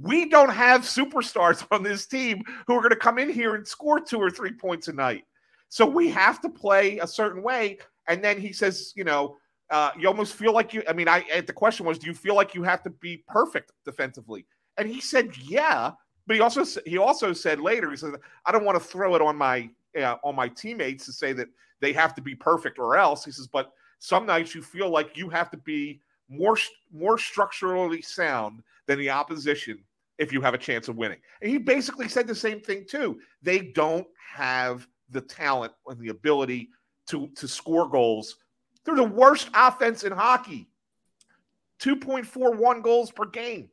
we 0.00 0.28
don't 0.28 0.50
have 0.50 0.82
superstars 0.82 1.66
on 1.70 1.82
this 1.82 2.06
team 2.06 2.42
who 2.66 2.74
are 2.74 2.80
going 2.80 2.90
to 2.90 2.96
come 2.96 3.18
in 3.18 3.30
here 3.30 3.54
and 3.54 3.66
score 3.66 4.00
two 4.00 4.18
or 4.18 4.30
three 4.30 4.52
points 4.52 4.88
a 4.88 4.92
night. 4.92 5.24
So 5.68 5.86
we 5.86 6.08
have 6.10 6.40
to 6.42 6.48
play 6.48 6.98
a 6.98 7.06
certain 7.06 7.42
way. 7.42 7.78
And 8.08 8.22
then 8.22 8.40
he 8.40 8.52
says, 8.52 8.92
you 8.94 9.04
know, 9.04 9.36
uh, 9.70 9.90
you 9.98 10.06
almost 10.06 10.34
feel 10.34 10.52
like 10.52 10.72
you. 10.72 10.82
I 10.88 10.92
mean, 10.92 11.08
I 11.08 11.42
the 11.44 11.52
question 11.52 11.84
was, 11.86 11.98
do 11.98 12.06
you 12.06 12.14
feel 12.14 12.36
like 12.36 12.54
you 12.54 12.62
have 12.62 12.84
to 12.84 12.90
be 12.90 13.24
perfect 13.26 13.72
defensively? 13.84 14.46
And 14.76 14.88
he 14.88 15.00
said, 15.00 15.36
yeah. 15.36 15.92
But 16.26 16.36
he 16.36 16.42
also 16.42 16.64
he 16.84 16.98
also 16.98 17.32
said 17.32 17.60
later, 17.60 17.90
he 17.90 17.96
says 17.96 18.14
I 18.44 18.52
don't 18.52 18.64
want 18.64 18.80
to 18.80 18.84
throw 18.84 19.14
it 19.14 19.22
on 19.22 19.36
my 19.36 19.70
uh, 19.98 20.16
on 20.24 20.34
my 20.34 20.48
teammates 20.48 21.06
to 21.06 21.12
say 21.12 21.32
that 21.32 21.48
they 21.80 21.92
have 21.92 22.14
to 22.14 22.22
be 22.22 22.34
perfect 22.34 22.78
or 22.78 22.96
else. 22.96 23.24
He 23.24 23.30
says, 23.30 23.46
but 23.46 23.72
some 23.98 24.26
nights 24.26 24.54
you 24.54 24.62
feel 24.62 24.90
like 24.90 25.16
you 25.16 25.28
have 25.28 25.50
to 25.50 25.56
be 25.56 26.00
more 26.28 26.56
more 26.92 27.18
structurally 27.18 28.02
sound 28.02 28.62
than 28.86 28.98
the 28.98 29.10
opposition 29.10 29.78
if 30.18 30.32
you 30.32 30.40
have 30.40 30.54
a 30.54 30.58
chance 30.58 30.88
of 30.88 30.96
winning. 30.96 31.18
And 31.42 31.50
he 31.50 31.58
basically 31.58 32.08
said 32.08 32.26
the 32.26 32.34
same 32.34 32.60
thing 32.60 32.84
too. 32.88 33.20
They 33.42 33.60
don't 33.60 34.06
have 34.34 34.86
the 35.10 35.20
talent 35.20 35.72
and 35.86 36.00
the 36.00 36.08
ability 36.08 36.70
to 37.08 37.28
to 37.36 37.46
score 37.46 37.88
goals. 37.88 38.36
They're 38.84 38.96
the 38.96 39.04
worst 39.04 39.50
offense 39.54 40.04
in 40.04 40.12
hockey. 40.12 40.68
2.41 41.80 42.82
goals 42.82 43.10
per 43.10 43.26
game. 43.26 43.68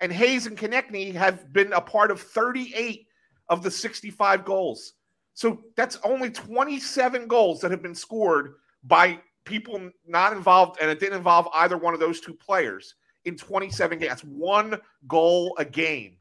And 0.00 0.12
Hayes 0.12 0.46
and 0.46 0.56
Konecny 0.56 1.14
have 1.14 1.52
been 1.52 1.72
a 1.72 1.80
part 1.80 2.10
of 2.10 2.20
38 2.20 3.06
of 3.48 3.62
the 3.62 3.70
65 3.70 4.44
goals. 4.44 4.94
So 5.34 5.60
that's 5.76 5.98
only 6.04 6.30
27 6.30 7.26
goals 7.26 7.60
that 7.60 7.70
have 7.70 7.82
been 7.82 7.94
scored 7.94 8.54
by 8.84 9.20
people 9.44 9.90
not 10.06 10.32
involved, 10.32 10.78
and 10.80 10.90
it 10.90 11.00
didn't 11.00 11.16
involve 11.16 11.48
either 11.54 11.76
one 11.76 11.94
of 11.94 12.00
those 12.00 12.20
two 12.20 12.34
players 12.34 12.94
in 13.24 13.36
27 13.36 13.98
games. 13.98 14.08
That's 14.08 14.24
one 14.24 14.80
goal 15.06 15.54
a 15.58 15.64
game 15.64 16.16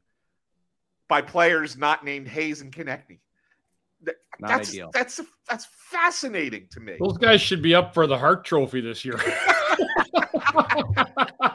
by 1.08 1.22
players 1.22 1.78
not 1.78 2.04
named 2.04 2.28
Hayes 2.28 2.62
and 2.62 2.72
Konecny. 2.72 3.20
Not 4.42 4.50
that's, 4.52 4.70
ideal. 4.70 4.90
That's 4.94 5.20
that's 5.50 5.68
fascinating 5.92 6.68
to 6.72 6.80
me. 6.80 6.96
Those 7.00 7.18
guys 7.18 7.42
should 7.42 7.62
be 7.62 7.76
up 7.76 7.94
for 7.94 8.08
the 8.08 8.18
Hart 8.18 8.46
Trophy 8.46 8.80
this 8.80 9.04
year. 9.04 9.20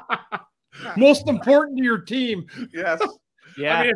Most 1.01 1.29
important 1.29 1.79
to 1.79 1.85
your 1.85 1.99
team. 1.99 2.47
Yes. 2.73 3.01
Yeah. 3.57 3.79
I 3.79 3.83
mean, 3.85 3.95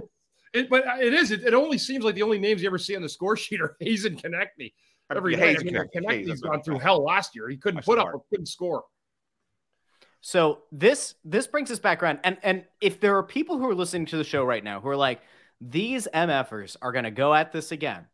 it, 0.55 0.71
but 0.71 0.85
it 1.01 1.13
is. 1.13 1.33
It, 1.33 1.43
it 1.43 1.53
only 1.53 1.79
seems 1.79 2.05
like 2.05 2.15
the 2.15 2.23
only 2.23 2.39
names 2.39 2.63
you 2.63 2.69
ever 2.69 2.79
see 2.79 2.95
on 2.95 3.03
the 3.03 3.09
score 3.09 3.37
sheet 3.37 3.61
are 3.61 3.75
Hayes 3.81 4.05
and 4.05 4.17
Konecny. 4.23 4.73
Every 5.15 5.33
Yeah, 5.33 5.41
night. 5.41 5.47
Hayes 5.49 5.57
I 5.61 5.65
mean, 5.65 5.77
and 5.77 5.91
Konecny. 5.91 6.11
Hayes 6.11 6.27
Konecny's 6.27 6.31
has 6.31 6.41
gone 6.43 6.63
through 6.63 6.79
hell 6.79 7.03
last 7.03 7.35
year. 7.35 7.49
He 7.49 7.57
couldn't 7.57 7.85
put 7.85 7.99
up 7.99 8.05
hard. 8.05 8.15
or 8.15 8.23
couldn't 8.31 8.47
score. 8.47 8.85
So 10.21 10.61
this 10.71 11.15
this 11.25 11.49
brings 11.49 11.71
us 11.73 11.81
back 11.81 12.03
around, 12.05 12.21
and 12.23 12.37
and 12.45 12.65
if 12.81 13.01
there 13.01 13.17
are 13.17 13.23
people 13.25 13.59
who 13.59 13.69
are 13.69 13.75
listening 13.75 14.07
to 14.07 14.17
the 14.17 14.23
show 14.23 14.45
right 14.45 14.63
now 14.63 14.81
who 14.81 14.89
are 14.89 14.97
like, 14.97 15.21
these 15.61 16.07
MFers 16.15 16.77
are 16.81 16.93
going 16.93 17.05
to 17.05 17.11
go 17.11 17.35
at 17.35 17.51
this 17.51 17.73
again, 17.73 18.07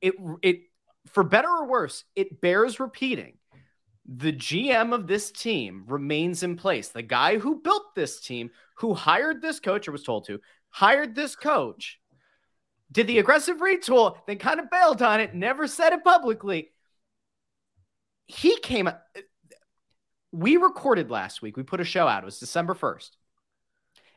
it 0.00 0.14
it 0.42 0.60
for 1.08 1.24
better 1.24 1.48
or 1.48 1.66
worse, 1.66 2.04
it 2.14 2.40
bears 2.40 2.80
repeating. 2.80 3.38
The 4.08 4.32
GM 4.32 4.94
of 4.94 5.06
this 5.06 5.30
team 5.30 5.84
remains 5.86 6.42
in 6.42 6.56
place. 6.56 6.88
The 6.88 7.02
guy 7.02 7.38
who 7.38 7.60
built 7.60 7.94
this 7.94 8.20
team, 8.20 8.50
who 8.76 8.94
hired 8.94 9.42
this 9.42 9.58
coach, 9.58 9.88
or 9.88 9.92
was 9.92 10.04
told 10.04 10.26
to 10.26 10.40
hired 10.68 11.14
this 11.14 11.34
coach, 11.34 11.98
did 12.92 13.06
the 13.08 13.18
aggressive 13.18 13.58
retool, 13.58 14.16
then 14.26 14.38
kind 14.38 14.60
of 14.60 14.70
bailed 14.70 15.02
on 15.02 15.20
it, 15.20 15.34
never 15.34 15.66
said 15.66 15.92
it 15.92 16.04
publicly. 16.04 16.70
He 18.26 18.58
came 18.58 18.88
we 20.32 20.56
recorded 20.58 21.10
last 21.10 21.40
week. 21.40 21.56
We 21.56 21.62
put 21.62 21.80
a 21.80 21.84
show 21.84 22.06
out. 22.06 22.22
It 22.22 22.26
was 22.26 22.38
December 22.38 22.74
1st. 22.74 23.10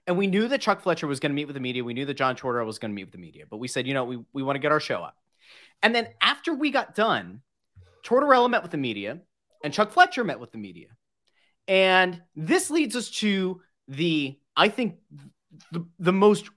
And 0.06 0.18
we 0.18 0.28
knew 0.28 0.48
that 0.48 0.60
Chuck 0.60 0.82
Fletcher 0.82 1.08
was 1.08 1.20
going 1.20 1.32
to 1.32 1.36
meet 1.36 1.46
with 1.46 1.54
the 1.54 1.62
media. 1.62 1.84
We 1.84 1.94
knew 1.94 2.06
that 2.06 2.16
John 2.16 2.36
Tortorella 2.36 2.66
was 2.66 2.80
going 2.80 2.92
to 2.92 2.96
meet 2.96 3.06
with 3.06 3.14
the 3.14 3.20
media. 3.20 3.46
But 3.50 3.58
we 3.58 3.68
said, 3.68 3.88
you 3.88 3.94
know, 3.94 4.04
we, 4.04 4.20
we 4.34 4.44
want 4.44 4.56
to 4.56 4.60
get 4.60 4.72
our 4.72 4.80
show 4.80 5.02
up. 5.02 5.16
And 5.82 5.96
then 5.96 6.10
after 6.20 6.54
we 6.54 6.72
got 6.72 6.94
done, 6.96 7.42
Tortorella 8.04 8.50
met 8.50 8.64
with 8.64 8.72
the 8.72 8.78
media 8.78 9.20
and 9.64 9.74
Chuck 9.74 9.92
Fletcher 9.92 10.24
met 10.24 10.40
with 10.40 10.52
the 10.52 10.58
media. 10.58 10.88
And 11.68 12.22
this 12.36 12.70
leads 12.70 12.96
us 12.96 13.10
to 13.12 13.62
the, 13.88 14.40
I 14.56 14.70
think, 14.70 14.96
the, 15.72 15.86
the 16.00 16.14
most 16.14 16.50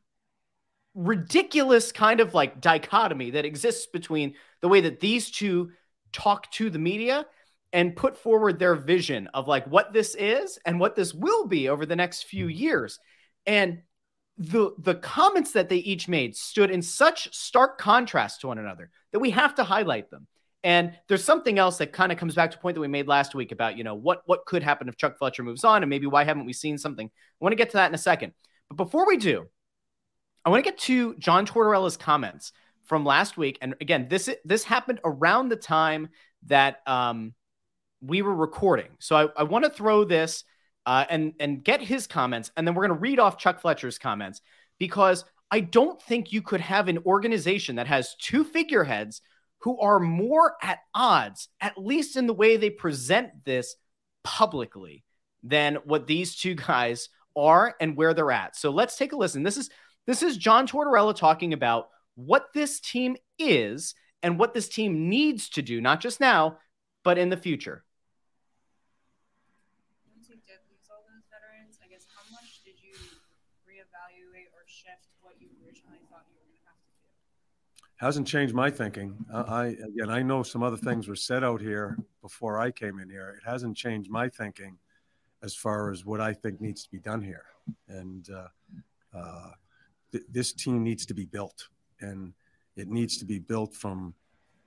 ridiculous 0.95 1.93
kind 1.93 2.21
of 2.21 2.35
like 2.35 2.61
dichotomy 2.61 3.31
that 3.31 3.45
exists 3.45 3.87
between 3.87 4.35
the 4.61 4.69
way 4.69 4.83
that 4.83 5.01
these 5.01 5.31
two 5.31 5.71
talk 6.13 6.51
to 6.53 6.71
the 6.71 6.79
media 6.79 7.27
and 7.73 7.97
put 7.97 8.19
forward 8.19 8.59
their 8.59 8.75
vision 8.75 9.29
of 9.29 9.49
like 9.49 9.67
what 9.67 9.93
this 9.93 10.15
is 10.15 10.59
and 10.67 10.79
what 10.79 10.95
this 10.95 11.15
will 11.15 11.47
be 11.47 11.69
over 11.69 11.87
the 11.87 11.97
next 11.97 12.25
few 12.25 12.47
mm-hmm. 12.47 12.63
years. 12.63 12.99
And 13.47 13.83
the 14.39 14.73
the 14.79 14.95
comments 14.95 15.53
that 15.53 15.69
they 15.69 15.77
each 15.77 16.09
made 16.09 16.35
stood 16.35 16.71
in 16.71 16.83
such 16.83 17.35
stark 17.35 17.79
contrast 17.79 18.41
to 18.41 18.47
one 18.47 18.59
another 18.59 18.91
that 19.13 19.19
we 19.19 19.31
have 19.31 19.55
to 19.57 19.65
highlight 19.65 20.11
them. 20.11 20.27
And 20.65 20.97
there's 21.09 21.25
something 21.25 21.59
else 21.59 21.79
that 21.79 21.93
kind 21.93 22.13
of 22.13 22.19
comes 22.19 22.35
back 22.35 22.53
to 22.53 22.57
a 22.57 22.61
point 22.61 22.75
that 22.75 22.81
we 22.81 22.89
made 22.89 23.09
last 23.09 23.35
week 23.35 23.51
about, 23.51 23.77
you 23.77 23.85
know, 23.85 23.95
what 23.95 24.23
what 24.27 24.45
could 24.47 24.63
happen 24.63 24.89
if 24.89 24.97
Chuck 24.97 25.19
Fletcher 25.19 25.43
moves 25.43 25.65
on 25.65 25.83
and 25.83 25.91
maybe 25.91 26.07
why 26.07 26.25
haven't 26.25 26.47
we 26.47 26.53
seen 26.53 26.79
something? 26.79 27.07
I 27.07 27.45
want 27.45 27.53
to 27.53 27.57
get 27.57 27.71
to 27.71 27.79
that 27.79 27.89
in 27.89 27.95
a 27.95 27.99
second. 27.99 28.33
But 28.69 28.77
before 28.77 29.07
we 29.07 29.17
do, 29.17 29.49
I 30.45 30.51
want 30.51 30.65
to 30.65 30.71
get 30.71 30.79
to 30.81 31.15
John 31.17 31.47
Tortorella's 31.47 31.97
comments 31.97 32.53
from 32.85 33.05
last 33.05 33.37
week. 33.37 33.59
And 33.61 33.75
again, 33.81 34.07
this 34.09 34.31
this 34.45 34.65
happened 34.65 35.01
around 35.05 35.49
the 35.49 35.57
time 35.57 36.09
that 36.47 36.81
um, 36.87 37.35
we 38.01 38.23
were 38.23 38.35
recording. 38.35 38.89
So 38.99 39.17
I, 39.17 39.41
I 39.41 39.43
want 39.45 39.65
to 39.65 39.71
throw 39.71 40.05
this 40.05 40.45
uh, 40.87 41.05
and 41.11 41.35
and 41.41 41.63
get 41.63 41.81
his 41.81 42.07
comments, 42.07 42.51
and 42.57 42.67
then 42.67 42.75
we're 42.75 42.87
going 42.87 42.99
to 42.99 43.03
read 43.03 43.19
off 43.19 43.39
Chuck 43.39 43.61
Fletcher's 43.61 43.99
comments 43.99 44.41
because 44.79 45.25
I 45.51 45.61
don't 45.61 46.01
think 46.03 46.33
you 46.33 46.43
could 46.43 46.61
have 46.61 46.89
an 46.89 46.99
organization 47.07 47.77
that 47.77 47.87
has 47.87 48.17
two 48.17 48.43
figureheads 48.43 49.21
who 49.63 49.79
are 49.81 50.01
more 50.01 50.55
at 50.63 50.81
odds, 50.95 51.49
at 51.61 51.79
least 51.79 52.17
in 52.17 52.27
the 52.27 52.35
way 52.35 52.57
they 52.57 52.71
present 52.71 53.45
this 53.45 53.77
publicly, 54.25 55.05
than 55.43 55.77
what 55.85 56.07
these 56.07 56.37
two 56.37 56.55
guys 56.55 57.09
are 57.37 57.75
and 57.81 57.97
where 57.97 58.15
they're 58.15 58.31
at. 58.31 58.57
So 58.57 58.71
let's 58.71 58.97
take 58.97 59.13
a 59.13 59.17
listen. 59.17 59.43
This 59.43 59.57
is 59.57 59.71
this 60.07 60.23
is 60.23 60.37
John 60.37 60.67
Tortorella 60.67 61.15
talking 61.15 61.53
about 61.53 61.89
what 62.15 62.49
this 62.55 62.81
team 62.81 63.17
is 63.39 63.95
and 64.23 64.39
what 64.39 64.55
this 64.55 64.69
team 64.69 65.09
needs 65.09 65.49
to 65.51 65.63
do, 65.63 65.81
not 65.81 66.01
just 66.01 66.21
now, 66.21 66.59
but 67.05 67.19
in 67.19 67.29
the 67.29 67.37
future. 67.37 67.85
Once 70.15 70.29
you 70.29 70.37
did 70.47 70.59
lose 70.71 70.87
all 70.91 71.03
those 71.07 71.27
veterans, 71.31 71.79
I 71.83 71.89
guess 71.89 72.07
how 72.15 72.23
much 72.31 72.63
did 72.65 72.75
you 72.83 72.95
reevaluate 73.67 74.51
or 74.55 74.63
shift 74.67 75.07
what 75.23 75.35
you 75.41 75.49
originally 75.63 75.99
thought 76.11 76.27
you 76.31 76.35
were 76.39 76.47
going 76.47 76.59
to 76.59 76.67
have 76.67 76.79
to 76.83 76.91
do? 76.99 77.07
Hasn't 78.03 78.27
changed 78.27 78.53
my 78.53 78.69
thinking. 78.69 79.15
I, 79.33 79.41
I 79.41 79.67
again, 79.67 80.11
I 80.11 80.23
know 80.23 80.43
some 80.43 80.63
other 80.63 80.77
things 80.77 81.07
were 81.07 81.17
said 81.17 81.45
out 81.45 81.61
here 81.61 81.97
before 82.21 82.59
I 82.59 82.73
came 82.73 82.99
in 82.99 83.09
here. 83.09 83.39
It 83.39 83.49
hasn't 83.49 83.77
changed 83.77 84.11
my 84.11 84.29
thinking 84.29 84.77
as 85.43 85.55
far 85.55 85.93
as 85.93 86.05
what 86.05 86.21
I 86.21 86.33
think 86.33 86.61
needs 86.61 86.83
to 86.83 86.91
be 86.91 86.99
done 86.99 87.23
here. 87.23 87.45
And 87.89 88.29
uh, 88.29 88.49
uh, 89.17 89.51
th- 90.11 90.25
this 90.29 90.53
team 90.53 90.83
needs 90.83 91.07
to 91.07 91.15
be 91.15 91.27
built, 91.27 91.69
and 92.01 92.33
it 92.77 92.89
needs 92.89 93.19
to 93.19 93.25
be 93.25 93.39
built 93.39 93.73
from 93.73 94.15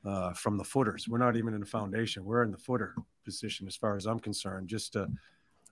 uh, 0.06 0.32
from 0.32 0.58
the 0.58 0.64
footers. 0.64 1.10
We're 1.10 1.18
not 1.18 1.36
even 1.36 1.54
in 1.54 1.60
the 1.60 1.66
foundation. 1.66 2.24
We're 2.24 2.44
in 2.44 2.52
the 2.52 2.58
footer 2.58 2.96
position, 3.26 3.68
as 3.68 3.76
far 3.76 3.98
as 3.98 4.06
I'm 4.06 4.20
concerned. 4.20 4.70
Just 4.70 4.94
to 4.94 5.10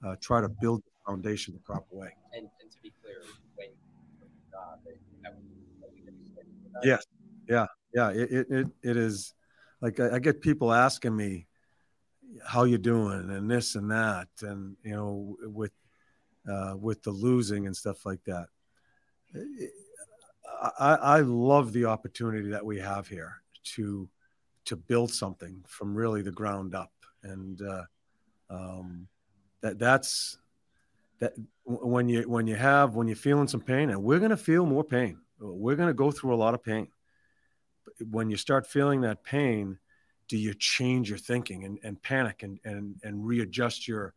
uh, 0.05 0.15
try 0.19 0.41
to 0.41 0.49
build 0.49 0.81
the 0.83 1.11
foundation 1.11 1.53
the 1.53 1.61
proper 1.61 1.95
way. 1.95 2.09
And, 2.33 2.49
and 2.61 2.71
to 2.71 2.77
be 2.81 2.91
clear, 3.01 3.21
when 3.55 3.69
uh, 4.53 4.75
they, 4.85 4.95
that 5.23 5.33
was, 5.33 5.43
Yes. 6.83 7.05
Yeah. 7.47 7.67
Yeah. 7.93 8.09
It, 8.09 8.31
it, 8.31 8.47
it, 8.49 8.67
it 8.81 8.97
is 8.97 9.33
like 9.81 9.99
I, 9.99 10.15
I 10.15 10.19
get 10.19 10.41
people 10.41 10.71
asking 10.73 11.15
me 11.15 11.47
how 12.45 12.63
you 12.63 12.77
doing 12.77 13.29
and 13.29 13.49
this 13.49 13.75
and 13.75 13.91
that. 13.91 14.27
And, 14.41 14.75
you 14.83 14.95
know, 14.95 15.37
with, 15.41 15.71
uh, 16.49 16.75
with 16.77 17.03
the 17.03 17.11
losing 17.11 17.67
and 17.67 17.75
stuff 17.75 18.05
like 18.05 18.23
that. 18.25 18.47
I, 20.79 20.95
I 20.95 21.19
love 21.19 21.73
the 21.73 21.85
opportunity 21.85 22.49
that 22.49 22.65
we 22.65 22.79
have 22.79 23.07
here 23.07 23.41
to, 23.75 24.09
to 24.65 24.75
build 24.75 25.11
something 25.11 25.63
from 25.67 25.93
really 25.93 26.21
the 26.21 26.31
ground 26.31 26.73
up. 26.73 26.91
And, 27.23 27.61
uh, 27.61 27.83
um, 28.49 29.07
that 29.61 29.79
that's, 29.79 30.37
that 31.19 31.33
when 31.65 32.09
you, 32.09 32.23
when 32.23 32.47
you 32.47 32.55
have, 32.55 32.95
when 32.95 33.07
you're 33.07 33.15
feeling 33.15 33.47
some 33.47 33.61
pain 33.61 33.89
and 33.89 34.03
we're 34.03 34.19
going 34.19 34.31
to 34.31 34.37
feel 34.37 34.65
more 34.65 34.83
pain, 34.83 35.19
we're 35.39 35.75
going 35.75 35.87
to 35.87 35.93
go 35.93 36.11
through 36.11 36.33
a 36.33 36.35
lot 36.35 36.53
of 36.53 36.63
pain 36.63 36.87
when 38.09 38.29
you 38.29 38.37
start 38.37 38.67
feeling 38.67 39.01
that 39.01 39.23
pain, 39.23 39.77
do 40.27 40.37
you 40.37 40.53
change 40.53 41.09
your 41.09 41.17
thinking 41.17 41.65
and, 41.65 41.79
and 41.83 42.01
panic 42.01 42.43
and, 42.43 42.59
and, 42.63 42.95
and 43.03 43.25
readjust 43.25 43.87
your 43.87 44.13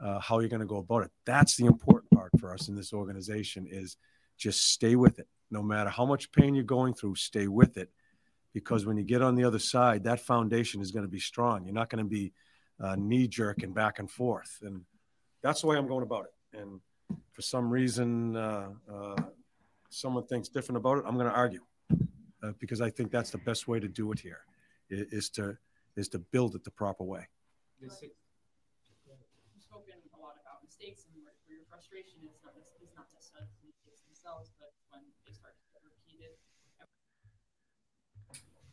uh, 0.00 0.18
how 0.18 0.38
you're 0.38 0.48
going 0.48 0.60
to 0.60 0.66
go 0.66 0.78
about 0.78 1.04
it? 1.04 1.10
That's 1.26 1.56
the 1.56 1.66
important 1.66 2.10
part 2.12 2.32
for 2.38 2.54
us 2.54 2.68
in 2.68 2.76
this 2.76 2.92
organization 2.92 3.66
is 3.68 3.96
just 4.38 4.70
stay 4.72 4.96
with 4.96 5.18
it. 5.18 5.28
No 5.50 5.62
matter 5.62 5.90
how 5.90 6.06
much 6.06 6.32
pain 6.32 6.54
you're 6.54 6.64
going 6.64 6.94
through, 6.94 7.16
stay 7.16 7.48
with 7.48 7.76
it. 7.76 7.90
Because 8.52 8.86
when 8.86 8.96
you 8.96 9.04
get 9.04 9.22
on 9.22 9.34
the 9.34 9.44
other 9.44 9.58
side, 9.58 10.04
that 10.04 10.20
foundation 10.20 10.80
is 10.80 10.90
going 10.90 11.04
to 11.04 11.10
be 11.10 11.20
strong. 11.20 11.64
You're 11.64 11.74
not 11.74 11.90
going 11.90 12.04
to 12.04 12.08
be 12.08 12.32
uh, 12.80 12.96
knee 12.96 13.28
jerk 13.28 13.62
and 13.62 13.74
back 13.74 13.98
and 13.98 14.10
forth. 14.10 14.58
And 14.62 14.82
that's 15.42 15.60
the 15.60 15.66
way 15.66 15.76
I'm 15.76 15.86
going 15.86 16.02
about 16.02 16.26
it. 16.26 16.58
And 16.58 16.80
for 17.32 17.42
some 17.42 17.70
reason, 17.70 18.36
uh, 18.36 18.70
uh, 18.92 19.16
someone 19.88 20.26
thinks 20.26 20.48
different 20.48 20.78
about 20.78 20.98
it, 20.98 21.04
I'm 21.06 21.14
going 21.14 21.28
to 21.28 21.32
argue 21.32 21.60
uh, 22.42 22.52
because 22.58 22.80
I 22.80 22.90
think 22.90 23.10
that's 23.10 23.30
the 23.30 23.38
best 23.38 23.68
way 23.68 23.80
to 23.80 23.88
do 23.88 24.12
it 24.12 24.18
here, 24.18 24.40
is 24.90 25.28
to 25.30 25.56
is 25.96 26.08
to 26.08 26.18
build 26.18 26.54
it 26.54 26.64
the 26.64 26.70
proper 26.70 27.04
way. 27.04 27.26
You've 27.80 27.92
spoken 27.92 28.10
a 30.14 30.20
lot 30.20 30.34
about 30.42 30.62
mistakes 30.64 31.04
and 31.06 31.22
where, 31.22 31.32
where 31.46 31.56
your 31.56 31.64
frustration 31.68 32.18
is 32.24 32.38
not, 32.44 32.54
is 32.82 32.90
not 32.96 33.06
necessarily 33.14 33.48
the 33.60 33.66
mistakes 33.68 34.00
themselves, 34.06 34.50
but 34.58 34.72
when 34.90 35.00
they 35.26 35.32
start 35.32 35.54
to 35.56 35.62
get 35.72 35.82
repeated. 35.84 36.30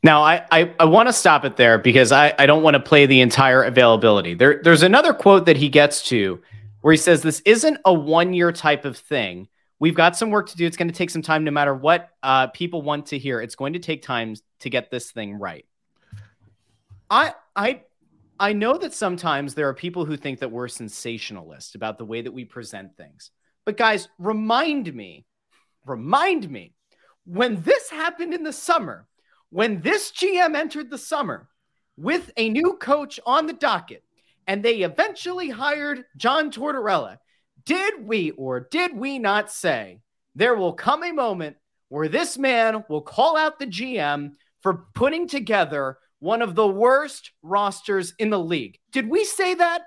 Now, 0.03 0.23
I 0.23 0.45
I, 0.51 0.73
I 0.79 0.85
want 0.85 1.09
to 1.09 1.13
stop 1.13 1.45
it 1.45 1.57
there 1.57 1.77
because 1.77 2.11
I, 2.11 2.33
I 2.37 2.45
don't 2.45 2.63
want 2.63 2.75
to 2.75 2.79
play 2.79 3.05
the 3.05 3.21
entire 3.21 3.63
availability. 3.63 4.33
There 4.33 4.61
there's 4.63 4.83
another 4.83 5.13
quote 5.13 5.45
that 5.45 5.57
he 5.57 5.69
gets 5.69 6.03
to 6.09 6.41
where 6.81 6.93
he 6.93 6.97
says 6.97 7.21
this 7.21 7.41
isn't 7.41 7.79
a 7.85 7.93
one 7.93 8.33
year 8.33 8.51
type 8.51 8.85
of 8.85 8.97
thing. 8.97 9.47
We've 9.79 9.95
got 9.95 10.17
some 10.17 10.31
work 10.31 10.49
to 10.49 10.57
do. 10.57 10.65
It's 10.65 10.77
going 10.77 10.87
to 10.87 10.93
take 10.93 11.09
some 11.09 11.21
time, 11.21 11.43
no 11.43 11.51
matter 11.51 11.73
what 11.73 12.09
uh, 12.23 12.47
people 12.47 12.81
want 12.81 13.07
to 13.07 13.17
hear. 13.17 13.41
It's 13.41 13.55
going 13.55 13.73
to 13.73 13.79
take 13.79 14.01
time 14.01 14.35
to 14.59 14.69
get 14.69 14.89
this 14.89 15.11
thing 15.11 15.35
right. 15.35 15.65
I 17.09 17.33
I 17.55 17.81
I 18.39 18.53
know 18.53 18.77
that 18.77 18.93
sometimes 18.93 19.53
there 19.53 19.67
are 19.67 19.73
people 19.73 20.05
who 20.05 20.17
think 20.17 20.39
that 20.39 20.51
we're 20.51 20.67
sensationalist 20.67 21.75
about 21.75 21.97
the 21.97 22.05
way 22.05 22.21
that 22.21 22.33
we 22.33 22.45
present 22.45 22.95
things. 22.97 23.31
But 23.65 23.77
guys, 23.77 24.07
remind 24.19 24.93
me, 24.93 25.25
remind 25.85 26.49
me 26.49 26.73
when 27.25 27.61
this 27.61 27.89
happened 27.89 28.33
in 28.33 28.43
the 28.43 28.53
summer, 28.53 29.07
when 29.49 29.81
this 29.81 30.11
GM 30.11 30.55
entered 30.55 30.89
the 30.89 30.97
summer 30.97 31.49
with 31.97 32.31
a 32.37 32.49
new 32.49 32.77
coach 32.79 33.19
on 33.25 33.47
the 33.47 33.53
docket, 33.53 34.03
and 34.45 34.63
they 34.63 34.77
eventually 34.77 35.49
hired 35.49 36.05
John 36.15 36.51
Tortorella, 36.51 37.17
did 37.67 38.07
we 38.07 38.31
or 38.31 38.61
did 38.61 38.97
we 38.97 39.19
not 39.19 39.51
say 39.51 39.99
there 40.35 40.55
will 40.55 40.73
come 40.73 41.03
a 41.03 41.11
moment 41.11 41.57
where 41.89 42.07
this 42.07 42.37
man 42.37 42.83
will 42.89 43.01
call 43.01 43.37
out 43.37 43.59
the 43.59 43.67
GM 43.67 44.31
for 44.61 44.85
putting 44.95 45.27
together 45.27 45.97
one 46.19 46.41
of 46.41 46.55
the 46.55 46.67
worst 46.67 47.31
rosters 47.43 48.13
in 48.19 48.29
the 48.29 48.39
league? 48.39 48.79
Did 48.93 49.09
we 49.09 49.25
say 49.25 49.53
that? 49.53 49.81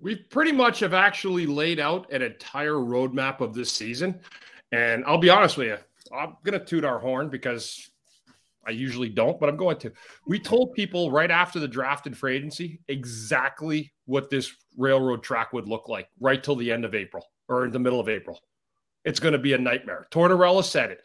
We 0.00 0.16
pretty 0.16 0.52
much 0.52 0.80
have 0.80 0.94
actually 0.94 1.46
laid 1.46 1.80
out 1.80 2.10
an 2.12 2.22
entire 2.22 2.72
roadmap 2.72 3.40
of 3.40 3.52
this 3.52 3.70
season. 3.70 4.20
And 4.70 5.04
I'll 5.04 5.18
be 5.18 5.28
honest 5.30 5.56
with 5.56 5.68
you, 5.68 5.78
I'm 6.16 6.36
going 6.44 6.58
to 6.58 6.64
toot 6.64 6.84
our 6.84 7.00
horn 7.00 7.30
because 7.30 7.90
I 8.64 8.70
usually 8.70 9.08
don't, 9.08 9.40
but 9.40 9.48
I'm 9.48 9.56
going 9.56 9.78
to. 9.78 9.92
We 10.26 10.38
told 10.38 10.74
people 10.74 11.10
right 11.10 11.30
after 11.30 11.58
the 11.58 11.68
draft 11.68 12.06
and 12.06 12.16
free 12.16 12.36
agency 12.36 12.80
exactly 12.86 13.92
what 14.12 14.28
this 14.28 14.52
railroad 14.76 15.22
track 15.22 15.54
would 15.54 15.66
look 15.66 15.88
like 15.88 16.06
right 16.20 16.44
till 16.44 16.54
the 16.54 16.70
end 16.70 16.84
of 16.84 16.94
April 16.94 17.24
or 17.48 17.64
in 17.64 17.70
the 17.70 17.78
middle 17.78 17.98
of 17.98 18.10
April. 18.10 18.38
It's 19.06 19.18
going 19.18 19.32
to 19.32 19.38
be 19.38 19.54
a 19.54 19.58
nightmare. 19.58 20.06
Tortorella 20.10 20.62
said 20.62 20.90
it. 20.90 21.00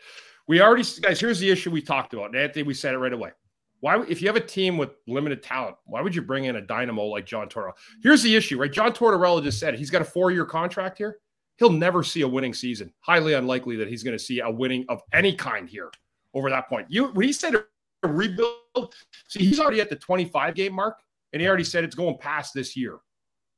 We 0.45 0.61
already, 0.61 0.83
guys, 1.01 1.17
here's 1.17 1.39
the 1.39 1.49
issue 1.49 1.71
we 1.71 1.81
talked 1.81 2.13
about. 2.13 2.27
And 2.27 2.35
Anthony, 2.35 2.63
we 2.63 2.73
said 2.73 2.93
it 2.93 2.97
right 2.97 3.13
away. 3.13 3.31
Why, 3.79 4.03
if 4.09 4.21
you 4.21 4.27
have 4.27 4.35
a 4.35 4.41
team 4.41 4.77
with 4.77 4.89
limited 5.07 5.41
talent, 5.41 5.77
why 5.85 6.01
would 6.01 6.13
you 6.13 6.21
bring 6.21 6.45
in 6.45 6.57
a 6.57 6.61
dynamo 6.61 7.05
like 7.05 7.25
John 7.25 7.47
Tortorella? 7.47 7.73
Here's 8.03 8.23
the 8.23 8.35
issue, 8.35 8.59
right? 8.59 8.71
John 8.71 8.91
Tortorella 8.91 9.41
just 9.41 9.57
said 9.57 9.75
he's 9.75 9.89
got 9.89 10.01
a 10.01 10.05
four 10.05 10.31
year 10.31 10.45
contract 10.45 10.97
here. 10.97 11.19
He'll 11.59 11.71
never 11.71 12.03
see 12.03 12.21
a 12.21 12.27
winning 12.27 12.53
season. 12.53 12.93
Highly 12.99 13.35
unlikely 13.35 13.77
that 13.77 13.87
he's 13.87 14.03
going 14.03 14.17
to 14.17 14.23
see 14.23 14.41
a 14.41 14.51
winning 14.51 14.85
of 14.89 15.01
any 15.13 15.33
kind 15.33 15.69
here 15.69 15.91
over 16.33 16.49
that 16.49 16.67
point. 16.67 16.87
You 16.89 17.05
when 17.13 17.25
he 17.25 17.31
said 17.31 17.55
rebuild, 18.03 18.95
see, 19.29 19.45
he's 19.45 19.61
already 19.61 19.79
at 19.79 19.89
the 19.89 19.95
25 19.95 20.55
game 20.55 20.73
mark, 20.73 20.99
and 21.33 21.41
he 21.41 21.47
already 21.47 21.63
said 21.63 21.83
it's 21.83 21.95
going 21.95 22.17
past 22.17 22.53
this 22.53 22.75
year, 22.75 22.99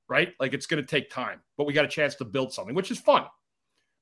right? 0.07 0.33
Like 0.39 0.53
it's 0.53 0.65
going 0.65 0.83
to 0.83 0.87
take 0.87 1.09
time, 1.09 1.39
but 1.57 1.65
we 1.65 1.73
got 1.73 1.85
a 1.85 1.89
chance 1.89 2.15
to 2.15 2.25
build 2.25 2.53
something, 2.53 2.75
which 2.75 2.91
is 2.91 2.99
fun. 2.99 3.25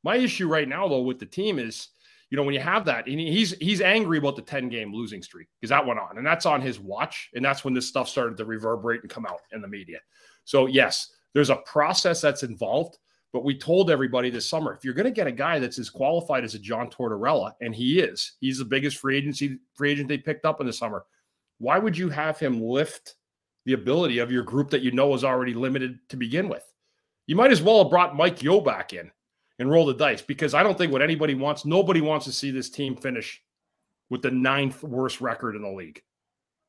My 0.04 0.16
issue 0.16 0.48
right 0.48 0.68
now, 0.68 0.88
though, 0.88 1.02
with 1.02 1.20
the 1.20 1.26
team 1.26 1.60
is, 1.60 1.90
you 2.30 2.38
know, 2.38 2.44
when 2.44 2.54
you 2.54 2.60
have 2.60 2.86
that, 2.86 3.08
and 3.08 3.20
he's 3.20 3.52
he's 3.58 3.82
angry 3.82 4.18
about 4.18 4.36
the 4.36 4.42
10 4.42 4.70
game 4.70 4.94
losing 4.94 5.22
streak 5.22 5.48
because 5.60 5.70
that 5.70 5.86
went 5.86 6.00
on, 6.00 6.18
and 6.18 6.26
that's 6.26 6.46
on 6.46 6.62
his 6.62 6.80
watch, 6.80 7.30
and 7.34 7.44
that's 7.44 7.64
when 7.64 7.74
this 7.74 7.88
stuff 7.88 8.10
started 8.10 8.38
to 8.38 8.46
reverberate 8.46 9.02
and 9.02 9.10
come 9.10 9.26
out 9.26 9.42
in 9.54 9.62
the 9.62 9.68
media. 9.68 10.00
So 10.44 10.66
yes, 10.66 11.14
there's 11.34 11.50
a 11.50 11.58
process 11.58 12.22
that's 12.22 12.44
involved. 12.44 12.98
But 13.34 13.44
we 13.44 13.58
told 13.58 13.92
everybody 13.92 14.30
this 14.30 14.50
summer 14.50 14.74
if 14.74 14.84
you're 14.84 14.94
going 14.94 15.06
to 15.06 15.12
get 15.12 15.28
a 15.28 15.32
guy 15.32 15.60
that's 15.60 15.80
as 15.80 15.90
qualified 15.90 16.44
as 16.44 16.56
a 16.56 16.60
John 16.60 16.90
Tortorella, 16.90 17.52
and 17.62 17.76
he 17.76 18.00
is, 18.00 18.34
he's 18.40 18.58
the 18.58 18.66
biggest 18.66 18.98
free 18.98 19.18
agency 19.18 19.60
free 19.74 19.92
agent 19.92 20.08
they 20.08 20.18
picked 20.18 20.46
up 20.46 20.62
in 20.62 20.68
the 20.68 20.74
summer. 20.74 21.06
Why 21.60 21.78
would 21.78 21.98
you 21.98 22.10
have 22.10 22.40
him 22.40 22.62
lift 22.62 23.16
the 23.68 23.74
ability 23.74 24.20
of 24.20 24.32
your 24.32 24.44
group 24.44 24.70
that 24.70 24.82
you 24.82 24.92
know 24.92 25.14
is 25.14 25.26
already 25.26 25.54
limited 25.54 26.00
to 26.08 26.16
begin 26.16 26.48
with? 26.48 26.64
You 27.28 27.36
might 27.36 27.52
as 27.52 27.62
well 27.62 27.84
have 27.84 27.92
brought 27.92 28.16
Mike 28.16 28.42
Yeo 28.42 28.62
back 28.62 28.94
in 28.94 29.12
and 29.60 29.70
roll 29.70 29.86
the 29.86 29.94
dice 29.94 30.22
because 30.22 30.54
I 30.54 30.64
don't 30.64 30.78
think 30.78 30.94
what 30.94 31.02
anybody 31.02 31.36
wants, 31.36 31.66
nobody 31.66 32.00
wants 32.00 32.26
to 32.26 32.32
see 32.32 32.50
this 32.50 32.70
team 32.70 32.96
finish 32.96 33.44
with 34.10 34.22
the 34.22 34.32
ninth 34.32 34.82
worst 34.84 35.20
record 35.20 35.58
in 35.58 35.62
the 35.62 35.70
league 35.70 36.02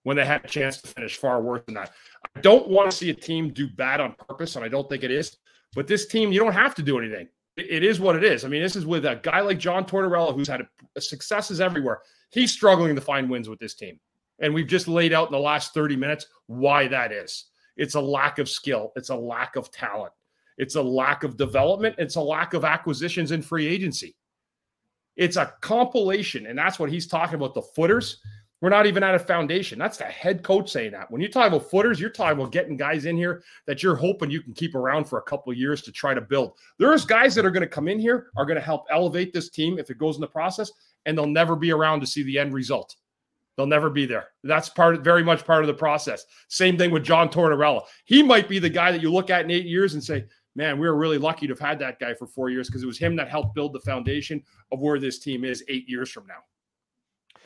when 0.03 0.17
they 0.17 0.25
had 0.25 0.45
a 0.45 0.49
chance 0.49 0.81
to 0.81 0.89
finish 0.89 1.17
far 1.17 1.41
worse 1.41 1.63
than 1.67 1.77
that. 1.77 1.93
I 2.35 2.41
don't 2.41 2.67
want 2.67 2.91
to 2.91 2.97
see 2.97 3.11
a 3.11 3.15
team 3.15 3.51
do 3.51 3.69
bad 3.69 4.01
on 4.01 4.17
purpose, 4.29 4.57
and 4.57 4.65
I 4.65 4.69
don't 4.69 4.89
think 4.89 5.05
it 5.05 5.13
is. 5.13 5.37
But 5.75 5.87
this 5.87 6.07
team, 6.07 6.33
you 6.33 6.41
don't 6.41 6.53
have 6.53 6.75
to 6.75 6.83
do 6.83 6.99
anything. 6.99 7.29
It 7.57 7.85
is 7.85 8.01
what 8.01 8.17
it 8.17 8.25
is. 8.25 8.45
I 8.45 8.49
mean, 8.49 8.63
this 8.63 8.75
is 8.75 8.87
with 8.87 9.05
a 9.05 9.21
guy 9.23 9.41
like 9.41 9.59
John 9.59 9.85
Tortorella, 9.85 10.35
who's 10.35 10.49
had 10.49 10.67
successes 10.99 11.61
everywhere. 11.61 12.01
He's 12.31 12.51
struggling 12.51 12.95
to 12.97 13.01
find 13.01 13.31
wins 13.31 13.49
with 13.49 13.61
this 13.61 13.75
team. 13.75 14.01
And 14.41 14.55
we've 14.55 14.67
just 14.67 14.89
laid 14.89 15.13
out 15.13 15.29
in 15.29 15.33
the 15.33 15.39
last 15.39 15.75
30 15.75 15.97
minutes 15.97 16.27
why 16.47 16.89
that 16.89 17.13
is. 17.13 17.47
It's 17.77 17.95
a 17.95 18.01
lack 18.01 18.39
of 18.39 18.49
skill, 18.49 18.93
it's 18.97 19.11
a 19.11 19.17
lack 19.17 19.57
of 19.57 19.71
talent, 19.71 20.13
it's 20.57 20.75
a 20.75 20.83
lack 20.83 21.23
of 21.23 21.37
development, 21.37 21.95
it's 21.99 22.17
a 22.17 22.21
lack 22.21 22.55
of 22.55 22.65
acquisitions 22.65 23.31
in 23.31 23.43
free 23.43 23.67
agency. 23.67 24.17
It's 25.17 25.37
a 25.37 25.53
compilation. 25.61 26.47
And 26.47 26.59
that's 26.59 26.79
what 26.79 26.91
he's 26.91 27.07
talking 27.07 27.35
about 27.35 27.53
the 27.53 27.63
footers. 27.63 28.19
We're 28.61 28.71
not 28.71 28.87
even 28.87 29.05
at 29.05 29.15
a 29.15 29.21
foundation. 29.21 29.79
That's 29.79 29.99
the 29.99 30.05
head 30.05 30.43
coach 30.43 30.71
saying 30.71 30.93
that. 30.93 31.11
When 31.11 31.21
you 31.21 31.29
talk 31.29 31.47
about 31.47 31.71
footers, 31.71 32.01
you're 32.01 32.11
talking 32.11 32.41
about 32.41 32.51
getting 32.51 32.77
guys 32.77 33.05
in 33.05 33.17
here 33.17 33.43
that 33.67 33.83
you're 33.83 33.95
hoping 33.95 34.31
you 34.31 34.43
can 34.43 34.53
keep 34.53 34.75
around 34.75 35.05
for 35.05 35.19
a 35.19 35.23
couple 35.23 35.53
years 35.53 35.83
to 35.83 35.93
try 35.93 36.13
to 36.13 36.21
build. 36.21 36.55
There's 36.79 37.05
guys 37.05 37.37
that 37.37 37.45
are 37.45 37.53
going 37.53 37.63
to 37.63 37.69
come 37.69 37.87
in 37.87 38.01
here, 38.01 38.31
are 38.37 38.45
going 38.45 38.59
to 38.59 38.65
help 38.65 38.87
elevate 38.91 39.33
this 39.33 39.49
team 39.49 39.79
if 39.79 39.91
it 39.91 39.99
goes 39.99 40.17
in 40.17 40.21
the 40.21 40.27
process, 40.27 40.73
and 41.07 41.17
they'll 41.17 41.27
never 41.27 41.55
be 41.55 41.71
around 41.71 42.01
to 42.01 42.07
see 42.07 42.25
the 42.25 42.39
end 42.39 42.53
result. 42.53 42.97
They'll 43.59 43.67
never 43.67 43.91
be 43.91 44.07
there. 44.07 44.29
That's 44.45 44.69
part 44.69 44.95
of, 44.95 45.03
very 45.03 45.25
much 45.25 45.45
part 45.45 45.65
of 45.65 45.67
the 45.67 45.75
process. 45.75 46.25
Same 46.47 46.79
thing 46.79 46.93
with 46.93 47.03
John 47.03 47.29
Tortorella. 47.29 47.83
He 48.05 48.23
might 48.23 48.49
be 48.49 48.61
the 48.61 48.71
guy 48.71 48.93
that 48.93 49.03
you 49.03 49.13
look 49.13 49.31
at 49.31 49.45
in 49.45 49.51
eight 49.51 49.67
years 49.67 49.95
and 49.95 50.03
say, 50.03 50.27
man, 50.55 50.79
we 50.79 50.87
were 50.87 50.95
really 50.95 51.19
lucky 51.19 51.49
to 51.49 51.55
have 51.55 51.59
had 51.59 51.79
that 51.81 51.99
guy 51.99 52.15
for 52.15 52.29
four 52.29 52.51
years 52.51 52.69
because 52.69 52.85
it 52.85 52.87
was 52.87 52.99
him 52.99 53.17
that 53.17 53.29
helped 53.29 53.57
build 53.57 53.73
the 53.73 53.81
foundation 53.81 54.41
of 54.71 54.81
where 54.81 55.01
this 55.01 55.19
team 55.19 55.45
is 55.45 55.65
eight 55.67 55.89
years 55.89 56.09
from 56.09 56.25
now. 56.29 56.39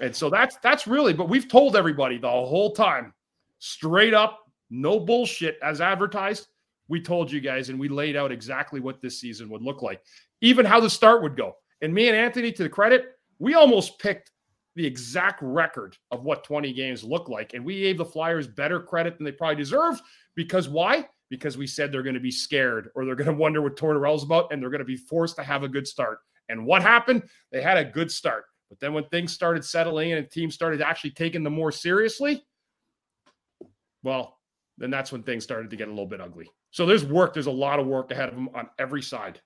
And 0.01 0.15
so 0.15 0.29
that's 0.29 0.57
that's 0.57 0.87
really, 0.87 1.15
but 1.15 1.31
we've 1.31 1.49
told 1.49 1.77
everybody 1.77 2.19
the 2.19 2.29
whole 2.29 2.75
time, 2.75 3.15
straight 3.59 4.13
up, 4.13 4.41
no 4.69 5.01
bullshit 5.01 5.59
as 5.63 5.81
advertised. 5.81 6.49
We 6.89 7.01
told 7.01 7.33
you 7.33 7.41
guys 7.41 7.71
and 7.71 7.81
we 7.81 7.89
laid 7.89 8.17
out 8.17 8.31
exactly 8.31 8.81
what 8.81 9.01
this 9.01 9.19
season 9.19 9.49
would 9.49 9.63
look 9.63 9.81
like, 9.81 10.03
even 10.43 10.67
how 10.67 10.79
the 10.79 10.91
start 10.91 11.23
would 11.23 11.39
go. 11.39 11.57
And 11.81 11.95
me 11.95 12.09
and 12.09 12.17
Anthony, 12.17 12.53
to 12.53 12.65
the 12.65 12.69
credit, 12.69 13.19
we 13.39 13.55
almost 13.55 13.99
picked 13.99 14.31
the 14.75 14.87
exact 14.87 15.41
record 15.43 15.97
of 16.11 16.25
what 16.25 16.45
20 16.45 16.73
games 16.73 17.05
look 17.05 17.29
like. 17.29 17.55
And 17.55 17.65
we 17.65 17.81
gave 17.81 17.99
the 17.99 18.05
Flyers 18.05 18.47
better 18.47 18.81
credit 18.81 19.19
than 19.19 19.25
they 19.25 19.33
probably 19.33 19.57
deserved. 19.57 20.01
Because 20.35 20.69
why? 20.69 21.09
Because 21.29 21.59
we 21.59 21.67
said 21.67 21.93
they're 21.93 22.03
going 22.03 22.15
to 22.15 22.21
be 22.21 22.31
scared 22.31 22.91
or 22.95 23.05
they're 23.05 23.15
going 23.15 23.31
to 23.35 23.37
wonder 23.37 23.61
what 23.63 23.77
Tortorella's 23.77 24.23
about 24.23 24.53
and 24.53 24.63
they're 24.63 24.71
going 24.71 24.79
to 24.81 24.85
be 24.85 24.97
forced 24.97 25.37
to 25.37 25.43
have 25.43 25.63
a 25.63 25.69
good 25.69 25.87
start. 25.87 26.19
And 26.49 26.67
what 26.67 26.83
happened? 26.83 27.23
They 27.51 27.63
had 27.63 27.77
a 27.77 27.85
good 27.85 28.11
start. 28.11 28.45
But 28.69 28.81
then 28.81 28.95
when 28.95 29.05
things 29.05 29.33
started 29.33 29.65
settling 29.65 30.11
in 30.11 30.19
and 30.19 30.31
teams 30.31 30.55
started 30.55 30.81
actually 30.81 31.11
taking 31.11 31.43
them 31.43 31.53
more 31.53 31.71
seriously, 31.71 32.43
well, 34.03 34.39
then 34.79 34.91
that's 34.91 35.13
when 35.13 35.23
things 35.23 35.45
started 35.45 35.71
to 35.71 35.77
get 35.77 35.89
a 35.89 35.91
little 35.91 36.07
bit 36.07 36.21
ugly. 36.21 36.51
So 36.71 36.87
there's 36.87 37.05
work. 37.05 37.35
There's 37.35 37.47
a 37.47 37.51
lot 37.51 37.79
of 37.79 37.87
work 37.87 38.11
ahead 38.11 38.31
of 38.31 38.35
them 38.35 38.49
on 38.55 38.71
every 38.79 39.03
side. 39.03 39.41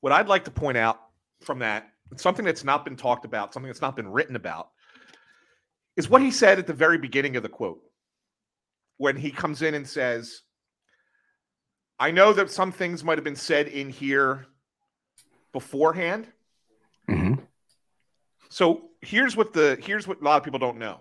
What 0.00 0.12
I'd 0.12 0.28
like 0.28 0.44
to 0.44 0.50
point 0.50 0.78
out 0.78 1.00
from 1.42 1.58
that, 1.58 1.92
something 2.16 2.44
that's 2.44 2.64
not 2.64 2.84
been 2.84 2.96
talked 2.96 3.24
about, 3.24 3.52
something 3.52 3.68
that's 3.68 3.80
not 3.80 3.96
been 3.96 4.08
written 4.08 4.36
about, 4.36 4.68
is 5.96 6.08
what 6.08 6.22
he 6.22 6.30
said 6.30 6.58
at 6.58 6.66
the 6.66 6.72
very 6.72 6.98
beginning 6.98 7.36
of 7.36 7.42
the 7.42 7.48
quote. 7.48 7.80
When 8.98 9.16
he 9.16 9.30
comes 9.30 9.60
in 9.60 9.74
and 9.74 9.86
says, 9.86 10.40
I 11.98 12.10
know 12.10 12.32
that 12.32 12.50
some 12.50 12.72
things 12.72 13.04
might 13.04 13.18
have 13.18 13.24
been 13.24 13.36
said 13.36 13.68
in 13.68 13.90
here 13.90 14.46
beforehand. 15.52 16.26
Mm-hmm. 17.08 17.42
So 18.48 18.90
here's 19.00 19.36
what 19.36 19.52
the 19.52 19.78
here's 19.82 20.06
what 20.06 20.20
a 20.20 20.24
lot 20.24 20.38
of 20.38 20.44
people 20.44 20.58
don't 20.58 20.78
know. 20.78 21.00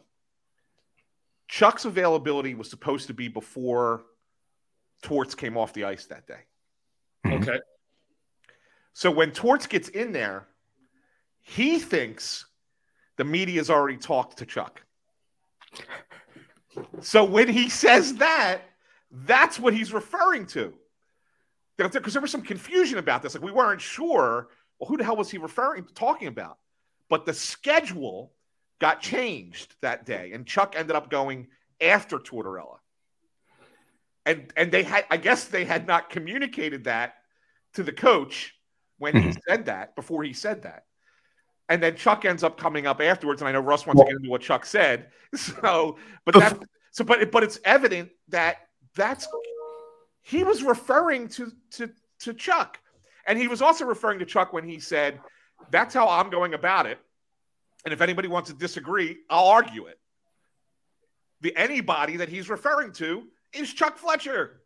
Chuck's 1.47 1.86
availability 1.86 2.53
was 2.53 2.70
supposed 2.70 3.08
to 3.08 3.14
be 3.14 3.28
before 3.28 4.03
Torts 5.03 5.36
came 5.36 5.58
off 5.58 5.74
the 5.74 5.86
ice 5.86 6.06
that 6.08 6.28
day. 6.28 6.39
Okay. 7.26 7.60
So 8.93 9.12
when 9.12 9.32
Torts 9.32 9.68
gets 9.68 9.89
in 9.89 10.12
there, 10.12 10.47
he 11.48 11.78
thinks 11.78 12.48
the 13.18 13.24
media's 13.24 13.70
already 13.70 13.98
talked 13.98 14.39
to 14.39 14.46
Chuck. 14.48 14.82
So 17.02 17.24
when 17.24 17.48
he 17.48 17.70
says 17.70 18.16
that, 18.16 18.62
that's 19.12 19.60
what 19.60 19.74
he's 19.74 19.93
referring 19.93 20.48
to. 20.48 20.74
Because 21.78 22.14
there 22.14 22.22
was 22.22 22.32
some 22.32 22.41
confusion 22.41 22.98
about 22.98 23.22
this. 23.22 23.36
Like 23.36 23.43
we 23.43 23.52
weren't 23.52 23.80
sure. 23.80 24.50
Well, 24.80 24.89
who 24.89 24.98
the 24.98 25.04
hell 25.04 25.16
was 25.16 25.30
he 25.30 25.38
referring 25.38 25.86
talking 25.93 26.28
about? 26.28 26.58
But 27.10 27.26
the 27.26 27.34
schedule 27.34 28.34
got 28.82 29.00
changed 29.00 29.76
that 29.82 30.06
day, 30.06 30.32
and 30.34 30.48
Chuck 30.48 30.74
ended 30.76 30.96
up 30.96 31.12
going 31.12 31.48
after 31.80 32.18
Tortorella. 32.18 32.78
And 34.26 34.52
and 34.58 34.72
they 34.72 34.82
had, 34.82 35.06
I 35.12 35.18
guess, 35.18 35.46
they 35.46 35.64
had 35.64 35.86
not 35.86 36.10
communicated 36.10 36.86
that 36.86 37.14
to 37.74 37.84
the 37.84 37.91
coach 37.91 38.56
when 38.98 39.14
mm-hmm. 39.14 39.28
he 39.28 39.38
said 39.48 39.66
that 39.66 39.96
before 39.96 40.24
he 40.24 40.34
said 40.34 40.64
that. 40.64 40.86
And 41.70 41.82
then 41.82 41.95
Chuck 41.95 42.26
ends 42.26 42.43
up 42.43 42.59
coming 42.59 42.86
up 42.86 43.01
afterwards, 43.01 43.41
and 43.41 43.49
I 43.49 43.51
know 43.51 43.59
Russ 43.59 43.88
wants 43.88 43.97
well, 43.97 44.07
to 44.07 44.13
get 44.13 44.18
into 44.18 44.30
what 44.30 44.41
Chuck 44.41 44.66
said. 44.66 45.07
So, 45.36 45.97
but 46.24 46.34
that, 46.36 46.57
so, 46.91 47.03
but 47.03 47.30
but 47.30 47.43
it's 47.43 47.59
evident 47.66 48.09
that 48.30 48.68
that's 48.95 49.28
he 50.22 50.45
was 50.45 50.63
referring 50.63 51.28
to 51.30 51.51
to 51.72 51.89
to 52.20 52.34
Chuck. 52.34 52.80
And 53.28 53.38
he 53.38 53.47
was 53.47 53.61
also 53.61 53.86
referring 53.86 54.20
to 54.20 54.26
Chuck 54.26 54.53
when 54.53 54.63
he 54.63 54.80
said, 54.80 55.20
That's 55.72 55.93
how 55.93 56.07
I'm 56.07 56.30
going 56.30 56.53
about 56.53 56.86
it. 56.86 56.99
And 57.84 57.93
if 57.93 58.01
anybody 58.01 58.28
wants 58.28 58.49
to 58.49 58.55
disagree, 58.55 59.18
I'll 59.30 59.47
argue 59.47 59.86
it. 59.86 59.99
The 61.41 61.55
anybody 61.55 62.18
that 62.18 62.30
he's 62.30 62.49
referring 62.49 62.91
to 62.93 63.24
is 63.53 63.74
Chuck 63.74 63.97
Fletcher. 63.97 64.61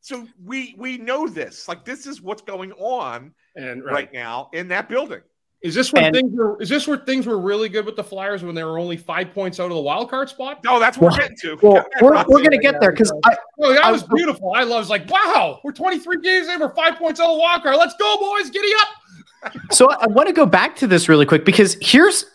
So 0.00 0.26
we 0.42 0.74
we 0.78 0.98
know 0.98 1.28
this. 1.28 1.68
Like 1.68 1.84
this 1.84 2.06
is 2.06 2.20
what's 2.20 2.42
going 2.42 2.72
on 2.72 3.34
and 3.56 3.84
right, 3.84 3.92
right, 3.92 4.12
now 4.12 4.50
in 4.52 4.68
that 4.68 4.88
building. 4.88 5.22
Is 5.64 5.74
this 5.74 5.92
where 5.92 6.04
And- 6.04 6.14
things 6.14 6.32
were? 6.32 6.60
Is 6.62 6.68
this 6.68 6.86
where 6.86 6.98
things 6.98 7.26
were 7.26 7.38
really 7.40 7.68
good 7.68 7.86
with 7.86 7.96
the 7.96 8.04
Flyers 8.04 8.44
when 8.44 8.54
they 8.54 8.62
were 8.62 8.78
only 8.78 8.96
five 8.96 9.32
points 9.32 9.58
out 9.58 9.64
of 9.70 9.74
the 9.74 9.80
wild 9.80 10.10
card 10.10 10.28
spot? 10.28 10.62
No, 10.62 10.78
that's 10.78 10.98
what 10.98 11.10
Well- 11.10 11.18
we're 11.18 11.22
getting 11.22 11.36
to. 11.38 11.58
Well, 11.62 11.74
Get 11.74 11.86
that 11.94 12.02
we're, 12.02 12.24
we're 12.28 12.42
gonna 12.42 12.58
get 12.58 12.80
there 12.80 12.92
because 12.92 13.10
I, 13.24 13.36
Oh, 13.60 13.72
that 13.72 13.82
I- 13.84 13.90
was 13.90 14.02
beautiful. 14.04 14.52
I 14.54 14.64
was 14.64 14.90
like, 14.90 15.08
wow, 15.10 15.60
we're 15.64 15.72
23 15.72 16.20
games 16.20 16.48
in, 16.48 16.60
we're 16.60 16.74
five 16.74 16.96
points 16.96 17.18
out 17.18 17.30
of 17.30 17.36
the 17.36 17.40
wild 17.40 17.62
card. 17.62 17.76
Let's 17.76 17.94
go, 17.98 18.16
boys, 18.18 18.50
giddy 18.50 18.70
up. 18.80 19.52
So 19.72 19.90
I 19.90 20.06
want 20.06 20.28
to 20.28 20.32
go 20.34 20.46
back 20.46 20.76
to 20.76 20.86
this 20.86 21.08
really 21.08 21.26
quick 21.26 21.44
because 21.44 21.76
here's 21.80 22.26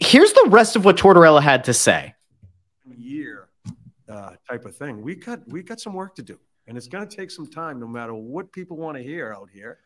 here's 0.00 0.32
the 0.32 0.46
rest 0.48 0.74
of 0.76 0.84
what 0.84 0.96
Tortorella 0.96 1.42
had 1.42 1.64
to 1.64 1.74
say. 1.74 2.14
year 2.96 3.48
uh, 4.08 4.32
type 4.48 4.64
of 4.64 4.74
thing. 4.76 5.02
We 5.02 5.14
got 5.14 5.46
we 5.48 5.62
got 5.62 5.80
some 5.80 5.92
work 5.94 6.14
to 6.16 6.22
do, 6.22 6.38
and 6.66 6.76
it's 6.76 6.86
going 6.88 7.06
to 7.06 7.16
take 7.16 7.30
some 7.30 7.46
time. 7.46 7.78
No 7.80 7.86
matter 7.86 8.14
what 8.14 8.50
people 8.52 8.76
want 8.76 8.96
to 8.96 9.02
hear 9.02 9.32
out 9.32 9.48
here, 9.52 9.78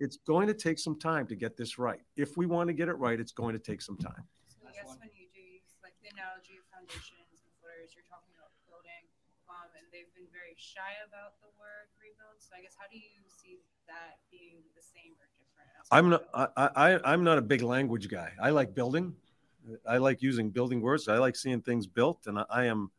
it's 0.00 0.16
going 0.26 0.48
to 0.48 0.54
take 0.54 0.78
some 0.78 0.98
time 0.98 1.26
to 1.28 1.36
get 1.36 1.56
this 1.56 1.78
right. 1.78 2.00
If 2.16 2.36
we 2.36 2.46
want 2.46 2.68
to 2.68 2.74
get 2.74 2.88
it 2.88 2.96
right, 2.96 3.20
it's 3.20 3.32
going 3.32 3.52
to 3.52 3.60
take 3.60 3.82
some 3.82 3.96
time. 3.96 4.24
So 4.48 4.64
I 4.66 4.72
guess 4.72 4.96
when 4.96 5.12
you 5.12 5.28
do 5.30 5.44
use 5.44 5.76
like 5.84 5.94
the 6.00 6.08
analogy 6.16 6.56
of 6.56 6.64
foundations 6.72 7.44
and 7.44 7.52
footers, 7.60 7.92
you're 7.92 8.08
talking 8.08 8.32
about 8.32 8.50
building, 8.64 9.04
um, 9.52 9.68
and 9.76 9.84
they've 9.92 10.10
been 10.16 10.26
very 10.32 10.56
shy 10.56 10.96
about 11.04 11.36
the 11.44 11.52
word 11.60 11.92
rebuild. 12.00 12.40
So 12.40 12.56
I 12.56 12.64
guess 12.64 12.74
how 12.80 12.88
do 12.88 12.96
you 12.96 13.20
see 13.28 13.60
that 13.86 14.24
being 14.32 14.64
the 14.72 14.82
same 14.82 15.12
or 15.20 15.28
different? 15.36 15.68
I'm 15.92 16.08
not 16.08 16.24
I, 16.32 16.48
I 16.56 17.12
I'm 17.12 17.22
not 17.22 17.36
a 17.36 17.44
big 17.44 17.62
language 17.62 18.08
guy. 18.08 18.32
I 18.40 18.50
like 18.50 18.74
building. 18.74 19.14
I 19.86 19.98
like 19.98 20.22
using 20.22 20.48
building 20.50 20.80
words. 20.80 21.08
I 21.08 21.18
like 21.18 21.36
seeing 21.36 21.60
things 21.60 21.86
built, 21.86 22.26
and 22.26 22.38
I, 22.38 22.44
I 22.48 22.64
am 22.72 22.90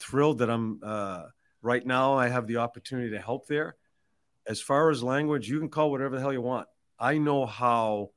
thrilled 0.00 0.38
that 0.38 0.48
I'm 0.48 0.80
uh, 0.82 1.24
right 1.60 1.84
now. 1.84 2.14
I 2.14 2.28
have 2.28 2.46
the 2.46 2.56
opportunity 2.56 3.10
to 3.10 3.20
help 3.20 3.46
there. 3.46 3.76
As 4.48 4.60
far 4.60 4.90
as 4.90 5.02
language, 5.02 5.48
you 5.48 5.58
can 5.60 5.68
call 5.68 5.90
whatever 5.90 6.16
the 6.16 6.22
hell 6.22 6.32
you 6.32 6.40
want. 6.40 6.66
I 6.98 7.18
know 7.18 7.46
how 7.46 8.10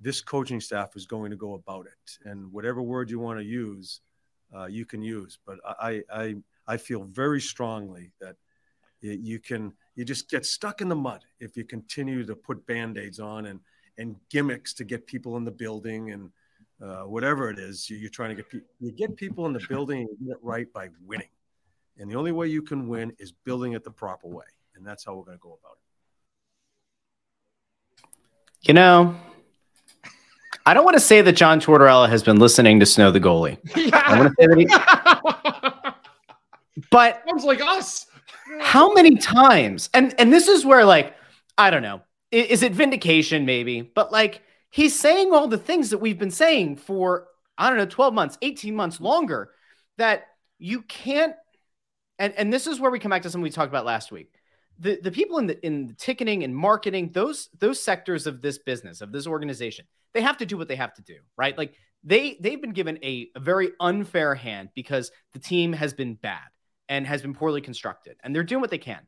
this 0.00 0.20
coaching 0.20 0.60
staff 0.60 0.96
is 0.96 1.06
going 1.06 1.30
to 1.30 1.36
go 1.36 1.54
about 1.54 1.86
it, 1.86 2.28
and 2.28 2.52
whatever 2.52 2.82
word 2.82 3.10
you 3.10 3.20
want 3.20 3.38
to 3.38 3.44
use, 3.44 4.00
uh, 4.54 4.66
you 4.66 4.84
can 4.84 5.00
use. 5.02 5.38
But 5.46 5.58
I 5.64 6.02
I 6.12 6.36
I 6.66 6.76
feel 6.76 7.04
very 7.04 7.40
strongly 7.40 8.12
that 8.20 8.36
you 9.00 9.38
can 9.38 9.72
you 9.94 10.04
just 10.04 10.28
get 10.28 10.44
stuck 10.44 10.80
in 10.80 10.88
the 10.88 10.96
mud 10.96 11.24
if 11.38 11.56
you 11.56 11.64
continue 11.64 12.24
to 12.24 12.36
put 12.36 12.66
band-aids 12.66 13.20
on 13.20 13.46
and 13.46 13.60
and 13.98 14.16
gimmicks 14.30 14.74
to 14.74 14.84
get 14.84 15.06
people 15.06 15.36
in 15.36 15.44
the 15.44 15.50
building 15.50 16.10
and 16.10 16.30
uh, 16.82 17.02
whatever 17.02 17.50
it 17.50 17.58
is 17.58 17.88
you- 17.88 17.96
you're 17.96 18.10
trying 18.10 18.30
to 18.30 18.34
get 18.36 18.48
people 18.48 18.68
you 18.78 18.92
get 18.92 19.16
people 19.16 19.46
in 19.46 19.52
the 19.52 19.66
building 19.68 20.00
and 20.00 20.08
you 20.10 20.26
get 20.28 20.36
it 20.36 20.42
right 20.42 20.72
by 20.72 20.88
winning 21.04 21.28
and 21.98 22.10
the 22.10 22.14
only 22.14 22.32
way 22.32 22.46
you 22.46 22.62
can 22.62 22.88
win 22.88 23.12
is 23.18 23.32
building 23.32 23.72
it 23.72 23.84
the 23.84 23.90
proper 23.90 24.28
way 24.28 24.44
and 24.80 24.88
that's 24.88 25.04
how 25.04 25.14
we're 25.14 25.24
going 25.24 25.36
to 25.36 25.42
go 25.42 25.58
about 25.62 25.76
it 25.76 25.82
You 28.68 28.74
know, 28.74 29.14
I 30.64 30.72
don't 30.74 30.84
want 30.84 30.94
to 30.96 31.00
say 31.00 31.20
that 31.22 31.32
John 31.32 31.60
Tortorella 31.60 32.08
has 32.08 32.22
been 32.22 32.38
listening 32.38 32.78
to 32.80 32.86
Snow 32.86 33.10
the 33.10 33.20
goalie, 33.20 33.58
I 33.92 34.16
want 34.18 34.28
to 34.28 34.34
say 34.40 34.46
that 34.46 34.58
he, 34.58 34.66
but 36.90 37.22
Sounds 37.28 37.44
like 37.44 37.60
us. 37.60 38.06
how 38.60 38.92
many 38.94 39.16
times? 39.16 39.90
And 39.94 40.14
and 40.18 40.32
this 40.32 40.48
is 40.48 40.64
where 40.64 40.84
like 40.84 41.14
I 41.58 41.70
don't 41.70 41.82
know, 41.82 42.02
i- 42.32 42.36
is 42.36 42.62
it 42.62 42.72
vindication 42.72 43.44
maybe? 43.44 43.82
But 43.82 44.12
like 44.12 44.42
he's 44.70 44.98
saying 44.98 45.32
all 45.32 45.48
the 45.48 45.58
things 45.58 45.90
that 45.90 45.98
we've 45.98 46.18
been 46.18 46.30
saying 46.30 46.76
for 46.76 47.26
I 47.58 47.68
don't 47.68 47.78
know, 47.78 47.86
12 47.86 48.14
months, 48.14 48.38
18 48.40 48.74
months 48.74 49.00
longer 49.00 49.50
that 49.98 50.26
you 50.58 50.82
can't 50.82 51.34
and 52.18 52.32
and 52.34 52.52
this 52.52 52.66
is 52.66 52.78
where 52.80 52.90
we 52.90 52.98
come 52.98 53.10
back 53.10 53.22
to 53.22 53.30
something 53.30 53.42
we 53.42 53.50
talked 53.50 53.70
about 53.72 53.84
last 53.86 54.12
week. 54.12 54.32
The 54.80 54.98
the 55.02 55.10
people 55.10 55.38
in 55.38 55.46
the 55.46 55.64
in 55.64 55.86
the 55.86 55.94
ticketing 55.94 56.42
and 56.42 56.56
marketing, 56.56 57.10
those 57.12 57.48
those 57.58 57.80
sectors 57.80 58.26
of 58.26 58.40
this 58.40 58.58
business, 58.58 59.02
of 59.02 59.12
this 59.12 59.26
organization, 59.26 59.86
they 60.14 60.22
have 60.22 60.38
to 60.38 60.46
do 60.46 60.56
what 60.56 60.68
they 60.68 60.76
have 60.76 60.94
to 60.94 61.02
do, 61.02 61.16
right? 61.36 61.56
Like 61.56 61.74
they 62.02 62.38
they've 62.40 62.60
been 62.60 62.72
given 62.72 62.98
a, 63.02 63.28
a 63.36 63.40
very 63.40 63.72
unfair 63.78 64.34
hand 64.34 64.70
because 64.74 65.12
the 65.34 65.38
team 65.38 65.74
has 65.74 65.92
been 65.92 66.14
bad 66.14 66.48
and 66.88 67.06
has 67.06 67.22
been 67.22 67.34
poorly 67.34 67.60
constructed, 67.60 68.16
and 68.24 68.34
they're 68.34 68.42
doing 68.42 68.60
what 68.60 68.70
they 68.70 68.78
can. 68.78 69.00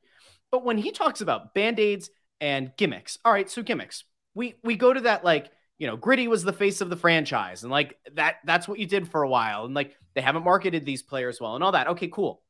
But 0.51 0.65
when 0.65 0.77
he 0.77 0.93
talks 0.93 1.23
about 1.23 1.55
band-aids 1.55 2.11
and 2.41 2.73
gimmicks, 2.77 3.19
all 3.25 3.33
right, 3.33 3.51
so 3.51 3.63
gimmicks. 3.63 4.05
We 4.35 4.57
we 4.63 4.77
go 4.77 4.93
to 4.93 5.01
that 5.03 5.25
like, 5.25 5.51
you 5.79 5.87
know, 5.87 5.97
Gritty 5.97 6.29
was 6.29 6.45
the 6.45 6.53
face 6.53 6.83
of 6.83 6.91
the 6.91 6.97
franchise, 6.97 7.63
and 7.63 7.73
like 7.73 7.99
that 8.15 8.37
that's 8.45 8.69
what 8.69 8.79
you 8.79 8.87
did 8.87 9.09
for 9.09 9.23
a 9.23 9.29
while. 9.29 9.65
And 9.65 9.75
like 9.75 9.97
they 10.15 10.21
haven't 10.21 10.45
marketed 10.45 10.85
these 10.85 11.03
players 11.03 11.41
well 11.41 11.55
and 11.55 11.65
all 11.65 11.73
that. 11.73 11.89
Okay, 11.89 12.09
cool. 12.09 12.43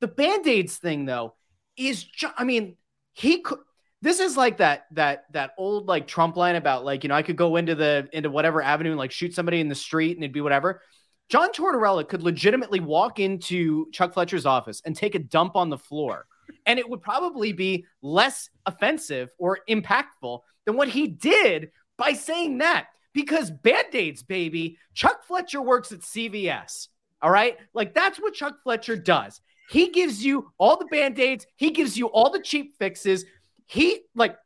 The 0.00 0.08
band-aids 0.08 0.76
thing 0.76 1.04
though 1.04 1.34
is 1.76 2.04
ju- 2.04 2.28
I 2.36 2.44
mean, 2.44 2.76
he 3.12 3.40
could 3.40 3.58
this 4.04 4.20
is 4.20 4.36
like 4.36 4.58
that 4.58 4.84
that 4.92 5.24
that 5.32 5.52
old 5.56 5.88
like 5.88 6.06
Trump 6.06 6.36
line 6.36 6.56
about 6.56 6.84
like, 6.84 7.04
you 7.04 7.08
know, 7.08 7.14
I 7.14 7.22
could 7.22 7.36
go 7.36 7.56
into 7.56 7.74
the 7.74 8.06
into 8.12 8.30
whatever 8.30 8.60
avenue 8.60 8.90
and 8.90 8.98
like 8.98 9.10
shoot 9.10 9.34
somebody 9.34 9.60
in 9.60 9.68
the 9.68 9.74
street 9.74 10.16
and 10.16 10.22
it'd 10.22 10.34
be 10.34 10.42
whatever. 10.42 10.82
John 11.30 11.50
Tortorella 11.52 12.06
could 12.06 12.22
legitimately 12.22 12.80
walk 12.80 13.18
into 13.18 13.90
Chuck 13.92 14.12
Fletcher's 14.12 14.44
office 14.44 14.82
and 14.84 14.94
take 14.94 15.14
a 15.14 15.20
dump 15.20 15.56
on 15.56 15.70
the 15.70 15.78
floor. 15.78 16.26
And 16.66 16.78
it 16.78 16.88
would 16.88 17.00
probably 17.00 17.54
be 17.54 17.86
less 18.02 18.50
offensive 18.66 19.30
or 19.38 19.60
impactful 19.70 20.40
than 20.66 20.76
what 20.76 20.88
he 20.88 21.06
did 21.06 21.70
by 21.96 22.12
saying 22.12 22.58
that. 22.58 22.88
Because 23.14 23.50
band 23.50 23.94
aids, 23.94 24.22
baby, 24.22 24.76
Chuck 24.92 25.24
Fletcher 25.24 25.62
works 25.62 25.92
at 25.92 26.00
CVS. 26.00 26.88
All 27.22 27.30
right. 27.30 27.56
Like 27.72 27.94
that's 27.94 28.18
what 28.18 28.34
Chuck 28.34 28.56
Fletcher 28.62 28.96
does. 28.96 29.40
He 29.68 29.90
gives 29.90 30.24
you 30.24 30.52
all 30.58 30.76
the 30.76 30.86
band 30.86 31.18
aids, 31.18 31.46
he 31.56 31.70
gives 31.70 31.96
you 31.96 32.06
all 32.06 32.30
the 32.30 32.40
cheap 32.40 32.76
fixes. 32.78 33.24
He, 33.66 34.02
like, 34.14 34.36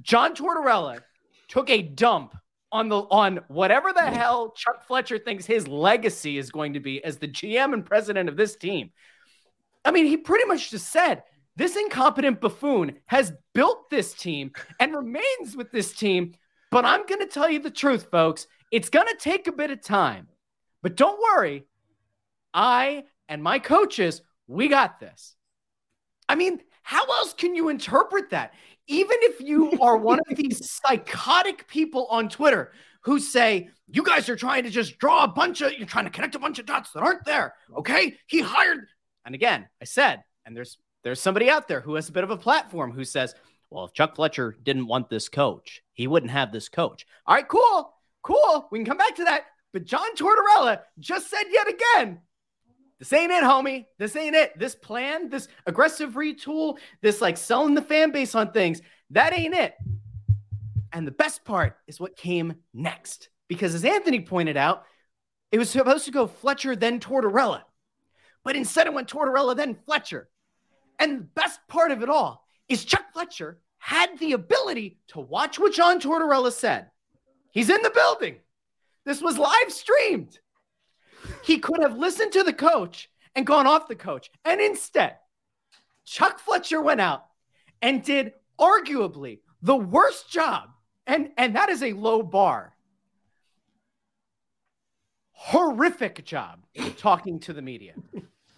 John 0.00 0.34
Tortorella 0.34 1.00
took 1.48 1.70
a 1.70 1.82
dump 1.82 2.34
on 2.72 2.88
the 2.88 2.96
on 2.96 3.40
whatever 3.48 3.92
the 3.92 4.02
hell 4.02 4.50
Chuck 4.50 4.86
Fletcher 4.86 5.18
thinks 5.18 5.44
his 5.44 5.68
legacy 5.68 6.38
is 6.38 6.50
going 6.50 6.72
to 6.72 6.80
be 6.80 7.04
as 7.04 7.18
the 7.18 7.28
GM 7.28 7.74
and 7.74 7.84
president 7.84 8.28
of 8.28 8.36
this 8.36 8.56
team. 8.56 8.90
I 9.84 9.90
mean, 9.90 10.06
he 10.06 10.16
pretty 10.16 10.46
much 10.46 10.70
just 10.70 10.90
said 10.90 11.22
this 11.54 11.76
incompetent 11.76 12.40
buffoon 12.40 12.96
has 13.06 13.32
built 13.52 13.90
this 13.90 14.14
team 14.14 14.52
and 14.80 14.94
remains 14.94 15.54
with 15.54 15.70
this 15.70 15.92
team. 15.92 16.34
But 16.70 16.86
I'm 16.86 17.06
going 17.06 17.20
to 17.20 17.26
tell 17.26 17.50
you 17.50 17.58
the 17.58 17.70
truth, 17.70 18.08
folks. 18.10 18.46
It's 18.70 18.88
going 18.88 19.06
to 19.06 19.16
take 19.18 19.46
a 19.46 19.52
bit 19.52 19.70
of 19.70 19.82
time. 19.82 20.28
But 20.82 20.96
don't 20.96 21.20
worry. 21.20 21.66
I 22.54 23.04
and 23.32 23.42
my 23.42 23.58
coaches, 23.58 24.20
we 24.46 24.68
got 24.68 25.00
this. 25.00 25.34
I 26.28 26.34
mean, 26.34 26.60
how 26.82 27.02
else 27.06 27.32
can 27.32 27.54
you 27.54 27.70
interpret 27.70 28.28
that? 28.28 28.52
Even 28.88 29.16
if 29.20 29.40
you 29.40 29.80
are 29.80 29.96
one 29.96 30.20
of 30.28 30.36
these 30.36 30.70
psychotic 30.70 31.66
people 31.66 32.06
on 32.10 32.28
Twitter 32.28 32.72
who 33.04 33.18
say, 33.18 33.70
you 33.88 34.02
guys 34.02 34.28
are 34.28 34.36
trying 34.36 34.64
to 34.64 34.70
just 34.70 34.98
draw 34.98 35.24
a 35.24 35.28
bunch 35.28 35.62
of, 35.62 35.72
you're 35.72 35.86
trying 35.86 36.04
to 36.04 36.10
connect 36.10 36.34
a 36.34 36.38
bunch 36.38 36.58
of 36.58 36.66
dots 36.66 36.92
that 36.92 37.02
aren't 37.02 37.24
there. 37.24 37.54
Okay. 37.74 38.18
He 38.26 38.42
hired, 38.42 38.80
and 39.24 39.34
again, 39.34 39.66
I 39.80 39.86
said, 39.86 40.22
and 40.44 40.54
there's 40.54 40.76
there's 41.02 41.20
somebody 41.20 41.48
out 41.48 41.68
there 41.68 41.80
who 41.80 41.94
has 41.94 42.10
a 42.10 42.12
bit 42.12 42.24
of 42.24 42.30
a 42.30 42.36
platform 42.36 42.92
who 42.92 43.04
says, 43.04 43.34
well, 43.70 43.86
if 43.86 43.94
Chuck 43.94 44.14
Fletcher 44.14 44.54
didn't 44.62 44.88
want 44.88 45.08
this 45.08 45.30
coach, 45.30 45.82
he 45.94 46.06
wouldn't 46.06 46.32
have 46.32 46.52
this 46.52 46.68
coach. 46.68 47.06
All 47.26 47.34
right, 47.34 47.48
cool, 47.48 47.94
cool. 48.22 48.68
We 48.70 48.78
can 48.78 48.84
come 48.84 48.98
back 48.98 49.16
to 49.16 49.24
that. 49.24 49.46
But 49.72 49.86
John 49.86 50.14
Tortorella 50.16 50.80
just 51.00 51.30
said 51.30 51.44
yet 51.50 51.66
again, 51.66 52.20
this 53.02 53.12
ain't 53.14 53.32
it, 53.32 53.42
homie. 53.42 53.86
This 53.98 54.14
ain't 54.14 54.36
it. 54.36 54.56
This 54.56 54.76
plan, 54.76 55.28
this 55.28 55.48
aggressive 55.66 56.12
retool, 56.12 56.78
this 57.00 57.20
like 57.20 57.36
selling 57.36 57.74
the 57.74 57.82
fan 57.82 58.12
base 58.12 58.36
on 58.36 58.52
things, 58.52 58.80
that 59.10 59.36
ain't 59.36 59.56
it. 59.56 59.74
And 60.92 61.04
the 61.04 61.10
best 61.10 61.44
part 61.44 61.78
is 61.88 61.98
what 61.98 62.14
came 62.14 62.54
next. 62.72 63.28
Because 63.48 63.74
as 63.74 63.84
Anthony 63.84 64.20
pointed 64.20 64.56
out, 64.56 64.84
it 65.50 65.58
was 65.58 65.68
supposed 65.68 66.04
to 66.04 66.12
go 66.12 66.28
Fletcher, 66.28 66.76
then 66.76 67.00
Tortorella. 67.00 67.62
But 68.44 68.54
instead 68.54 68.86
it 68.86 68.94
went 68.94 69.08
Tortorella, 69.08 69.56
then 69.56 69.74
Fletcher. 69.84 70.28
And 71.00 71.18
the 71.18 71.24
best 71.24 71.58
part 71.66 71.90
of 71.90 72.04
it 72.04 72.08
all 72.08 72.46
is 72.68 72.84
Chuck 72.84 73.12
Fletcher 73.12 73.58
had 73.78 74.16
the 74.20 74.34
ability 74.34 75.00
to 75.08 75.18
watch 75.18 75.58
what 75.58 75.74
John 75.74 76.00
Tortorella 76.00 76.52
said. 76.52 76.88
He's 77.50 77.68
in 77.68 77.82
the 77.82 77.90
building. 77.90 78.36
This 79.04 79.20
was 79.20 79.38
live 79.38 79.72
streamed. 79.72 80.38
He 81.44 81.58
could 81.58 81.80
have 81.82 81.98
listened 81.98 82.32
to 82.32 82.42
the 82.42 82.52
coach 82.52 83.10
and 83.34 83.46
gone 83.46 83.66
off 83.66 83.88
the 83.88 83.96
coach. 83.96 84.30
And 84.44 84.60
instead, 84.60 85.16
Chuck 86.04 86.38
Fletcher 86.38 86.80
went 86.82 87.00
out 87.00 87.24
and 87.80 88.02
did 88.02 88.32
arguably 88.60 89.38
the 89.62 89.76
worst 89.76 90.30
job. 90.30 90.68
And, 91.06 91.30
and 91.36 91.56
that 91.56 91.68
is 91.68 91.82
a 91.82 91.92
low 91.94 92.22
bar. 92.22 92.74
Horrific 95.32 96.24
job 96.24 96.64
talking 96.96 97.40
to 97.40 97.52
the 97.52 97.62
media. 97.62 97.94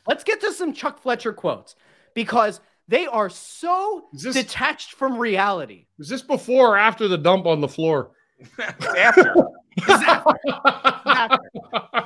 Let's 0.07 0.25
get 0.25 0.41
to 0.43 0.53
some 0.53 0.75
Chuck 0.75 1.01
Fletcher 1.01 1.33
quotes 1.33 1.77
because 2.15 2.61
They 2.89 3.07
are 3.07 3.31
so 3.31 4.05
this- 4.13 4.35
detached 4.35 4.93
from 4.93 5.17
reality. 5.19 5.87
Is 5.99 6.11
this 6.11 6.21
before 6.21 6.75
or 6.75 6.79
after 6.79 7.09
the 7.09 7.17
dump 7.17 7.47
on 7.47 7.63
the 7.63 7.69
floor? 7.69 8.11
After. 8.99 9.35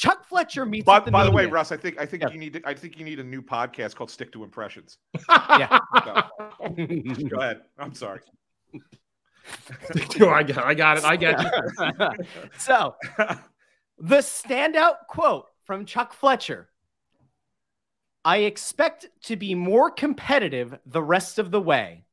Chuck 0.00 0.26
Fletcher 0.26 0.64
meets. 0.64 0.86
By, 0.86 0.98
the 1.00 1.10
by 1.10 1.24
the 1.24 1.30
way. 1.30 1.44
Russ, 1.44 1.72
I 1.72 1.76
think 1.76 2.00
I 2.00 2.06
think 2.06 2.22
Yeah. 2.22 2.30
you 2.30 2.38
need 2.38 2.54
to, 2.54 2.62
I 2.64 2.72
think 2.72 2.98
you 2.98 3.04
need 3.04 3.20
a 3.20 3.22
new 3.22 3.42
podcast 3.42 3.94
called 3.96 4.10
Stick 4.10 4.32
to 4.32 4.42
Impressions. 4.42 4.96
Yeah. 5.28 5.78
No. 6.06 6.22
Go 7.28 7.36
ahead. 7.38 7.60
I'm 7.78 7.92
sorry. 7.92 8.20
I 10.20 10.42
got, 10.42 10.64
I 10.64 10.74
got 10.74 10.96
it. 10.98 11.04
I 11.04 11.16
got 11.16 11.42
you. 11.42 12.24
so, 12.58 12.94
the 13.98 14.18
standout 14.18 15.06
quote 15.06 15.46
from 15.64 15.84
Chuck 15.84 16.14
Fletcher 16.14 16.70
I 18.24 18.38
expect 18.38 19.08
to 19.24 19.36
be 19.36 19.54
more 19.54 19.90
competitive 19.90 20.78
the 20.86 21.02
rest 21.02 21.38
of 21.38 21.50
the 21.50 21.60
way. 21.60 22.06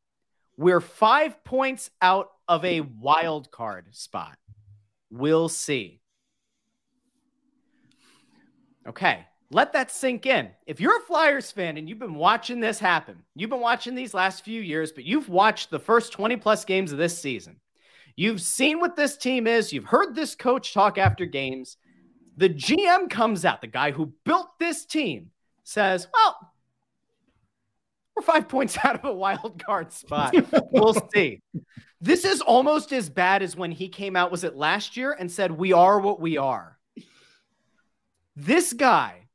We're 0.57 0.81
five 0.81 1.41
points 1.45 1.89
out 2.01 2.31
of 2.49 2.65
a 2.65 2.81
wild 2.81 3.49
card 3.51 3.95
spot. 3.95 4.38
We'll 5.09 5.47
see. 5.47 6.01
Okay, 8.88 9.25
let 9.51 9.73
that 9.73 9.91
sink 9.91 10.25
in. 10.25 10.49
If 10.65 10.79
you're 10.79 10.97
a 10.97 11.01
Flyers 11.01 11.51
fan 11.51 11.77
and 11.77 11.88
you've 11.88 11.99
been 11.99 12.15
watching 12.15 12.59
this 12.59 12.79
happen, 12.79 13.23
you've 13.35 13.49
been 13.49 13.59
watching 13.59 13.95
these 13.95 14.13
last 14.13 14.43
few 14.43 14.61
years, 14.61 14.91
but 14.91 15.03
you've 15.03 15.29
watched 15.29 15.69
the 15.69 15.79
first 15.79 16.13
20 16.13 16.38
plus 16.38 16.65
games 16.65 16.91
of 16.91 16.97
this 16.97 17.17
season. 17.17 17.57
You've 18.15 18.41
seen 18.41 18.79
what 18.79 18.95
this 18.95 19.15
team 19.15 19.45
is. 19.45 19.71
You've 19.71 19.85
heard 19.85 20.15
this 20.15 20.35
coach 20.35 20.73
talk 20.73 20.97
after 20.97 21.25
games. 21.25 21.77
The 22.35 22.49
GM 22.49 23.09
comes 23.09 23.45
out, 23.45 23.61
the 23.61 23.67
guy 23.67 23.91
who 23.91 24.13
built 24.23 24.47
this 24.59 24.85
team 24.85 25.31
says, 25.63 26.07
Well, 26.13 26.53
we're 28.15 28.23
five 28.23 28.47
points 28.49 28.77
out 28.83 28.95
of 28.95 29.05
a 29.05 29.13
wild 29.13 29.63
card 29.63 29.91
spot. 29.91 30.35
we'll 30.71 30.95
see. 31.13 31.41
This 31.99 32.25
is 32.25 32.41
almost 32.41 32.91
as 32.91 33.09
bad 33.09 33.41
as 33.41 33.55
when 33.55 33.71
he 33.71 33.89
came 33.89 34.15
out, 34.15 34.31
was 34.31 34.43
it 34.43 34.55
last 34.55 34.97
year, 34.97 35.15
and 35.17 35.31
said, 35.31 35.51
We 35.51 35.73
are 35.73 35.99
what 35.99 36.19
we 36.19 36.38
are. 36.38 36.76
This 38.39 38.71
guy 38.71 39.29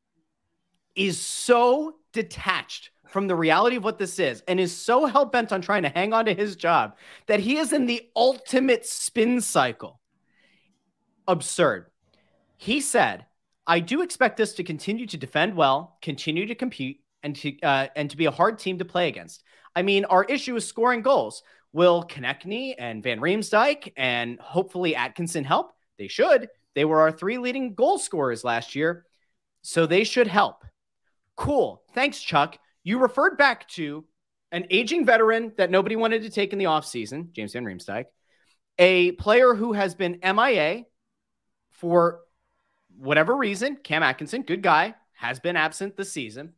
is 0.95 1.21
so 1.21 1.97
detached 2.13 2.91
from 3.09 3.27
the 3.27 3.35
reality 3.35 3.75
of 3.75 3.83
what 3.83 3.99
this 3.99 4.21
is 4.21 4.45
and 4.47 4.61
is 4.61 4.75
so 4.77 5.07
hell 5.07 5.25
bent 5.25 5.51
on 5.53 5.61
trying 5.61 5.83
to 5.83 5.89
hang 5.89 6.13
on 6.13 6.27
to 6.27 6.35
his 6.35 6.55
job 6.55 6.97
that 7.27 7.41
he 7.41 7.57
is 7.57 7.73
in 7.73 7.87
the 7.87 8.09
ultimate 8.15 8.87
spin 8.87 9.41
cycle. 9.41 9.99
Absurd. 11.27 11.87
He 12.57 12.81
said, 12.81 13.27
I 13.67 13.81
do 13.81 14.03
expect 14.03 14.39
us 14.39 14.53
to 14.53 14.63
continue 14.63 15.07
to 15.09 15.17
defend 15.17 15.57
well, 15.57 15.99
continue 16.01 16.47
to 16.47 16.55
compete, 16.55 17.01
and 17.25 17.35
to 17.35 17.61
uh, 17.61 17.89
and 17.97 18.09
to 18.09 18.17
be 18.17 18.27
a 18.27 18.31
hard 18.31 18.61
team 18.61 18.79
to 18.79 18.85
play 18.85 19.09
against. 19.09 19.43
I 19.75 19.83
mean, 19.83 20.05
our 20.05 20.23
issue 20.23 20.55
is 20.55 20.65
scoring 20.65 21.03
goals. 21.03 21.43
Will 21.73 22.05
Konecny 22.05 22.77
and 22.79 23.03
Van 23.03 23.19
Riemsdyk 23.19 23.95
and 23.97 24.39
hopefully 24.39 24.95
Atkinson 24.95 25.43
help? 25.43 25.73
They 25.99 26.07
should. 26.07 26.49
They 26.75 26.85
were 26.85 27.01
our 27.01 27.13
three 27.13 27.39
leading 27.39 27.75
goal 27.75 27.99
scorers 27.99 28.45
last 28.45 28.75
year, 28.75 29.07
so 29.63 29.87
they 29.87 30.05
should 30.05 30.27
help. 30.27 30.65
Cool. 31.37 31.83
Thanks, 31.95 32.21
Chuck. 32.21 32.59
You 32.85 32.99
referred 32.99 33.39
back 33.39 33.69
to 33.71 34.05
an 34.51 34.67
aging 34.71 35.07
veteran 35.07 35.53
that 35.57 35.71
nobody 35.71 35.97
wanted 35.97 36.23
to 36.23 36.31
take 36.31 36.53
in 36.53 36.59
the 36.59 36.67
offseason, 36.67 37.33
James 37.33 37.53
Van 37.53 37.65
Riemsdyk, 37.65 38.05
a 38.79 39.13
player 39.13 39.55
who 39.55 39.73
has 39.73 39.95
been 39.95 40.19
MIA 40.23 40.85
for 41.71 42.21
whatever 42.97 43.35
reason. 43.37 43.77
Cam 43.77 44.03
Atkinson, 44.03 44.43
good 44.43 44.63
guy, 44.63 44.95
has 45.15 45.41
been 45.41 45.57
absent 45.57 45.97
this 45.97 46.13
season. 46.13 46.53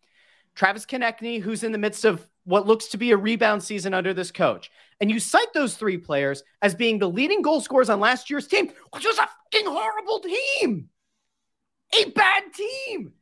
Travis 0.55 0.87
Konecny, 0.87 1.41
who's 1.41 1.65
in 1.65 1.73
the 1.73 1.79
midst 1.79 2.05
of 2.05 2.27
what 2.45 2.67
looks 2.67 2.89
to 2.89 2.99
be 2.99 3.11
a 3.11 3.17
rebound 3.17 3.63
season 3.63 3.95
under 3.95 4.15
this 4.15 4.31
coach. 4.31 4.71
And 5.01 5.11
you 5.11 5.19
cite 5.19 5.53
those 5.55 5.77
three 5.77 5.99
players 5.99 6.43
as 6.63 6.75
being 6.75 6.99
the 6.99 7.09
leading 7.09 7.43
goal 7.43 7.61
scorers 7.61 7.91
on 7.91 8.01
last 8.01 8.31
year's 8.31 8.47
team, 8.47 8.71
which 8.93 9.05
was 9.05 9.19
a 9.19 9.29
fucking 9.53 9.71
horrible 9.71 10.21
team, 10.21 10.89
a 12.01 12.11
bad 12.11 12.45
team. 12.55 13.13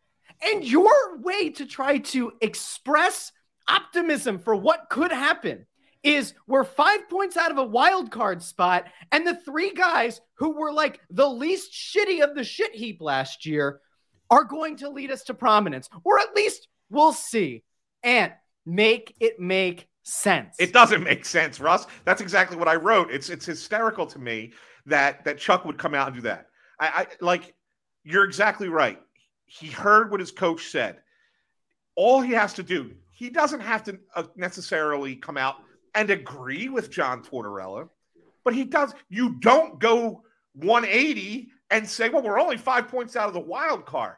And 0.45 0.65
your 0.65 1.19
way 1.19 1.51
to 1.51 1.67
try 1.67 1.99
to 1.99 2.33
express 2.41 3.33
optimism 3.69 4.39
for 4.39 4.57
what 4.57 4.89
could 4.91 5.13
happen 5.13 5.67
is 6.03 6.35
we're 6.49 6.65
five 6.65 7.09
points 7.09 7.37
out 7.37 7.53
of 7.53 7.59
a 7.59 7.65
wild 7.65 8.11
card 8.11 8.43
spot, 8.43 8.87
and 9.13 9.25
the 9.25 9.37
three 9.37 9.73
guys 9.73 10.21
who 10.35 10.59
were 10.59 10.73
like 10.73 11.01
the 11.11 11.29
least 11.29 11.73
shitty 11.73 12.23
of 12.23 12.35
the 12.35 12.43
shit 12.43 12.75
heap 12.75 13.01
last 13.01 13.47
year 13.47 13.81
are 14.29 14.45
going 14.45 14.77
to 14.79 14.91
lead 14.91 15.13
us 15.13 15.23
to 15.25 15.35
prominence, 15.35 15.89
or 16.03 16.19
at 16.19 16.35
least 16.35 16.67
we'll 16.91 17.13
see. 17.13 17.63
And 18.03 18.33
make 18.67 19.15
it 19.21 19.41
make 19.41 19.89
sense. 20.03 20.57
It 20.59 20.73
doesn't 20.73 21.03
make 21.03 21.25
sense, 21.25 21.61
Russ. 21.61 21.87
That's 22.05 22.21
exactly 22.21 22.57
what 22.57 22.69
I 22.69 22.77
wrote. 22.77 23.11
It's 23.11 23.31
it's 23.31 23.47
hysterical 23.47 24.07
to 24.07 24.19
me 24.19 24.53
that 24.87 25.25
that 25.25 25.39
Chuck 25.39 25.65
would 25.65 25.79
come 25.79 25.95
out 25.95 26.09
and 26.09 26.17
do 26.17 26.23
that. 26.23 26.49
I, 26.79 26.87
I 26.87 27.07
like 27.21 27.55
you're 28.05 28.25
exactly 28.25 28.69
right. 28.69 29.01
He 29.47 29.69
heard 29.69 30.11
what 30.11 30.21
his 30.21 30.31
coach 30.31 30.69
said. 30.69 30.99
All 31.95 32.21
he 32.21 32.33
has 32.33 32.55
to 32.55 32.63
do, 32.63 32.93
he 33.11 33.29
doesn't 33.29 33.61
have 33.61 33.85
to 33.85 33.99
uh, 34.17 34.25
necessarily 34.35 35.15
come 35.15 35.37
out 35.37 35.57
and 35.95 36.11
agree 36.11 36.69
with 36.69 36.91
John 36.91 37.23
Tortorella, 37.23 37.89
but 38.45 38.55
he 38.55 38.65
does. 38.65 38.95
You 39.09 39.37
don't 39.41 39.79
go 39.79 40.23
180 40.55 41.51
and 41.71 41.89
say, 41.89 42.09
"Well, 42.09 42.23
we're 42.23 42.41
only 42.41 42.57
five 42.57 42.89
points 42.89 43.15
out 43.15 43.29
of 43.29 43.35
the 43.35 43.41
wild 43.41 43.87
card." 43.87 44.17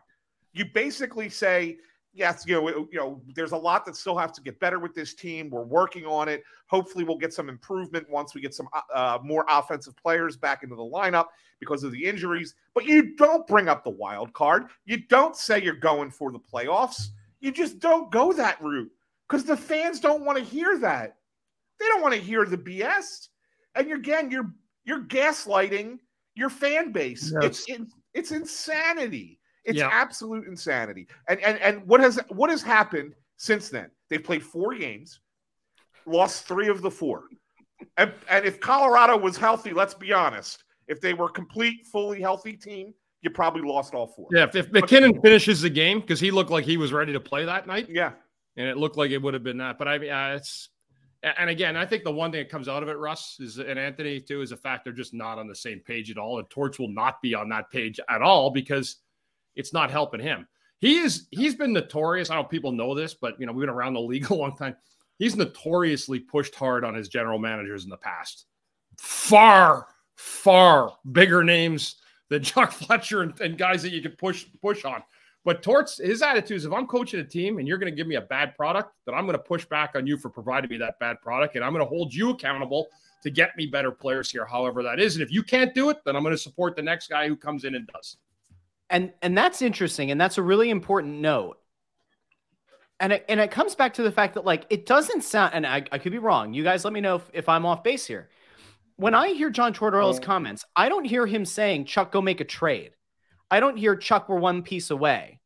You 0.53 0.67
basically 0.73 1.29
say, 1.29 1.79
yes, 2.15 2.45
you 2.47 2.55
know, 2.55 2.69
you 2.69 2.99
know, 2.99 3.21
there's 3.35 3.53
a 3.53 3.57
lot 3.57 3.85
that 3.85 3.97
still 3.97 4.17
have 4.17 4.33
to 4.33 4.41
get 4.41 4.59
better 4.61 4.79
with 4.79 4.95
this 4.95 5.15
team. 5.15 5.51
We're 5.51 5.65
working 5.65 6.07
on 6.07 6.29
it. 6.29 6.45
Hopefully, 6.69 7.05
we'll 7.05 7.19
get 7.19 7.35
some 7.35 7.49
improvement 7.49 8.09
once 8.09 8.35
we 8.35 8.41
get 8.41 8.55
some 8.55 8.69
uh, 8.95 9.19
more 9.23 9.45
offensive 9.49 9.97
players 9.97 10.37
back 10.37 10.63
into 10.63 10.77
the 10.77 10.83
lineup 10.83 11.27
because 11.61 11.83
of 11.83 11.93
the 11.93 12.05
injuries. 12.05 12.55
But 12.75 12.87
you 12.87 13.17
don't 13.17 13.47
bring 13.47 13.69
up 13.69 13.85
the 13.85 13.91
wild 13.91 14.33
card. 14.33 14.67
You 14.85 14.99
don't 14.99 15.37
say 15.37 15.61
you're 15.61 15.75
going 15.75 16.11
for 16.11 16.33
the 16.33 16.39
playoffs. 16.39 17.09
You 17.41 17.53
just 17.53 17.79
don't 17.79 18.11
go 18.11 18.33
that 18.33 18.61
route 18.63 18.91
because 19.29 19.45
the 19.45 19.57
fans 19.57 20.01
don't 20.01 20.25
want 20.25 20.39
to 20.39 20.45
hear 20.45 20.79
that. 20.79 21.17
They 21.81 21.87
don't 21.87 22.03
want 22.03 22.15
to 22.15 22.21
hear 22.21 22.45
the 22.47 22.57
BS. 22.57 23.29
And 23.75 23.89
you're, 23.89 23.99
again, 23.99 24.31
you're 24.31 24.53
you're 24.85 25.03
gaslighting 25.03 25.99
your 26.35 26.51
fan 26.51 26.93
base. 26.93 27.33
Yes. 27.35 27.65
It's 27.69 27.83
it's 28.15 28.31
insanity. 28.31 29.41
It's 29.65 29.79
Yeah. 29.79 29.89
absolute 29.93 30.47
insanity. 30.47 31.07
And 31.29 31.41
and 31.41 31.59
and 31.59 31.87
what 31.87 32.01
has 32.01 32.19
what 32.29 32.51
has 32.51 32.63
happened 32.63 33.15
since 33.37 33.69
then? 33.69 33.91
They've 34.11 34.23
played 34.23 34.43
four 34.43 34.75
games, 34.75 35.21
lost 36.07 36.47
three 36.47 36.69
of 36.69 36.83
the 36.83 36.91
four. 36.91 37.25
And 37.97 38.13
and 38.29 38.45
if 38.45 38.61
Colorado 38.61 39.17
was 39.17 39.37
healthy, 39.37 39.73
let's 39.73 39.95
be 39.95 40.13
honest, 40.13 40.65
if 40.89 41.01
they 41.01 41.15
were 41.15 41.29
complete, 41.29 41.87
fully 41.87 42.21
healthy 42.21 42.55
team, 42.55 42.95
you 43.23 43.31
probably 43.31 43.63
lost 43.63 43.95
all 43.95 44.07
four. 44.07 44.29
Yeah, 44.31 44.45
if, 44.45 44.55
if 44.55 44.73
MacKinnon 44.73 45.21
finishes 45.23 45.63
the 45.63 45.71
game 45.71 46.01
because 46.01 46.21
he 46.21 46.31
looked 46.31 46.51
like 46.51 46.65
he 46.65 46.77
was 46.77 46.93
ready 46.93 47.13
to 47.13 47.21
play 47.21 47.45
that 47.47 47.67
night, 47.67 47.89
Yeah. 47.89 48.13
and 48.57 48.69
it 48.69 48.77
looked 48.77 48.97
like 48.99 49.11
it 49.11 49.19
would 49.19 49.35
have 49.35 49.43
been 49.43 49.59
that. 49.59 49.79
But 49.79 49.89
I 49.89 49.99
mean, 49.99 50.11
uh, 50.11 50.35
it's 50.37 50.69
and 51.23 51.49
again, 51.49 51.75
I 51.75 51.87
think 51.87 52.05
the 52.05 52.13
one 52.13 52.31
thing 52.31 52.43
that 52.43 52.51
comes 52.51 52.69
out 52.69 52.83
of 52.83 52.91
it, 52.91 52.99
Russ, 52.99 53.39
is 53.41 53.59
and 53.59 53.79
Anthony 53.79 54.21
too, 54.21 54.43
is 54.43 54.51
the 54.51 54.59
fact 54.59 54.85
they're 54.85 54.93
just 54.93 55.15
not 55.15 55.39
on 55.39 55.49
the 55.49 55.55
same 55.55 55.81
page 55.81 56.11
at 56.11 56.19
all. 56.19 56.39
And 56.39 56.49
Torts 56.51 56.79
will 56.79 56.93
not 56.93 57.23
be 57.23 57.35
on 57.35 57.49
that 57.49 57.71
page 57.71 57.99
at 58.11 58.21
all 58.21 58.51
because 58.51 58.97
it's 59.57 59.73
not 59.73 59.91
helping 59.91 60.21
him. 60.21 60.47
He 60.81 60.99
is 60.99 61.27
he's 61.31 61.55
been 61.55 61.73
notorious. 61.73 62.31
I 62.31 62.35
don't 62.35 62.43
know 62.43 62.47
if 62.47 62.51
people 62.51 62.73
know 62.73 62.95
this, 62.95 63.15
but 63.15 63.39
you 63.39 63.47
know, 63.47 63.53
we've 63.53 63.63
been 63.63 63.75
around 63.75 63.95
the 63.95 64.01
league 64.01 64.31
a 64.31 64.35
long 64.35 64.57
time. 64.57 64.77
He's 65.19 65.37
notoriously 65.37 66.19
pushed 66.19 66.55
hard 66.55 66.85
on 66.85 66.95
his 66.95 67.09
general 67.09 67.39
managers 67.39 67.85
in 67.85 67.91
the 67.91 67.97
past. 67.97 68.47
Far, 68.99 69.87
far 70.17 70.97
bigger 71.13 71.45
names 71.45 71.97
than 72.29 72.43
Chuck 72.43 72.73
Fletcher 72.73 73.23
and, 73.23 73.41
and 73.41 73.57
guys 73.57 73.83
that 73.83 73.93
you 73.93 74.03
could 74.03 74.19
push 74.19 74.47
push 74.61 74.85
on. 74.85 75.03
But 75.45 75.63
Torts, 75.63 75.99
his 75.99 76.23
attitude 76.23 76.57
is 76.57 76.65
if 76.65 76.73
I'm 76.73 76.87
coaching 76.87 77.21
a 77.21 77.25
team 77.25 77.59
and 77.59 77.69
you're 77.69 77.77
going 77.77 77.93
to 77.93 77.97
give 77.97 78.07
me 78.07 78.15
a 78.15 78.23
bad 78.23 78.57
product, 78.57 78.95
then 79.05 79.15
I'm 79.15 79.27
going 79.27 79.37
to 79.37 79.43
push 79.43 79.67
back 79.67 79.93
on 79.95 80.07
you 80.07 80.17
for 80.17 80.31
providing 80.31 80.71
me 80.71 80.79
that 80.79 80.99
bad 80.99 81.21
product. 81.21 81.55
And 81.55 81.65
I'm 81.65 81.73
going 81.73 81.85
to 81.85 81.89
hold 81.89 82.15
you 82.15 82.31
accountable 82.31 82.89
to 83.23 83.31
get 83.31 83.55
me 83.57 83.67
better 83.67 83.91
players 83.91 84.31
here, 84.31 84.47
however 84.47 84.83
that 84.83 84.99
is. 84.99 85.17
And 85.17 85.23
if 85.23 85.31
you 85.31 85.43
can't 85.43 85.75
do 85.75 85.91
it, 85.91 85.99
then 86.07 86.17
I'm 86.17 86.23
going 86.23 86.35
to 86.35 86.39
support 86.39 86.77
the 86.77 86.83
next 86.83 87.09
guy 87.09 87.29
who 87.29 87.37
comes 87.37 87.65
in 87.65 87.75
and 87.75 87.87
does. 87.89 88.17
And 88.95 89.13
and 89.23 89.37
that's 89.37 89.61
interesting 89.61 90.13
and 90.13 90.21
that's 90.21 90.39
a 90.39 90.43
really 90.43 90.71
important 90.71 91.21
note. 91.21 91.59
And 93.01 93.13
it, 93.13 93.25
and 93.29 93.41
it 93.41 93.51
comes 93.51 93.75
back 93.75 93.95
to 93.95 94.05
the 94.05 94.13
fact 94.13 94.35
that 94.35 94.45
like 94.45 94.67
it 94.71 94.87
doesn't 94.87 95.25
sound 95.25 95.53
and 95.53 95.67
I, 95.67 95.85
I 95.91 95.99
could 95.99 96.13
be 96.13 96.19
wrong. 96.19 96.55
You 96.55 96.63
guys 96.63 96.85
let 96.85 96.93
me 96.93 97.01
know 97.01 97.17
if, 97.17 97.29
if 97.35 97.49
i'm 97.49 97.67
off 97.67 97.83
base 97.83 98.07
here. 98.07 98.31
When 98.97 99.13
i 99.13 99.31
hear 99.31 99.51
john 99.51 99.73
tortorella's 99.73 100.21
oh. 100.21 100.23
comments 100.23 100.65
i 100.77 100.89
don't 100.89 101.05
hear 101.05 101.27
him 101.27 101.45
saying 101.45 101.87
chuck 101.87 102.13
go 102.13 102.23
make 102.23 102.41
a 102.41 102.45
trade. 102.45 102.93
I 103.51 103.59
don't 103.59 103.77
hear 103.77 103.97
chuck 103.97 104.29
we're 104.29 104.39
one 104.39 104.63
piece 104.63 104.91
away. 104.91 105.41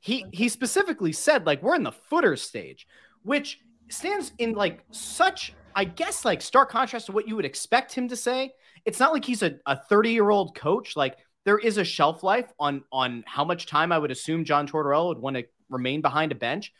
He 0.00 0.24
he 0.32 0.48
specifically 0.48 1.12
said 1.12 1.44
like 1.44 1.62
we're 1.62 1.76
in 1.76 1.82
the 1.82 1.92
footer 1.92 2.36
stage 2.36 2.86
which 3.22 3.60
stands 3.88 4.32
in 4.38 4.54
like 4.54 4.82
such 4.90 5.52
i 5.76 5.84
guess 5.84 6.24
like 6.24 6.40
stark 6.40 6.70
contrast 6.70 7.06
to 7.06 7.12
what 7.12 7.28
you 7.28 7.36
would 7.36 7.44
expect 7.44 7.92
him 7.92 8.08
to 8.08 8.16
say. 8.16 8.52
It's 8.86 8.98
not 8.98 9.12
like 9.12 9.26
he's 9.26 9.42
a, 9.42 9.56
a 9.66 9.76
30 9.76 10.10
year 10.10 10.30
old 10.30 10.56
coach. 10.56 10.96
Like 10.96 11.18
there 11.44 11.58
is 11.58 11.78
a 11.78 11.84
shelf 11.84 12.22
life 12.22 12.52
on 12.58 12.84
on 12.92 13.24
how 13.26 13.44
much 13.44 13.66
time 13.66 13.92
I 13.92 13.98
would 13.98 14.10
assume 14.10 14.44
John 14.44 14.66
Tortorella 14.66 15.08
would 15.08 15.18
want 15.18 15.36
to 15.36 15.44
remain 15.68 16.00
behind 16.00 16.32
a 16.32 16.36
bench. 16.36 16.72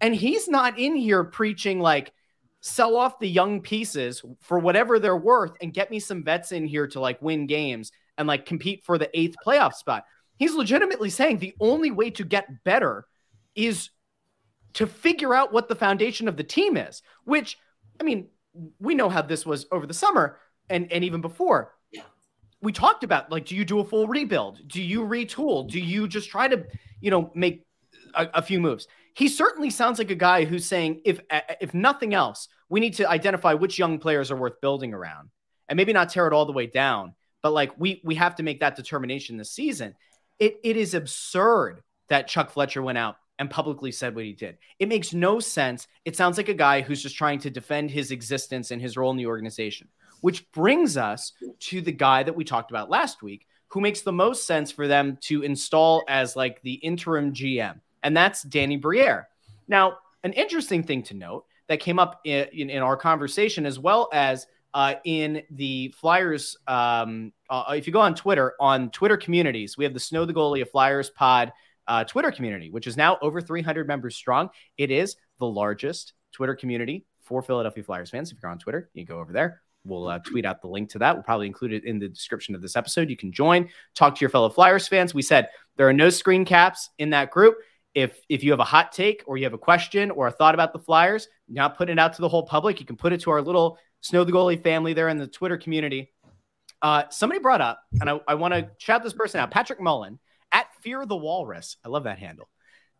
And 0.00 0.14
he's 0.14 0.48
not 0.48 0.78
in 0.78 0.96
here 0.96 1.24
preaching 1.24 1.80
like 1.80 2.12
sell 2.60 2.96
off 2.96 3.18
the 3.18 3.28
young 3.28 3.60
pieces 3.60 4.22
for 4.40 4.58
whatever 4.58 4.98
they're 4.98 5.16
worth 5.16 5.52
and 5.62 5.72
get 5.72 5.90
me 5.90 5.98
some 5.98 6.22
vets 6.22 6.52
in 6.52 6.66
here 6.66 6.86
to 6.88 7.00
like 7.00 7.20
win 7.22 7.46
games 7.46 7.90
and 8.18 8.28
like 8.28 8.44
compete 8.44 8.84
for 8.84 8.98
the 8.98 9.10
eighth 9.18 9.36
playoff 9.44 9.74
spot. 9.74 10.04
He's 10.36 10.54
legitimately 10.54 11.10
saying 11.10 11.38
the 11.38 11.54
only 11.60 11.90
way 11.90 12.10
to 12.10 12.24
get 12.24 12.64
better 12.64 13.06
is 13.54 13.90
to 14.74 14.86
figure 14.86 15.34
out 15.34 15.52
what 15.52 15.68
the 15.68 15.74
foundation 15.74 16.28
of 16.28 16.36
the 16.36 16.44
team 16.44 16.76
is, 16.76 17.02
which 17.24 17.58
I 17.98 18.04
mean, 18.04 18.28
we 18.78 18.94
know 18.94 19.08
how 19.08 19.22
this 19.22 19.44
was 19.46 19.66
over 19.70 19.86
the 19.86 19.94
summer 19.94 20.38
and, 20.68 20.90
and 20.92 21.04
even 21.04 21.20
before. 21.20 21.72
We 22.62 22.72
talked 22.72 23.04
about 23.04 23.30
like, 23.30 23.46
do 23.46 23.56
you 23.56 23.64
do 23.64 23.80
a 23.80 23.84
full 23.84 24.06
rebuild? 24.06 24.60
Do 24.66 24.82
you 24.82 25.02
retool? 25.02 25.68
Do 25.68 25.80
you 25.80 26.06
just 26.06 26.28
try 26.28 26.48
to, 26.48 26.64
you 27.00 27.10
know, 27.10 27.30
make 27.34 27.64
a, 28.14 28.28
a 28.34 28.42
few 28.42 28.60
moves? 28.60 28.86
He 29.14 29.28
certainly 29.28 29.70
sounds 29.70 29.98
like 29.98 30.10
a 30.10 30.14
guy 30.14 30.44
who's 30.44 30.66
saying, 30.66 31.00
if 31.04 31.20
if 31.60 31.74
nothing 31.74 32.14
else, 32.14 32.48
we 32.68 32.80
need 32.80 32.94
to 32.94 33.08
identify 33.08 33.54
which 33.54 33.78
young 33.78 33.98
players 33.98 34.30
are 34.30 34.36
worth 34.36 34.60
building 34.60 34.94
around, 34.94 35.30
and 35.68 35.76
maybe 35.76 35.92
not 35.92 36.10
tear 36.10 36.26
it 36.26 36.32
all 36.32 36.46
the 36.46 36.52
way 36.52 36.66
down, 36.66 37.14
but 37.42 37.52
like 37.52 37.72
we 37.78 38.00
we 38.04 38.14
have 38.14 38.36
to 38.36 38.42
make 38.42 38.60
that 38.60 38.76
determination 38.76 39.36
this 39.36 39.50
season. 39.50 39.94
It 40.38 40.60
it 40.62 40.76
is 40.76 40.94
absurd 40.94 41.82
that 42.08 42.28
Chuck 42.28 42.50
Fletcher 42.50 42.82
went 42.82 42.98
out 42.98 43.16
and 43.38 43.50
publicly 43.50 43.90
said 43.90 44.14
what 44.14 44.24
he 44.24 44.32
did. 44.32 44.58
It 44.78 44.88
makes 44.88 45.14
no 45.14 45.40
sense. 45.40 45.88
It 46.04 46.14
sounds 46.14 46.36
like 46.36 46.50
a 46.50 46.54
guy 46.54 46.82
who's 46.82 47.02
just 47.02 47.16
trying 47.16 47.38
to 47.40 47.50
defend 47.50 47.90
his 47.90 48.10
existence 48.10 48.70
and 48.70 48.82
his 48.82 48.96
role 48.98 49.10
in 49.10 49.16
the 49.16 49.26
organization, 49.26 49.88
which 50.20 50.50
brings 50.52 50.96
us 50.96 51.32
to 51.60 51.80
the 51.80 51.92
guy 51.92 52.22
that 52.22 52.34
we 52.34 52.44
talked 52.44 52.70
about 52.70 52.90
last 52.90 53.22
week, 53.22 53.46
who 53.68 53.80
makes 53.80 54.00
the 54.00 54.12
most 54.12 54.46
sense 54.46 54.70
for 54.70 54.88
them 54.88 55.18
to 55.22 55.42
install 55.42 56.04
as 56.08 56.36
like 56.36 56.60
the 56.62 56.74
interim 56.74 57.32
GM, 57.32 57.80
and 58.02 58.16
that's 58.16 58.42
Danny 58.42 58.76
Briere. 58.76 59.28
Now, 59.68 59.98
an 60.24 60.32
interesting 60.32 60.82
thing 60.82 61.02
to 61.04 61.14
note 61.14 61.44
that 61.68 61.80
came 61.80 61.98
up 61.98 62.20
in, 62.24 62.46
in, 62.52 62.70
in 62.70 62.82
our 62.82 62.96
conversation, 62.96 63.64
as 63.64 63.78
well 63.78 64.08
as 64.12 64.46
uh, 64.74 64.94
in 65.04 65.42
the 65.50 65.94
Flyers. 65.96 66.56
Um, 66.66 67.32
uh, 67.48 67.74
if 67.76 67.86
you 67.86 67.92
go 67.92 68.00
on 68.00 68.14
Twitter, 68.14 68.54
on 68.60 68.90
Twitter 68.90 69.16
communities, 69.16 69.76
we 69.76 69.84
have 69.84 69.94
the 69.94 70.00
Snow 70.00 70.24
the 70.24 70.34
Goalie 70.34 70.62
of 70.62 70.70
Flyers 70.70 71.10
pod 71.10 71.52
uh, 71.86 72.04
Twitter 72.04 72.30
community, 72.30 72.70
which 72.70 72.86
is 72.86 72.96
now 72.96 73.18
over 73.22 73.40
300 73.40 73.86
members 73.86 74.14
strong. 74.14 74.50
It 74.78 74.90
is 74.90 75.16
the 75.38 75.46
largest 75.46 76.12
Twitter 76.32 76.54
community 76.54 77.04
for 77.20 77.42
Philadelphia 77.42 77.82
Flyers 77.82 78.10
fans. 78.10 78.30
If 78.30 78.38
you're 78.42 78.50
on 78.50 78.58
Twitter, 78.58 78.90
you 78.94 79.04
go 79.04 79.18
over 79.18 79.32
there. 79.32 79.62
We'll 79.84 80.08
uh, 80.08 80.18
tweet 80.18 80.44
out 80.44 80.60
the 80.60 80.68
link 80.68 80.90
to 80.90 80.98
that. 80.98 81.14
We'll 81.14 81.22
probably 81.22 81.46
include 81.46 81.72
it 81.72 81.84
in 81.84 81.98
the 81.98 82.08
description 82.08 82.54
of 82.54 82.62
this 82.62 82.76
episode. 82.76 83.08
You 83.08 83.16
can 83.16 83.32
join, 83.32 83.68
talk 83.94 84.14
to 84.14 84.20
your 84.20 84.30
fellow 84.30 84.50
Flyers 84.50 84.86
fans. 84.86 85.14
We 85.14 85.22
said 85.22 85.48
there 85.76 85.88
are 85.88 85.92
no 85.92 86.10
screen 86.10 86.44
caps 86.44 86.90
in 86.98 87.10
that 87.10 87.30
group. 87.30 87.56
If 87.94 88.20
if 88.28 88.44
you 88.44 88.50
have 88.52 88.60
a 88.60 88.64
hot 88.64 88.92
take 88.92 89.24
or 89.26 89.36
you 89.36 89.44
have 89.44 89.54
a 89.54 89.58
question 89.58 90.10
or 90.10 90.26
a 90.26 90.30
thought 90.30 90.54
about 90.54 90.72
the 90.72 90.78
Flyers, 90.78 91.28
not 91.48 91.76
putting 91.76 91.94
it 91.94 91.98
out 91.98 92.12
to 92.14 92.22
the 92.22 92.28
whole 92.28 92.44
public, 92.44 92.78
you 92.78 92.86
can 92.86 92.96
put 92.96 93.12
it 93.12 93.20
to 93.22 93.30
our 93.30 93.42
little 93.42 93.78
Snow 94.02 94.22
the 94.24 94.32
Goalie 94.32 94.62
family 94.62 94.92
there 94.92 95.08
in 95.08 95.18
the 95.18 95.26
Twitter 95.26 95.58
community. 95.58 96.12
Uh, 96.82 97.04
somebody 97.10 97.40
brought 97.40 97.60
up, 97.60 97.82
and 98.00 98.08
I, 98.08 98.20
I 98.28 98.34
want 98.34 98.54
to 98.54 98.70
shout 98.78 99.02
this 99.02 99.12
person 99.12 99.40
out, 99.40 99.50
Patrick 99.50 99.80
Mullen 99.80 100.18
at 100.52 100.66
Fear 100.82 101.04
the 101.06 101.16
Walrus. 101.16 101.76
I 101.84 101.88
love 101.88 102.04
that 102.04 102.18
handle. 102.18 102.48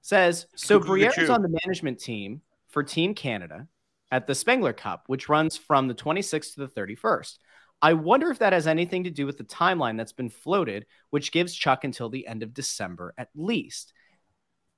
Says 0.03 0.47
so. 0.57 0.81
Briere 0.81 1.13
is 1.17 1.31
on 1.31 1.43
the 1.43 1.61
management 1.65 1.99
team 2.01 2.41
for 2.69 2.83
Team 2.83 3.15
Canada 3.15 3.69
at 4.11 4.27
the 4.27 4.35
Spengler 4.35 4.73
Cup, 4.73 5.05
which 5.07 5.29
runs 5.29 5.57
from 5.57 5.89
the 5.89 5.95
26th 5.95 6.55
to 6.55 6.61
the 6.61 6.69
31st. 6.69 7.39
I 7.83 7.95
wonder 7.95 8.31
if 8.31 8.39
that 8.41 8.53
has 8.53 8.67
anything 8.67 9.05
to 9.05 9.11
do 9.11 9.25
with 9.27 9.39
the 9.39 9.45
timeline 9.45 9.97
that's 9.97 10.13
been 10.13 10.29
floated, 10.29 10.87
which 11.11 11.33
gives 11.33 11.55
Chuck 11.55 11.85
until 11.85 12.09
the 12.09 12.27
end 12.27 12.43
of 12.43 12.53
December 12.53 13.15
at 13.17 13.29
least. 13.35 13.93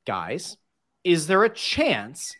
Guys, 0.06 0.56
is 1.02 1.26
there 1.26 1.44
a 1.44 1.48
chance 1.48 2.34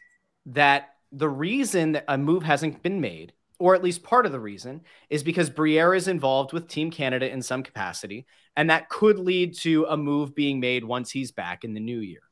that 0.47 0.91
the 1.11 1.29
reason 1.29 1.93
that 1.93 2.05
a 2.09 2.17
move 2.17 2.43
hasn't 2.43 2.83
been 2.83 3.01
made 3.01 3.33
or 3.63 3.77
at 3.77 3.83
least 3.85 4.03
part 4.03 4.27
of 4.27 4.33
the 4.33 4.41
reason, 4.41 4.81
is 5.09 5.23
because 5.23 5.49
Briere 5.49 5.95
is 5.95 6.09
involved 6.09 6.53
with 6.53 6.67
Team 6.67 6.91
Canada 6.91 7.31
in 7.31 7.41
some 7.41 7.63
capacity, 7.63 8.27
and 8.57 8.69
that 8.69 8.89
could 8.89 9.21
lead 9.21 9.57
to 9.59 9.85
a 9.89 9.97
move 9.97 10.35
being 10.35 10.59
made 10.59 10.85
once 10.85 11.13
he's 11.13 11.31
back 11.31 11.63
in 11.63 11.73
the 11.73 11.79
new 11.79 12.01
year. 12.01 12.23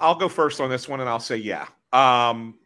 I'll 0.00 0.16
go 0.16 0.28
first 0.28 0.60
on 0.60 0.68
this 0.68 0.88
one, 0.88 0.98
and 0.98 1.08
I'll 1.08 1.20
say 1.20 1.36
yeah. 1.36 1.68
Um, 1.92 2.58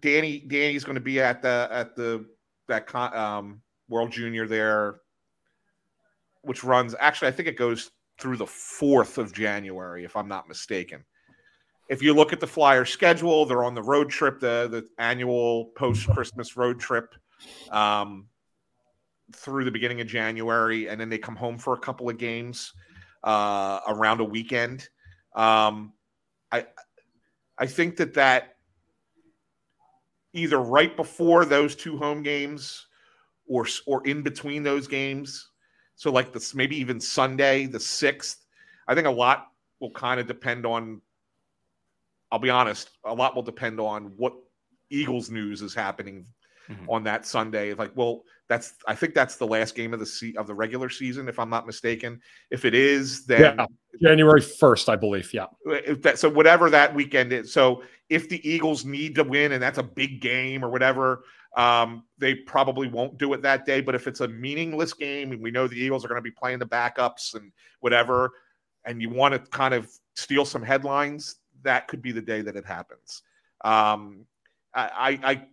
Danny, 0.00 0.40
Danny's 0.40 0.84
going 0.84 0.96
to 0.96 1.00
be 1.00 1.20
at 1.20 1.42
the 1.42 1.68
at 1.70 1.96
the 1.96 2.26
that 2.68 2.94
um, 2.94 3.62
World 3.88 4.10
Junior 4.10 4.46
there, 4.46 5.00
which 6.42 6.64
runs. 6.64 6.94
Actually, 6.98 7.28
I 7.28 7.32
think 7.32 7.48
it 7.48 7.56
goes 7.56 7.90
through 8.20 8.36
the 8.36 8.46
fourth 8.46 9.16
of 9.16 9.32
January, 9.32 10.04
if 10.04 10.16
I'm 10.16 10.28
not 10.28 10.48
mistaken 10.48 11.04
if 11.88 12.02
you 12.02 12.14
look 12.14 12.32
at 12.32 12.40
the 12.40 12.46
flyer 12.46 12.84
schedule, 12.84 13.46
they're 13.46 13.64
on 13.64 13.74
the 13.74 13.82
road 13.82 14.10
trip, 14.10 14.40
the 14.40 14.68
the 14.70 14.86
annual 15.02 15.66
post 15.76 16.08
Christmas 16.08 16.56
road 16.56 16.78
trip, 16.78 17.14
um, 17.70 18.28
through 19.34 19.64
the 19.64 19.70
beginning 19.70 20.00
of 20.00 20.06
January, 20.06 20.88
and 20.88 21.00
then 21.00 21.08
they 21.08 21.18
come 21.18 21.36
home 21.36 21.58
for 21.58 21.74
a 21.74 21.78
couple 21.78 22.08
of 22.08 22.18
games 22.18 22.72
uh, 23.24 23.80
around 23.88 24.20
a 24.20 24.24
weekend. 24.24 24.88
Um, 25.34 25.94
I 26.52 26.66
I 27.58 27.66
think 27.66 27.96
that 27.96 28.14
that 28.14 28.56
either 30.32 30.58
right 30.58 30.96
before 30.96 31.44
those 31.44 31.74
two 31.74 31.96
home 31.96 32.22
games 32.22 32.86
or 33.46 33.66
or 33.86 34.06
in 34.06 34.22
between 34.22 34.62
those 34.62 34.86
games, 34.86 35.50
so 35.96 36.12
like 36.12 36.32
this 36.32 36.54
maybe 36.54 36.76
even 36.76 37.00
Sunday 37.00 37.66
the 37.66 37.80
sixth. 37.80 38.44
I 38.86 38.94
think 38.94 39.06
a 39.06 39.10
lot 39.10 39.48
will 39.80 39.90
kind 39.90 40.20
of 40.20 40.26
depend 40.26 40.66
on 40.66 41.00
I'll 42.30 42.38
be 42.38 42.50
honest, 42.50 42.90
a 43.04 43.14
lot 43.14 43.34
will 43.34 43.42
depend 43.42 43.80
on 43.80 44.12
what 44.16 44.34
Eagles 44.90 45.30
news 45.30 45.62
is 45.62 45.74
happening 45.74 46.26
mm-hmm. 46.68 46.88
on 46.88 47.04
that 47.04 47.26
Sunday. 47.26 47.74
Like, 47.74 47.92
well, 47.94 48.22
that's 48.48 48.74
I 48.86 48.94
think 48.94 49.14
that's 49.14 49.36
the 49.36 49.46
last 49.46 49.74
game 49.74 49.92
of 49.92 50.00
the 50.00 50.06
se- 50.06 50.34
of 50.36 50.46
the 50.46 50.54
regular 50.54 50.88
season, 50.88 51.28
if 51.28 51.38
I'm 51.38 51.50
not 51.50 51.66
mistaken. 51.66 52.20
If 52.50 52.64
it 52.64 52.74
is, 52.74 53.26
then 53.26 53.56
yeah, 53.58 53.66
January 54.02 54.40
first, 54.40 54.88
I 54.88 54.96
believe. 54.96 55.32
Yeah. 55.32 55.46
That, 56.02 56.18
so 56.18 56.28
whatever 56.28 56.70
that 56.70 56.94
weekend 56.94 57.32
is. 57.32 57.52
So 57.52 57.82
if 58.08 58.28
the 58.28 58.46
Eagles 58.48 58.84
need 58.84 59.14
to 59.16 59.24
win 59.24 59.52
and 59.52 59.62
that's 59.62 59.78
a 59.78 59.82
big 59.82 60.20
game 60.20 60.64
or 60.64 60.70
whatever, 60.70 61.24
um, 61.56 62.04
they 62.16 62.34
probably 62.34 62.88
won't 62.88 63.18
do 63.18 63.32
it 63.34 63.42
that 63.42 63.66
day. 63.66 63.80
But 63.80 63.94
if 63.94 64.06
it's 64.06 64.20
a 64.20 64.28
meaningless 64.28 64.94
game 64.94 65.32
and 65.32 65.42
we 65.42 65.50
know 65.50 65.68
the 65.68 65.76
Eagles 65.76 66.04
are 66.04 66.08
going 66.08 66.18
to 66.18 66.22
be 66.22 66.30
playing 66.30 66.58
the 66.58 66.66
backups 66.66 67.34
and 67.34 67.52
whatever, 67.80 68.32
and 68.84 69.02
you 69.02 69.10
want 69.10 69.34
to 69.34 69.40
kind 69.50 69.74
of 69.74 69.90
steal 70.14 70.44
some 70.44 70.62
headlines, 70.62 71.36
that 71.62 71.88
could 71.88 72.00
be 72.00 72.12
the 72.12 72.22
day 72.22 72.40
that 72.40 72.56
it 72.56 72.64
happens. 72.64 73.22
Um, 73.64 74.24
I, 74.74 75.18
I, 75.24 75.46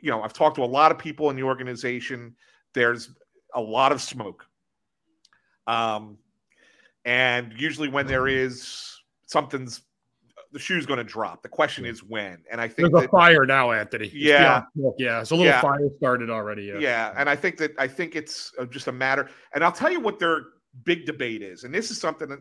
you 0.00 0.10
know, 0.10 0.22
I've 0.22 0.32
talked 0.32 0.56
to 0.56 0.62
a 0.62 0.66
lot 0.66 0.90
of 0.90 0.98
people 0.98 1.30
in 1.30 1.36
the 1.36 1.42
organization. 1.42 2.34
There's 2.74 3.10
a 3.54 3.60
lot 3.60 3.92
of 3.92 4.00
smoke. 4.00 4.46
Um, 5.66 6.18
and 7.04 7.52
usually 7.56 7.88
when 7.88 8.06
there 8.06 8.28
is 8.28 9.00
something's 9.26 9.82
the 10.52 10.58
shoe's 10.58 10.86
going 10.86 10.98
to 10.98 11.04
drop. 11.04 11.42
The 11.42 11.48
question 11.48 11.84
is 11.84 12.02
when. 12.02 12.38
And 12.50 12.60
I 12.60 12.68
think 12.68 12.90
there's 12.90 13.02
that, 13.02 13.08
a 13.08 13.08
fire 13.08 13.44
now, 13.44 13.72
Anthony. 13.72 14.10
Yeah, 14.14 14.62
yeah, 14.96 15.20
it's 15.20 15.30
a 15.30 15.34
little 15.34 15.46
yeah. 15.46 15.60
fire 15.60 15.90
started 15.98 16.30
already. 16.30 16.64
Yeah. 16.64 16.78
yeah, 16.78 17.14
and 17.16 17.28
I 17.28 17.36
think 17.36 17.58
that 17.58 17.72
I 17.78 17.86
think 17.86 18.16
it's 18.16 18.52
uh, 18.58 18.64
just 18.64 18.86
a 18.86 18.92
matter. 18.92 19.28
And 19.54 19.62
I'll 19.62 19.72
tell 19.72 19.92
you 19.92 20.00
what 20.00 20.18
their 20.18 20.44
big 20.84 21.04
debate 21.04 21.42
is. 21.42 21.64
And 21.64 21.74
this 21.74 21.90
is 21.90 22.00
something 22.00 22.28
that 22.28 22.40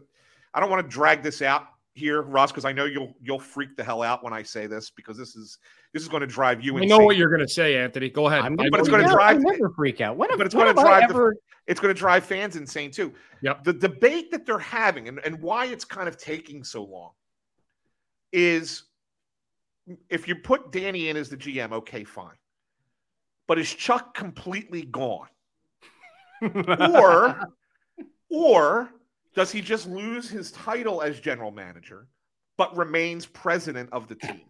I 0.54 0.60
don't 0.60 0.70
want 0.70 0.86
to 0.86 0.90
drag 0.90 1.22
this 1.22 1.42
out 1.42 1.68
here, 1.98 2.22
Ross, 2.22 2.52
because 2.52 2.66
I 2.66 2.72
know 2.72 2.86
you'll 2.86 3.14
you'll 3.22 3.40
freak 3.40 3.76
the 3.76 3.84
hell 3.84 4.04
out 4.04 4.24
when 4.24 4.34
I 4.34 4.44
say 4.44 4.68
this 4.68 4.90
because 4.90 5.18
this 5.18 5.36
is 5.36 5.58
this 5.94 6.04
is 6.04 6.08
going 6.08 6.22
to 6.22 6.28
drive 6.28 6.64
you. 6.64 6.78
I 6.78 6.86
know 6.86 7.00
what 7.00 7.18
you're 7.18 7.30
going 7.30 7.42
to 7.42 7.48
say, 7.48 7.78
Anthony. 7.78 8.10
Go 8.10 8.28
ahead. 8.28 8.42
I'm 8.42 8.56
but 8.56 8.80
it's 8.80 8.90
going 8.90 9.04
to 9.04 9.12
drive. 9.12 9.38
I 9.38 9.40
never 9.40 9.70
freak 9.72 10.02
out. 10.02 10.16
When 10.16 10.30
but 10.38 10.46
it's 10.46 10.56
going 10.56 10.74
to 10.74 10.82
drive. 10.82 11.04
Ever... 11.04 11.36
The, 11.36 11.72
it's 11.72 11.80
going 11.80 11.94
to 11.94 12.00
drive 12.00 12.24
fans 12.24 12.56
insane 12.56 12.92
too. 12.92 13.14
Yep. 13.42 13.64
The 13.64 13.74
debate 13.74 14.32
that 14.32 14.46
they're 14.46 14.60
having 14.60 15.08
and, 15.08 15.20
and 15.26 15.42
why 15.42 15.66
it's 15.66 15.84
kind 15.84 16.08
of 16.08 16.18
taking 16.18 16.64
so 16.64 16.84
long 16.84 17.12
is 18.32 18.84
if 20.10 20.28
you 20.28 20.36
put 20.36 20.72
Danny 20.72 21.10
in 21.10 21.18
as 21.18 21.30
the 21.30 21.38
GM, 21.38 21.72
okay, 21.72 22.04
fine. 22.04 22.36
But 23.48 23.60
is 23.60 23.74
Chuck 23.74 24.14
completely 24.14 24.84
gone? 24.84 25.28
or 26.42 27.50
or 28.30 28.90
does 29.38 29.52
he 29.52 29.62
just 29.62 29.88
lose 29.88 30.28
his 30.28 30.52
title 30.52 31.04
as 31.04 31.20
general 31.20 31.52
manager, 31.52 32.08
but 32.58 32.76
remains 32.76 33.28
president 33.28 33.88
of 33.92 34.08
the 34.08 34.16
team? 34.16 34.42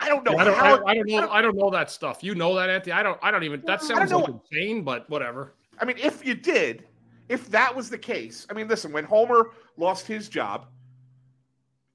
I 0.00 0.08
don't 0.08 0.24
know. 0.24 0.36
I, 0.36 0.44
don't, 0.44 0.54
I, 0.58 0.72
I, 0.90 0.94
don't, 0.94 1.06
know. 1.06 1.30
I 1.30 1.40
don't 1.40 1.56
know 1.56 1.70
that 1.70 1.88
stuff. 1.88 2.18
You 2.24 2.34
know 2.34 2.56
that, 2.56 2.68
Anthony. 2.68 2.94
I 2.94 3.04
don't. 3.04 3.16
I 3.22 3.30
don't 3.30 3.44
even. 3.44 3.62
That 3.64 3.80
sounds 3.80 4.10
like 4.10 4.28
insane, 4.28 4.82
but 4.82 5.08
whatever. 5.08 5.54
I 5.80 5.84
mean, 5.84 5.96
if 5.98 6.26
you 6.26 6.34
did, 6.34 6.84
if 7.28 7.48
that 7.50 7.74
was 7.74 7.88
the 7.88 7.98
case, 7.98 8.44
I 8.50 8.54
mean, 8.54 8.66
listen. 8.66 8.90
When 8.90 9.04
Homer 9.04 9.52
lost 9.76 10.04
his 10.04 10.28
job, 10.28 10.66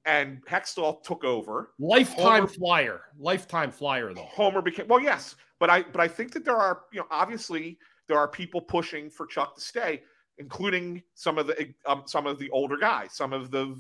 and 0.06 0.46
Hextall 0.46 1.04
took 1.04 1.26
over, 1.26 1.72
lifetime 1.78 2.44
Homer, 2.44 2.48
flyer, 2.48 3.02
lifetime 3.20 3.70
flyer 3.70 4.14
though. 4.14 4.24
Homer 4.24 4.62
became 4.62 4.88
well, 4.88 5.02
yes, 5.02 5.36
but 5.60 5.70
I 5.70 5.84
but 5.84 6.00
I 6.00 6.08
think 6.08 6.32
that 6.32 6.46
there 6.46 6.58
are 6.58 6.84
you 6.94 7.02
know 7.02 7.08
obviously 7.12 7.78
there 8.08 8.18
are 8.18 8.28
people 8.28 8.62
pushing 8.62 9.10
for 9.10 9.26
Chuck 9.26 9.56
to 9.56 9.62
stay. 9.62 10.01
including 10.38 11.01
some 11.14 11.38
of 11.38 11.47
the 11.47 11.74
um, 11.86 12.04
some 12.06 12.28
of 12.28 12.39
the 12.39 12.49
older 12.49 12.78
guys, 12.78 13.14
some 13.14 13.34
of 13.34 13.51
the 13.51 13.76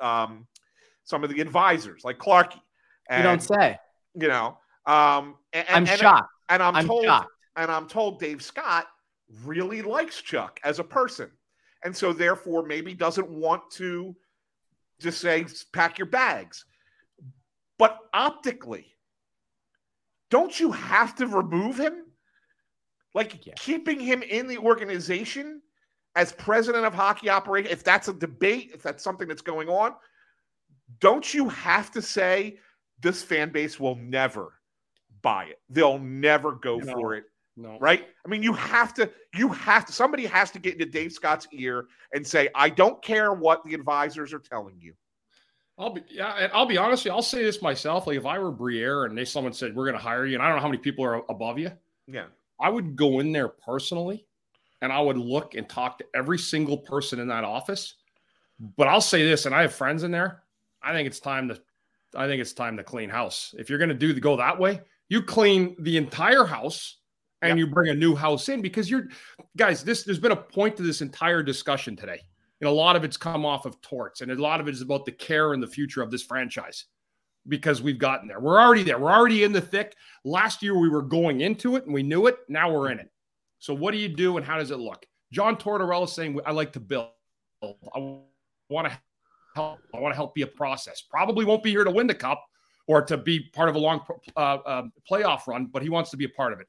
um, 0.00 0.46
some 1.04 1.24
of 1.24 1.30
the 1.30 1.40
advisors 1.40 2.04
like 2.04 2.18
Clarkey. 2.18 2.60
And, 3.08 3.18
you 3.18 3.22
don't 3.24 3.42
say. 3.42 3.78
You 4.14 4.28
know, 4.28 4.58
um, 4.86 5.36
and, 5.52 5.66
I'm 5.68 5.86
and, 5.86 6.00
shocked. 6.00 6.30
And 6.48 6.62
I'm, 6.62 6.74
I'm 6.74 6.86
told, 6.86 7.04
shocked. 7.04 7.30
and 7.56 7.70
I'm 7.70 7.86
told 7.86 8.18
Dave 8.18 8.42
Scott 8.42 8.86
really 9.44 9.82
likes 9.82 10.20
Chuck 10.20 10.58
as 10.64 10.78
a 10.78 10.84
person, 10.84 11.30
and 11.84 11.96
so 11.96 12.12
therefore 12.12 12.66
maybe 12.66 12.94
doesn't 12.94 13.28
want 13.28 13.62
to 13.72 14.16
just 14.98 15.20
say 15.20 15.46
pack 15.72 15.98
your 15.98 16.06
bags. 16.06 16.64
But 17.78 17.98
optically, 18.12 18.86
don't 20.28 20.58
you 20.58 20.72
have 20.72 21.14
to 21.16 21.26
remove 21.26 21.78
him? 21.78 22.04
Like 23.14 23.46
yeah. 23.46 23.54
keeping 23.56 23.98
him 23.98 24.22
in 24.22 24.46
the 24.46 24.58
organization 24.58 25.62
as 26.16 26.32
president 26.32 26.84
of 26.84 26.94
hockey 26.94 27.28
operation, 27.28 27.70
if 27.70 27.84
that's 27.84 28.08
a 28.08 28.12
debate, 28.12 28.70
if 28.74 28.82
that's 28.82 29.02
something 29.02 29.28
that's 29.28 29.42
going 29.42 29.68
on, 29.68 29.94
don't 31.00 31.32
you 31.32 31.48
have 31.48 31.90
to 31.92 32.02
say 32.02 32.58
this 33.00 33.22
fan 33.22 33.50
base 33.50 33.78
will 33.78 33.96
never 33.96 34.54
buy 35.22 35.44
it? 35.44 35.60
They'll 35.68 35.98
never 35.98 36.52
go 36.52 36.78
no, 36.78 36.92
for 36.92 37.14
it. 37.14 37.24
No. 37.56 37.78
Right? 37.80 38.08
I 38.24 38.28
mean, 38.28 38.42
you 38.42 38.52
have 38.54 38.94
to, 38.94 39.10
you 39.34 39.48
have 39.48 39.84
to, 39.86 39.92
somebody 39.92 40.26
has 40.26 40.50
to 40.52 40.58
get 40.58 40.74
into 40.74 40.86
Dave 40.86 41.12
Scott's 41.12 41.46
ear 41.52 41.86
and 42.12 42.26
say, 42.26 42.48
I 42.54 42.68
don't 42.70 43.02
care 43.02 43.32
what 43.32 43.64
the 43.64 43.74
advisors 43.74 44.32
are 44.32 44.38
telling 44.38 44.76
you. 44.80 44.94
I'll 45.80 45.90
be 45.90 46.02
yeah, 46.10 46.34
and 46.34 46.52
I'll 46.52 46.66
be 46.66 46.76
honest 46.76 47.04
with 47.04 47.10
you. 47.10 47.16
I'll 47.16 47.22
say 47.22 47.42
this 47.42 47.62
myself. 47.62 48.06
Like 48.06 48.18
if 48.18 48.26
I 48.26 48.38
were 48.38 48.52
Briere 48.52 49.06
and 49.06 49.16
they 49.16 49.24
someone 49.24 49.54
said 49.54 49.74
we're 49.74 49.86
going 49.86 49.96
to 49.96 50.02
hire 50.02 50.26
you, 50.26 50.34
and 50.34 50.42
I 50.42 50.46
don't 50.48 50.56
know 50.56 50.62
how 50.62 50.68
many 50.68 50.76
people 50.76 51.06
are 51.06 51.22
above 51.30 51.58
you. 51.58 51.72
Yeah, 52.06 52.26
I 52.60 52.68
would 52.68 52.96
go 52.96 53.20
in 53.20 53.32
there 53.32 53.48
personally, 53.48 54.26
and 54.82 54.92
I 54.92 55.00
would 55.00 55.18
look 55.18 55.54
and 55.54 55.68
talk 55.68 55.98
to 55.98 56.04
every 56.14 56.38
single 56.38 56.78
person 56.78 57.20
in 57.20 57.28
that 57.28 57.44
office. 57.44 57.94
But 58.76 58.88
I'll 58.88 59.00
say 59.00 59.24
this, 59.24 59.46
and 59.46 59.54
I 59.54 59.62
have 59.62 59.74
friends 59.74 60.02
in 60.02 60.10
there. 60.10 60.42
I 60.82 60.92
think 60.92 61.06
it's 61.06 61.20
time 61.20 61.48
to, 61.48 61.60
I 62.14 62.26
think 62.26 62.40
it's 62.40 62.52
time 62.52 62.76
to 62.76 62.84
clean 62.84 63.10
house. 63.10 63.54
If 63.58 63.68
you're 63.68 63.78
going 63.78 63.88
to 63.88 63.94
do 63.94 64.12
the 64.12 64.20
go 64.20 64.36
that 64.36 64.58
way, 64.58 64.80
you 65.08 65.22
clean 65.22 65.76
the 65.80 65.96
entire 65.96 66.44
house 66.44 66.98
and 67.42 67.50
yep. 67.50 67.58
you 67.58 67.66
bring 67.72 67.90
a 67.90 67.94
new 67.94 68.14
house 68.14 68.48
in 68.48 68.60
because 68.60 68.90
you're, 68.90 69.08
guys. 69.56 69.82
This 69.82 70.04
there's 70.04 70.18
been 70.18 70.32
a 70.32 70.36
point 70.36 70.76
to 70.76 70.82
this 70.82 71.00
entire 71.00 71.42
discussion 71.42 71.96
today 71.96 72.20
and 72.60 72.68
a 72.68 72.72
lot 72.72 72.96
of 72.96 73.04
it's 73.04 73.16
come 73.16 73.44
off 73.44 73.66
of 73.66 73.80
torts 73.80 74.20
and 74.20 74.30
a 74.30 74.34
lot 74.34 74.60
of 74.60 74.68
it 74.68 74.74
is 74.74 74.82
about 74.82 75.04
the 75.04 75.12
care 75.12 75.52
and 75.52 75.62
the 75.62 75.66
future 75.66 76.02
of 76.02 76.10
this 76.10 76.22
franchise 76.22 76.86
because 77.48 77.82
we've 77.82 77.98
gotten 77.98 78.28
there. 78.28 78.40
We're 78.40 78.60
already 78.60 78.82
there. 78.82 78.98
We're 78.98 79.12
already 79.12 79.44
in 79.44 79.52
the 79.52 79.60
thick. 79.60 79.96
Last 80.24 80.62
year 80.62 80.78
we 80.78 80.88
were 80.88 81.02
going 81.02 81.40
into 81.40 81.76
it 81.76 81.84
and 81.84 81.94
we 81.94 82.02
knew 82.02 82.26
it. 82.26 82.38
Now 82.48 82.72
we're 82.72 82.90
in 82.90 82.98
it. 82.98 83.10
So 83.58 83.74
what 83.74 83.92
do 83.92 83.98
you 83.98 84.08
do 84.08 84.36
and 84.36 84.46
how 84.46 84.58
does 84.58 84.70
it 84.70 84.78
look? 84.78 85.06
John 85.32 85.56
tortorella 85.56 86.08
saying 86.08 86.38
i 86.44 86.50
like 86.50 86.72
to 86.72 86.80
build. 86.80 87.08
I 87.62 88.18
want 88.68 88.88
to 88.88 88.98
help. 89.54 89.80
I 89.94 90.00
want 90.00 90.12
to 90.12 90.16
help 90.16 90.34
be 90.34 90.42
a 90.42 90.46
process. 90.46 91.02
Probably 91.02 91.44
won't 91.44 91.62
be 91.62 91.70
here 91.70 91.84
to 91.84 91.90
win 91.90 92.06
the 92.06 92.14
cup 92.14 92.44
or 92.86 93.02
to 93.02 93.16
be 93.16 93.40
part 93.52 93.68
of 93.68 93.74
a 93.74 93.78
long 93.78 94.00
uh, 94.36 94.40
uh, 94.40 94.82
playoff 95.10 95.46
run 95.46 95.66
but 95.66 95.82
he 95.82 95.88
wants 95.88 96.10
to 96.10 96.16
be 96.16 96.24
a 96.24 96.30
part 96.30 96.52
of 96.52 96.60
it. 96.60 96.66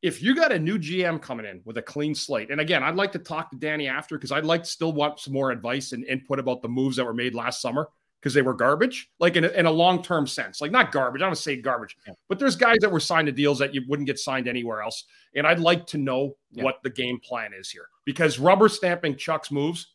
If 0.00 0.20
you 0.20 0.34
got 0.34 0.50
a 0.50 0.58
new 0.58 0.78
GM 0.78 1.22
coming 1.22 1.46
in 1.46 1.60
with 1.64 1.78
a 1.78 1.82
clean 1.82 2.12
slate, 2.12 2.50
and 2.50 2.60
again, 2.60 2.82
I'd 2.82 2.96
like 2.96 3.12
to 3.12 3.20
talk 3.20 3.50
to 3.50 3.56
Danny 3.56 3.86
after 3.86 4.16
because 4.16 4.32
I'd 4.32 4.44
like 4.44 4.64
to 4.64 4.68
still 4.68 4.92
want 4.92 5.20
some 5.20 5.32
more 5.32 5.52
advice 5.52 5.92
and 5.92 6.04
input 6.06 6.40
about 6.40 6.60
the 6.60 6.68
moves 6.68 6.96
that 6.96 7.04
were 7.04 7.14
made 7.14 7.36
last 7.36 7.60
summer 7.60 7.88
because 8.22 8.34
they 8.34 8.42
were 8.42 8.54
garbage, 8.54 9.10
like 9.18 9.34
in 9.34 9.44
a, 9.44 9.48
in 9.48 9.66
a 9.66 9.70
long 9.70 10.00
term 10.00 10.28
sense, 10.28 10.60
like 10.60 10.70
not 10.70 10.92
garbage. 10.92 11.22
I 11.22 11.26
don't 11.26 11.34
say 11.34 11.56
garbage, 11.56 11.96
yeah. 12.06 12.14
but 12.28 12.38
there's 12.38 12.54
guys 12.54 12.76
that 12.80 12.92
were 12.92 13.00
signed 13.00 13.26
to 13.26 13.32
deals 13.32 13.58
that 13.58 13.74
you 13.74 13.82
wouldn't 13.88 14.06
get 14.06 14.18
signed 14.18 14.46
anywhere 14.46 14.80
else. 14.80 15.04
And 15.34 15.44
I'd 15.44 15.58
like 15.58 15.86
to 15.88 15.98
know 15.98 16.36
yeah. 16.52 16.62
what 16.62 16.76
the 16.84 16.90
game 16.90 17.18
plan 17.18 17.50
is 17.52 17.68
here 17.68 17.88
because 18.04 18.38
rubber 18.38 18.68
stamping 18.68 19.16
Chuck's 19.16 19.50
moves, 19.50 19.94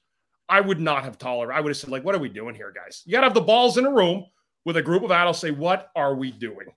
I 0.50 0.60
would 0.60 0.80
not 0.80 1.06
have 1.06 1.18
tolerated. 1.18 1.58
I 1.58 1.62
would 1.62 1.70
have 1.70 1.78
said, 1.78 1.90
like, 1.90 2.04
what 2.04 2.16
are 2.16 2.20
we 2.20 2.30
doing 2.30 2.54
here, 2.54 2.74
guys? 2.76 3.02
You 3.06 3.14
got 3.14 3.22
to 3.22 3.28
have 3.28 3.34
the 3.34 3.42
balls 3.42 3.78
in 3.78 3.86
a 3.86 3.92
room 3.92 4.26
with 4.66 4.76
a 4.76 4.82
group 4.82 5.04
of 5.04 5.12
adults 5.12 5.40
say, 5.40 5.52
what 5.52 5.92
are 5.96 6.16
we 6.16 6.32
doing? 6.32 6.68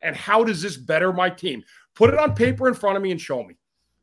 And 0.00 0.16
how 0.16 0.42
does 0.42 0.62
this 0.62 0.76
better 0.76 1.12
my 1.12 1.28
team? 1.28 1.62
Put 1.94 2.10
it 2.10 2.18
on 2.18 2.34
paper 2.34 2.66
in 2.68 2.74
front 2.74 2.96
of 2.96 3.02
me 3.02 3.10
and 3.10 3.20
show 3.20 3.42
me. 3.42 3.56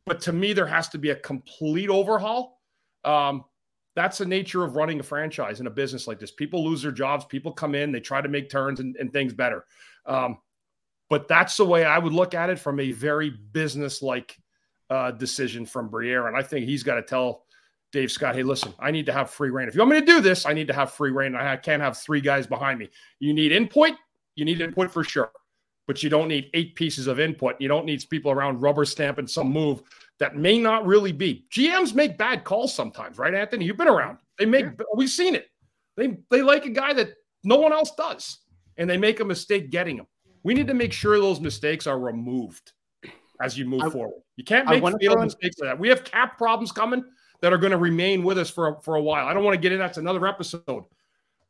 But 0.06 0.20
to 0.22 0.32
me, 0.32 0.52
there 0.52 0.66
has 0.66 0.88
to 0.90 0.98
be 0.98 1.10
a 1.10 1.16
complete 1.16 1.88
overhaul. 1.88 2.60
Um, 3.04 3.44
that's 3.94 4.18
the 4.18 4.26
nature 4.26 4.64
of 4.64 4.76
running 4.76 5.00
a 5.00 5.02
franchise 5.02 5.60
in 5.60 5.66
a 5.66 5.70
business 5.70 6.06
like 6.06 6.18
this. 6.18 6.30
People 6.30 6.64
lose 6.64 6.82
their 6.82 6.92
jobs, 6.92 7.24
people 7.24 7.52
come 7.52 7.74
in, 7.74 7.92
they 7.92 8.00
try 8.00 8.20
to 8.20 8.28
make 8.28 8.48
turns 8.48 8.80
and, 8.80 8.96
and 8.96 9.12
things 9.12 9.32
better. 9.32 9.64
Um, 10.06 10.38
but 11.10 11.28
that's 11.28 11.56
the 11.56 11.64
way 11.64 11.84
I 11.84 11.98
would 11.98 12.12
look 12.12 12.34
at 12.34 12.48
it 12.48 12.58
from 12.58 12.80
a 12.80 12.92
very 12.92 13.30
business 13.30 14.00
like 14.02 14.38
uh, 14.88 15.10
decision 15.10 15.66
from 15.66 15.88
Briere. 15.88 16.26
And 16.28 16.36
I 16.36 16.42
think 16.42 16.66
he's 16.66 16.82
got 16.82 16.94
to 16.94 17.02
tell 17.02 17.44
Dave 17.92 18.10
Scott, 18.10 18.34
hey, 18.34 18.42
listen, 18.42 18.72
I 18.78 18.90
need 18.90 19.06
to 19.06 19.12
have 19.12 19.28
free 19.28 19.50
reign. 19.50 19.68
If 19.68 19.74
you 19.74 19.80
want 19.80 19.90
me 19.90 20.00
to 20.00 20.06
do 20.06 20.20
this, 20.20 20.46
I 20.46 20.54
need 20.54 20.68
to 20.68 20.74
have 20.74 20.92
free 20.92 21.10
reign. 21.10 21.36
I 21.36 21.56
can't 21.56 21.82
have 21.82 21.98
three 21.98 22.22
guys 22.22 22.46
behind 22.46 22.78
me. 22.78 22.88
You 23.18 23.34
need 23.34 23.52
input. 23.52 23.92
You 24.34 24.46
need 24.46 24.62
input 24.62 24.90
for 24.90 25.04
sure 25.04 25.30
but 25.86 26.02
you 26.02 26.08
don't 26.08 26.28
need 26.28 26.50
eight 26.54 26.74
pieces 26.74 27.06
of 27.06 27.20
input. 27.20 27.56
You 27.60 27.68
don't 27.68 27.84
need 27.84 28.04
people 28.08 28.30
around 28.30 28.62
rubber 28.62 28.84
stamping 28.84 29.26
some 29.26 29.52
move 29.52 29.82
that 30.22 30.36
may 30.36 30.56
not 30.56 30.86
really 30.86 31.10
be. 31.10 31.44
GMs 31.50 31.96
make 31.96 32.16
bad 32.16 32.44
calls 32.44 32.72
sometimes, 32.72 33.18
right, 33.18 33.34
Anthony? 33.34 33.64
You've 33.64 33.76
been 33.76 33.88
around. 33.88 34.18
They 34.38 34.46
make 34.46 34.66
yeah. 34.66 34.84
we've 34.94 35.10
seen 35.10 35.34
it. 35.34 35.48
They 35.96 36.16
they 36.30 36.42
like 36.42 36.64
a 36.64 36.70
guy 36.70 36.92
that 36.92 37.14
no 37.42 37.56
one 37.56 37.72
else 37.72 37.90
does, 37.96 38.38
and 38.76 38.88
they 38.88 38.96
make 38.96 39.18
a 39.18 39.24
mistake 39.24 39.70
getting 39.70 39.96
him. 39.96 40.06
We 40.44 40.54
need 40.54 40.68
to 40.68 40.74
make 40.74 40.92
sure 40.92 41.18
those 41.18 41.40
mistakes 41.40 41.88
are 41.88 41.98
removed 41.98 42.70
as 43.40 43.58
you 43.58 43.64
move 43.64 43.82
I, 43.82 43.90
forward. 43.90 44.22
You 44.36 44.44
can't 44.44 44.68
make 44.68 44.84
fatal 45.00 45.18
mistakes 45.18 45.56
like 45.58 45.70
that. 45.70 45.78
We 45.80 45.88
have 45.88 46.04
cap 46.04 46.38
problems 46.38 46.70
coming 46.70 47.04
that 47.40 47.52
are 47.52 47.58
going 47.58 47.72
to 47.72 47.78
remain 47.78 48.22
with 48.22 48.38
us 48.38 48.48
for 48.48 48.80
for 48.80 48.94
a 48.94 49.02
while. 49.02 49.26
I 49.26 49.34
don't 49.34 49.42
want 49.42 49.56
to 49.56 49.60
get 49.60 49.72
in. 49.72 49.80
That's 49.80 49.98
another 49.98 50.24
episode. 50.24 50.84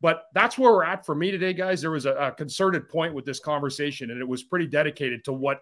But 0.01 0.25
that's 0.33 0.57
where 0.57 0.73
we're 0.73 0.85
at 0.85 1.05
for 1.05 1.15
me 1.15 1.31
today, 1.31 1.53
guys. 1.53 1.83
There 1.83 1.91
was 1.91 2.07
a, 2.07 2.15
a 2.15 2.33
concerted 2.33 2.89
point 2.89 3.13
with 3.13 3.27
this 3.27 3.39
conversation, 3.39 4.11
and 4.11 4.19
it 4.19 4.27
was 4.27 4.43
pretty 4.43 4.67
dedicated 4.67 5.25
to 5.27 5.35
what 5.35 5.61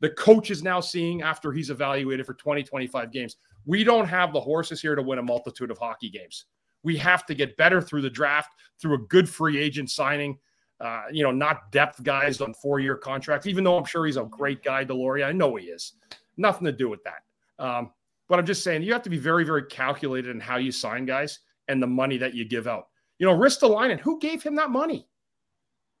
the 0.00 0.10
coach 0.10 0.50
is 0.50 0.62
now 0.62 0.80
seeing 0.80 1.22
after 1.22 1.52
he's 1.52 1.70
evaluated 1.70 2.26
for 2.26 2.34
20, 2.34 2.62
25 2.62 3.10
games. 3.10 3.36
We 3.66 3.84
don't 3.84 4.06
have 4.06 4.32
the 4.32 4.40
horses 4.40 4.80
here 4.80 4.94
to 4.94 5.02
win 5.02 5.18
a 5.18 5.22
multitude 5.22 5.70
of 5.70 5.78
hockey 5.78 6.10
games. 6.10 6.46
We 6.84 6.96
have 6.98 7.26
to 7.26 7.34
get 7.34 7.56
better 7.56 7.82
through 7.82 8.02
the 8.02 8.10
draft, 8.10 8.50
through 8.80 8.94
a 8.94 9.06
good 9.06 9.28
free 9.28 9.58
agent 9.58 9.90
signing. 9.90 10.38
Uh, 10.80 11.02
you 11.10 11.24
know, 11.24 11.32
not 11.32 11.72
depth 11.72 12.02
guys 12.04 12.40
on 12.40 12.54
four 12.54 12.78
year 12.78 12.96
contracts, 12.96 13.48
even 13.48 13.64
though 13.64 13.76
I'm 13.76 13.84
sure 13.84 14.06
he's 14.06 14.16
a 14.16 14.22
great 14.22 14.62
guy, 14.62 14.84
Deslauriers. 14.84 15.26
I 15.26 15.32
know 15.32 15.56
he 15.56 15.66
is. 15.66 15.94
Nothing 16.36 16.66
to 16.66 16.72
do 16.72 16.88
with 16.88 17.00
that. 17.02 17.22
Um, 17.62 17.90
but 18.28 18.38
I'm 18.38 18.46
just 18.46 18.62
saying 18.62 18.82
you 18.82 18.92
have 18.92 19.02
to 19.02 19.10
be 19.10 19.18
very, 19.18 19.42
very 19.42 19.64
calculated 19.64 20.30
in 20.30 20.38
how 20.38 20.56
you 20.56 20.70
sign 20.70 21.04
guys 21.04 21.40
and 21.66 21.82
the 21.82 21.86
money 21.88 22.16
that 22.18 22.34
you 22.34 22.44
give 22.44 22.68
out. 22.68 22.88
You 23.18 23.26
know, 23.26 23.36
Ristolainen, 23.36 23.98
who 23.98 24.20
gave 24.20 24.42
him 24.42 24.54
that 24.54 24.70
money? 24.70 25.08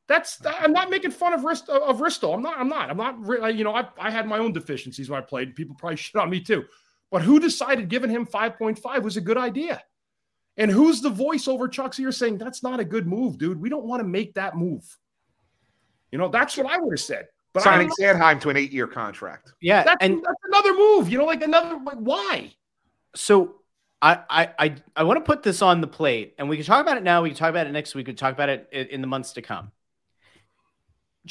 That's 0.08 0.38
I'm 0.44 0.72
not 0.72 0.88
making 0.88 1.10
fun 1.10 1.34
of 1.34 1.44
Rist 1.44 1.68
of 1.68 1.98
Risto. 1.98 2.34
I'm 2.34 2.42
not. 2.42 2.58
I'm 2.58 2.68
not. 2.68 2.90
I'm 2.90 2.96
not. 2.96 3.54
You 3.54 3.62
know, 3.62 3.74
I, 3.74 3.86
I 3.98 4.10
had 4.10 4.26
my 4.26 4.38
own 4.38 4.52
deficiencies 4.52 5.10
when 5.10 5.18
I 5.18 5.24
played. 5.24 5.54
People 5.54 5.76
probably 5.78 5.96
shit 5.96 6.16
on 6.16 6.30
me 6.30 6.40
too. 6.40 6.64
But 7.10 7.22
who 7.22 7.38
decided 7.38 7.88
giving 7.88 8.10
him 8.10 8.26
5.5 8.26 9.02
was 9.02 9.16
a 9.16 9.20
good 9.20 9.38
idea? 9.38 9.82
And 10.58 10.70
who's 10.70 11.00
the 11.00 11.10
voice 11.10 11.48
over 11.48 11.68
Chuck's 11.68 11.98
ear 12.00 12.12
saying 12.12 12.38
that's 12.38 12.62
not 12.62 12.80
a 12.80 12.84
good 12.84 13.06
move, 13.06 13.38
dude? 13.38 13.60
We 13.60 13.68
don't 13.68 13.84
want 13.84 14.00
to 14.00 14.08
make 14.08 14.34
that 14.34 14.56
move. 14.56 14.98
You 16.10 16.18
know, 16.18 16.28
that's 16.28 16.56
what 16.56 16.66
I 16.66 16.78
would 16.78 16.92
have 16.92 17.00
said. 17.00 17.28
But 17.52 17.62
signing 17.62 17.90
Sanheim 18.00 18.40
to 18.40 18.50
an 18.50 18.56
eight-year 18.56 18.88
contract. 18.88 19.52
Yeah, 19.60 19.84
that's, 19.84 19.96
and 20.00 20.16
that's 20.22 20.40
another 20.44 20.74
move. 20.74 21.08
You 21.08 21.18
know, 21.18 21.24
like 21.24 21.42
another 21.42 21.78
like 21.82 21.96
why? 21.98 22.52
So 23.14 23.56
I, 24.02 24.48
I, 24.58 24.74
I, 24.94 25.02
want 25.02 25.16
to 25.18 25.24
put 25.24 25.42
this 25.42 25.62
on 25.62 25.80
the 25.80 25.86
plate, 25.86 26.34
and 26.38 26.48
we 26.48 26.56
can 26.56 26.66
talk 26.66 26.80
about 26.80 26.98
it 26.98 27.02
now. 27.02 27.22
We 27.22 27.30
can 27.30 27.38
talk 27.38 27.50
about 27.50 27.66
it 27.66 27.72
next 27.72 27.94
week. 27.94 28.06
We 28.06 28.12
can 28.12 28.16
talk 28.16 28.34
about 28.34 28.48
it 28.48 28.68
in, 28.70 28.86
in 28.88 29.00
the 29.00 29.06
months 29.06 29.32
to 29.32 29.42
come. 29.42 29.72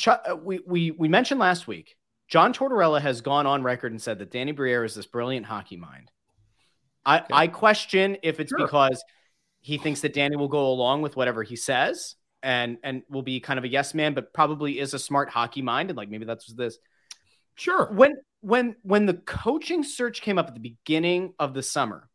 Uh, 0.06 0.36
we, 0.36 0.60
we, 0.66 0.92
we 0.92 1.08
mentioned 1.08 1.40
last 1.40 1.68
week, 1.68 1.96
John 2.28 2.54
Tortorella 2.54 3.02
has 3.02 3.22
gone 3.22 3.48
on 3.48 3.64
record 3.64 3.92
and 3.92 4.02
said 4.02 4.20
that 4.20 4.32
Danny 4.32 4.52
Briere 4.52 4.84
is 4.84 4.96
this 4.96 5.06
brilliant 5.06 5.46
hockey 5.46 5.78
mind. 5.78 6.12
I, 7.06 7.20
okay. 7.20 7.28
I 7.32 7.48
question 7.48 8.18
if 8.22 8.40
it's 8.40 8.50
sure. 8.50 8.60
because 8.60 9.02
he 9.62 9.78
thinks 9.78 10.02
that 10.02 10.14
Danny 10.14 10.36
will 10.36 10.50
go 10.50 10.68
along 10.68 11.02
with 11.02 11.16
whatever 11.16 11.42
he 11.44 11.56
says 11.56 12.16
and 12.44 12.78
and 12.84 13.04
will 13.10 13.22
be 13.22 13.40
kind 13.40 13.58
of 13.58 13.64
a 13.64 13.70
yes 13.70 13.94
man, 13.94 14.14
but 14.14 14.34
probably 14.34 14.80
is 14.80 14.94
a 14.94 15.00
smart 15.00 15.30
hockey 15.30 15.62
mind, 15.62 15.90
and 15.90 15.98
like 15.98 16.10
maybe 16.10 16.26
that's 16.26 16.52
this. 16.54 16.78
Sure. 17.56 17.92
When 17.94 18.16
when 18.42 18.76
when 18.84 19.06
the 19.06 19.16
coaching 19.16 19.84
search 19.84 20.22
came 20.22 20.38
up 20.38 20.48
at 20.48 20.54
the 20.54 20.60
beginning 20.60 21.34
of 21.40 21.54
the 21.54 21.64
summer, 21.64 22.10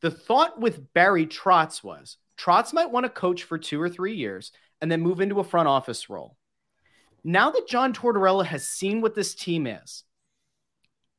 the 0.00 0.10
thought 0.10 0.60
with 0.60 0.92
Barry 0.92 1.26
Trotz 1.26 1.82
was 1.82 2.16
Trotz 2.38 2.72
might 2.72 2.90
want 2.90 3.04
to 3.04 3.10
coach 3.10 3.44
for 3.44 3.58
two 3.58 3.80
or 3.80 3.88
three 3.88 4.14
years 4.14 4.52
and 4.80 4.90
then 4.90 5.00
move 5.00 5.20
into 5.20 5.40
a 5.40 5.44
front 5.44 5.68
office 5.68 6.08
role. 6.08 6.36
Now 7.24 7.50
that 7.50 7.68
John 7.68 7.92
Tortorella 7.92 8.44
has 8.46 8.66
seen 8.66 9.00
what 9.00 9.14
this 9.14 9.34
team 9.34 9.66
is, 9.66 10.04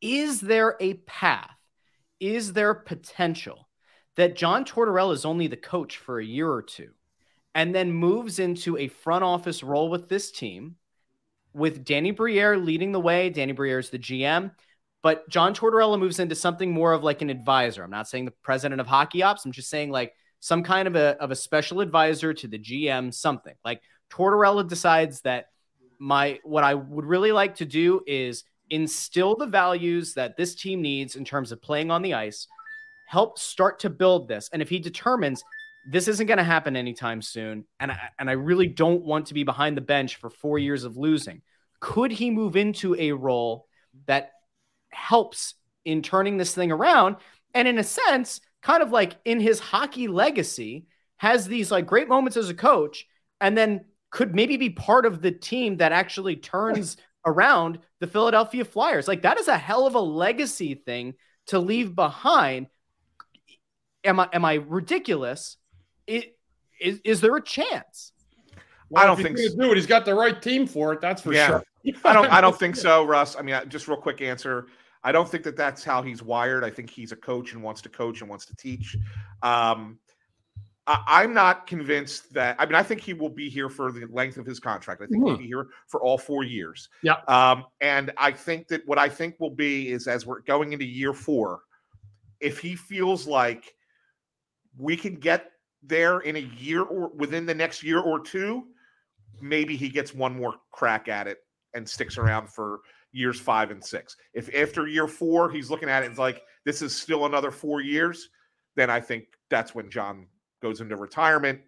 is 0.02 0.40
there 0.42 0.76
a 0.80 0.96
path? 0.96 1.56
Is 2.20 2.54
there 2.54 2.74
potential 2.74 3.68
that 4.16 4.36
John 4.36 4.66
Tortorella 4.66 5.14
is 5.14 5.26
only 5.26 5.48
the 5.48 5.58
coach 5.58 5.98
for 5.98 6.20
a 6.20 6.26
year 6.26 6.50
or 6.50 6.62
two 6.62 6.90
and 7.56 7.74
then 7.74 7.92
moves 7.92 8.40
into 8.40 8.78
a 8.78 8.88
front 8.88 9.24
office 9.24 9.64
role 9.64 9.90
with 9.90 10.10
this 10.10 10.32
team 10.32 10.76
with 11.54 11.84
Danny 11.86 12.12
Briere 12.12 12.58
leading 12.58 12.92
the 12.92 13.00
way? 13.00 13.30
Danny 13.30 13.54
Briere 13.54 13.80
is 13.80 13.90
the 13.90 14.00
GM 14.00 14.52
But 15.02 15.28
John 15.30 15.54
Tortorella 15.54 16.00
moves 16.00 16.20
into 16.20 16.36
something 16.36 16.72
more 16.72 16.94
of 16.94 17.04
like 17.04 17.22
an 17.22 17.30
advisor. 17.30 17.84
I'm 17.84 17.90
not 17.90 18.08
saying 18.08 18.26
the 18.26 18.32
president 18.32 18.82
of 18.82 18.88
hockey 18.88 19.24
ops. 19.24 19.46
I'm 19.46 19.52
just 19.52 19.70
saying 19.70 19.92
like 19.92 20.14
some 20.40 20.64
kind 20.64 20.88
of 20.88 20.96
a 20.96 21.18
of 21.22 21.32
a 21.32 21.36
special 21.36 21.82
advisor 21.82 22.34
to 22.34 22.48
the 22.48 22.60
GM, 22.60 23.14
something 23.14 23.56
like 23.64 23.82
Tortorella 24.10 24.68
decides 24.68 25.22
that 25.22 25.48
my 26.00 26.40
what 26.44 26.64
I 26.64 26.74
would 26.74 27.06
really 27.06 27.32
like 27.32 27.56
to 27.56 27.66
do 27.66 28.02
is 28.08 28.44
instill 28.70 29.36
the 29.36 29.48
values 29.48 30.14
that 30.14 30.38
this 30.38 30.56
team 30.56 30.82
needs 30.82 31.16
in 31.16 31.26
terms 31.26 31.52
of 31.52 31.62
playing 31.62 31.92
on 31.92 32.02
the 32.02 32.14
ice, 32.14 32.48
help 33.08 33.38
start 33.40 33.80
to 33.80 33.90
build 33.90 34.28
this. 34.28 34.50
And 34.54 34.62
if 34.62 34.70
he 34.70 34.80
determines 34.80 35.44
this 35.92 36.08
isn't 36.08 36.28
going 36.28 36.38
to 36.38 36.44
happen 36.44 36.76
anytime 36.76 37.22
soon, 37.22 37.66
and 37.80 37.92
I, 37.92 38.00
and 38.20 38.30
I 38.30 38.34
really 38.34 38.68
don't 38.68 39.04
want 39.04 39.28
to 39.28 39.34
be 39.34 39.44
behind 39.44 39.76
the 39.76 39.82
bench 39.82 40.18
for 40.18 40.30
four 40.30 40.60
years 40.60 40.84
of 40.84 40.98
losing, 40.98 41.42
could 41.80 42.12
he 42.12 42.30
move 42.30 42.56
into 42.56 42.96
a 42.96 43.12
role 43.12 43.66
that 44.06 44.32
helps 44.92 45.56
in 45.86 46.02
turning 46.02 46.38
this 46.38 46.54
thing 46.54 46.72
around? 46.72 47.16
And 47.54 47.68
in 47.68 47.80
a 47.80 47.84
sense, 47.84 48.42
kind 48.62 48.84
of 48.84 48.92
like 48.92 49.18
in 49.26 49.40
his 49.40 49.60
hockey 49.60 50.08
legacy, 50.08 50.86
has 51.18 51.48
these 51.48 51.72
like 51.72 51.86
great 51.86 52.08
moments 52.08 52.38
as 52.38 52.50
a 52.50 52.54
coach, 52.54 53.06
and 53.42 53.58
then 53.58 53.86
could 54.12 54.34
maybe 54.34 54.58
be 54.58 54.70
part 54.70 55.06
of 55.06 55.22
the 55.22 55.32
team 55.32 55.78
that 55.78 55.92
actually 55.92 56.36
turns 56.36 56.98
around 57.26 57.80
the 58.00 58.08
Philadelphia 58.08 58.66
Flyers. 58.66 59.08
Like 59.08 59.22
that 59.24 59.40
is 59.40 59.48
a 59.48 59.58
hell 59.58 59.86
of 59.86 59.96
a 59.96 60.00
legacy 60.00 60.74
thing 60.76 61.14
to 61.48 61.60
leave 61.60 61.96
behind. 61.96 62.68
Am 64.04 64.20
I 64.20 64.30
am 64.34 64.46
I 64.46 64.56
ridiculous? 64.56 65.58
It, 66.08 66.38
is 66.80 67.02
is 67.04 67.22
there 67.22 67.36
a 67.36 67.44
chance? 67.44 68.12
Well, 68.90 69.04
I 69.04 69.08
don't 69.08 69.22
think 69.22 69.38
he's 69.38 69.52
so. 69.52 69.58
gonna 69.58 69.68
do 69.68 69.72
it. 69.74 69.76
He's 69.78 69.86
got 69.86 70.06
the 70.06 70.16
right 70.16 70.42
team 70.42 70.66
for 70.66 70.94
it. 70.94 71.02
That's 71.02 71.22
for 71.22 71.34
Yeah. 71.34 71.48
sure. 71.48 71.64
I 72.06 72.14
don't. 72.14 72.32
I 72.32 72.42
don't 72.42 72.58
think 72.58 72.76
so, 72.88 73.04
Russ. 73.06 73.36
I 73.38 73.42
mean, 73.42 73.60
just 73.68 73.88
real 73.88 73.98
quick 73.98 74.22
answer. 74.22 74.68
I 75.04 75.12
don't 75.12 75.30
think 75.30 75.44
that 75.44 75.56
that's 75.56 75.84
how 75.84 76.02
he's 76.02 76.22
wired. 76.22 76.64
I 76.64 76.70
think 76.70 76.90
he's 76.90 77.12
a 77.12 77.16
coach 77.16 77.54
and 77.54 77.64
wants 77.64 77.82
to 77.82 77.90
coach 77.90 78.22
and 78.22 78.30
wants 78.30 78.46
to 78.48 78.56
teach. 78.56 78.98
Um, 79.42 79.98
I, 80.90 81.04
I'm 81.24 81.34
not 81.34 81.68
convinced 81.68 82.34
that. 82.34 82.56
I 82.60 82.66
mean, 82.66 82.74
I 82.76 82.82
think 82.84 83.00
he 83.02 83.14
will 83.14 83.30
be 83.30 83.48
here 83.48 83.70
for 83.70 83.92
the 83.92 84.06
length 84.12 84.38
of 84.38 84.46
his 84.46 84.60
contract. 84.60 85.02
I 85.02 85.06
think 85.06 85.24
he'll 85.24 85.36
Mhm. 85.36 85.40
be 85.40 85.48
here 85.48 85.68
for 85.88 86.02
all 86.02 86.18
four 86.18 86.44
years. 86.44 86.90
Yeah. 87.04 87.18
Um, 87.28 87.66
and 87.80 88.12
I 88.18 88.32
think 88.32 88.68
that 88.70 88.86
what 88.88 88.98
I 88.98 89.08
think 89.08 89.40
will 89.40 89.52
be 89.52 89.92
is 89.92 90.08
as 90.08 90.26
we're 90.26 90.42
going 90.42 90.74
into 90.74 90.86
year 90.86 91.14
four, 91.14 91.62
if 92.40 92.58
he 92.60 92.76
feels 92.76 93.28
like 93.28 93.76
we 94.78 94.98
can 94.98 95.16
get 95.16 95.52
there 95.84 96.22
in 96.22 96.36
a 96.36 96.40
year 96.40 96.82
or 96.82 97.10
within 97.10 97.46
the 97.46 97.54
next 97.56 97.84
year 97.84 98.00
or 98.00 98.20
two, 98.20 98.68
maybe 99.42 99.76
he 99.78 99.90
gets 99.90 100.14
one 100.14 100.36
more 100.36 100.56
crack 100.72 101.08
at 101.08 101.28
it 101.28 101.38
and 101.76 101.88
sticks 101.88 102.18
around 102.18 102.50
for 102.50 102.80
years 103.12 103.40
five 103.40 103.70
and 103.72 103.84
six. 103.84 104.18
If 104.34 104.54
after 104.56 104.88
year 104.88 105.08
four 105.08 105.52
he's 105.52 105.70
looking 105.70 105.90
at 105.90 106.02
it 106.02 106.08
and 106.08 106.14
it's 106.14 106.20
like 106.20 106.42
this 106.66 106.82
is 106.82 106.96
still 106.96 107.26
another 107.26 107.52
four 107.52 107.80
years, 107.82 108.30
then 108.76 108.90
I 108.90 109.00
think 109.00 109.26
that's 109.50 109.76
when 109.76 109.90
John 109.92 110.28
goes 110.62 110.82
into 110.82 110.96
retirement. 110.96 111.60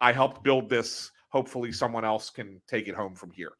I 0.00 0.12
helped 0.12 0.42
build 0.42 0.68
this. 0.68 1.10
Hopefully, 1.30 1.72
someone 1.72 2.04
else 2.04 2.30
can 2.30 2.60
take 2.68 2.88
it 2.88 2.94
home 2.94 3.14
from 3.14 3.30
here. 3.30 3.52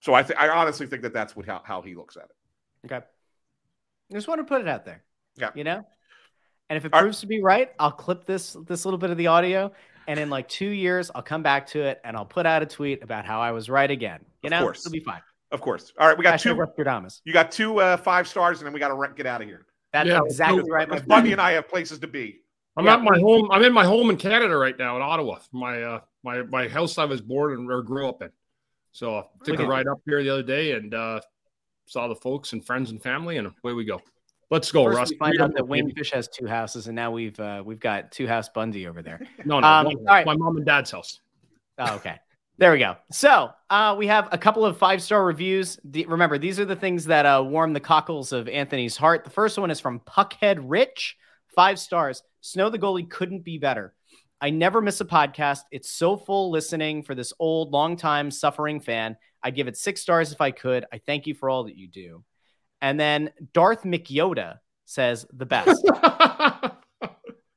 So 0.00 0.14
I, 0.14 0.22
th- 0.22 0.38
I 0.38 0.48
honestly 0.48 0.86
think 0.86 1.02
that 1.02 1.12
that's 1.12 1.36
what 1.36 1.46
how, 1.46 1.60
how 1.64 1.82
he 1.82 1.94
looks 1.94 2.16
at 2.16 2.24
it. 2.24 2.92
Okay. 2.92 3.04
I 3.04 4.14
just 4.14 4.26
want 4.28 4.40
to 4.40 4.44
put 4.44 4.60
it 4.62 4.68
out 4.68 4.84
there. 4.84 5.04
Yeah. 5.36 5.50
You 5.54 5.64
know? 5.64 5.84
And 6.68 6.76
if 6.76 6.84
it 6.84 6.92
All 6.92 7.00
right. 7.00 7.04
proves 7.04 7.20
to 7.20 7.26
be 7.26 7.42
right, 7.42 7.70
I'll 7.78 7.92
clip 7.92 8.24
this 8.24 8.56
this 8.66 8.84
little 8.84 8.98
bit 8.98 9.10
of 9.10 9.16
the 9.18 9.26
audio. 9.26 9.72
And 10.08 10.18
in 10.18 10.30
like 10.30 10.48
two 10.48 10.68
years, 10.70 11.10
I'll 11.14 11.22
come 11.22 11.42
back 11.42 11.66
to 11.68 11.82
it 11.82 12.00
and 12.04 12.16
I'll 12.16 12.24
put 12.24 12.46
out 12.46 12.62
a 12.62 12.66
tweet 12.66 13.02
about 13.02 13.24
how 13.24 13.40
I 13.40 13.52
was 13.52 13.68
right 13.68 13.90
again. 13.90 14.24
You 14.42 14.48
Of 14.48 14.50
know, 14.52 14.62
course. 14.62 14.80
it'll 14.86 14.92
be 14.92 15.00
fine. 15.00 15.20
Of 15.52 15.60
course. 15.60 15.92
All 15.98 16.08
right, 16.08 16.16
we 16.16 16.24
got 16.24 16.38
Hashtag 16.40 16.42
two. 16.42 16.54
Rutgerdamus. 16.56 17.20
You 17.24 17.32
got 17.32 17.50
two 17.52 17.80
uh, 17.80 17.96
five 17.96 18.26
stars, 18.26 18.58
and 18.60 18.66
then 18.66 18.72
we 18.72 18.80
got 18.80 18.88
to 18.88 19.14
get 19.14 19.26
out 19.26 19.42
of 19.42 19.48
here. 19.48 19.66
That's 19.92 20.08
Yeah, 20.08 20.20
exactly 20.24 20.62
so- 20.62 20.68
right. 20.68 20.88
my 20.88 20.94
Because 20.96 21.06
Bundy 21.08 21.32
and 21.32 21.40
I 21.40 21.52
have 21.52 21.68
places 21.68 21.98
to 22.00 22.06
be. 22.06 22.40
I'm 22.76 22.84
Yeah. 22.86 22.94
at 22.94 23.02
my 23.02 23.18
home. 23.18 23.48
I'm 23.50 23.62
in 23.62 23.72
my 23.72 23.84
home 23.84 24.10
in 24.10 24.16
Canada 24.16 24.56
right 24.56 24.78
now 24.78 24.96
in 24.96 25.02
Ottawa. 25.02 25.38
My 25.52 25.82
uh 25.82 26.00
my 26.22 26.42
my 26.42 26.68
house 26.68 26.98
I 26.98 27.04
was 27.04 27.20
born 27.20 27.52
and 27.54 27.70
or 27.70 27.82
grew 27.82 28.08
up 28.08 28.22
in. 28.22 28.30
So 28.92 29.18
I 29.18 29.22
took 29.44 29.58
Look 29.58 29.66
a 29.66 29.70
ride 29.70 29.86
up 29.88 29.98
here 30.06 30.22
the 30.22 30.30
other 30.30 30.42
day 30.42 30.72
and 30.72 30.94
uh 30.94 31.20
saw 31.86 32.08
the 32.08 32.14
folks 32.16 32.52
and 32.52 32.64
friends 32.64 32.90
and 32.90 33.02
family 33.02 33.36
and 33.36 33.48
away 33.64 33.72
we 33.74 33.84
go. 33.84 34.00
Let's 34.50 34.72
go, 34.72 34.84
First 34.84 34.96
Russ. 34.96 35.10
we 35.10 35.16
find 35.16 35.40
out 35.40 35.54
that 35.54 35.66
Wayne 35.68 35.86
baby. 35.86 36.00
Fish 36.00 36.10
has 36.10 36.26
two 36.26 36.46
houses, 36.48 36.88
and 36.88 36.96
now 36.96 37.12
we've 37.12 37.38
uh, 37.38 37.62
we've 37.64 37.78
got 37.78 38.10
two 38.10 38.26
house 38.26 38.48
Bundy 38.48 38.88
over 38.88 39.00
there. 39.00 39.20
No, 39.44 39.60
no, 39.60 39.66
Um, 39.66 39.86
all 39.86 39.94
right. 40.06 40.26
my 40.26 40.34
mom 40.36 40.56
and 40.56 40.66
dad's 40.66 40.90
house. 40.90 41.20
Oh, 41.78 41.94
okay. 41.96 42.16
There 42.58 42.72
we 42.72 42.78
go. 42.80 42.96
So 43.12 43.50
uh, 43.70 43.94
we 43.96 44.08
have 44.08 44.28
a 44.32 44.38
couple 44.38 44.66
of 44.66 44.76
five 44.76 45.02
star 45.02 45.24
reviews. 45.24 45.78
The, 45.84 46.04
remember, 46.06 46.36
these 46.36 46.58
are 46.58 46.64
the 46.64 46.74
things 46.74 47.04
that 47.06 47.26
uh, 47.26 47.44
warm 47.46 47.72
the 47.74 47.80
cockles 47.80 48.32
of 48.32 48.48
Anthony's 48.48 48.96
heart. 48.96 49.22
The 49.24 49.30
first 49.30 49.56
one 49.56 49.70
is 49.70 49.78
from 49.78 50.00
Puckhead 50.00 50.58
Rich, 50.60 51.16
five 51.54 51.78
stars. 51.78 52.22
Snow 52.40 52.70
the 52.70 52.78
goalie 52.78 53.08
couldn't 53.08 53.44
be 53.44 53.58
better. 53.58 53.94
I 54.40 54.50
never 54.50 54.80
miss 54.80 55.00
a 55.00 55.04
podcast. 55.04 55.60
It's 55.70 55.90
so 55.90 56.16
full 56.16 56.50
listening 56.50 57.02
for 57.02 57.14
this 57.14 57.32
old, 57.38 57.72
long 57.72 57.96
time 57.96 58.30
suffering 58.30 58.80
fan. 58.80 59.16
I'd 59.42 59.54
give 59.54 59.68
it 59.68 59.76
six 59.76 60.00
stars 60.00 60.32
if 60.32 60.40
I 60.40 60.50
could. 60.50 60.86
I 60.92 60.98
thank 60.98 61.26
you 61.26 61.34
for 61.34 61.50
all 61.50 61.64
that 61.64 61.76
you 61.76 61.88
do. 61.88 62.24
And 62.80 62.98
then 62.98 63.30
Darth 63.52 63.82
McYoda 63.82 64.58
says 64.86 65.26
the 65.32 65.46
best. 65.46 65.84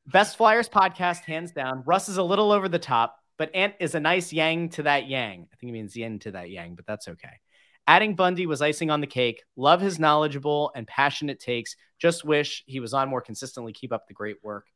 Best 0.05 0.38
Flyers 0.38 0.69
podcast, 0.69 1.21
hands 1.21 1.53
down. 1.53 1.81
Russ 1.88 2.07
is 2.07 2.17
a 2.17 2.23
little 2.23 2.51
over 2.51 2.69
the 2.69 2.77
top, 2.77 3.17
but 3.39 3.49
Ant 3.55 3.73
is 3.79 3.95
a 3.95 3.99
nice 3.99 4.31
yang 4.31 4.69
to 4.69 4.84
that 4.84 5.07
yang. 5.07 5.47
I 5.51 5.55
think 5.55 5.69
he 5.69 5.71
means 5.71 5.95
yin 5.95 6.19
to 6.19 6.31
that 6.31 6.51
yang, 6.51 6.75
but 6.75 6.86
that's 6.86 7.07
okay. 7.07 7.39
Adding 7.88 8.15
Bundy 8.15 8.45
was 8.45 8.61
icing 8.61 8.91
on 8.91 9.01
the 9.01 9.07
cake. 9.07 9.41
Love 9.55 9.81
his 9.81 9.97
knowledgeable 9.97 10.71
and 10.75 10.86
passionate 10.86 11.39
takes. 11.39 11.75
Just 11.97 12.23
wish 12.23 12.63
he 12.67 12.79
was 12.79 12.93
on 12.93 13.09
more 13.09 13.21
consistently. 13.21 13.73
Keep 13.73 13.91
up 13.91 14.07
the 14.07 14.13
great 14.13 14.38
work. 14.43 14.67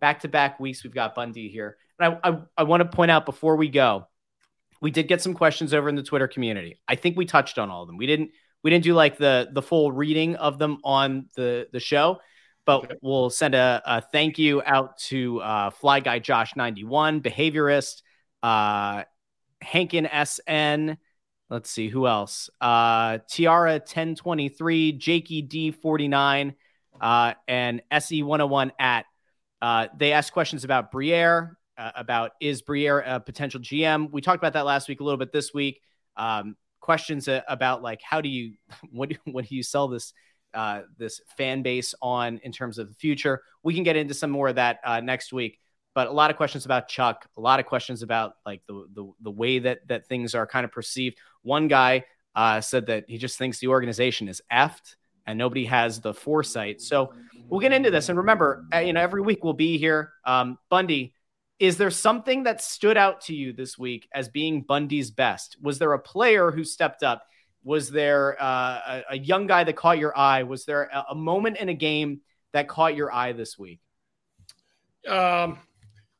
Back 0.00 0.20
to 0.20 0.28
back 0.28 0.60
weeks, 0.60 0.84
we've 0.84 0.94
got 0.94 1.14
Bundy 1.14 1.48
here. 1.48 1.78
And 1.98 2.18
I, 2.22 2.28
I, 2.28 2.38
I 2.58 2.62
want 2.64 2.82
to 2.82 2.88
point 2.88 3.10
out 3.10 3.24
before 3.24 3.56
we 3.56 3.68
go, 3.68 4.06
we 4.82 4.90
did 4.90 5.08
get 5.08 5.22
some 5.22 5.32
questions 5.34 5.72
over 5.72 5.88
in 5.88 5.96
the 5.96 6.02
Twitter 6.02 6.28
community. 6.28 6.78
I 6.86 6.96
think 6.96 7.16
we 7.16 7.24
touched 7.24 7.58
on 7.58 7.70
all 7.70 7.82
of 7.82 7.88
them. 7.88 7.96
We 7.96 8.06
didn't 8.06 8.30
we 8.62 8.70
didn't 8.70 8.84
do 8.84 8.94
like 8.94 9.16
the 9.16 9.48
the 9.52 9.62
full 9.62 9.90
reading 9.92 10.36
of 10.36 10.58
them 10.58 10.78
on 10.84 11.26
the 11.34 11.68
the 11.72 11.80
show, 11.80 12.18
but 12.66 12.98
we'll 13.00 13.30
send 13.30 13.54
a, 13.54 13.80
a 13.86 14.00
thank 14.02 14.38
you 14.38 14.62
out 14.64 14.98
to 14.98 15.40
uh, 15.40 15.70
Fly 15.70 16.00
Guy 16.00 16.18
Josh 16.18 16.56
ninety 16.56 16.84
one, 16.84 17.22
behaviorist, 17.22 18.02
uh, 18.42 19.04
Hankin 19.62 20.08
SN. 20.24 20.98
Let's 21.48 21.70
see 21.70 21.88
who 21.88 22.06
else. 22.06 22.50
Uh, 22.60 23.18
Tiara 23.30 23.80
ten 23.80 24.14
twenty 24.14 24.50
three, 24.50 24.92
Jakey 24.92 25.40
D 25.40 25.70
forty 25.70 26.08
nine, 26.08 26.54
uh, 27.00 27.32
and 27.48 27.80
Se 27.98 28.22
one 28.22 28.40
hundred 28.40 28.50
one 28.50 28.72
at. 28.78 29.06
Uh, 29.62 29.86
they 29.96 30.12
asked 30.12 30.32
questions 30.32 30.64
about 30.64 30.90
Briere, 30.90 31.56
uh, 31.78 31.92
about 31.94 32.32
is 32.40 32.62
Briere 32.62 33.00
a 33.00 33.20
potential 33.20 33.60
GM? 33.60 34.10
We 34.10 34.20
talked 34.20 34.38
about 34.38 34.54
that 34.54 34.66
last 34.66 34.88
week, 34.88 35.00
a 35.00 35.04
little 35.04 35.18
bit 35.18 35.32
this 35.32 35.52
week. 35.54 35.80
Um, 36.16 36.56
questions 36.80 37.26
uh, 37.26 37.42
about 37.48 37.82
like 37.82 38.00
how 38.02 38.20
do 38.20 38.28
you 38.28 38.54
what 38.90 39.08
do, 39.08 39.16
what 39.24 39.46
do 39.46 39.54
you 39.54 39.62
sell 39.62 39.88
this 39.88 40.12
uh, 40.54 40.82
this 40.96 41.20
fan 41.36 41.62
base 41.62 41.94
on 42.00 42.38
in 42.42 42.52
terms 42.52 42.78
of 42.78 42.88
the 42.88 42.94
future? 42.94 43.42
We 43.62 43.74
can 43.74 43.82
get 43.82 43.96
into 43.96 44.14
some 44.14 44.30
more 44.30 44.48
of 44.48 44.56
that 44.56 44.80
uh, 44.84 45.00
next 45.00 45.32
week. 45.32 45.58
But 45.94 46.08
a 46.08 46.12
lot 46.12 46.30
of 46.30 46.36
questions 46.36 46.66
about 46.66 46.88
Chuck, 46.88 47.26
a 47.38 47.40
lot 47.40 47.58
of 47.58 47.64
questions 47.64 48.02
about 48.02 48.34
like 48.44 48.62
the 48.66 48.86
the, 48.94 49.12
the 49.22 49.30
way 49.30 49.58
that 49.60 49.86
that 49.88 50.06
things 50.06 50.34
are 50.34 50.46
kind 50.46 50.64
of 50.64 50.72
perceived. 50.72 51.18
One 51.42 51.68
guy 51.68 52.04
uh, 52.34 52.60
said 52.60 52.86
that 52.86 53.04
he 53.08 53.16
just 53.16 53.38
thinks 53.38 53.58
the 53.58 53.68
organization 53.68 54.28
is 54.28 54.42
effed 54.52 54.96
and 55.26 55.38
nobody 55.38 55.64
has 55.64 56.00
the 56.00 56.14
foresight. 56.14 56.80
So 56.80 57.12
we'll 57.48 57.60
get 57.60 57.72
into 57.72 57.90
this. 57.90 58.08
And 58.08 58.18
remember, 58.18 58.64
uh, 58.74 58.78
you 58.78 58.92
know, 58.92 59.00
every 59.00 59.22
week 59.22 59.44
we'll 59.44 59.52
be 59.52 59.78
here. 59.78 60.12
Um, 60.24 60.58
Bundy, 60.70 61.14
is 61.58 61.76
there 61.78 61.90
something 61.90 62.42
that 62.44 62.62
stood 62.62 62.96
out 62.96 63.22
to 63.22 63.34
you 63.34 63.52
this 63.52 63.78
week 63.78 64.08
as 64.12 64.28
being 64.28 64.62
Bundy's 64.62 65.10
best? 65.10 65.56
Was 65.62 65.78
there 65.78 65.92
a 65.94 65.98
player 65.98 66.50
who 66.50 66.64
stepped 66.64 67.02
up? 67.02 67.22
Was 67.64 67.90
there 67.90 68.40
uh, 68.40 68.44
a, 68.86 69.02
a 69.10 69.18
young 69.18 69.46
guy 69.46 69.64
that 69.64 69.74
caught 69.74 69.98
your 69.98 70.16
eye? 70.16 70.42
Was 70.42 70.64
there 70.66 70.84
a, 70.92 71.06
a 71.10 71.14
moment 71.14 71.56
in 71.56 71.68
a 71.68 71.74
game 71.74 72.20
that 72.52 72.68
caught 72.68 72.94
your 72.94 73.12
eye 73.12 73.32
this 73.32 73.58
week? 73.58 73.80
Um, 75.08 75.58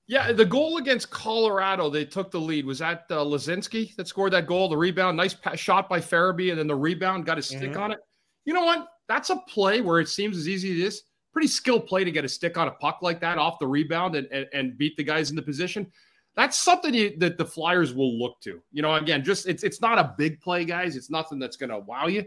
yeah, 0.09 0.33
the 0.33 0.45
goal 0.45 0.77
against 0.79 1.11
Colorado, 1.11 1.91
they 1.91 2.05
took 2.05 2.31
the 2.31 2.39
lead. 2.39 2.65
Was 2.65 2.79
that 2.79 3.05
uh, 3.11 3.17
Laczynski 3.17 3.95
that 3.97 4.07
scored 4.07 4.33
that 4.33 4.47
goal? 4.47 4.69
The 4.69 4.77
rebound, 4.77 5.17
nice 5.17 5.35
pa- 5.35 5.57
shot 5.57 5.89
by 5.89 6.01
Farabee, 6.01 6.51
and 6.51 6.59
then 6.59 6.69
the 6.69 6.77
rebound 6.77 7.27
got 7.27 7.37
his 7.37 7.47
stick 7.47 7.73
Mhm. 7.73 7.81
on 7.81 7.93
it. 7.93 7.99
You 8.45 8.55
know 8.55 8.65
what? 8.65 8.87
That's 9.09 9.31
a 9.31 9.37
play 9.49 9.81
where 9.81 10.01
it 10.01 10.09
seems 10.09 10.37
as 10.37 10.49
easy 10.49 10.73
as 10.73 10.79
this. 10.79 11.03
Pretty 11.37 11.49
skilled 11.49 11.87
play 11.87 12.03
to 12.03 12.11
get 12.11 12.25
a 12.25 12.29
stick 12.31 12.57
on 12.57 12.67
a 12.67 12.71
puck 12.71 13.01
like 13.03 13.21
that 13.21 13.37
off 13.37 13.59
the 13.59 13.67
rebound 13.67 14.17
and, 14.17 14.27
and, 14.33 14.47
and 14.55 14.79
beat 14.79 14.97
the 14.97 15.05
guys 15.05 15.29
in 15.29 15.37
the 15.37 15.43
position. 15.43 15.87
That's 16.35 16.57
something 16.57 16.95
you, 16.95 17.15
that 17.19 17.37
the 17.37 17.45
Flyers 17.45 17.93
will 17.93 18.19
look 18.19 18.41
to. 18.41 18.63
You 18.73 18.81
know, 18.81 18.95
again, 18.95 19.23
just 19.23 19.47
it's 19.47 19.63
it's 19.63 19.83
not 19.83 19.99
a 19.99 20.15
big 20.17 20.41
play, 20.41 20.65
guys. 20.65 20.97
It's 20.97 21.11
nothing 21.11 21.39
that's 21.39 21.59
going 21.59 21.69
to 21.69 21.81
wow 21.81 22.07
you, 22.07 22.25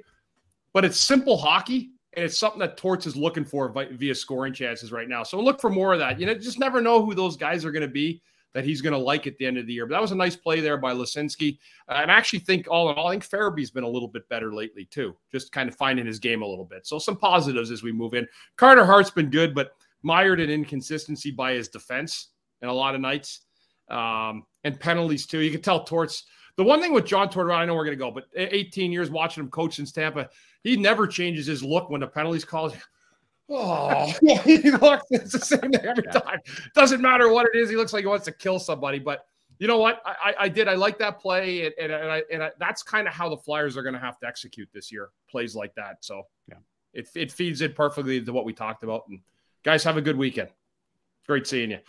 but 0.74 0.86
it's 0.86 1.00
simple 1.00 1.38
hockey, 1.38 1.90
and 2.14 2.24
it's 2.24 2.38
something 2.38 2.60
that 2.60 2.78
Torts 2.78 3.08
is 3.08 3.16
looking 3.16 3.46
for 3.46 3.74
via 3.94 4.14
scoring 4.14 4.54
chances 4.54 4.92
right 4.92 5.10
now. 5.10 5.24
So 5.24 5.42
look 5.42 5.60
for 5.60 5.72
more 5.72 5.94
of 5.94 5.98
that. 5.98 6.20
You 6.20 6.28
know, 6.28 6.36
just 6.36 6.60
never 6.60 6.80
know 6.80 7.04
who 7.04 7.16
those 7.16 7.36
guys 7.36 7.66
are 7.66 7.72
going 7.72 7.82
to 7.82 7.88
be. 7.88 8.22
That 8.54 8.66
he's 8.66 8.82
going 8.82 8.94
to 8.94 9.00
like 9.00 9.28
at 9.28 9.38
the 9.38 9.46
end 9.46 9.58
of 9.58 9.68
the 9.68 9.74
year. 9.74 9.86
But 9.86 9.94
that 9.94 10.02
was 10.02 10.12
a 10.12 10.16
nice 10.16 10.36
play 10.36 10.60
there 10.60 10.78
by 10.78 10.94
Laczynski. 10.94 11.60
Uh, 11.88 12.00
and 12.02 12.12
I 12.12 12.16
actually 12.16 12.40
think 12.40 12.68
all 12.68 12.90
in 12.90 12.96
all, 12.96 13.08
I 13.08 13.12
think 13.12 13.28
Farabee's 13.28 13.70
been 13.70 13.84
a 13.84 13.90
little 13.90 14.08
bit 14.08 14.28
better 14.28 14.54
lately 14.54 14.86
too, 14.86 15.16
just 15.32 15.52
kind 15.52 15.70
of 15.70 15.76
finding 15.76 16.06
his 16.06 16.18
game 16.18 16.42
a 16.42 16.48
little 16.48 16.66
bit. 16.66 16.88
So 16.88 16.98
some 16.98 17.16
positives 17.16 17.70
as 17.70 17.84
we 17.84 17.92
move 17.92 18.16
in. 18.16 18.28
Carter 18.56 18.86
Hart's 18.86 19.12
been 19.12 19.30
good, 19.30 19.54
but 19.54 19.74
mired 20.02 20.40
in 20.40 20.50
inconsistency 20.50 21.30
by 21.30 21.54
his 21.54 21.68
defense 21.68 22.30
in 22.62 22.70
a 22.70 22.74
lot 22.74 22.96
of 22.96 23.02
nights. 23.02 23.42
Um, 23.90 24.46
and 24.64 24.80
penalties 24.80 25.26
too. 25.26 25.40
You 25.40 25.52
can 25.52 25.62
tell 25.62 25.84
Torts. 25.84 26.26
The 26.58 26.64
one 26.64 26.82
thing 26.82 26.94
with 26.94 27.06
John 27.06 27.30
Tortorella, 27.30 27.58
I 27.58 27.66
know 27.66 27.76
we're 27.76 27.86
going 27.86 27.98
to 27.98 28.04
go, 28.04 28.12
but 28.12 28.26
18 28.36 28.92
years 28.92 29.10
watching 29.10 29.44
him 29.44 29.50
coach 29.50 29.80
in 29.80 29.86
Tampa, 29.86 30.30
he 30.64 30.76
never 30.76 31.08
changes 31.08 31.46
his 31.46 31.64
look 31.64 31.90
when 31.90 32.02
the 32.02 32.08
penalties 32.08 32.46
called. 32.46 32.76
Oh, 33.50 34.14
he 34.44 34.72
looks 34.72 35.06
it's 35.10 35.32
the 35.32 35.40
same 35.40 35.72
thing 35.72 35.86
every 35.86 36.04
time. 36.04 36.40
Doesn't 36.76 37.02
matter 37.02 37.32
what 37.32 37.48
it 37.52 37.58
is. 37.58 37.70
He 37.70 37.76
looks 37.76 37.94
like 37.94 38.02
he 38.02 38.08
wants 38.08 38.26
to 38.26 38.32
kill 38.32 38.60
somebody. 38.60 39.00
But 39.00 39.26
you 39.58 39.68
know 39.68 39.78
what? 39.78 40.02
I, 40.06 40.36
I 40.40 40.50
did. 40.50 40.68
I 40.68 40.76
like 40.76 41.00
that 41.00 41.20
play, 41.20 41.66
and, 41.66 41.74
and, 41.82 41.92
and 41.92 42.12
I, 42.12 42.24
and 42.32 42.44
I, 42.44 42.52
that's 42.60 42.84
kind 42.84 43.08
of 43.08 43.14
how 43.14 43.28
the 43.28 43.38
Flyers 43.38 43.76
are 43.76 43.84
going 43.84 43.94
to 43.94 44.00
have 44.00 44.18
to 44.20 44.28
execute 44.28 44.70
this 44.74 44.92
year. 44.92 45.10
Plays 45.30 45.56
like 45.56 45.74
that. 45.76 45.98
So 46.02 46.24
yeah, 46.48 46.58
it 46.94 47.10
it 47.16 47.32
feeds 47.32 47.62
in 47.62 47.74
perfectly 47.74 48.24
to 48.24 48.32
what 48.32 48.46
we 48.46 48.54
talked 48.54 48.84
about. 48.84 49.04
And 49.10 49.20
guys, 49.64 49.84
have 49.84 49.98
a 49.98 50.02
good 50.02 50.18
weekend. 50.18 50.50
Great 51.28 51.48
seeing 51.48 51.72
you. 51.72 51.80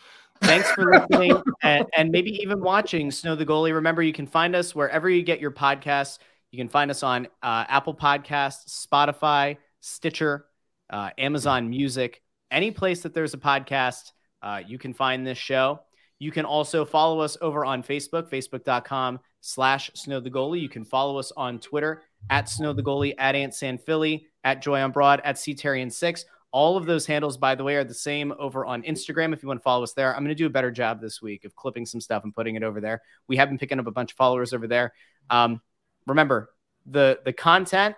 Thanks 0.41 0.71
for 0.73 0.91
listening 1.11 1.41
and, 1.63 1.87
and 1.97 2.11
maybe 2.11 2.31
even 2.43 2.61
watching 2.61 3.11
Snow 3.11 3.37
the 3.37 3.47
Goalie. 3.47 3.75
Remember, 3.75 4.03
you 4.03 4.13
can 4.13 4.27
find 4.27 4.57
us 4.57 4.75
wherever 4.75 5.09
you 5.09 5.23
get 5.23 5.41
your 5.41 5.51
podcasts. 5.51 6.19
You 6.51 6.59
can 6.59 6.69
find 6.69 6.91
us 6.91 7.03
on 7.03 7.27
uh, 7.43 7.65
Apple 7.69 7.95
Podcasts, 7.95 8.87
Spotify, 8.87 9.59
Stitcher, 9.81 10.47
uh, 10.91 11.11
Amazon 11.17 11.71
Music, 11.71 12.23
any 12.51 12.71
place 12.71 13.03
that 13.03 13.15
there's 13.15 13.35
a 13.35 13.39
podcast, 13.39 14.13
uh, 14.43 14.61
you 14.67 14.79
can 14.79 14.93
find 14.93 15.27
this 15.27 15.39
show. 15.39 15.81
You 16.19 16.31
can 16.31 16.45
also 16.45 16.85
follow 16.85 17.21
us 17.21 17.39
over 17.41 17.65
on 17.65 17.83
Facebook, 17.83 18.29
facebook.com 18.31 19.21
slash 19.41 19.91
snow 19.95 20.21
the 20.21 20.31
goalie. 20.31 20.61
You 20.61 20.69
can 20.69 20.85
follow 20.85 21.19
us 21.19 21.33
on 21.37 21.59
Twitter 21.59 22.03
at 22.29 22.49
snow 22.49 22.73
the 22.73 22.83
goalie, 22.83 23.15
at 23.19 23.35
Ant 23.35 23.55
San 23.55 23.79
Philly, 23.79 24.27
at 24.45 24.61
Joy 24.61 24.81
on 24.83 24.93
Broad, 24.93 25.23
at 25.25 25.37
CTherien6. 25.37 26.25
All 26.53 26.77
of 26.77 26.85
those 26.85 27.07
handles, 27.07 27.39
by 27.39 27.55
the 27.55 27.65
way, 27.65 27.77
are 27.77 27.85
the 27.85 27.95
same 27.95 28.35
over 28.39 28.67
on 28.67 28.83
Instagram 28.83 29.33
if 29.33 29.43
you 29.43 29.47
want 29.47 29.61
to 29.61 29.65
follow 29.65 29.85
us 29.85 29.93
there. 29.93 30.15
I'm 30.15 30.23
going 30.23 30.31
to 30.31 30.35
do 30.35 30.47
a 30.47 30.51
better 30.51 30.71
job 30.71 31.01
this 31.01 31.23
week 31.23 31.45
of 31.45 31.55
clipping 31.55 31.87
some 31.87 32.01
stuff 32.01 32.25
and 32.25 32.35
putting 32.35 32.57
it 32.57 32.63
over 32.63 32.81
there. 32.81 33.01
We 33.29 33.37
have 33.37 33.49
been 33.49 33.59
picking 33.59 33.79
up 33.79 33.87
a 33.87 33.93
bunch 33.93 34.13
of 34.13 34.17
followers 34.17 34.53
over 34.53 34.67
there. 34.67 34.93
Um, 35.31 35.63
remember, 36.07 36.51
the 36.87 37.21
the 37.25 37.33
content 37.33 37.95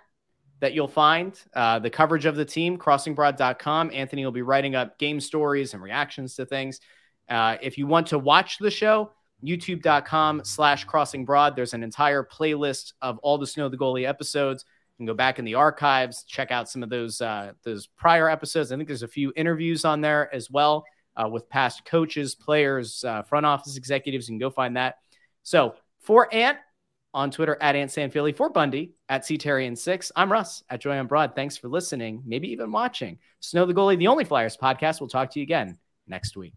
that 0.63 0.73
you'll 0.73 0.87
find, 0.87 1.37
uh, 1.55 1.77
the 1.77 1.89
coverage 1.89 2.23
of 2.23 2.37
the 2.37 2.45
team, 2.45 2.77
crossingbroad.com. 2.77 3.91
Anthony 3.93 4.23
will 4.23 4.31
be 4.31 4.41
writing 4.41 4.75
up 4.75 4.97
game 4.97 5.19
stories 5.19 5.73
and 5.73 5.83
reactions 5.83 6.35
to 6.35 6.45
things. 6.45 6.79
Uh, 7.27 7.57
if 7.61 7.77
you 7.77 7.85
want 7.85 8.07
to 8.07 8.17
watch 8.17 8.59
the 8.59 8.71
show, 8.71 9.11
youtube.com 9.43 10.41
slash 10.45 10.87
crossingbroad. 10.87 11.57
There's 11.57 11.73
an 11.73 11.83
entire 11.83 12.23
playlist 12.23 12.93
of 13.01 13.17
all 13.17 13.37
the 13.37 13.45
Snow 13.45 13.67
the 13.67 13.77
Goalie 13.77 14.07
episodes. 14.07 14.63
You 14.93 15.05
can 15.05 15.05
go 15.05 15.13
back 15.13 15.37
in 15.37 15.43
the 15.43 15.55
archives, 15.55 16.23
check 16.23 16.49
out 16.49 16.69
some 16.69 16.81
of 16.81 16.89
those 16.89 17.19
uh, 17.19 17.51
those 17.63 17.87
prior 17.87 18.29
episodes. 18.29 18.71
I 18.71 18.77
think 18.77 18.87
there's 18.87 19.03
a 19.03 19.07
few 19.07 19.33
interviews 19.35 19.83
on 19.83 19.99
there 19.99 20.33
as 20.33 20.49
well 20.49 20.85
uh, 21.17 21.27
with 21.27 21.49
past 21.49 21.83
coaches, 21.83 22.35
players, 22.35 23.03
uh, 23.03 23.23
front 23.23 23.45
office 23.45 23.75
executives. 23.75 24.29
You 24.29 24.33
can 24.33 24.39
go 24.39 24.49
find 24.49 24.77
that. 24.77 24.99
So 25.41 25.75
for 25.99 26.33
Ant 26.33 26.57
on 27.13 27.31
Twitter 27.31 27.57
at 27.61 27.75
Ant 27.75 27.91
Philly, 27.91 28.31
for 28.31 28.49
Bundy 28.49 28.93
at 29.09 29.23
CTherien6, 29.23 30.11
I'm 30.15 30.31
Russ 30.31 30.63
at 30.69 30.81
Joy 30.81 30.97
on 30.97 31.07
Broad. 31.07 31.35
Thanks 31.35 31.57
for 31.57 31.67
listening, 31.67 32.23
maybe 32.25 32.51
even 32.51 32.71
watching. 32.71 33.19
Snow 33.39 33.65
the 33.65 33.73
Goalie, 33.73 33.97
the 33.97 34.07
only 34.07 34.25
Flyers 34.25 34.57
podcast. 34.57 34.99
We'll 34.99 35.09
talk 35.09 35.31
to 35.31 35.39
you 35.39 35.43
again 35.43 35.77
next 36.07 36.35
week. 36.35 36.55